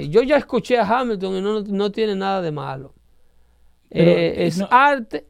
yo 0.09 0.21
ya 0.23 0.37
escuché 0.37 0.77
a 0.77 0.83
Hamilton 0.99 1.35
y 1.37 1.41
no, 1.41 1.61
no 1.61 1.91
tiene 1.91 2.15
nada 2.15 2.41
de 2.41 2.51
malo. 2.51 2.93
Pero, 3.89 4.11
es 4.11 4.57
no- 4.59 4.67
arte, 4.71 5.25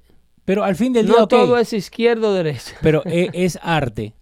Pero 0.45 0.63
al 0.63 0.75
fin 0.75 0.93
del 0.93 1.05
día, 1.05 1.15
no 1.19 1.27
todo 1.27 1.57
es 1.57 1.71
izquierdo 1.73 2.29
o 2.29 2.33
derecha. 2.33 2.75
pero 2.81 3.03
e- 3.05 3.29
es 3.33 3.59
arte. 3.61 4.15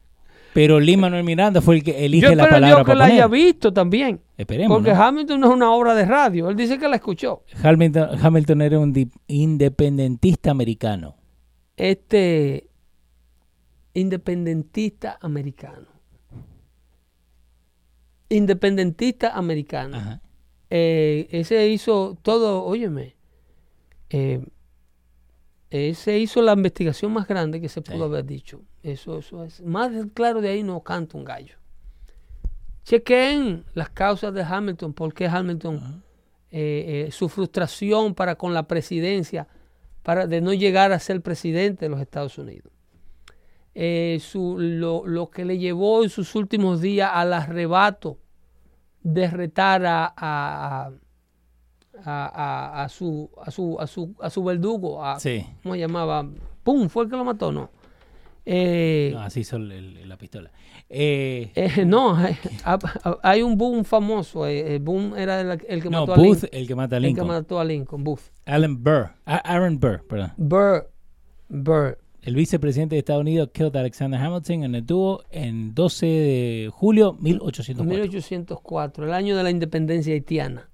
Pero 0.53 0.79
Lin 0.79 0.99
Manuel 0.99 1.23
Miranda 1.23 1.61
fue 1.61 1.75
el 1.75 1.83
que 1.83 2.05
elige 2.05 2.27
Yo 2.27 2.35
la 2.35 2.45
palabra 2.49 2.67
Dios 2.67 2.79
que 2.79 2.83
para 2.85 2.95
la 2.95 3.05
haya 3.05 3.27
visto 3.27 3.71
también. 3.71 4.19
Esperemos. 4.35 4.77
Porque 4.77 4.93
¿no? 4.93 5.03
Hamilton 5.03 5.39
no 5.39 5.47
es 5.47 5.53
una 5.53 5.71
obra 5.71 5.93
de 5.93 6.05
radio. 6.05 6.49
Él 6.49 6.55
dice 6.55 6.79
que 6.79 6.87
la 6.87 6.95
escuchó. 6.95 7.43
Hamilton, 7.61 8.09
Hamilton 8.19 8.61
era 8.63 8.79
un 8.79 9.11
independentista 9.27 10.51
americano. 10.51 11.15
Este 11.77 12.67
independentista 13.93 15.19
americano. 15.21 15.87
Independentista 18.29 19.35
americano. 19.35 19.97
Ajá. 19.97 20.21
Eh, 20.69 21.27
ese 21.31 21.67
hizo 21.69 22.17
todo, 22.21 22.63
óyeme, 22.63 23.15
eh, 24.11 24.45
ese 25.71 26.17
hizo 26.17 26.41
la 26.41 26.53
investigación 26.53 27.13
más 27.13 27.27
grande 27.27 27.61
que 27.61 27.69
se 27.69 27.81
pudo 27.81 28.05
haber 28.05 28.25
dicho. 28.25 28.61
Eso, 28.83 29.19
eso 29.19 29.43
es. 29.43 29.61
Más 29.61 29.91
claro 30.13 30.41
de 30.41 30.49
ahí 30.49 30.63
no 30.63 30.81
canta 30.81 31.17
un 31.17 31.25
gallo. 31.25 31.55
Chequen 32.83 33.65
las 33.73 33.89
causas 33.89 34.33
de 34.33 34.41
Hamilton, 34.43 34.93
por 34.93 35.13
qué 35.13 35.27
Hamilton, 35.27 36.03
eh, 36.51 37.05
eh, 37.07 37.11
su 37.11 37.29
frustración 37.29 38.15
para 38.15 38.35
con 38.35 38.53
la 38.53 38.67
presidencia, 38.67 39.47
para 40.01 40.25
de 40.25 40.41
no 40.41 40.53
llegar 40.53 40.91
a 40.91 40.99
ser 40.99 41.21
presidente 41.21 41.85
de 41.85 41.89
los 41.89 42.01
Estados 42.01 42.37
Unidos. 42.37 42.71
Eh, 43.75 44.17
su- 44.21 44.57
lo, 44.57 45.05
lo 45.05 45.29
que 45.29 45.45
le 45.45 45.57
llevó 45.59 46.03
en 46.03 46.09
sus 46.09 46.33
últimos 46.35 46.81
días 46.81 47.11
al 47.13 47.31
arrebato 47.33 48.17
de 49.03 49.27
retar 49.29 49.85
a, 49.85 50.05
a, 50.05 50.13
a- 50.87 50.91
a- 52.03 52.84
a 52.84 52.89
su, 52.89 53.30
a, 53.43 53.51
su, 53.51 53.77
a, 53.80 53.88
su, 53.88 54.15
a 54.21 54.30
su 54.30 54.43
verdugo, 54.43 55.03
a, 55.03 55.19
Sí. 55.19 55.45
¿cómo 55.63 55.76
se 55.76 55.81
llamaba? 55.81 56.27
¡Pum! 56.63 56.88
¿Fue 56.89 57.03
el 57.05 57.09
que 57.09 57.15
lo 57.17 57.23
mató? 57.26 57.51
No. 57.51 57.69
Eh, 58.45 59.11
No, 59.13 59.21
así 59.21 59.41
hizo 59.41 59.57
el- 59.57 60.07
la 60.07 60.17
pistola. 60.17 60.51
Eh, 60.89 61.51
eh, 61.53 61.85
no, 61.85 62.15
hay, 62.17 62.35
hay 63.21 63.41
un 63.43 63.57
boom 63.57 63.84
famoso. 63.85 64.47
eh, 64.47 64.80
boom 64.80 65.15
era 65.15 65.41
el, 65.41 65.61
el 65.67 65.84
que 65.84 65.89
no, 65.89 66.01
mató 66.01 66.13
a 66.13 66.17
Booth, 66.17 66.26
Lincoln. 66.43 66.49
el 66.53 66.67
que 66.67 66.76
mata 66.76 66.95
a 66.95 66.97
El 66.97 67.03
que 67.03 67.07
Lincoln. 67.09 67.27
mató 67.27 67.59
a 67.59 67.63
Lincoln, 67.65 68.03
Booth. 68.03 68.21
Alan 68.45 68.84
Burr. 68.84 69.11
A- 69.26 69.35
Aaron 69.38 69.80
Burr, 69.80 70.05
perdón. 70.07 70.31
Burr. 70.38 70.89
Burr. 71.49 71.97
El 72.21 72.35
vicepresidente 72.35 72.95
de 72.95 72.99
Estados 72.99 73.21
Unidos 73.21 73.49
killed 73.53 73.76
Alexander 73.76 74.19
Hamilton 74.19 74.63
en 74.63 74.76
el 74.76 74.85
dúo 74.85 75.23
en 75.31 75.73
12 75.73 76.05
de 76.05 76.69
julio 76.73 77.13
1804. 77.19 77.85
1804, 77.89 79.05
el 79.05 79.13
año 79.13 79.38
de 79.38 79.43
la 79.43 79.49
independencia 79.51 80.13
haitiana. 80.13 80.69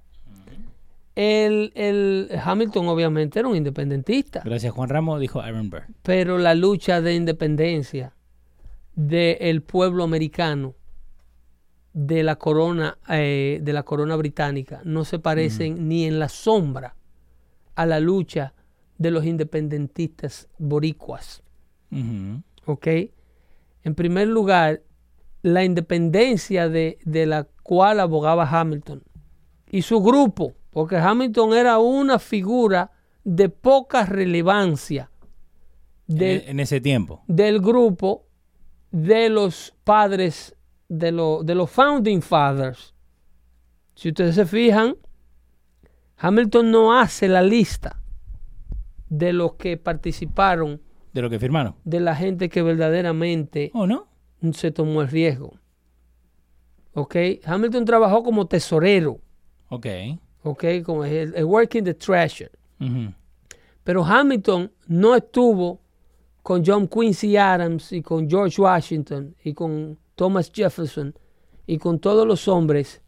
El, 1.15 1.71
el 1.75 2.29
Hamilton 2.43 2.87
obviamente 2.89 3.39
era 3.39 3.47
un 3.47 3.55
independentista, 3.55 4.41
Gracias 4.43 4.73
Juan 4.73 4.89
Ramos, 4.89 5.19
dijo 5.21 5.39
Aaron 5.39 5.69
Burr. 5.69 5.83
pero 6.03 6.37
la 6.37 6.53
lucha 6.55 6.99
de 7.01 7.15
independencia 7.15 8.13
del 8.95 9.61
pueblo 9.61 10.03
americano 10.03 10.75
de 11.93 12.23
la 12.23 12.35
corona 12.35 12.97
eh, 13.09 13.59
de 13.61 13.73
la 13.73 13.83
corona 13.83 14.17
británica 14.17 14.81
no 14.83 15.05
se 15.05 15.17
parecen 15.19 15.87
ni 15.87 16.05
en 16.05 16.19
la 16.19 16.27
sombra 16.27 16.95
a 17.75 17.85
la 17.85 18.01
lucha 18.01 18.53
de 18.97 19.11
los 19.11 19.25
independentistas 19.25 20.49
boricuas. 20.57 21.41
¿ok? 22.65 22.87
En 23.83 23.95
primer 23.95 24.27
lugar, 24.27 24.81
la 25.41 25.63
independencia 25.63 26.67
de, 26.67 26.97
de 27.05 27.25
la 27.25 27.47
cual 27.63 27.99
abogaba 28.01 28.49
Hamilton 28.49 29.03
y 29.69 29.81
su 29.83 30.01
grupo, 30.01 30.53
porque 30.76 30.97
Hamilton 30.97 31.53
era 31.53 31.77
una 31.80 32.19
figura 32.19 32.91
de 33.23 33.47
poca 33.47 34.06
relevancia 34.06 35.10
de- 36.06 36.35
en, 36.43 36.49
en 36.49 36.60
ese 36.60 36.81
tiempo. 36.81 37.23
del 37.27 37.61
grupo 37.61 38.26
de 38.91 39.30
los 39.30 39.73
padres, 39.85 40.53
de, 40.89 41.14
lo- 41.14 41.43
de 41.43 41.56
los 41.56 41.72
founding 41.72 42.22
fathers. 42.22 42.93
Si 43.95 44.10
ustedes 44.10 44.35
se 44.35 44.45
fijan, 44.45 44.97
Hamilton 46.18 46.69
no 46.72 46.99
hace 46.99 47.30
la 47.30 47.41
lista 47.41 48.02
de 49.07 49.31
los 49.31 49.53
que 49.53 49.77
participaron, 49.77 50.81
De 51.14 51.22
lo 51.22 51.30
que 51.30 51.39
firmaron. 51.39 51.76
de 51.85 52.02
la 52.02 52.15
gente 52.18 52.49
que 52.49 52.61
verdaderamente 52.61 53.72
¿O 53.73 53.88
no? 53.88 54.10
se 54.52 54.72
tomó 54.72 55.02
el 55.03 55.07
riesgo. 55.07 55.53
¿Ok? 56.93 57.15
Hamilton 57.45 57.85
trabajó 57.85 58.23
como 58.23 58.45
tesorero, 58.47 59.22
Ok. 59.69 59.88
¿Ok? 60.45 60.63
Como 60.84 61.03
el, 61.03 61.34
el 61.35 61.43
working 61.45 61.84
the 61.84 61.93
treasure. 61.93 62.49
Pero 63.84 64.03
Hamilton 64.03 64.72
no 64.88 65.15
estuvo 65.15 65.80
con 66.41 66.63
John 66.65 66.88
Quincy 66.88 67.38
Adams 67.38 67.91
y 67.91 68.01
con 68.01 68.30
George 68.30 68.61
Washington 68.61 69.35
y 69.43 69.53
con 69.53 69.97
Thomas 70.15 70.51
Jefferson 70.53 71.13
y 71.67 71.77
con 71.77 71.99
todos 71.99 72.26
los 72.27 72.47
hombres. 72.47 73.01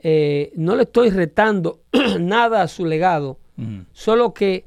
Eh, 0.00 0.52
no 0.54 0.76
le 0.76 0.84
estoy 0.84 1.10
retando 1.10 1.80
nada 2.20 2.62
a 2.62 2.68
su 2.68 2.84
legado, 2.86 3.38
solo 3.92 4.32
que 4.32 4.64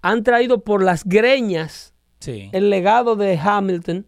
han 0.00 0.24
traído 0.24 0.62
por 0.64 0.82
las 0.82 1.04
greñas 1.04 1.90
Sí. 2.18 2.50
el 2.52 2.70
legado 2.70 3.16
de 3.16 3.36
Hamilton 3.36 4.06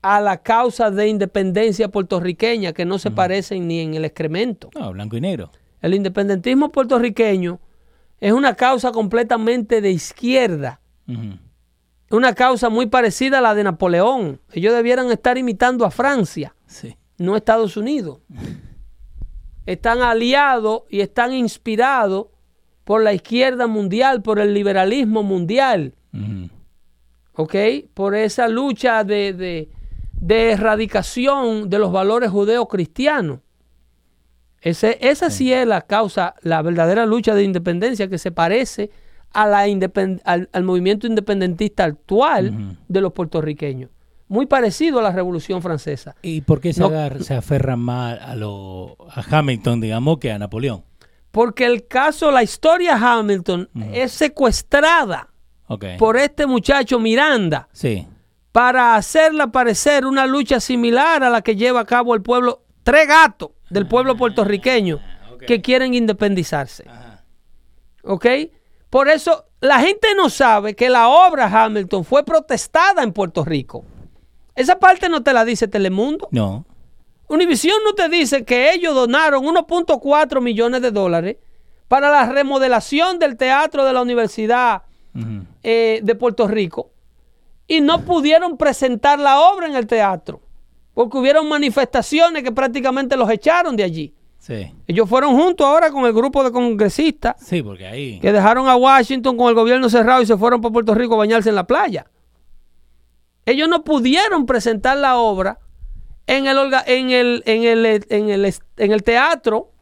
a 0.00 0.20
la 0.20 0.42
causa 0.42 0.90
de 0.90 1.08
independencia 1.08 1.88
puertorriqueña 1.88 2.72
que 2.72 2.84
no 2.86 2.98
se 2.98 3.10
parecen 3.10 3.66
ni 3.68 3.80
en 3.80 3.94
el 3.94 4.04
excremento. 4.06 4.70
No, 4.74 4.92
blanco 4.92 5.16
y 5.16 5.20
negro. 5.20 5.50
El 5.80 5.94
independentismo 5.94 6.70
puertorriqueño 6.72 7.60
es 8.20 8.32
una 8.32 8.54
causa 8.54 8.92
completamente 8.92 9.80
de 9.80 9.90
izquierda, 9.90 10.80
una 12.10 12.34
causa 12.34 12.68
muy 12.70 12.86
parecida 12.86 13.38
a 13.38 13.40
la 13.42 13.54
de 13.54 13.64
Napoleón. 13.64 14.40
Ellos 14.52 14.74
debieran 14.74 15.10
estar 15.10 15.36
imitando 15.38 15.84
a 15.84 15.90
Francia, 15.90 16.54
Sí. 16.66 16.96
no 17.18 17.34
a 17.34 17.38
Estados 17.38 17.76
Unidos. 17.76 18.20
Están 19.66 20.00
aliados 20.02 20.82
y 20.88 21.00
están 21.00 21.32
inspirados 21.34 22.26
por 22.84 23.02
la 23.02 23.12
izquierda 23.12 23.66
mundial, 23.66 24.22
por 24.22 24.38
el 24.38 24.54
liberalismo 24.54 25.24
mundial. 25.24 25.94
¿ok? 27.34 27.54
Por 27.92 28.14
esa 28.14 28.46
lucha 28.48 29.02
de, 29.04 29.32
de- 29.32 29.68
de 30.12 30.52
erradicación 30.52 31.68
de 31.68 31.78
los 31.80 31.90
valores 31.92 32.30
judeocristianos. 32.30 33.40
Ese, 34.66 34.98
esa 35.00 35.30
sí. 35.30 35.52
es 35.52 35.66
la 35.66 35.80
causa, 35.82 36.34
la 36.42 36.60
verdadera 36.62 37.06
lucha 37.06 37.34
de 37.34 37.44
independencia 37.44 38.08
que 38.08 38.18
se 38.18 38.30
parece 38.32 38.90
a 39.32 39.46
la 39.46 39.68
independ- 39.68 40.20
al, 40.24 40.48
al 40.52 40.62
movimiento 40.64 41.06
independentista 41.06 41.84
actual 41.84 42.76
de 42.88 43.00
los 43.00 43.12
puertorriqueños. 43.12 43.90
muy 44.28 44.46
parecido 44.46 44.98
a 44.98 45.02
la 45.02 45.12
Revolución 45.12 45.62
Francesa. 45.62 46.16
¿Y 46.20 46.40
por 46.40 46.60
qué 46.60 46.72
se, 46.72 46.80
No. 46.80 46.86
agar- 46.88 47.22
se 47.22 47.34
aferran 47.34 47.78
más 47.78 48.18
a, 48.20 48.34
lo, 48.34 48.96
a 49.08 49.22
Hamilton, 49.38 49.80
digamos, 49.80 50.18
que 50.18 50.32
a 50.32 50.38
Napoleón? 50.38 50.82
Porque 51.30 51.64
el 51.64 51.86
caso, 51.86 52.32
la 52.32 52.42
historia 52.42 52.96
Hamilton 52.96 53.68
es 53.92 54.10
secuestrada 54.12 55.28
por 55.98 56.16
este 56.16 56.46
muchacho 56.46 56.98
Miranda 56.98 57.68
Sí. 57.72 58.06
para 58.52 58.96
hacerla 58.96 59.48
parecer 59.52 60.06
una 60.06 60.26
lucha 60.26 60.58
similar 60.60 61.22
a 61.22 61.30
la 61.30 61.42
que 61.42 61.54
lleva 61.56 61.80
a 61.80 61.84
cabo 61.84 62.14
el 62.14 62.22
pueblo, 62.22 62.62
tres 62.82 63.06
gatos 63.06 63.50
del 63.70 63.86
pueblo 63.86 64.16
puertorriqueño 64.16 65.00
que 65.46 65.60
quieren 65.60 65.94
independizarse. 65.94 66.84
¿Ok? 68.02 68.26
Por 68.90 69.08
eso 69.08 69.46
la 69.60 69.80
gente 69.80 70.08
no 70.16 70.30
sabe 70.30 70.74
que 70.74 70.88
la 70.88 71.08
obra 71.08 71.46
Hamilton 71.46 72.04
fue 72.04 72.24
protestada 72.24 73.02
en 73.02 73.12
Puerto 73.12 73.44
Rico. 73.44 73.84
Esa 74.54 74.78
parte 74.78 75.08
no 75.08 75.22
te 75.22 75.32
la 75.32 75.44
dice 75.44 75.68
Telemundo. 75.68 76.28
No. 76.30 76.64
Univisión 77.28 77.76
no 77.84 77.94
te 77.94 78.08
dice 78.08 78.44
que 78.44 78.72
ellos 78.72 78.94
donaron 78.94 79.44
1.4 79.44 80.40
millones 80.40 80.80
de 80.80 80.92
dólares 80.92 81.36
para 81.88 82.10
la 82.10 82.26
remodelación 82.26 83.18
del 83.18 83.36
teatro 83.36 83.84
de 83.84 83.92
la 83.92 84.02
Universidad 84.02 84.82
eh, 85.62 86.00
de 86.02 86.14
Puerto 86.14 86.46
Rico 86.46 86.90
y 87.66 87.80
no 87.80 88.04
pudieron 88.04 88.56
presentar 88.56 89.18
la 89.18 89.40
obra 89.40 89.66
en 89.66 89.74
el 89.74 89.86
teatro 89.86 90.40
porque 90.96 91.18
hubieron 91.18 91.46
manifestaciones 91.46 92.42
que 92.42 92.50
prácticamente 92.52 93.18
los 93.18 93.28
echaron 93.28 93.76
de 93.76 93.84
allí. 93.84 94.14
Sí. 94.38 94.72
Ellos 94.86 95.06
fueron 95.06 95.36
juntos 95.36 95.66
ahora 95.66 95.90
con 95.90 96.06
el 96.06 96.14
grupo 96.14 96.42
de 96.42 96.50
congresistas 96.50 97.34
Sí, 97.38 97.62
porque 97.62 97.86
ahí. 97.86 98.18
que 98.18 98.32
dejaron 98.32 98.66
a 98.66 98.76
Washington 98.76 99.36
con 99.36 99.50
el 99.50 99.54
gobierno 99.54 99.90
cerrado 99.90 100.22
y 100.22 100.26
se 100.26 100.38
fueron 100.38 100.62
para 100.62 100.72
Puerto 100.72 100.94
Rico 100.94 101.12
a 101.12 101.18
bañarse 101.18 101.50
en 101.50 101.54
la 101.54 101.66
playa. 101.66 102.06
Ellos 103.44 103.68
no 103.68 103.84
pudieron 103.84 104.46
presentar 104.46 104.96
la 104.96 105.18
obra 105.18 105.58
en 106.26 106.46
el, 106.46 106.56
en 106.86 107.10
el, 107.10 107.42
en 107.44 107.62
el, 107.64 108.06
en 108.08 108.30
el, 108.30 108.54
en 108.78 108.92
el 108.92 109.02
teatro 109.02 109.72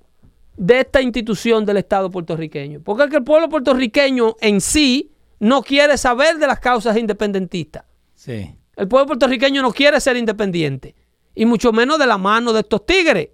de 0.57 0.81
esta 0.81 1.01
institución 1.01 1.65
del 1.65 1.77
Estado 1.77 2.11
puertorriqueño. 2.11 2.81
Porque 2.83 3.05
es 3.05 3.11
que 3.11 3.17
el 3.19 3.25
pueblo 3.25 3.49
puertorriqueño 3.49 4.35
en 4.41 4.61
sí 4.61 5.13
no 5.39 5.63
quiere 5.63 5.97
saber 5.97 6.39
de 6.39 6.49
las 6.49 6.59
causas 6.59 6.97
independentistas. 6.97 7.85
Sí. 8.15 8.53
El 8.75 8.89
pueblo 8.89 9.07
puertorriqueño 9.07 9.63
no 9.63 9.73
quiere 9.73 10.01
ser 10.01 10.17
independiente. 10.17 10.97
Y 11.35 11.47
mucho 11.47 11.73
menos 11.73 11.99
de 11.99 12.07
la 12.07 12.19
mano 12.19 12.53
de 12.53 12.61
estos 12.61 12.87
tigres. 12.87 13.29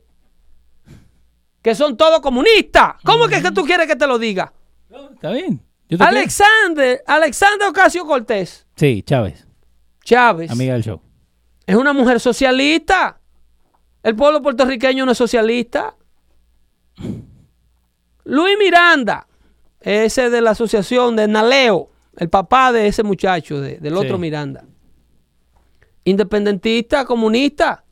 Que 1.63 1.75
son 1.75 1.97
todos 1.97 2.21
comunistas. 2.21 2.95
¿Cómo 3.05 3.27
es 3.27 3.31
que, 3.37 3.43
que 3.43 3.51
tú 3.53 3.65
quieres 3.65 3.87
que 3.87 3.97
te 3.97 4.07
lo 4.07 4.19
diga? 4.19 4.53
No, 4.89 5.11
Está 5.11 5.31
bien. 5.31 5.63
Alexander, 5.99 7.03
Alexander 7.07 7.69
Ocasio 7.69 8.07
Cortés, 8.07 8.65
Sí, 8.77 9.03
Chávez. 9.03 9.45
Chávez, 10.05 10.51
Amiga 10.51 10.75
del 10.75 10.83
show. 10.85 11.01
es 11.67 11.75
una 11.77 11.93
mujer 11.93 12.21
socialista. 12.21 13.21
El 14.03 14.15
pueblo 14.17 14.41
puertorriqueño 14.41 15.05
no 15.05 15.13
es 15.13 15.19
socialista. 15.19 15.95
Luis 18.25 18.57
Miranda, 18.59 19.27
ese 19.81 20.31
de 20.31 20.41
la 20.41 20.51
asociación 20.51 21.17
de 21.17 21.27
Naleo, 21.29 21.91
el 22.17 22.29
papá 22.29 22.73
de 22.73 22.87
ese 22.87 23.03
muchacho, 23.03 23.61
de- 23.61 23.79
del 23.79 23.97
otro 23.97 24.15
Sí. 24.17 24.21
Miranda. 24.21 24.65
Independentista, 26.05 27.05
comunista. 27.05 27.85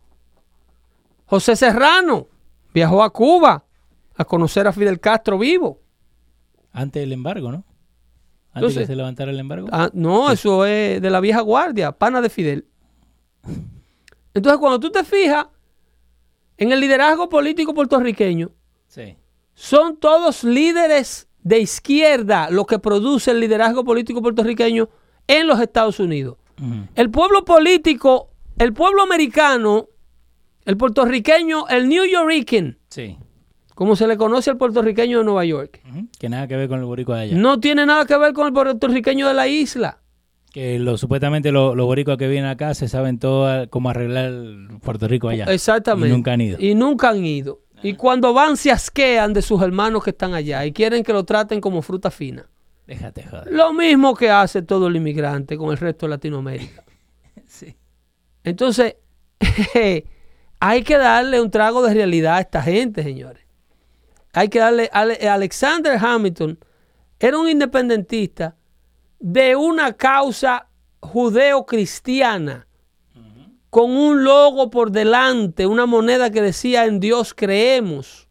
José 1.29 1.57
Serrano 1.57 2.27
viajó 2.73 3.03
a 3.03 3.11
Cuba 3.13 3.65
a 4.17 4.25
conocer 4.25 4.67
a 4.67 4.73
Fidel 4.73 4.99
Castro 4.99 5.39
vivo. 5.39 5.81
Antes 6.73 7.03
del 7.03 7.13
embargo, 7.13 7.53
¿no? 7.53 7.59
Antes 7.59 8.55
Entonces- 8.55 8.81
que 8.83 8.87
se 8.87 8.97
levantara 8.97 9.31
el 9.31 9.39
embargo. 9.39 9.69
Ah, 9.71 9.91
no, 9.93 10.31
eso 10.33 10.65
es 10.65 11.01
de 11.01 11.11
la 11.11 11.21
vieja 11.21 11.41
guardia, 11.43 11.93
pana 11.93 12.21
de 12.21 12.31
Fidel. 12.31 12.67
Entonces, 14.35 14.59
cuando 14.59 14.81
tú 14.81 14.91
te 14.91 15.05
fijas 15.05 15.47
en 16.57 16.73
el 16.73 16.81
liderazgo 16.81 17.29
político 17.29 17.75
puertorriqueño, 17.75 18.51
Sí. 18.89 19.17
son 19.55 19.97
todos 19.99 20.45
líderes 20.45 21.29
de 21.43 21.59
izquierda 21.61 22.51
lo 22.51 22.65
que 22.67 22.79
produce 22.79 23.31
el 23.31 23.41
liderazgo 23.41 23.85
político 23.85 24.21
puertorriqueño 24.23 24.89
en 25.27 25.47
los 25.47 25.61
Estados 25.61 26.01
Unidos. 26.01 26.37
El 26.97 27.11
pueblo 27.11 27.45
político, 27.45 28.31
el 28.59 28.73
pueblo 28.73 29.03
americano, 29.03 29.89
el 30.69 30.77
puertorriqueño, 30.77 31.67
el 31.69 31.89
New 31.89 32.05
Yorker, 32.05 32.79
Sí. 32.89 33.17
como 33.75 33.97
se 33.97 34.07
le 34.07 34.17
conoce 34.17 34.51
al 34.51 34.57
puertorriqueño 34.59 35.19
de 35.19 35.25
Nueva 35.25 35.45
York. 35.45 35.81
Que 36.19 36.29
nada 36.29 36.47
que 36.47 36.57
ver 36.57 36.69
con 36.69 36.79
el 36.79 36.85
boricua 36.85 37.17
de 37.17 37.23
allá. 37.23 37.37
no 37.37 37.59
tiene 37.59 37.87
nada 37.87 38.05
que 38.05 38.17
ver 38.19 38.33
con 38.35 38.47
el 38.47 38.53
puertorriqueño 38.53 39.27
de 39.29 39.35
la 39.35 39.49
isla. 39.49 39.99
Que 40.53 40.79
lo, 40.79 40.97
supuestamente 40.97 41.53
lo- 41.53 41.75
los 41.75 41.87
boricuas 41.87 42.17
que 42.17 42.27
vienen 42.29 42.51
acá 42.51 42.73
se 42.75 42.89
saben 42.89 43.19
todo 43.19 43.69
cómo 43.71 43.91
arreglar 43.91 44.33
Puerto 44.83 45.07
Rico 45.09 45.29
allá. 45.29 45.45
Exactamente. 45.45 46.09
Y 46.09 46.13
nunca 46.13 46.33
han 46.33 46.41
ido. 46.41 46.59
Y 46.61 46.75
nunca 46.75 47.11
han 47.11 47.25
ido. 47.25 47.61
Y 47.83 47.93
cuando 47.95 48.33
van 48.35 48.57
se 48.57 48.71
asquean 48.73 49.33
de 49.33 49.41
sus 49.43 49.63
hermanos 49.63 50.03
que 50.03 50.11
están 50.11 50.35
allá 50.35 50.65
y 50.67 50.73
quieren 50.73 51.03
que 51.05 51.13
lo 51.13 51.25
traten 51.25 51.61
como 51.61 51.81
fruta 51.83 52.11
fina. 52.11 52.49
Déjate 52.87 53.23
joder. 53.25 53.53
Lo 53.53 53.73
mismo 53.73 54.15
que 54.15 54.31
hace 54.31 54.63
todo 54.63 54.89
el 54.89 54.97
inmigrante 54.97 55.57
con 55.57 55.71
el 55.71 55.77
resto 55.79 56.07
de 56.07 56.11
Latinoamérica. 56.11 56.85
Sí. 57.47 57.77
Entonces, 58.43 58.97
hay 60.61 60.83
que 60.83 60.97
darle 60.97 61.41
un 61.41 61.51
trago 61.51 61.83
de 61.83 61.95
realidad 61.95 62.37
a 62.37 62.41
esta 62.41 62.63
gente, 62.63 63.03
señores. 63.03 63.45
Hay 64.33 64.49
que 64.49 64.59
darle... 64.59 64.91
Ale- 64.93 65.29
Alexander 65.29 65.99
Hamilton 65.99 66.59
era 67.19 67.39
un 67.39 67.49
independentista 67.49 68.57
de 69.19 69.57
una 69.57 69.93
causa 69.95 70.69
judeo-cristiana 71.01 72.67
con 73.71 73.91
un 73.91 74.25
logo 74.25 74.71
por 74.71 74.91
delante, 74.91 75.67
una 75.67 75.85
moneda 75.85 76.31
que 76.31 76.41
decía 76.41 76.87
en 76.87 77.01
Dios 77.01 77.35
creemos, 77.35 78.29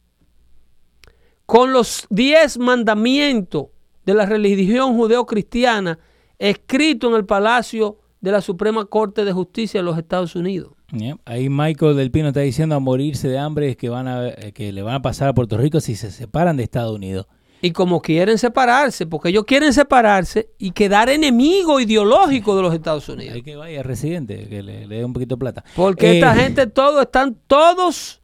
con 1.46 1.72
los 1.72 2.08
diez 2.10 2.58
mandamientos 2.58 3.68
de 4.06 4.14
la 4.16 4.26
religión 4.26 4.96
judeo-cristiana 4.98 6.00
escrito 6.40 7.08
en 7.08 7.16
el 7.16 7.26
palacio 7.26 8.00
de 8.28 8.34
la 8.34 8.42
Suprema 8.42 8.86
Corte 8.86 9.26
de 9.26 9.32
Justicia 9.34 9.80
de 9.80 9.84
los 9.84 9.98
Estados 9.98 10.36
Unidos. 10.36 10.74
Yeah. 10.92 11.18
Ahí 11.26 11.50
Michael 11.50 11.98
del 11.98 12.12
Pino 12.12 12.30
está 12.30 12.40
diciendo 12.42 12.76
a 12.76 12.80
morirse 12.80 13.28
de 13.28 13.38
hambre 13.38 13.70
es 13.70 13.78
que 13.78 13.90
van 13.90 14.08
a 14.08 14.28
eh, 14.30 14.54
que 14.54 14.72
le 14.72 14.82
van 14.84 14.96
a 14.96 15.02
pasar 15.02 15.28
a 15.28 15.34
Puerto 15.34 15.58
Rico 15.58 15.82
si 15.82 15.96
se 15.96 16.12
separan 16.12 16.56
de 16.58 16.64
Estados 16.64 16.96
Unidos. 16.96 17.28
Y 17.62 17.72
como 17.72 18.02
quieren 18.02 18.38
separarse, 18.38 19.08
porque 19.08 19.30
ellos 19.30 19.44
quieren 19.46 19.74
separarse 19.74 20.52
y 20.60 20.72
quedar 20.72 21.10
enemigo 21.10 21.80
ideológico 21.80 22.56
de 22.56 22.62
los 22.62 22.74
Estados 22.74 23.10
Unidos. 23.10 23.34
Hay 23.34 23.42
que 23.42 23.56
vaya 23.56 23.82
residente, 23.82 24.48
que 24.48 24.62
le, 24.62 24.86
le 24.86 24.98
dé 24.98 25.04
un 25.04 25.12
poquito 25.12 25.36
de 25.36 25.40
plata. 25.40 25.64
Porque 25.76 26.12
Eh, 26.12 26.16
esta 26.20 26.36
gente 26.36 26.68
todos 26.68 27.02
están 27.02 27.36
todos 27.48 28.17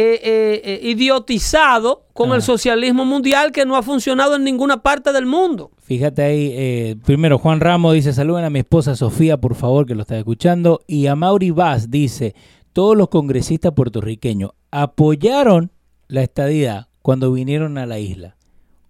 eh, 0.00 0.20
eh, 0.22 0.60
eh, 0.62 0.80
idiotizados 0.84 1.98
con 2.12 2.32
el 2.32 2.40
socialismo 2.40 3.04
mundial 3.04 3.50
que 3.50 3.66
no 3.66 3.74
ha 3.74 3.82
funcionado 3.82 4.36
en 4.36 4.44
ninguna 4.44 4.80
parte 4.80 5.12
del 5.12 5.26
mundo. 5.26 5.72
Fíjate 5.82 6.22
ahí, 6.22 6.52
eh, 6.54 6.96
primero 7.04 7.36
Juan 7.38 7.58
Ramos 7.58 7.94
dice, 7.94 8.12
saluden 8.12 8.44
a 8.44 8.50
mi 8.50 8.60
esposa 8.60 8.94
Sofía, 8.94 9.38
por 9.38 9.56
favor, 9.56 9.86
que 9.86 9.96
lo 9.96 10.02
está 10.02 10.16
escuchando. 10.16 10.82
Y 10.86 11.08
a 11.08 11.16
Mauri 11.16 11.50
Vaz 11.50 11.90
dice, 11.90 12.36
todos 12.72 12.96
los 12.96 13.08
congresistas 13.08 13.72
puertorriqueños 13.72 14.52
apoyaron 14.70 15.72
la 16.06 16.22
estadidad 16.22 16.86
cuando 17.02 17.32
vinieron 17.32 17.76
a 17.76 17.84
la 17.84 17.98
isla. 17.98 18.36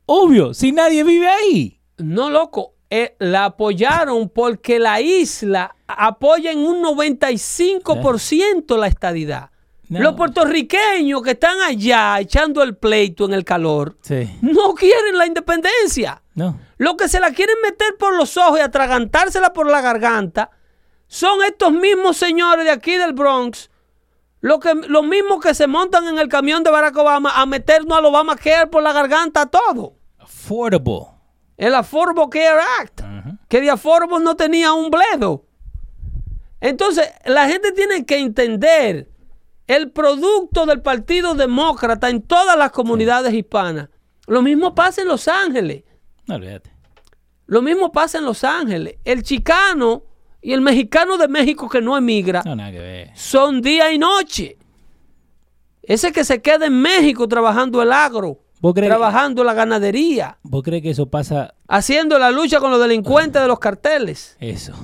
Obvio, 0.05 0.53
si 0.53 0.73
nadie 0.73 1.05
vive 1.05 1.29
ahí. 1.29 1.81
No, 1.97 2.29
loco, 2.29 2.75
eh, 2.91 3.17
la 3.19 3.47
apoyaron 3.47 4.29
porque 4.29 4.79
la 4.79 5.01
isla 5.01 5.75
apoya 5.87 6.53
en 6.53 6.59
un 6.59 6.83
95% 6.83 8.77
la 8.77 8.89
estadidad. 8.89 9.51
No. 9.89 10.01
Los 10.01 10.15
puertorriqueños 10.17 11.23
que 11.23 11.31
están 11.31 11.61
allá 11.63 12.21
echando 12.21 12.63
el 12.63 12.77
pleito 12.77 13.25
en 13.25 13.33
el 13.33 13.45
calor 13.45 13.97
Sí. 14.03 14.29
no 14.43 14.75
quieren 14.75 15.17
la 15.17 15.27
independencia. 15.27 16.23
No. 16.35 16.59
Los 16.77 16.95
que 16.97 17.09
se 17.09 17.21
la 17.21 17.33
quieren 17.33 17.57
meter 17.63 17.97
por 17.99 18.15
los 18.15 18.37
ojos 18.37 18.59
y 18.59 18.63
atragantársela 18.63 19.53
por 19.53 19.67
la 19.71 19.81
garganta 19.81 20.51
son 21.07 21.43
estos 21.43 21.73
mismos 21.73 22.17
señores 22.19 22.67
de 22.67 22.71
aquí 22.71 22.97
del 22.97 23.15
Bronx, 23.15 23.71
los, 24.41 24.61
que, 24.61 24.75
los 24.75 25.05
mismos 25.07 25.41
que 25.41 25.55
se 25.55 25.67
montan 25.67 26.07
en 26.07 26.19
el 26.19 26.29
camión 26.29 26.63
de 26.63 26.71
Barack 26.71 26.97
Obama 26.99 27.33
a 27.41 27.47
meternos 27.47 27.97
al 27.99 28.05
Obamacare 28.05 28.67
por 28.67 28.83
la 28.83 28.93
garganta 28.93 29.43
a 29.43 29.47
todo. 29.47 29.95
Affordable. 30.19 31.07
El 31.57 31.75
Affordable 31.75 32.27
Care 32.31 32.61
Act, 32.81 33.01
que 33.49 33.61
de 33.61 33.71
Affordable 33.71 34.21
no 34.23 34.37
tenía 34.37 34.73
un 34.75 34.91
bledo. 34.91 35.45
Entonces, 36.61 37.09
la 37.25 37.49
gente 37.49 37.73
tiene 37.73 38.05
que 38.05 38.19
entender 38.19 39.09
el 39.69 39.91
producto 39.93 40.67
del 40.67 40.83
Partido 40.83 41.35
Demócrata 41.35 42.11
en 42.11 42.23
todas 42.23 42.59
las 42.59 42.73
comunidades 42.73 43.33
hispanas. 43.33 43.89
Lo 44.27 44.43
mismo 44.43 44.75
pasa 44.75 45.03
en 45.03 45.09
Los 45.09 45.29
Ángeles. 45.29 45.85
No, 46.27 46.35
olvídate. 46.35 46.73
Lo 47.47 47.63
mismo 47.63 47.93
pasa 47.93 48.19
en 48.19 48.25
Los 48.25 48.45
Ángeles. 48.45 48.97
El 49.05 49.23
chicano 49.23 50.03
y 50.43 50.53
el 50.53 50.61
mexicano 50.61 51.17
de 51.17 51.29
México 51.29 51.69
que 51.69 51.81
no 51.81 51.97
emigra 51.97 52.43
No, 52.45 52.55
nada 52.57 52.71
que 52.73 52.79
ver. 52.79 53.11
son 53.15 53.63
día 53.63 53.93
y 53.93 53.99
noche. 53.99 54.59
Ese 55.83 56.13
que 56.13 56.25
se 56.25 56.43
queda 56.43 56.67
en 56.67 56.81
México 56.83 57.27
trabajando 57.29 57.81
el 57.83 57.93
agro, 57.93 58.41
¿Vos 58.61 58.75
crees, 58.75 58.89
trabajando 58.91 59.43
la 59.45 59.55
ganadería, 59.55 60.39
¿Vos 60.43 60.63
crees 60.63 60.83
que 60.83 60.91
eso 60.91 61.09
pasa? 61.09 61.55
haciendo 61.67 62.19
la 62.19 62.31
lucha 62.31 62.61
con 62.61 62.71
los 62.71 62.81
delincuentes 62.81 63.41
de 63.41 63.49
los 63.49 63.59
carteles. 63.59 64.37
Eso. 64.41 64.75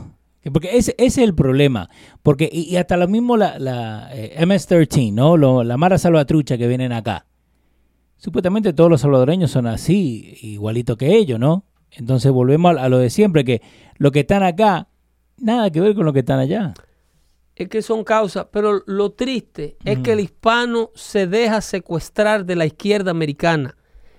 Que 0.44 0.50
Porque 0.52 0.76
ese, 0.76 0.94
ese 0.98 1.22
es 1.22 1.26
el 1.26 1.34
problema. 1.34 1.88
Porque, 2.22 2.48
y, 2.52 2.62
y 2.70 2.76
hasta 2.76 2.96
lo 2.98 3.08
mismo 3.08 3.36
la, 3.36 3.58
la 3.58 4.10
eh, 4.12 4.36
MS-13, 4.46 5.12
¿no? 5.12 5.36
Lo- 5.38 5.64
la 5.64 5.76
Mara 5.78 5.96
Salvatrucha 5.98 6.56
que 6.58 6.68
vienen 6.68 6.92
acá. 6.92 7.26
Supuestamente 8.18 8.72
todos 8.74 8.90
los 8.90 9.00
salvadoreños 9.00 9.50
son 9.50 9.66
así, 9.66 10.36
igualito 10.42 10.96
que 10.96 11.16
ellos, 11.16 11.40
¿no? 11.40 11.64
Entonces 11.90 12.30
volvemos 12.30 12.76
a, 12.76 12.84
a 12.84 12.88
lo 12.88 12.98
de 12.98 13.08
siempre, 13.10 13.42
que 13.44 13.62
los 13.96 14.12
que 14.12 14.20
están 14.20 14.42
acá, 14.42 14.88
nada 15.38 15.70
que 15.70 15.80
ver 15.80 15.94
con 15.94 16.04
los 16.04 16.12
que 16.12 16.20
están 16.20 16.38
allá. 16.38 16.74
Es 17.56 17.68
que 17.68 17.82
son 17.82 18.04
causas, 18.04 18.46
pero 18.52 18.82
lo 18.86 19.12
triste 19.12 19.76
es 19.84 20.00
que 20.00 20.12
el 20.12 20.20
hispano 20.20 20.90
se 20.94 21.26
deja 21.26 21.60
secuestrar 21.60 22.44
de 22.44 22.56
la 22.56 22.66
izquierda 22.66 23.12
americana. 23.12 23.76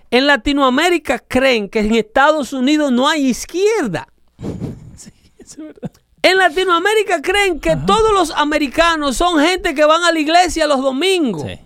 En 0.10 0.26
Latinoamérica 0.26 1.20
creen 1.20 1.68
que 1.70 1.80
en 1.82 1.94
Estados 1.96 2.52
Unidos 2.54 2.92
no 2.92 3.08
hay 3.10 3.28
izquierda. 3.28 4.08
En 6.28 6.38
Latinoamérica 6.38 7.22
creen 7.22 7.60
que 7.60 7.76
todos 7.86 8.12
los 8.14 8.32
americanos 8.32 9.16
son 9.18 9.40
gente 9.40 9.76
que 9.76 9.86
van 9.86 10.04
a 10.04 10.12
la 10.12 10.20
iglesia 10.20 10.66
los 10.68 10.82
domingos. 10.82 11.44
Sí. 11.44 11.60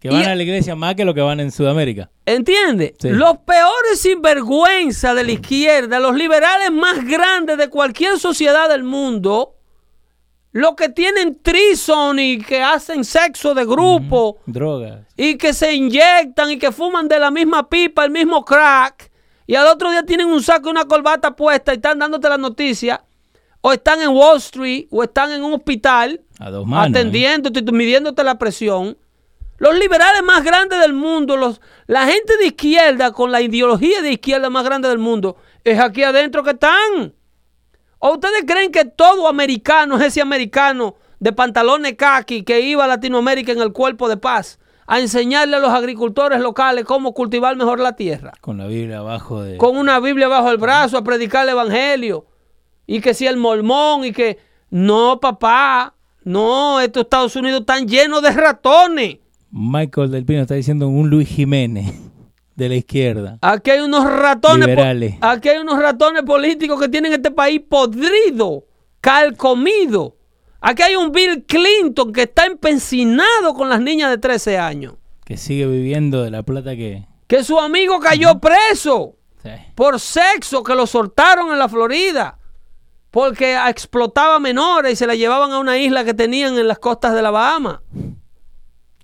Que 0.00 0.08
van 0.10 0.22
Y- 0.22 0.24
a 0.24 0.34
la 0.34 0.42
iglesia 0.42 0.74
más 0.74 0.94
que 0.96 1.04
los 1.04 1.14
que 1.14 1.20
van 1.20 1.40
en 1.40 1.50
Sudamérica. 1.52 2.10
¿Entiende? 2.26 2.94
Sí. 2.98 3.10
Los 3.10 3.38
peores 3.38 4.00
sinvergüenza 4.00 5.14
de 5.14 5.24
la 5.24 5.32
izquierda, 5.32 6.00
los 6.00 6.14
liberales 6.16 6.70
más 6.72 7.04
grandes 7.04 7.56
de 7.56 7.68
cualquier 7.68 8.18
sociedad 8.18 8.68
del 8.68 8.82
mundo, 8.82 9.54
los 10.52 10.74
que 10.74 10.88
tienen 10.88 11.40
trison 11.42 12.18
y 12.18 12.38
que 12.38 12.62
hacen 12.62 13.04
sexo 13.04 13.54
de 13.54 13.64
grupo 13.64 14.38
Drogas. 14.46 15.00
y 15.16 15.36
que 15.36 15.52
se 15.54 15.74
inyectan 15.74 16.50
y 16.50 16.58
que 16.58 16.70
fuman 16.72 17.08
de 17.08 17.18
la 17.18 17.30
misma 17.30 17.68
pipa, 17.68 18.04
el 18.04 18.10
mismo 18.10 18.44
crack, 18.44 19.10
y 19.46 19.54
al 19.54 19.66
otro 19.68 19.90
día 19.90 20.04
tienen 20.04 20.26
un 20.26 20.42
saco 20.42 20.68
y 20.68 20.70
una 20.72 20.84
corbata 20.86 21.34
puesta 21.34 21.72
y 21.72 21.76
están 21.76 21.98
dándote 21.98 22.28
la 22.28 22.38
noticia, 22.38 23.02
o 23.66 23.72
están 23.72 24.02
en 24.02 24.10
Wall 24.10 24.36
Street, 24.36 24.88
o 24.90 25.02
están 25.02 25.32
en 25.32 25.42
un 25.42 25.54
hospital, 25.54 26.20
A 26.38 26.50
dos 26.50 26.66
manos. 26.66 26.88
¿eh? 26.88 26.90
atendiéndote, 26.90 27.60
y 27.60 27.72
midiéndote 27.72 28.22
la 28.22 28.36
presión. 28.36 28.98
Los 29.56 29.78
liberales 29.78 30.22
más 30.22 30.44
grandes 30.44 30.78
del 30.80 30.92
mundo, 30.92 31.38
los, 31.38 31.62
la 31.86 32.06
gente 32.06 32.36
de 32.36 32.48
izquierda 32.48 33.12
con 33.12 33.32
la 33.32 33.40
ideología 33.40 34.02
de 34.02 34.12
izquierda 34.12 34.50
más 34.50 34.64
grande 34.64 34.90
del 34.90 34.98
mundo, 34.98 35.38
es 35.64 35.80
aquí 35.80 36.02
adentro 36.02 36.42
que 36.42 36.50
están. 36.50 37.14
¿O 38.00 38.12
ustedes 38.12 38.44
creen 38.46 38.70
que 38.70 38.84
todo 38.84 39.28
americano 39.28 39.96
es 39.96 40.02
ese 40.02 40.20
americano 40.20 40.96
de 41.18 41.32
pantalones 41.32 41.94
khaki 41.94 42.42
que 42.42 42.60
iba 42.60 42.84
a 42.84 42.86
Latinoamérica 42.86 43.52
en 43.52 43.62
el 43.62 43.72
cuerpo 43.72 44.10
de 44.10 44.18
paz 44.18 44.58
a 44.86 45.00
enseñarle 45.00 45.56
a 45.56 45.60
los 45.60 45.70
agricultores 45.70 46.38
locales 46.42 46.84
cómo 46.84 47.14
cultivar 47.14 47.56
mejor 47.56 47.80
la 47.80 47.96
tierra? 47.96 48.34
Con 48.42 48.58
la 48.58 48.66
Biblia 48.66 48.98
abajo 48.98 49.40
de... 49.42 49.56
con 49.56 49.78
una 49.78 50.00
Biblia 50.00 50.28
bajo 50.28 50.50
el 50.50 50.58
brazo 50.58 50.98
a 50.98 51.02
predicar 51.02 51.44
el 51.44 51.52
evangelio. 51.52 52.26
Y 52.86 53.00
que 53.00 53.14
si 53.14 53.26
el 53.26 53.36
mormón 53.36 54.04
y 54.04 54.12
que 54.12 54.38
no, 54.70 55.20
papá, 55.20 55.94
no, 56.24 56.80
estos 56.80 57.04
Estados 57.04 57.36
Unidos 57.36 57.60
están 57.60 57.86
llenos 57.86 58.22
de 58.22 58.30
ratones. 58.30 59.18
Michael 59.50 60.10
Del 60.10 60.24
Pino 60.24 60.42
está 60.42 60.54
diciendo 60.54 60.88
un 60.88 61.10
Luis 61.10 61.28
Jiménez 61.28 61.94
de 62.56 62.68
la 62.68 62.74
izquierda. 62.74 63.38
Aquí 63.40 63.70
hay 63.70 63.80
unos 63.80 64.04
ratones, 64.04 64.68
Liberales. 64.68 65.14
aquí 65.20 65.48
hay 65.48 65.58
unos 65.58 65.78
ratones 65.78 66.22
políticos 66.22 66.80
que 66.80 66.88
tienen 66.88 67.12
este 67.12 67.30
país 67.30 67.60
podrido, 67.68 68.64
calcomido. 69.00 70.16
Aquí 70.60 70.82
hay 70.82 70.96
un 70.96 71.12
Bill 71.12 71.44
Clinton 71.46 72.12
que 72.12 72.22
está 72.22 72.46
empecinado 72.46 73.54
con 73.54 73.68
las 73.68 73.80
niñas 73.80 74.10
de 74.10 74.18
13 74.18 74.58
años. 74.58 74.94
Que 75.24 75.36
sigue 75.36 75.66
viviendo 75.66 76.22
de 76.22 76.30
la 76.30 76.42
plata 76.42 76.74
que... 76.74 77.06
Que 77.26 77.44
su 77.44 77.58
amigo 77.58 78.00
cayó 78.00 78.38
preso. 78.40 79.16
Sí. 79.42 79.50
por 79.74 80.00
sexo 80.00 80.62
que 80.62 80.74
lo 80.74 80.86
soltaron 80.86 81.52
en 81.52 81.58
la 81.58 81.68
Florida 81.68 82.38
porque 83.14 83.56
explotaba 83.68 84.40
menores 84.40 84.94
y 84.94 84.96
se 84.96 85.06
la 85.06 85.14
llevaban 85.14 85.52
a 85.52 85.60
una 85.60 85.78
isla 85.78 86.04
que 86.04 86.14
tenían 86.14 86.58
en 86.58 86.66
las 86.66 86.80
costas 86.80 87.14
de 87.14 87.22
la 87.22 87.30
Bahama. 87.30 87.80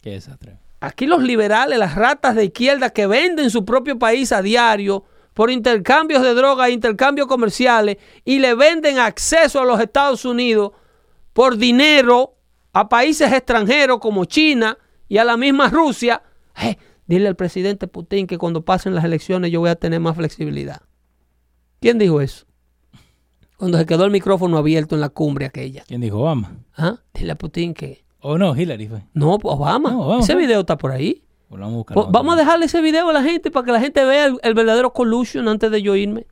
Qué 0.02 0.10
desastre. 0.10 0.58
Aquí 0.80 1.06
los 1.06 1.22
liberales, 1.22 1.78
las 1.78 1.94
ratas 1.94 2.34
de 2.34 2.46
izquierda 2.46 2.90
que 2.90 3.06
venden 3.06 3.50
su 3.50 3.64
propio 3.64 4.00
país 4.00 4.32
a 4.32 4.42
diario 4.42 5.04
por 5.32 5.48
intercambios 5.48 6.24
de 6.24 6.34
drogas, 6.34 6.70
intercambios 6.70 7.28
comerciales 7.28 7.98
y 8.24 8.40
le 8.40 8.56
venden 8.56 8.98
acceso 8.98 9.60
a 9.60 9.64
los 9.64 9.78
Estados 9.78 10.24
Unidos 10.24 10.72
por 11.32 11.56
dinero 11.56 12.34
a 12.72 12.88
países 12.88 13.32
extranjeros 13.32 14.00
como 14.00 14.24
China 14.24 14.76
y 15.08 15.18
a 15.18 15.24
la 15.24 15.36
misma 15.36 15.68
Rusia. 15.68 16.20
Eh, 16.60 16.76
dile 17.06 17.28
al 17.28 17.36
presidente 17.36 17.86
Putin 17.86 18.26
que 18.26 18.38
cuando 18.38 18.64
pasen 18.64 18.92
las 18.92 19.04
elecciones 19.04 19.52
yo 19.52 19.60
voy 19.60 19.70
a 19.70 19.76
tener 19.76 20.00
más 20.00 20.16
flexibilidad. 20.16 20.82
¿Quién 21.78 21.96
dijo 21.96 22.20
eso? 22.20 22.49
Cuando 23.60 23.78
se 23.78 23.84
quedó 23.86 24.04
el 24.06 24.10
micrófono 24.10 24.56
abierto 24.58 24.94
en 24.94 25.02
la 25.02 25.10
cumbre 25.10 25.44
aquella. 25.46 25.84
¿Quién 25.86 26.00
dijo 26.00 26.18
Obama? 26.18 26.56
¿Ah? 26.76 26.96
Dile 27.14 27.32
a 27.32 27.34
Putin 27.36 27.74
que... 27.74 28.02
Oh, 28.20 28.38
no, 28.38 28.56
Hillary 28.56 28.88
fue. 28.88 29.02
No, 29.14 29.34
Obama. 29.34 29.90
No, 29.90 30.00
Obama 30.06 30.22
Ese 30.22 30.32
fue. 30.32 30.42
video 30.42 30.60
está 30.60 30.76
por 30.78 30.90
ahí. 30.92 31.22
Bueno, 31.50 31.66
vamos 31.66 31.74
a 31.74 31.78
buscar. 31.78 31.94
Pues 31.94 32.06
vamos 32.10 32.34
a 32.34 32.36
dejarle 32.38 32.66
ese 32.66 32.80
video 32.80 33.08
a 33.10 33.12
la 33.12 33.22
gente 33.22 33.50
para 33.50 33.66
que 33.66 33.72
la 33.72 33.80
gente 33.80 34.04
vea 34.04 34.24
el, 34.26 34.38
el 34.42 34.54
verdadero 34.54 34.92
collusion 34.94 35.46
antes 35.46 35.70
de 35.70 35.82
yo 35.82 35.94
irme. 35.94 36.26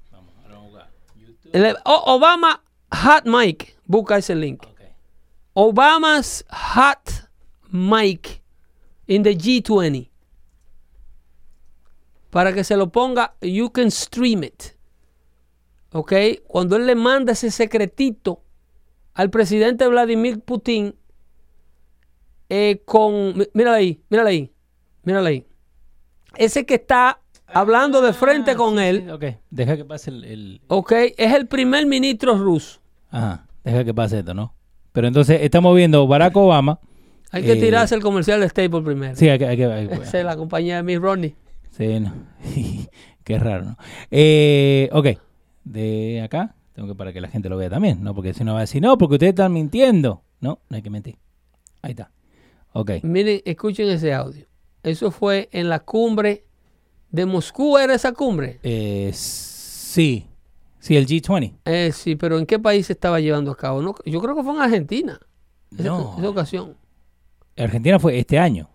El- 1.53 1.77
O- 1.85 2.15
Obama 2.15 2.63
Hot 2.91 3.25
Mic. 3.27 3.77
Busca 3.85 4.17
ese 4.19 4.35
link. 4.35 4.63
Obama's 5.53 6.45
Hot 6.51 7.29
Mic 7.71 8.43
in 9.07 9.23
the 9.23 9.37
G20. 9.37 10.09
Para 12.31 12.53
que 12.53 12.65
se 12.65 12.77
lo 12.77 12.91
ponga, 12.91 13.35
you 13.43 13.71
can 13.71 13.91
stream 13.91 14.45
it. 14.45 14.78
¿Ok? 15.93 16.13
Cuando 16.47 16.77
él 16.77 16.87
le 16.87 16.95
manda 16.95 17.33
ese 17.33 17.51
secretito 17.51 18.43
al 19.15 19.31
presidente 19.31 19.87
Vladimir 19.89 20.41
Putin 20.41 20.95
eh, 22.49 22.83
con... 22.85 23.39
mí- 23.39 23.47
Mírala 23.53 23.77
ahí, 23.79 24.01
mírala 24.09 24.31
ahí, 24.31 24.53
mírala 25.03 25.29
ahí. 25.31 25.47
Ese 26.37 26.65
que 26.67 26.75
está 26.75 27.21
hablando 27.47 28.01
de 28.03 28.13
frente 28.13 28.55
con 28.55 28.79
él, 28.79 29.07
Ah, 29.09 29.15
Ok, 29.15 29.25
deja 29.51 29.77
que 29.77 29.85
pase 29.85 30.11
el, 30.11 30.25
el- 30.25 30.61
¿ok? 30.69 30.93
Es 31.17 31.35
el 31.35 31.47
primer 31.47 31.87
ministro 31.87 32.37
ruso. 32.37 32.81
Ajá, 33.11 33.47
deja 33.65 33.85
que 33.85 33.95
pase 33.95 34.19
esto, 34.21 34.35
¿no? 34.35 34.55
Pero 34.93 35.07
entonces 35.09 35.41
estamos 35.43 35.75
viendo 35.75 36.07
Barack 36.07 36.37
Obama. 36.37 36.81
Hay 37.31 37.43
que 37.43 37.53
Eh, 37.53 37.57
tirarse 37.57 37.95
el 37.95 38.03
comercial 38.03 38.41
de 38.41 38.49
Staples 38.49 38.83
primero. 38.85 39.17
Sí, 39.17 39.29
hay 39.29 39.39
que... 39.39 39.47
hay 39.47 39.57
que- 39.57 39.65
hay 39.67 39.89
que- 39.89 39.95
Esa 40.03 40.19
es 40.19 40.25
la 40.25 40.37
compañía 40.37 40.77
de 40.77 40.83
Miss 40.83 40.99
Ronnie. 41.01 41.35
Sí, 41.71 42.01
no. 42.01 42.13
Qué 43.25 43.39
raro, 43.39 43.65
¿no? 43.65 43.77
Eh, 44.11 44.89
ok, 44.93 45.07
de 45.71 46.23
acá, 46.23 46.55
tengo 46.75 46.89
que 46.89 46.95
para 46.95 47.13
que 47.13 47.21
la 47.21 47.29
gente 47.29 47.49
lo 47.49 47.57
vea 47.57 47.71
también, 47.71 48.03
¿no? 48.03 48.15
Porque 48.15 48.35
si 48.35 48.45
no 48.45 48.53
va 48.53 48.59
a 48.59 48.63
decir, 48.63 48.81
no, 48.83 48.97
porque 48.99 49.15
ustedes 49.17 49.31
están 49.31 49.53
mintiendo. 49.53 50.23
No, 50.41 50.61
no 50.69 50.77
hay 50.77 50.83
que 50.83 50.91
mentir. 50.91 51.17
Ahí 51.83 51.91
está. 51.93 52.11
Ok. 52.73 52.91
Miren, 53.03 53.41
escuchen 53.45 53.89
ese 53.89 54.15
audio. 54.15 54.47
Eso 54.83 55.11
fue 55.11 55.49
en 55.53 55.69
la 55.69 55.81
cumbre 55.81 56.45
de 57.11 57.27
Moscú, 57.27 57.77
¿era 57.79 57.95
esa 57.95 58.13
cumbre? 58.13 58.61
Eh, 58.63 59.11
sí, 59.15 60.27
sí, 60.79 60.97
el 60.97 61.07
G20. 61.07 61.55
Eh, 61.65 61.91
sí, 61.93 62.15
pero 62.17 62.39
¿en 62.39 62.47
qué 62.47 62.59
país 62.59 62.87
se 62.87 62.93
estaba 62.93 63.19
llevando 63.21 63.51
a 63.51 63.57
cabo? 63.57 63.83
No, 63.83 63.95
yo 64.07 64.21
creo 64.21 64.37
que 64.37 64.43
fue 64.43 64.55
en 64.55 64.61
Argentina. 64.61 65.19
Esa, 65.73 65.83
No. 65.83 66.15
esa 66.19 66.29
ocasión. 66.29 66.77
Argentina 67.57 67.99
fue 67.99 68.19
este 68.19 68.39
año. 68.39 68.69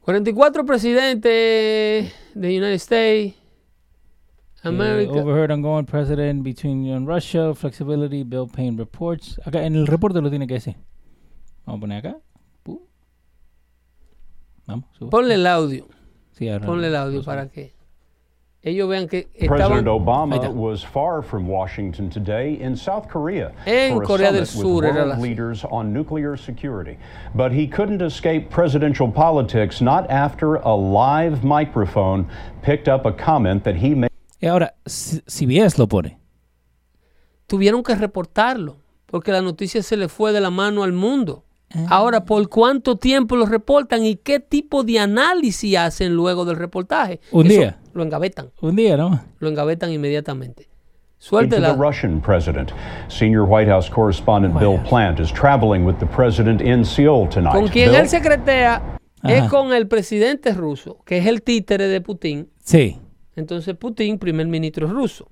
44 0.00 0.66
presidentes 0.66 2.12
de 2.34 2.48
United 2.48 2.72
States, 2.72 3.34
America. 4.64 5.12
overheard 5.12 5.50
ongoing 5.50 5.84
president 5.86 6.42
between 6.42 6.84
you 6.84 6.94
and 6.94 7.06
Russia, 7.06 7.54
flexibility, 7.54 8.22
Bill 8.22 8.46
Payne 8.46 8.76
reports. 8.76 9.38
Acá 9.44 9.64
en 9.64 9.74
el 9.76 9.86
reporte 9.86 10.20
lo 10.20 10.30
tiene 10.30 10.46
que 10.46 10.54
decir. 10.54 10.76
Vamos 11.66 11.78
a 11.78 11.80
poner 11.80 11.98
acá. 12.04 12.16
Pum. 12.62 12.78
Vamos, 14.66 14.84
suba. 14.98 15.10
Ponle 15.10 15.34
el 15.34 15.46
audio, 15.46 15.86
Sí, 16.32 16.48
ahora- 16.48 16.66
ponle 16.66 16.86
el 16.88 16.96
audio 16.96 17.22
para 17.24 17.48
que 17.48 17.72
ellos 18.62 18.88
vean 18.88 19.08
que 19.08 19.28
President. 19.48 19.88
Obama 19.88 20.38
was 20.54 20.84
far 20.84 21.20
from 21.22 21.48
Washington 21.48 22.08
today 22.08 22.54
in 22.62 22.76
South 22.76 23.08
Korea 23.08 23.50
En 23.66 23.94
for 23.94 24.04
a 24.04 24.06
Corea 24.06 24.30
del 24.32 24.46
summit 24.46 24.64
with 24.64 24.76
Sur 24.76 24.84
era 24.84 24.94
world 25.04 25.08
la- 25.08 25.22
leaders 25.22 25.64
on 25.64 25.92
nuclear 25.92 26.36
security. 26.36 26.96
But 27.34 27.50
he 27.52 27.66
couldn't 27.66 28.00
escape 28.02 28.50
presidential 28.50 29.10
politics 29.10 29.80
not 29.80 30.08
after 30.08 30.54
a 30.62 30.74
live 30.76 31.42
microphone 31.42 32.26
picked 32.62 32.86
up 32.86 33.04
a 33.04 33.12
comment 33.12 33.64
that 33.64 33.76
he 33.76 33.96
made. 33.96 34.11
Y 34.42 34.46
ahora, 34.48 34.74
C- 34.84 35.22
CBS 35.26 35.78
lo 35.78 35.88
pone. 35.88 36.18
tuvieron 37.46 37.82
que 37.82 37.94
reportarlo 37.94 38.76
porque 39.06 39.32
la 39.32 39.40
noticia 39.42 39.82
se 39.82 39.96
le 39.96 40.08
fue 40.08 40.32
de 40.32 40.40
la 40.40 40.50
mano 40.50 40.82
al 40.82 40.92
mundo. 40.92 41.44
Ah. 41.74 41.86
Ahora, 41.90 42.24
¿por 42.24 42.48
cuánto 42.48 42.96
tiempo 42.96 43.36
lo 43.36 43.46
reportan 43.46 44.04
y 44.04 44.16
qué 44.16 44.40
tipo 44.40 44.82
de 44.84 44.98
análisis 44.98 45.76
hacen 45.76 46.14
luego 46.14 46.44
del 46.44 46.56
reportaje? 46.56 47.20
Un 47.30 47.46
Eso 47.46 47.60
día. 47.60 47.78
Lo 47.94 48.02
engavetan, 48.02 48.50
Un 48.60 48.76
día, 48.76 48.96
¿no? 48.96 49.20
lo 49.38 49.48
engavetan 49.48 49.90
inmediatamente. 49.92 50.64
to 50.64 50.68
Suéltela. 51.28 51.72
the 51.76 51.80
Russian 51.80 52.20
president. 52.20 52.72
Senior 53.08 53.44
White 53.48 53.70
House 53.70 53.88
correspondent 53.88 54.58
Bill 54.58 54.78
Plant 54.88 55.20
is 55.20 55.30
traveling 55.32 55.84
with 55.86 55.96
the 56.00 56.06
president 56.06 56.60
in 56.60 56.84
Seoul 56.84 57.28
tonight. 57.28 57.52
Con 57.52 57.68
quien 57.68 57.90
Bill? 57.90 58.00
él 58.00 58.08
secretea 58.08 58.98
es 59.22 59.42
Ajá. 59.42 59.48
con 59.48 59.72
el 59.72 59.86
presidente 59.86 60.52
ruso, 60.52 60.98
que 61.04 61.18
es 61.18 61.26
el 61.26 61.42
títere 61.42 61.86
de 61.86 62.00
Putin. 62.00 62.48
Sí. 62.64 62.98
Entonces 63.36 63.74
Putin, 63.76 64.18
primer 64.18 64.46
ministro 64.46 64.86
ruso. 64.86 65.28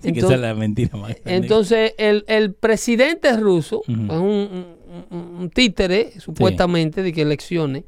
Sí, 0.00 0.12
que 0.12 0.20
esa 0.20 0.34
es 0.34 0.40
la 0.40 0.54
mentira 0.54 0.96
más. 0.96 1.14
Entonces, 1.26 1.92
el, 1.98 2.24
el 2.26 2.54
presidente 2.54 3.36
ruso 3.36 3.82
es 3.86 3.94
un, 4.10 4.64
un- 5.10 5.36
un 5.40 5.50
títere, 5.50 6.12
supuestamente, 6.18 7.02
de 7.02 7.12
que 7.12 7.22
elecciones. 7.22 7.84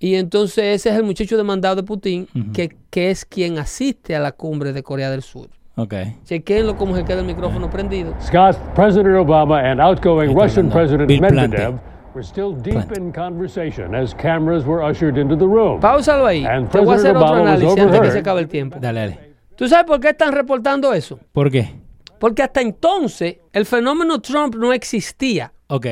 Y 0.00 0.16
entonces 0.16 0.64
ese 0.64 0.90
es 0.90 0.96
el 0.96 1.04
muchacho 1.04 1.36
demandado 1.36 1.76
de 1.76 1.84
Putin, 1.84 2.26
que, 2.52 2.74
que 2.90 3.10
es 3.12 3.24
quien 3.24 3.58
asiste 3.58 4.16
a 4.16 4.20
la 4.20 4.32
cumbre 4.32 4.72
de 4.72 4.82
Corea 4.82 5.10
del 5.10 5.22
Sur. 5.22 5.48
Ok. 5.76 5.94
Chequenlo 6.24 6.76
cómo 6.76 6.96
se 6.96 7.04
queda 7.04 7.20
el 7.20 7.26
micrófono 7.26 7.70
prendido. 7.70 8.12
Scott, 8.20 8.56
President 8.74 9.16
Obama 9.16 9.60
and 9.60 9.80
outgoing 9.80 10.34
Russian 10.36 10.68
President 10.70 11.06
Bill 11.06 11.20
Medvedev 11.20 11.50
Plante. 11.50 11.91
Were 12.14 12.24
still 12.24 12.52
deep 12.52 12.74
Plante. 12.74 12.98
in 13.00 13.12
conversation 13.12 13.94
as 13.94 14.14
cameras 14.14 14.64
were 14.64 14.82
ushered 14.82 15.16
into 15.18 15.36
the 15.36 15.46
room. 15.46 15.80
Páusalo 15.80 16.26
ahí. 16.26 16.44
Te 16.70 16.78
voy 16.78 16.94
a 16.94 16.96
hacer 16.96 17.16
otro 17.16 17.34
análisis 17.34 17.78
antes 17.78 18.00
que 18.00 18.10
se 18.10 18.18
acabe 18.18 18.40
el 18.40 18.48
tiempo. 18.48 18.78
Dale, 18.80 19.00
dale. 19.00 19.34
¿Tú 19.56 19.68
sabes 19.68 19.84
por 19.86 20.00
qué 20.00 20.10
están 20.10 20.32
reportando 20.32 20.92
eso? 20.92 21.18
¿Por 21.32 21.50
qué? 21.50 21.74
Porque 22.18 22.42
hasta 22.42 22.60
entonces 22.60 23.38
el 23.52 23.66
fenómeno 23.66 24.20
Trump 24.20 24.54
no 24.54 24.72
existía. 24.72 25.52
Ok. 25.68 25.86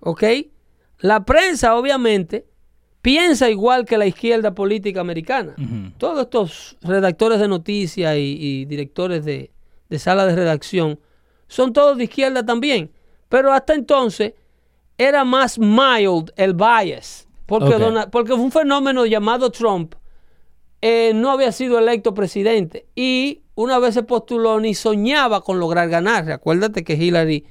¿Ok? 0.00 0.22
La 1.00 1.24
prensa, 1.24 1.74
obviamente, 1.76 2.46
piensa 3.00 3.50
igual 3.50 3.84
que 3.84 3.98
la 3.98 4.06
izquierda 4.06 4.54
política 4.54 5.00
americana. 5.00 5.54
Todos 5.98 6.20
estos 6.22 6.76
redactores 6.82 7.40
de 7.40 7.48
noticias 7.48 8.16
y, 8.16 8.36
y 8.40 8.64
directores 8.64 9.24
de, 9.24 9.50
de 9.88 9.98
sala 9.98 10.26
de 10.26 10.36
redacción 10.36 11.00
son 11.48 11.72
todos 11.72 11.98
de 11.98 12.04
izquierda 12.04 12.44
también. 12.44 12.90
Pero 13.28 13.52
hasta 13.52 13.74
entonces 13.74 14.34
era 15.02 15.24
más 15.24 15.58
mild 15.58 16.32
el 16.36 16.54
bias. 16.54 17.28
Porque. 17.46 17.76
Donald- 17.78 18.10
porque 18.10 18.32
un 18.32 18.50
fenómeno 18.52 19.04
llamado 19.06 19.50
Trump. 19.50 19.94
eh, 20.84 21.12
no 21.14 21.30
había 21.30 21.52
sido 21.52 21.78
electo 21.78 22.12
presidente. 22.12 22.86
Y 22.96 23.42
una 23.54 23.78
vez 23.78 23.94
se 23.94 24.02
postuló, 24.02 24.58
ni 24.58 24.74
soñaba 24.74 25.40
con 25.42 25.60
lograr 25.60 25.88
ganar. 25.88 26.30
Acuérdate 26.32 26.82
que 26.82 26.94
Hillary 26.94 27.46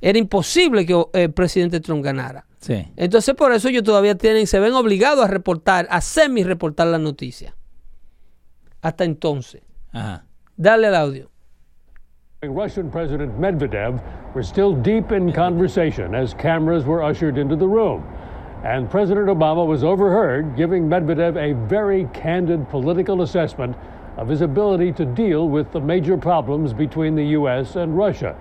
era 0.00 0.16
imposible 0.16 0.86
que 0.86 0.92
eh, 0.92 1.06
el 1.24 1.32
presidente 1.32 1.80
Trump 1.80 2.04
ganara. 2.04 2.46
Sí. 2.60 2.86
Entonces 2.96 3.34
por 3.34 3.52
eso 3.52 3.68
ellos 3.68 3.82
todavía 3.82 4.16
tienen, 4.16 4.46
se 4.46 4.60
ven 4.60 4.74
obligados 4.74 5.24
a 5.24 5.28
reportar, 5.28 5.88
a 5.90 6.00
semi-reportar 6.00 6.86
la 6.86 6.98
noticia. 6.98 7.56
Hasta 8.80 9.04
entonces. 9.04 9.62
Ajá. 9.92 10.24
Dale 10.56 10.86
al 10.86 10.94
audio. 10.94 11.30
Russian 12.44 12.88
President 12.88 13.36
Medvedev 13.40 14.00
were 14.32 14.44
still 14.44 14.72
deep 14.72 15.10
in 15.10 15.32
conversation 15.32 16.14
as 16.14 16.34
cameras 16.34 16.84
were 16.84 17.02
ushered 17.02 17.36
into 17.36 17.56
the 17.56 17.66
room. 17.66 18.06
And 18.62 18.88
President 18.88 19.26
Obama 19.26 19.66
was 19.66 19.82
overheard 19.82 20.56
giving 20.56 20.84
Medvedev 20.84 21.36
a 21.36 21.54
very 21.66 22.04
candid 22.14 22.68
political 22.68 23.22
assessment 23.22 23.76
of 24.16 24.28
his 24.28 24.40
ability 24.40 24.92
to 24.92 25.04
deal 25.04 25.48
with 25.48 25.72
the 25.72 25.80
major 25.80 26.16
problems 26.16 26.72
between 26.72 27.16
the 27.16 27.24
U.S. 27.24 27.74
and 27.74 27.98
Russia. 27.98 28.36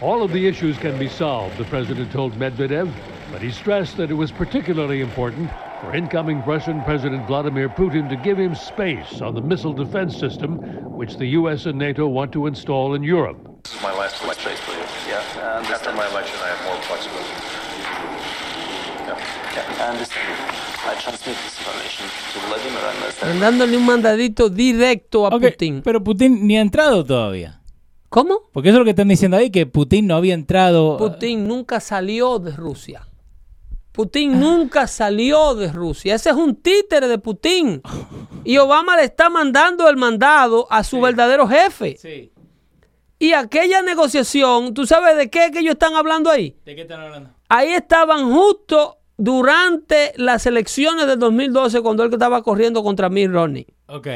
All 0.00 0.22
of 0.22 0.30
the 0.30 0.46
issues 0.46 0.78
can 0.78 0.96
be 1.00 1.08
solved, 1.08 1.58
the 1.58 1.64
president 1.64 2.12
told 2.12 2.34
Medvedev, 2.34 2.94
but 3.32 3.40
he 3.42 3.50
stressed 3.50 3.96
that 3.96 4.10
it 4.10 4.14
was 4.14 4.30
particularly 4.32 5.00
important 5.00 5.50
for 5.80 5.94
incoming 5.94 6.42
Russian 6.46 6.82
President 6.82 7.26
Vladimir 7.26 7.68
Putin 7.68 8.08
to 8.08 8.16
give 8.16 8.38
him 8.38 8.54
space 8.54 9.20
on 9.20 9.34
the 9.34 9.40
missile 9.40 9.72
defense 9.72 10.16
system 10.16 10.58
which 10.96 11.16
the 11.16 11.26
U.S. 11.40 11.66
and 11.66 11.78
NATO 11.78 12.06
want 12.06 12.32
to 12.32 12.46
install 12.46 12.94
in 12.94 13.02
Europe. 13.02 13.38
This 13.64 13.74
is 13.74 13.82
my 13.82 13.92
last 13.92 14.22
election. 14.24 14.50
Space. 14.56 15.08
Yeah, 15.08 15.62
After 15.70 15.92
my 15.92 16.06
election, 16.10 16.36
I 16.42 16.48
have 16.48 16.64
more 16.66 16.82
flexibility. 16.82 17.28
Yeah. 19.06 19.18
Yeah, 19.54 20.88
I 20.88 20.94
transmit 21.00 21.36
this 21.36 21.58
information 21.58 22.06
to 22.32 22.38
Vladimir 22.48 22.78
and 22.78 22.96
understand. 22.96 23.34
Están 23.34 23.40
dándole 23.40 23.76
un 23.76 23.86
mandadito 23.86 24.48
directo 24.48 25.26
a 25.26 25.34
Ok, 25.34 25.42
Putin. 25.42 25.82
Pero 25.82 26.02
Putin 26.02 26.46
ni 26.46 26.56
ha 26.56 26.60
entrado 26.60 27.04
todavía. 27.04 27.60
¿Cómo? 28.08 28.48
Porque 28.52 28.70
eso 28.70 28.76
es 28.76 28.78
lo 28.80 28.84
que 28.84 28.90
están 28.90 29.08
diciendo 29.08 29.36
ahí, 29.36 29.50
que 29.50 29.66
Putin 29.66 30.06
no 30.06 30.16
había 30.16 30.34
entrado. 30.34 30.96
Putin 30.96 31.46
nunca 31.46 31.80
salió 31.80 32.38
de 32.38 32.52
Rusia. 32.52 33.07
Putin 33.98 34.38
nunca 34.38 34.86
salió 34.86 35.56
de 35.56 35.72
Rusia. 35.72 36.14
Ese 36.14 36.30
es 36.30 36.36
un 36.36 36.54
títere 36.54 37.08
de 37.08 37.18
Putin. 37.18 37.82
Y 38.44 38.56
Obama 38.58 38.96
le 38.96 39.02
está 39.02 39.28
mandando 39.28 39.88
el 39.88 39.96
mandado 39.96 40.68
a 40.70 40.84
su 40.84 41.00
verdadero 41.00 41.48
jefe. 41.48 41.96
Sí. 41.98 42.30
Y 43.18 43.32
aquella 43.32 43.82
negociación, 43.82 44.72
¿tú 44.72 44.86
sabes 44.86 45.16
de 45.16 45.28
qué 45.30 45.50
que 45.50 45.58
ellos 45.58 45.72
están 45.72 45.96
hablando 45.96 46.30
ahí? 46.30 46.56
¿De 46.64 46.76
qué 46.76 46.82
están 46.82 47.00
hablando? 47.00 47.30
Ahí 47.48 47.70
estaban 47.72 48.32
justo 48.32 48.98
durante 49.16 50.12
las 50.14 50.46
elecciones 50.46 51.08
del 51.08 51.18
2012 51.18 51.80
cuando 51.80 52.04
él 52.04 52.12
estaba 52.12 52.40
corriendo 52.44 52.84
contra 52.84 53.08
Mitt 53.08 53.32
Romney. 53.32 53.66
Ok. 53.88 54.06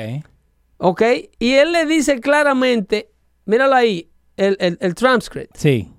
¿Ok? 0.77 1.03
Y 1.41 1.55
él 1.55 1.73
le 1.73 1.87
dice 1.87 2.21
claramente, 2.21 3.11
míralo 3.47 3.75
ahí, 3.75 4.09
el, 4.37 4.57
el, 4.61 4.79
el 4.81 4.95
transcript. 4.95 5.57
Sí. 5.57 5.92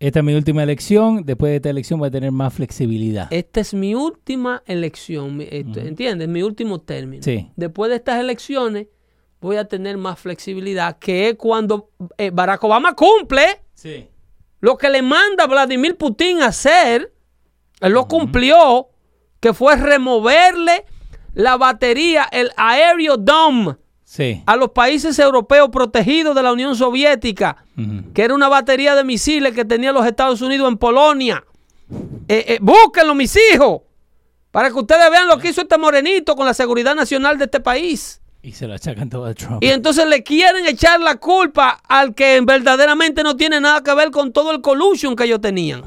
Esta 0.00 0.20
es 0.20 0.24
mi 0.24 0.34
última 0.34 0.62
elección. 0.62 1.24
Después 1.24 1.50
de 1.50 1.56
esta 1.56 1.70
elección 1.70 1.98
voy 1.98 2.08
a 2.08 2.10
tener 2.12 2.30
más 2.30 2.54
flexibilidad. 2.54 3.26
Esta 3.30 3.60
es 3.60 3.74
mi 3.74 3.94
última 3.94 4.62
elección, 4.66 5.40
esto, 5.40 5.80
¿entiendes? 5.80 6.28
Mi 6.28 6.42
último 6.42 6.80
término. 6.80 7.22
Sí. 7.22 7.50
Después 7.56 7.90
de 7.90 7.96
estas 7.96 8.20
elecciones 8.20 8.86
voy 9.40 9.56
a 9.56 9.64
tener 9.66 9.96
más 9.96 10.18
flexibilidad, 10.18 10.98
que 10.98 11.30
es 11.30 11.34
cuando 11.36 11.90
eh, 12.16 12.30
Barack 12.30 12.62
Obama 12.64 12.94
cumple 12.94 13.44
Sí. 13.74 14.08
lo 14.60 14.76
que 14.76 14.88
le 14.88 15.02
manda 15.02 15.46
Vladimir 15.46 15.96
Putin 15.96 16.42
a 16.42 16.46
hacer. 16.46 17.12
Él 17.80 17.92
lo 17.92 18.06
cumplió, 18.08 18.88
que 19.40 19.52
fue 19.54 19.76
removerle 19.76 20.84
la 21.34 21.56
batería, 21.56 22.26
el 22.32 22.50
Aéreo 22.56 23.16
Dome, 23.16 23.76
Sí. 24.18 24.42
a 24.46 24.56
los 24.56 24.70
países 24.70 25.16
europeos 25.20 25.68
protegidos 25.70 26.34
de 26.34 26.42
la 26.42 26.52
Unión 26.52 26.74
Soviética, 26.74 27.64
que 28.12 28.22
era 28.24 28.34
una 28.34 28.48
batería 28.48 28.96
de 28.96 29.04
misiles 29.04 29.54
que 29.54 29.64
tenía 29.64 29.92
los 29.92 30.04
Estados 30.04 30.42
Unidos 30.42 30.68
en 30.68 30.76
Polonia. 30.76 31.44
Eh, 32.26 32.44
eh, 32.48 32.58
búsquenlo, 32.60 33.14
mis 33.14 33.38
hijos, 33.52 33.82
para 34.50 34.70
que 34.70 34.74
ustedes 34.74 35.08
vean 35.08 35.28
lo 35.28 35.38
que 35.38 35.50
hizo 35.50 35.60
este 35.60 35.78
morenito 35.78 36.34
con 36.34 36.46
la 36.46 36.52
seguridad 36.52 36.96
nacional 36.96 37.38
de 37.38 37.44
este 37.44 37.60
país. 37.60 38.20
Y 38.42 38.50
se 38.50 38.66
lo 38.66 38.74
achacan 38.74 39.08
todo 39.08 39.24
a 39.24 39.34
Trump. 39.34 39.62
Y 39.62 39.68
entonces 39.68 40.04
le 40.08 40.24
quieren 40.24 40.66
echar 40.66 41.00
la 41.00 41.14
culpa 41.14 41.80
al 41.88 42.12
que 42.16 42.40
verdaderamente 42.40 43.22
no 43.22 43.36
tiene 43.36 43.60
nada 43.60 43.84
que 43.84 43.94
ver 43.94 44.10
con 44.10 44.32
todo 44.32 44.50
el 44.50 44.60
collusion 44.62 45.14
que 45.14 45.26
ellos 45.26 45.40
tenían. 45.40 45.84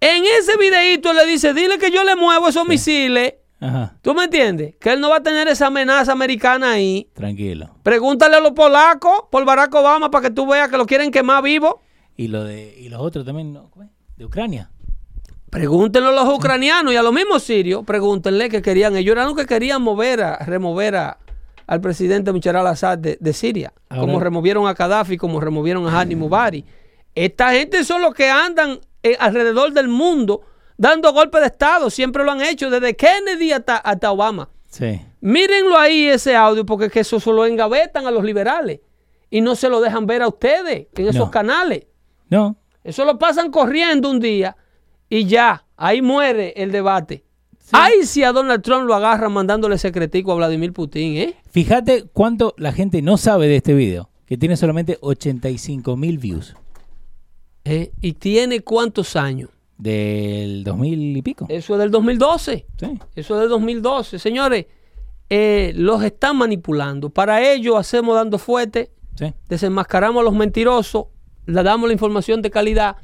En 0.00 0.24
ese 0.40 0.56
videíto 0.56 1.12
le 1.12 1.26
dice, 1.26 1.52
dile 1.52 1.76
que 1.76 1.90
yo 1.90 2.02
le 2.02 2.16
muevo 2.16 2.48
esos 2.48 2.66
misiles. 2.66 3.34
Ajá. 3.60 3.96
¿Tú 4.02 4.14
me 4.14 4.24
entiendes? 4.24 4.74
Que 4.80 4.92
él 4.92 5.00
no 5.00 5.10
va 5.10 5.16
a 5.16 5.22
tener 5.22 5.48
esa 5.48 5.68
amenaza 5.68 6.12
americana 6.12 6.72
ahí. 6.72 7.08
Tranquilo. 7.14 7.70
Pregúntale 7.82 8.36
a 8.36 8.40
los 8.40 8.52
polacos 8.52 9.24
por 9.30 9.44
Barack 9.44 9.74
Obama 9.74 10.10
para 10.10 10.28
que 10.28 10.34
tú 10.34 10.46
veas 10.46 10.68
que 10.68 10.76
lo 10.76 10.86
quieren 10.86 11.10
quemar 11.10 11.42
vivo. 11.42 11.80
Y 12.16 12.28
lo 12.28 12.44
de 12.44 12.76
y 12.78 12.88
los 12.88 13.00
otros 13.00 13.24
también, 13.24 13.52
¿no? 13.52 13.70
De 14.16 14.24
Ucrania. 14.24 14.70
Pregúntenlo 15.50 16.08
a 16.08 16.12
los 16.12 16.34
ucranianos 16.34 16.92
y 16.92 16.96
a 16.96 17.02
los 17.02 17.12
mismos 17.12 17.42
sirios. 17.44 17.84
Pregúntenle 17.84 18.48
que 18.48 18.60
querían. 18.60 18.96
Ellos 18.96 19.12
eran 19.12 19.28
los 19.28 19.36
que 19.36 19.46
querían 19.46 19.80
mover 19.82 20.22
a, 20.22 20.36
remover 20.38 20.96
a, 20.96 21.18
al 21.66 21.80
presidente 21.80 22.32
Bashar 22.32 22.56
al-Assad 22.56 22.98
de, 22.98 23.16
de 23.20 23.32
Siria. 23.32 23.72
Ahora- 23.88 24.00
como 24.06 24.20
removieron 24.20 24.66
a 24.66 24.74
Gaddafi, 24.74 25.16
como 25.16 25.40
removieron 25.40 25.86
a 25.86 26.00
Hadi 26.00 26.16
Mubarak. 26.16 26.64
Esta 27.14 27.52
gente 27.52 27.84
son 27.84 28.02
los 28.02 28.12
que 28.14 28.28
andan 28.28 28.80
eh, 29.04 29.16
alrededor 29.20 29.72
del 29.72 29.86
mundo 29.86 30.42
dando 30.76 31.12
golpes 31.12 31.40
de 31.40 31.46
Estado. 31.48 31.90
Siempre 31.90 32.24
lo 32.24 32.32
han 32.32 32.40
hecho, 32.42 32.70
desde 32.70 32.94
Kennedy 32.96 33.52
hasta, 33.52 33.76
hasta 33.76 34.10
Obama. 34.12 34.48
Sí. 34.70 35.00
Mírenlo 35.20 35.78
ahí 35.78 36.06
ese 36.06 36.34
audio, 36.36 36.66
porque 36.66 36.86
es 36.86 36.92
que 36.92 37.00
eso 37.00 37.20
se 37.20 37.30
lo 37.30 37.46
engavetan 37.46 38.06
a 38.06 38.10
los 38.10 38.24
liberales. 38.24 38.80
Y 39.30 39.40
no 39.40 39.54
se 39.56 39.68
lo 39.68 39.80
dejan 39.80 40.06
ver 40.06 40.22
a 40.22 40.28
ustedes 40.28 40.86
en 40.94 41.04
esos 41.08 41.26
No. 41.26 41.30
canales. 41.30 41.86
No. 42.28 42.56
Eso 42.82 43.04
lo 43.04 43.18
pasan 43.18 43.50
corriendo 43.50 44.10
un 44.10 44.20
día 44.20 44.56
y 45.08 45.24
ya, 45.26 45.64
ahí 45.76 46.02
muere 46.02 46.52
el 46.56 46.70
debate. 46.70 47.24
Ay, 47.72 48.04
si 48.04 48.22
a 48.22 48.32
Donald 48.32 48.62
Trump 48.62 48.84
lo 48.86 48.94
agarran 48.94 49.32
mandándole 49.32 49.78
secretico 49.78 50.32
a 50.32 50.34
Vladimir 50.34 50.72
Putin, 50.72 51.16
¿eh? 51.16 51.34
Fíjate 51.50 52.04
cuánto 52.12 52.54
la 52.58 52.72
gente 52.72 53.00
no 53.00 53.16
sabe 53.16 53.48
de 53.48 53.56
este 53.56 53.72
video, 53.74 54.10
que 54.26 54.36
tiene 54.36 54.56
solamente 54.56 54.98
85 55.00 55.96
mil 55.96 56.18
views 56.18 56.54
¿Eh? 57.64 57.90
¿Y 58.02 58.12
tiene 58.12 58.60
cuántos 58.60 59.16
años? 59.16 59.48
Del 59.78 60.64
2000 60.64 61.16
y 61.16 61.22
pico. 61.22 61.46
Eso 61.48 61.74
es 61.74 61.80
del 61.80 61.90
2012. 61.90 62.66
Sí. 62.78 62.98
Eso 63.14 63.34
es 63.34 63.40
del 63.40 63.48
2012. 63.48 64.18
Señores, 64.18 64.66
eh, 65.30 65.72
los 65.76 66.02
están 66.02 66.36
manipulando. 66.36 67.10
Para 67.10 67.42
ello 67.52 67.76
hacemos 67.76 68.14
dando 68.14 68.38
fuerte, 68.38 68.90
Sí. 69.16 69.32
desenmascaramos 69.48 70.20
a 70.20 70.24
los 70.24 70.34
mentirosos, 70.34 71.06
le 71.46 71.62
damos 71.62 71.88
la 71.88 71.92
información 71.92 72.42
de 72.42 72.50
calidad 72.50 72.96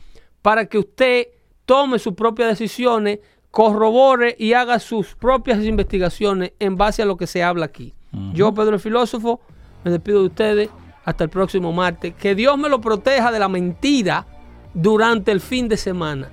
para 0.43 0.67
que 0.67 0.79
usted 0.79 1.29
tome 1.67 1.99
sus 1.99 2.15
propias 2.15 2.49
decisiones, 2.49 3.21
corrobore 3.51 4.35
y 4.39 4.53
haga 4.55 4.79
sus 4.79 5.15
propias 5.15 5.65
investigaciones 5.65 6.53
en 6.59 6.77
base 6.77 7.03
a 7.03 7.05
lo 7.05 7.17
que 7.17 7.27
se 7.27 7.43
habla 7.43 7.67
aquí. 7.67 7.95
Yo, 8.35 8.53
Pedro 8.55 8.75
el 8.75 8.81
Filósofo, 8.81 9.41
me 9.85 9.91
despido 9.93 10.21
de 10.21 10.27
ustedes 10.27 10.71
hasta 11.05 11.25
el 11.25 11.31
próximo 11.31 11.73
martes. 11.73 12.15
Que 12.15 12.35
Dios 12.35 12.59
me 12.59 12.69
lo 12.69 12.81
proteja 12.81 13.31
de 13.31 13.39
la 13.39 13.49
mentira 13.49 14.27
durante 14.75 15.31
el 15.31 15.41
fin 15.41 15.69
de 15.69 15.77
semana. 15.77 16.29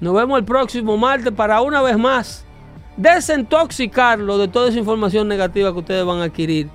Nos 0.00 0.14
vemos 0.14 0.38
el 0.38 0.44
próximo 0.44 0.96
martes 0.96 1.32
para 1.32 1.60
una 1.60 1.82
vez 1.82 1.96
más 1.98 2.44
desintoxicarlo 2.96 4.38
de 4.38 4.48
toda 4.48 4.68
esa 4.68 4.78
información 4.78 5.28
negativa 5.28 5.72
que 5.72 5.78
ustedes 5.78 6.04
van 6.04 6.20
a 6.20 6.24
adquirir 6.24 6.68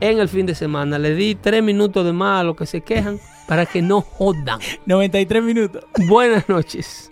en 0.00 0.18
el 0.18 0.28
fin 0.28 0.46
de 0.46 0.54
semana. 0.54 0.98
Le 0.98 1.14
di 1.14 1.34
tres 1.34 1.62
minutos 1.62 2.04
de 2.04 2.12
más 2.12 2.40
a 2.40 2.44
los 2.44 2.56
que 2.56 2.66
se 2.66 2.80
quejan 2.80 3.20
para 3.46 3.66
que 3.66 3.82
no 3.82 4.00
jodan. 4.00 4.58
93 4.86 5.42
minutos. 5.42 5.84
Buenas 6.08 6.48
noches. 6.48 7.11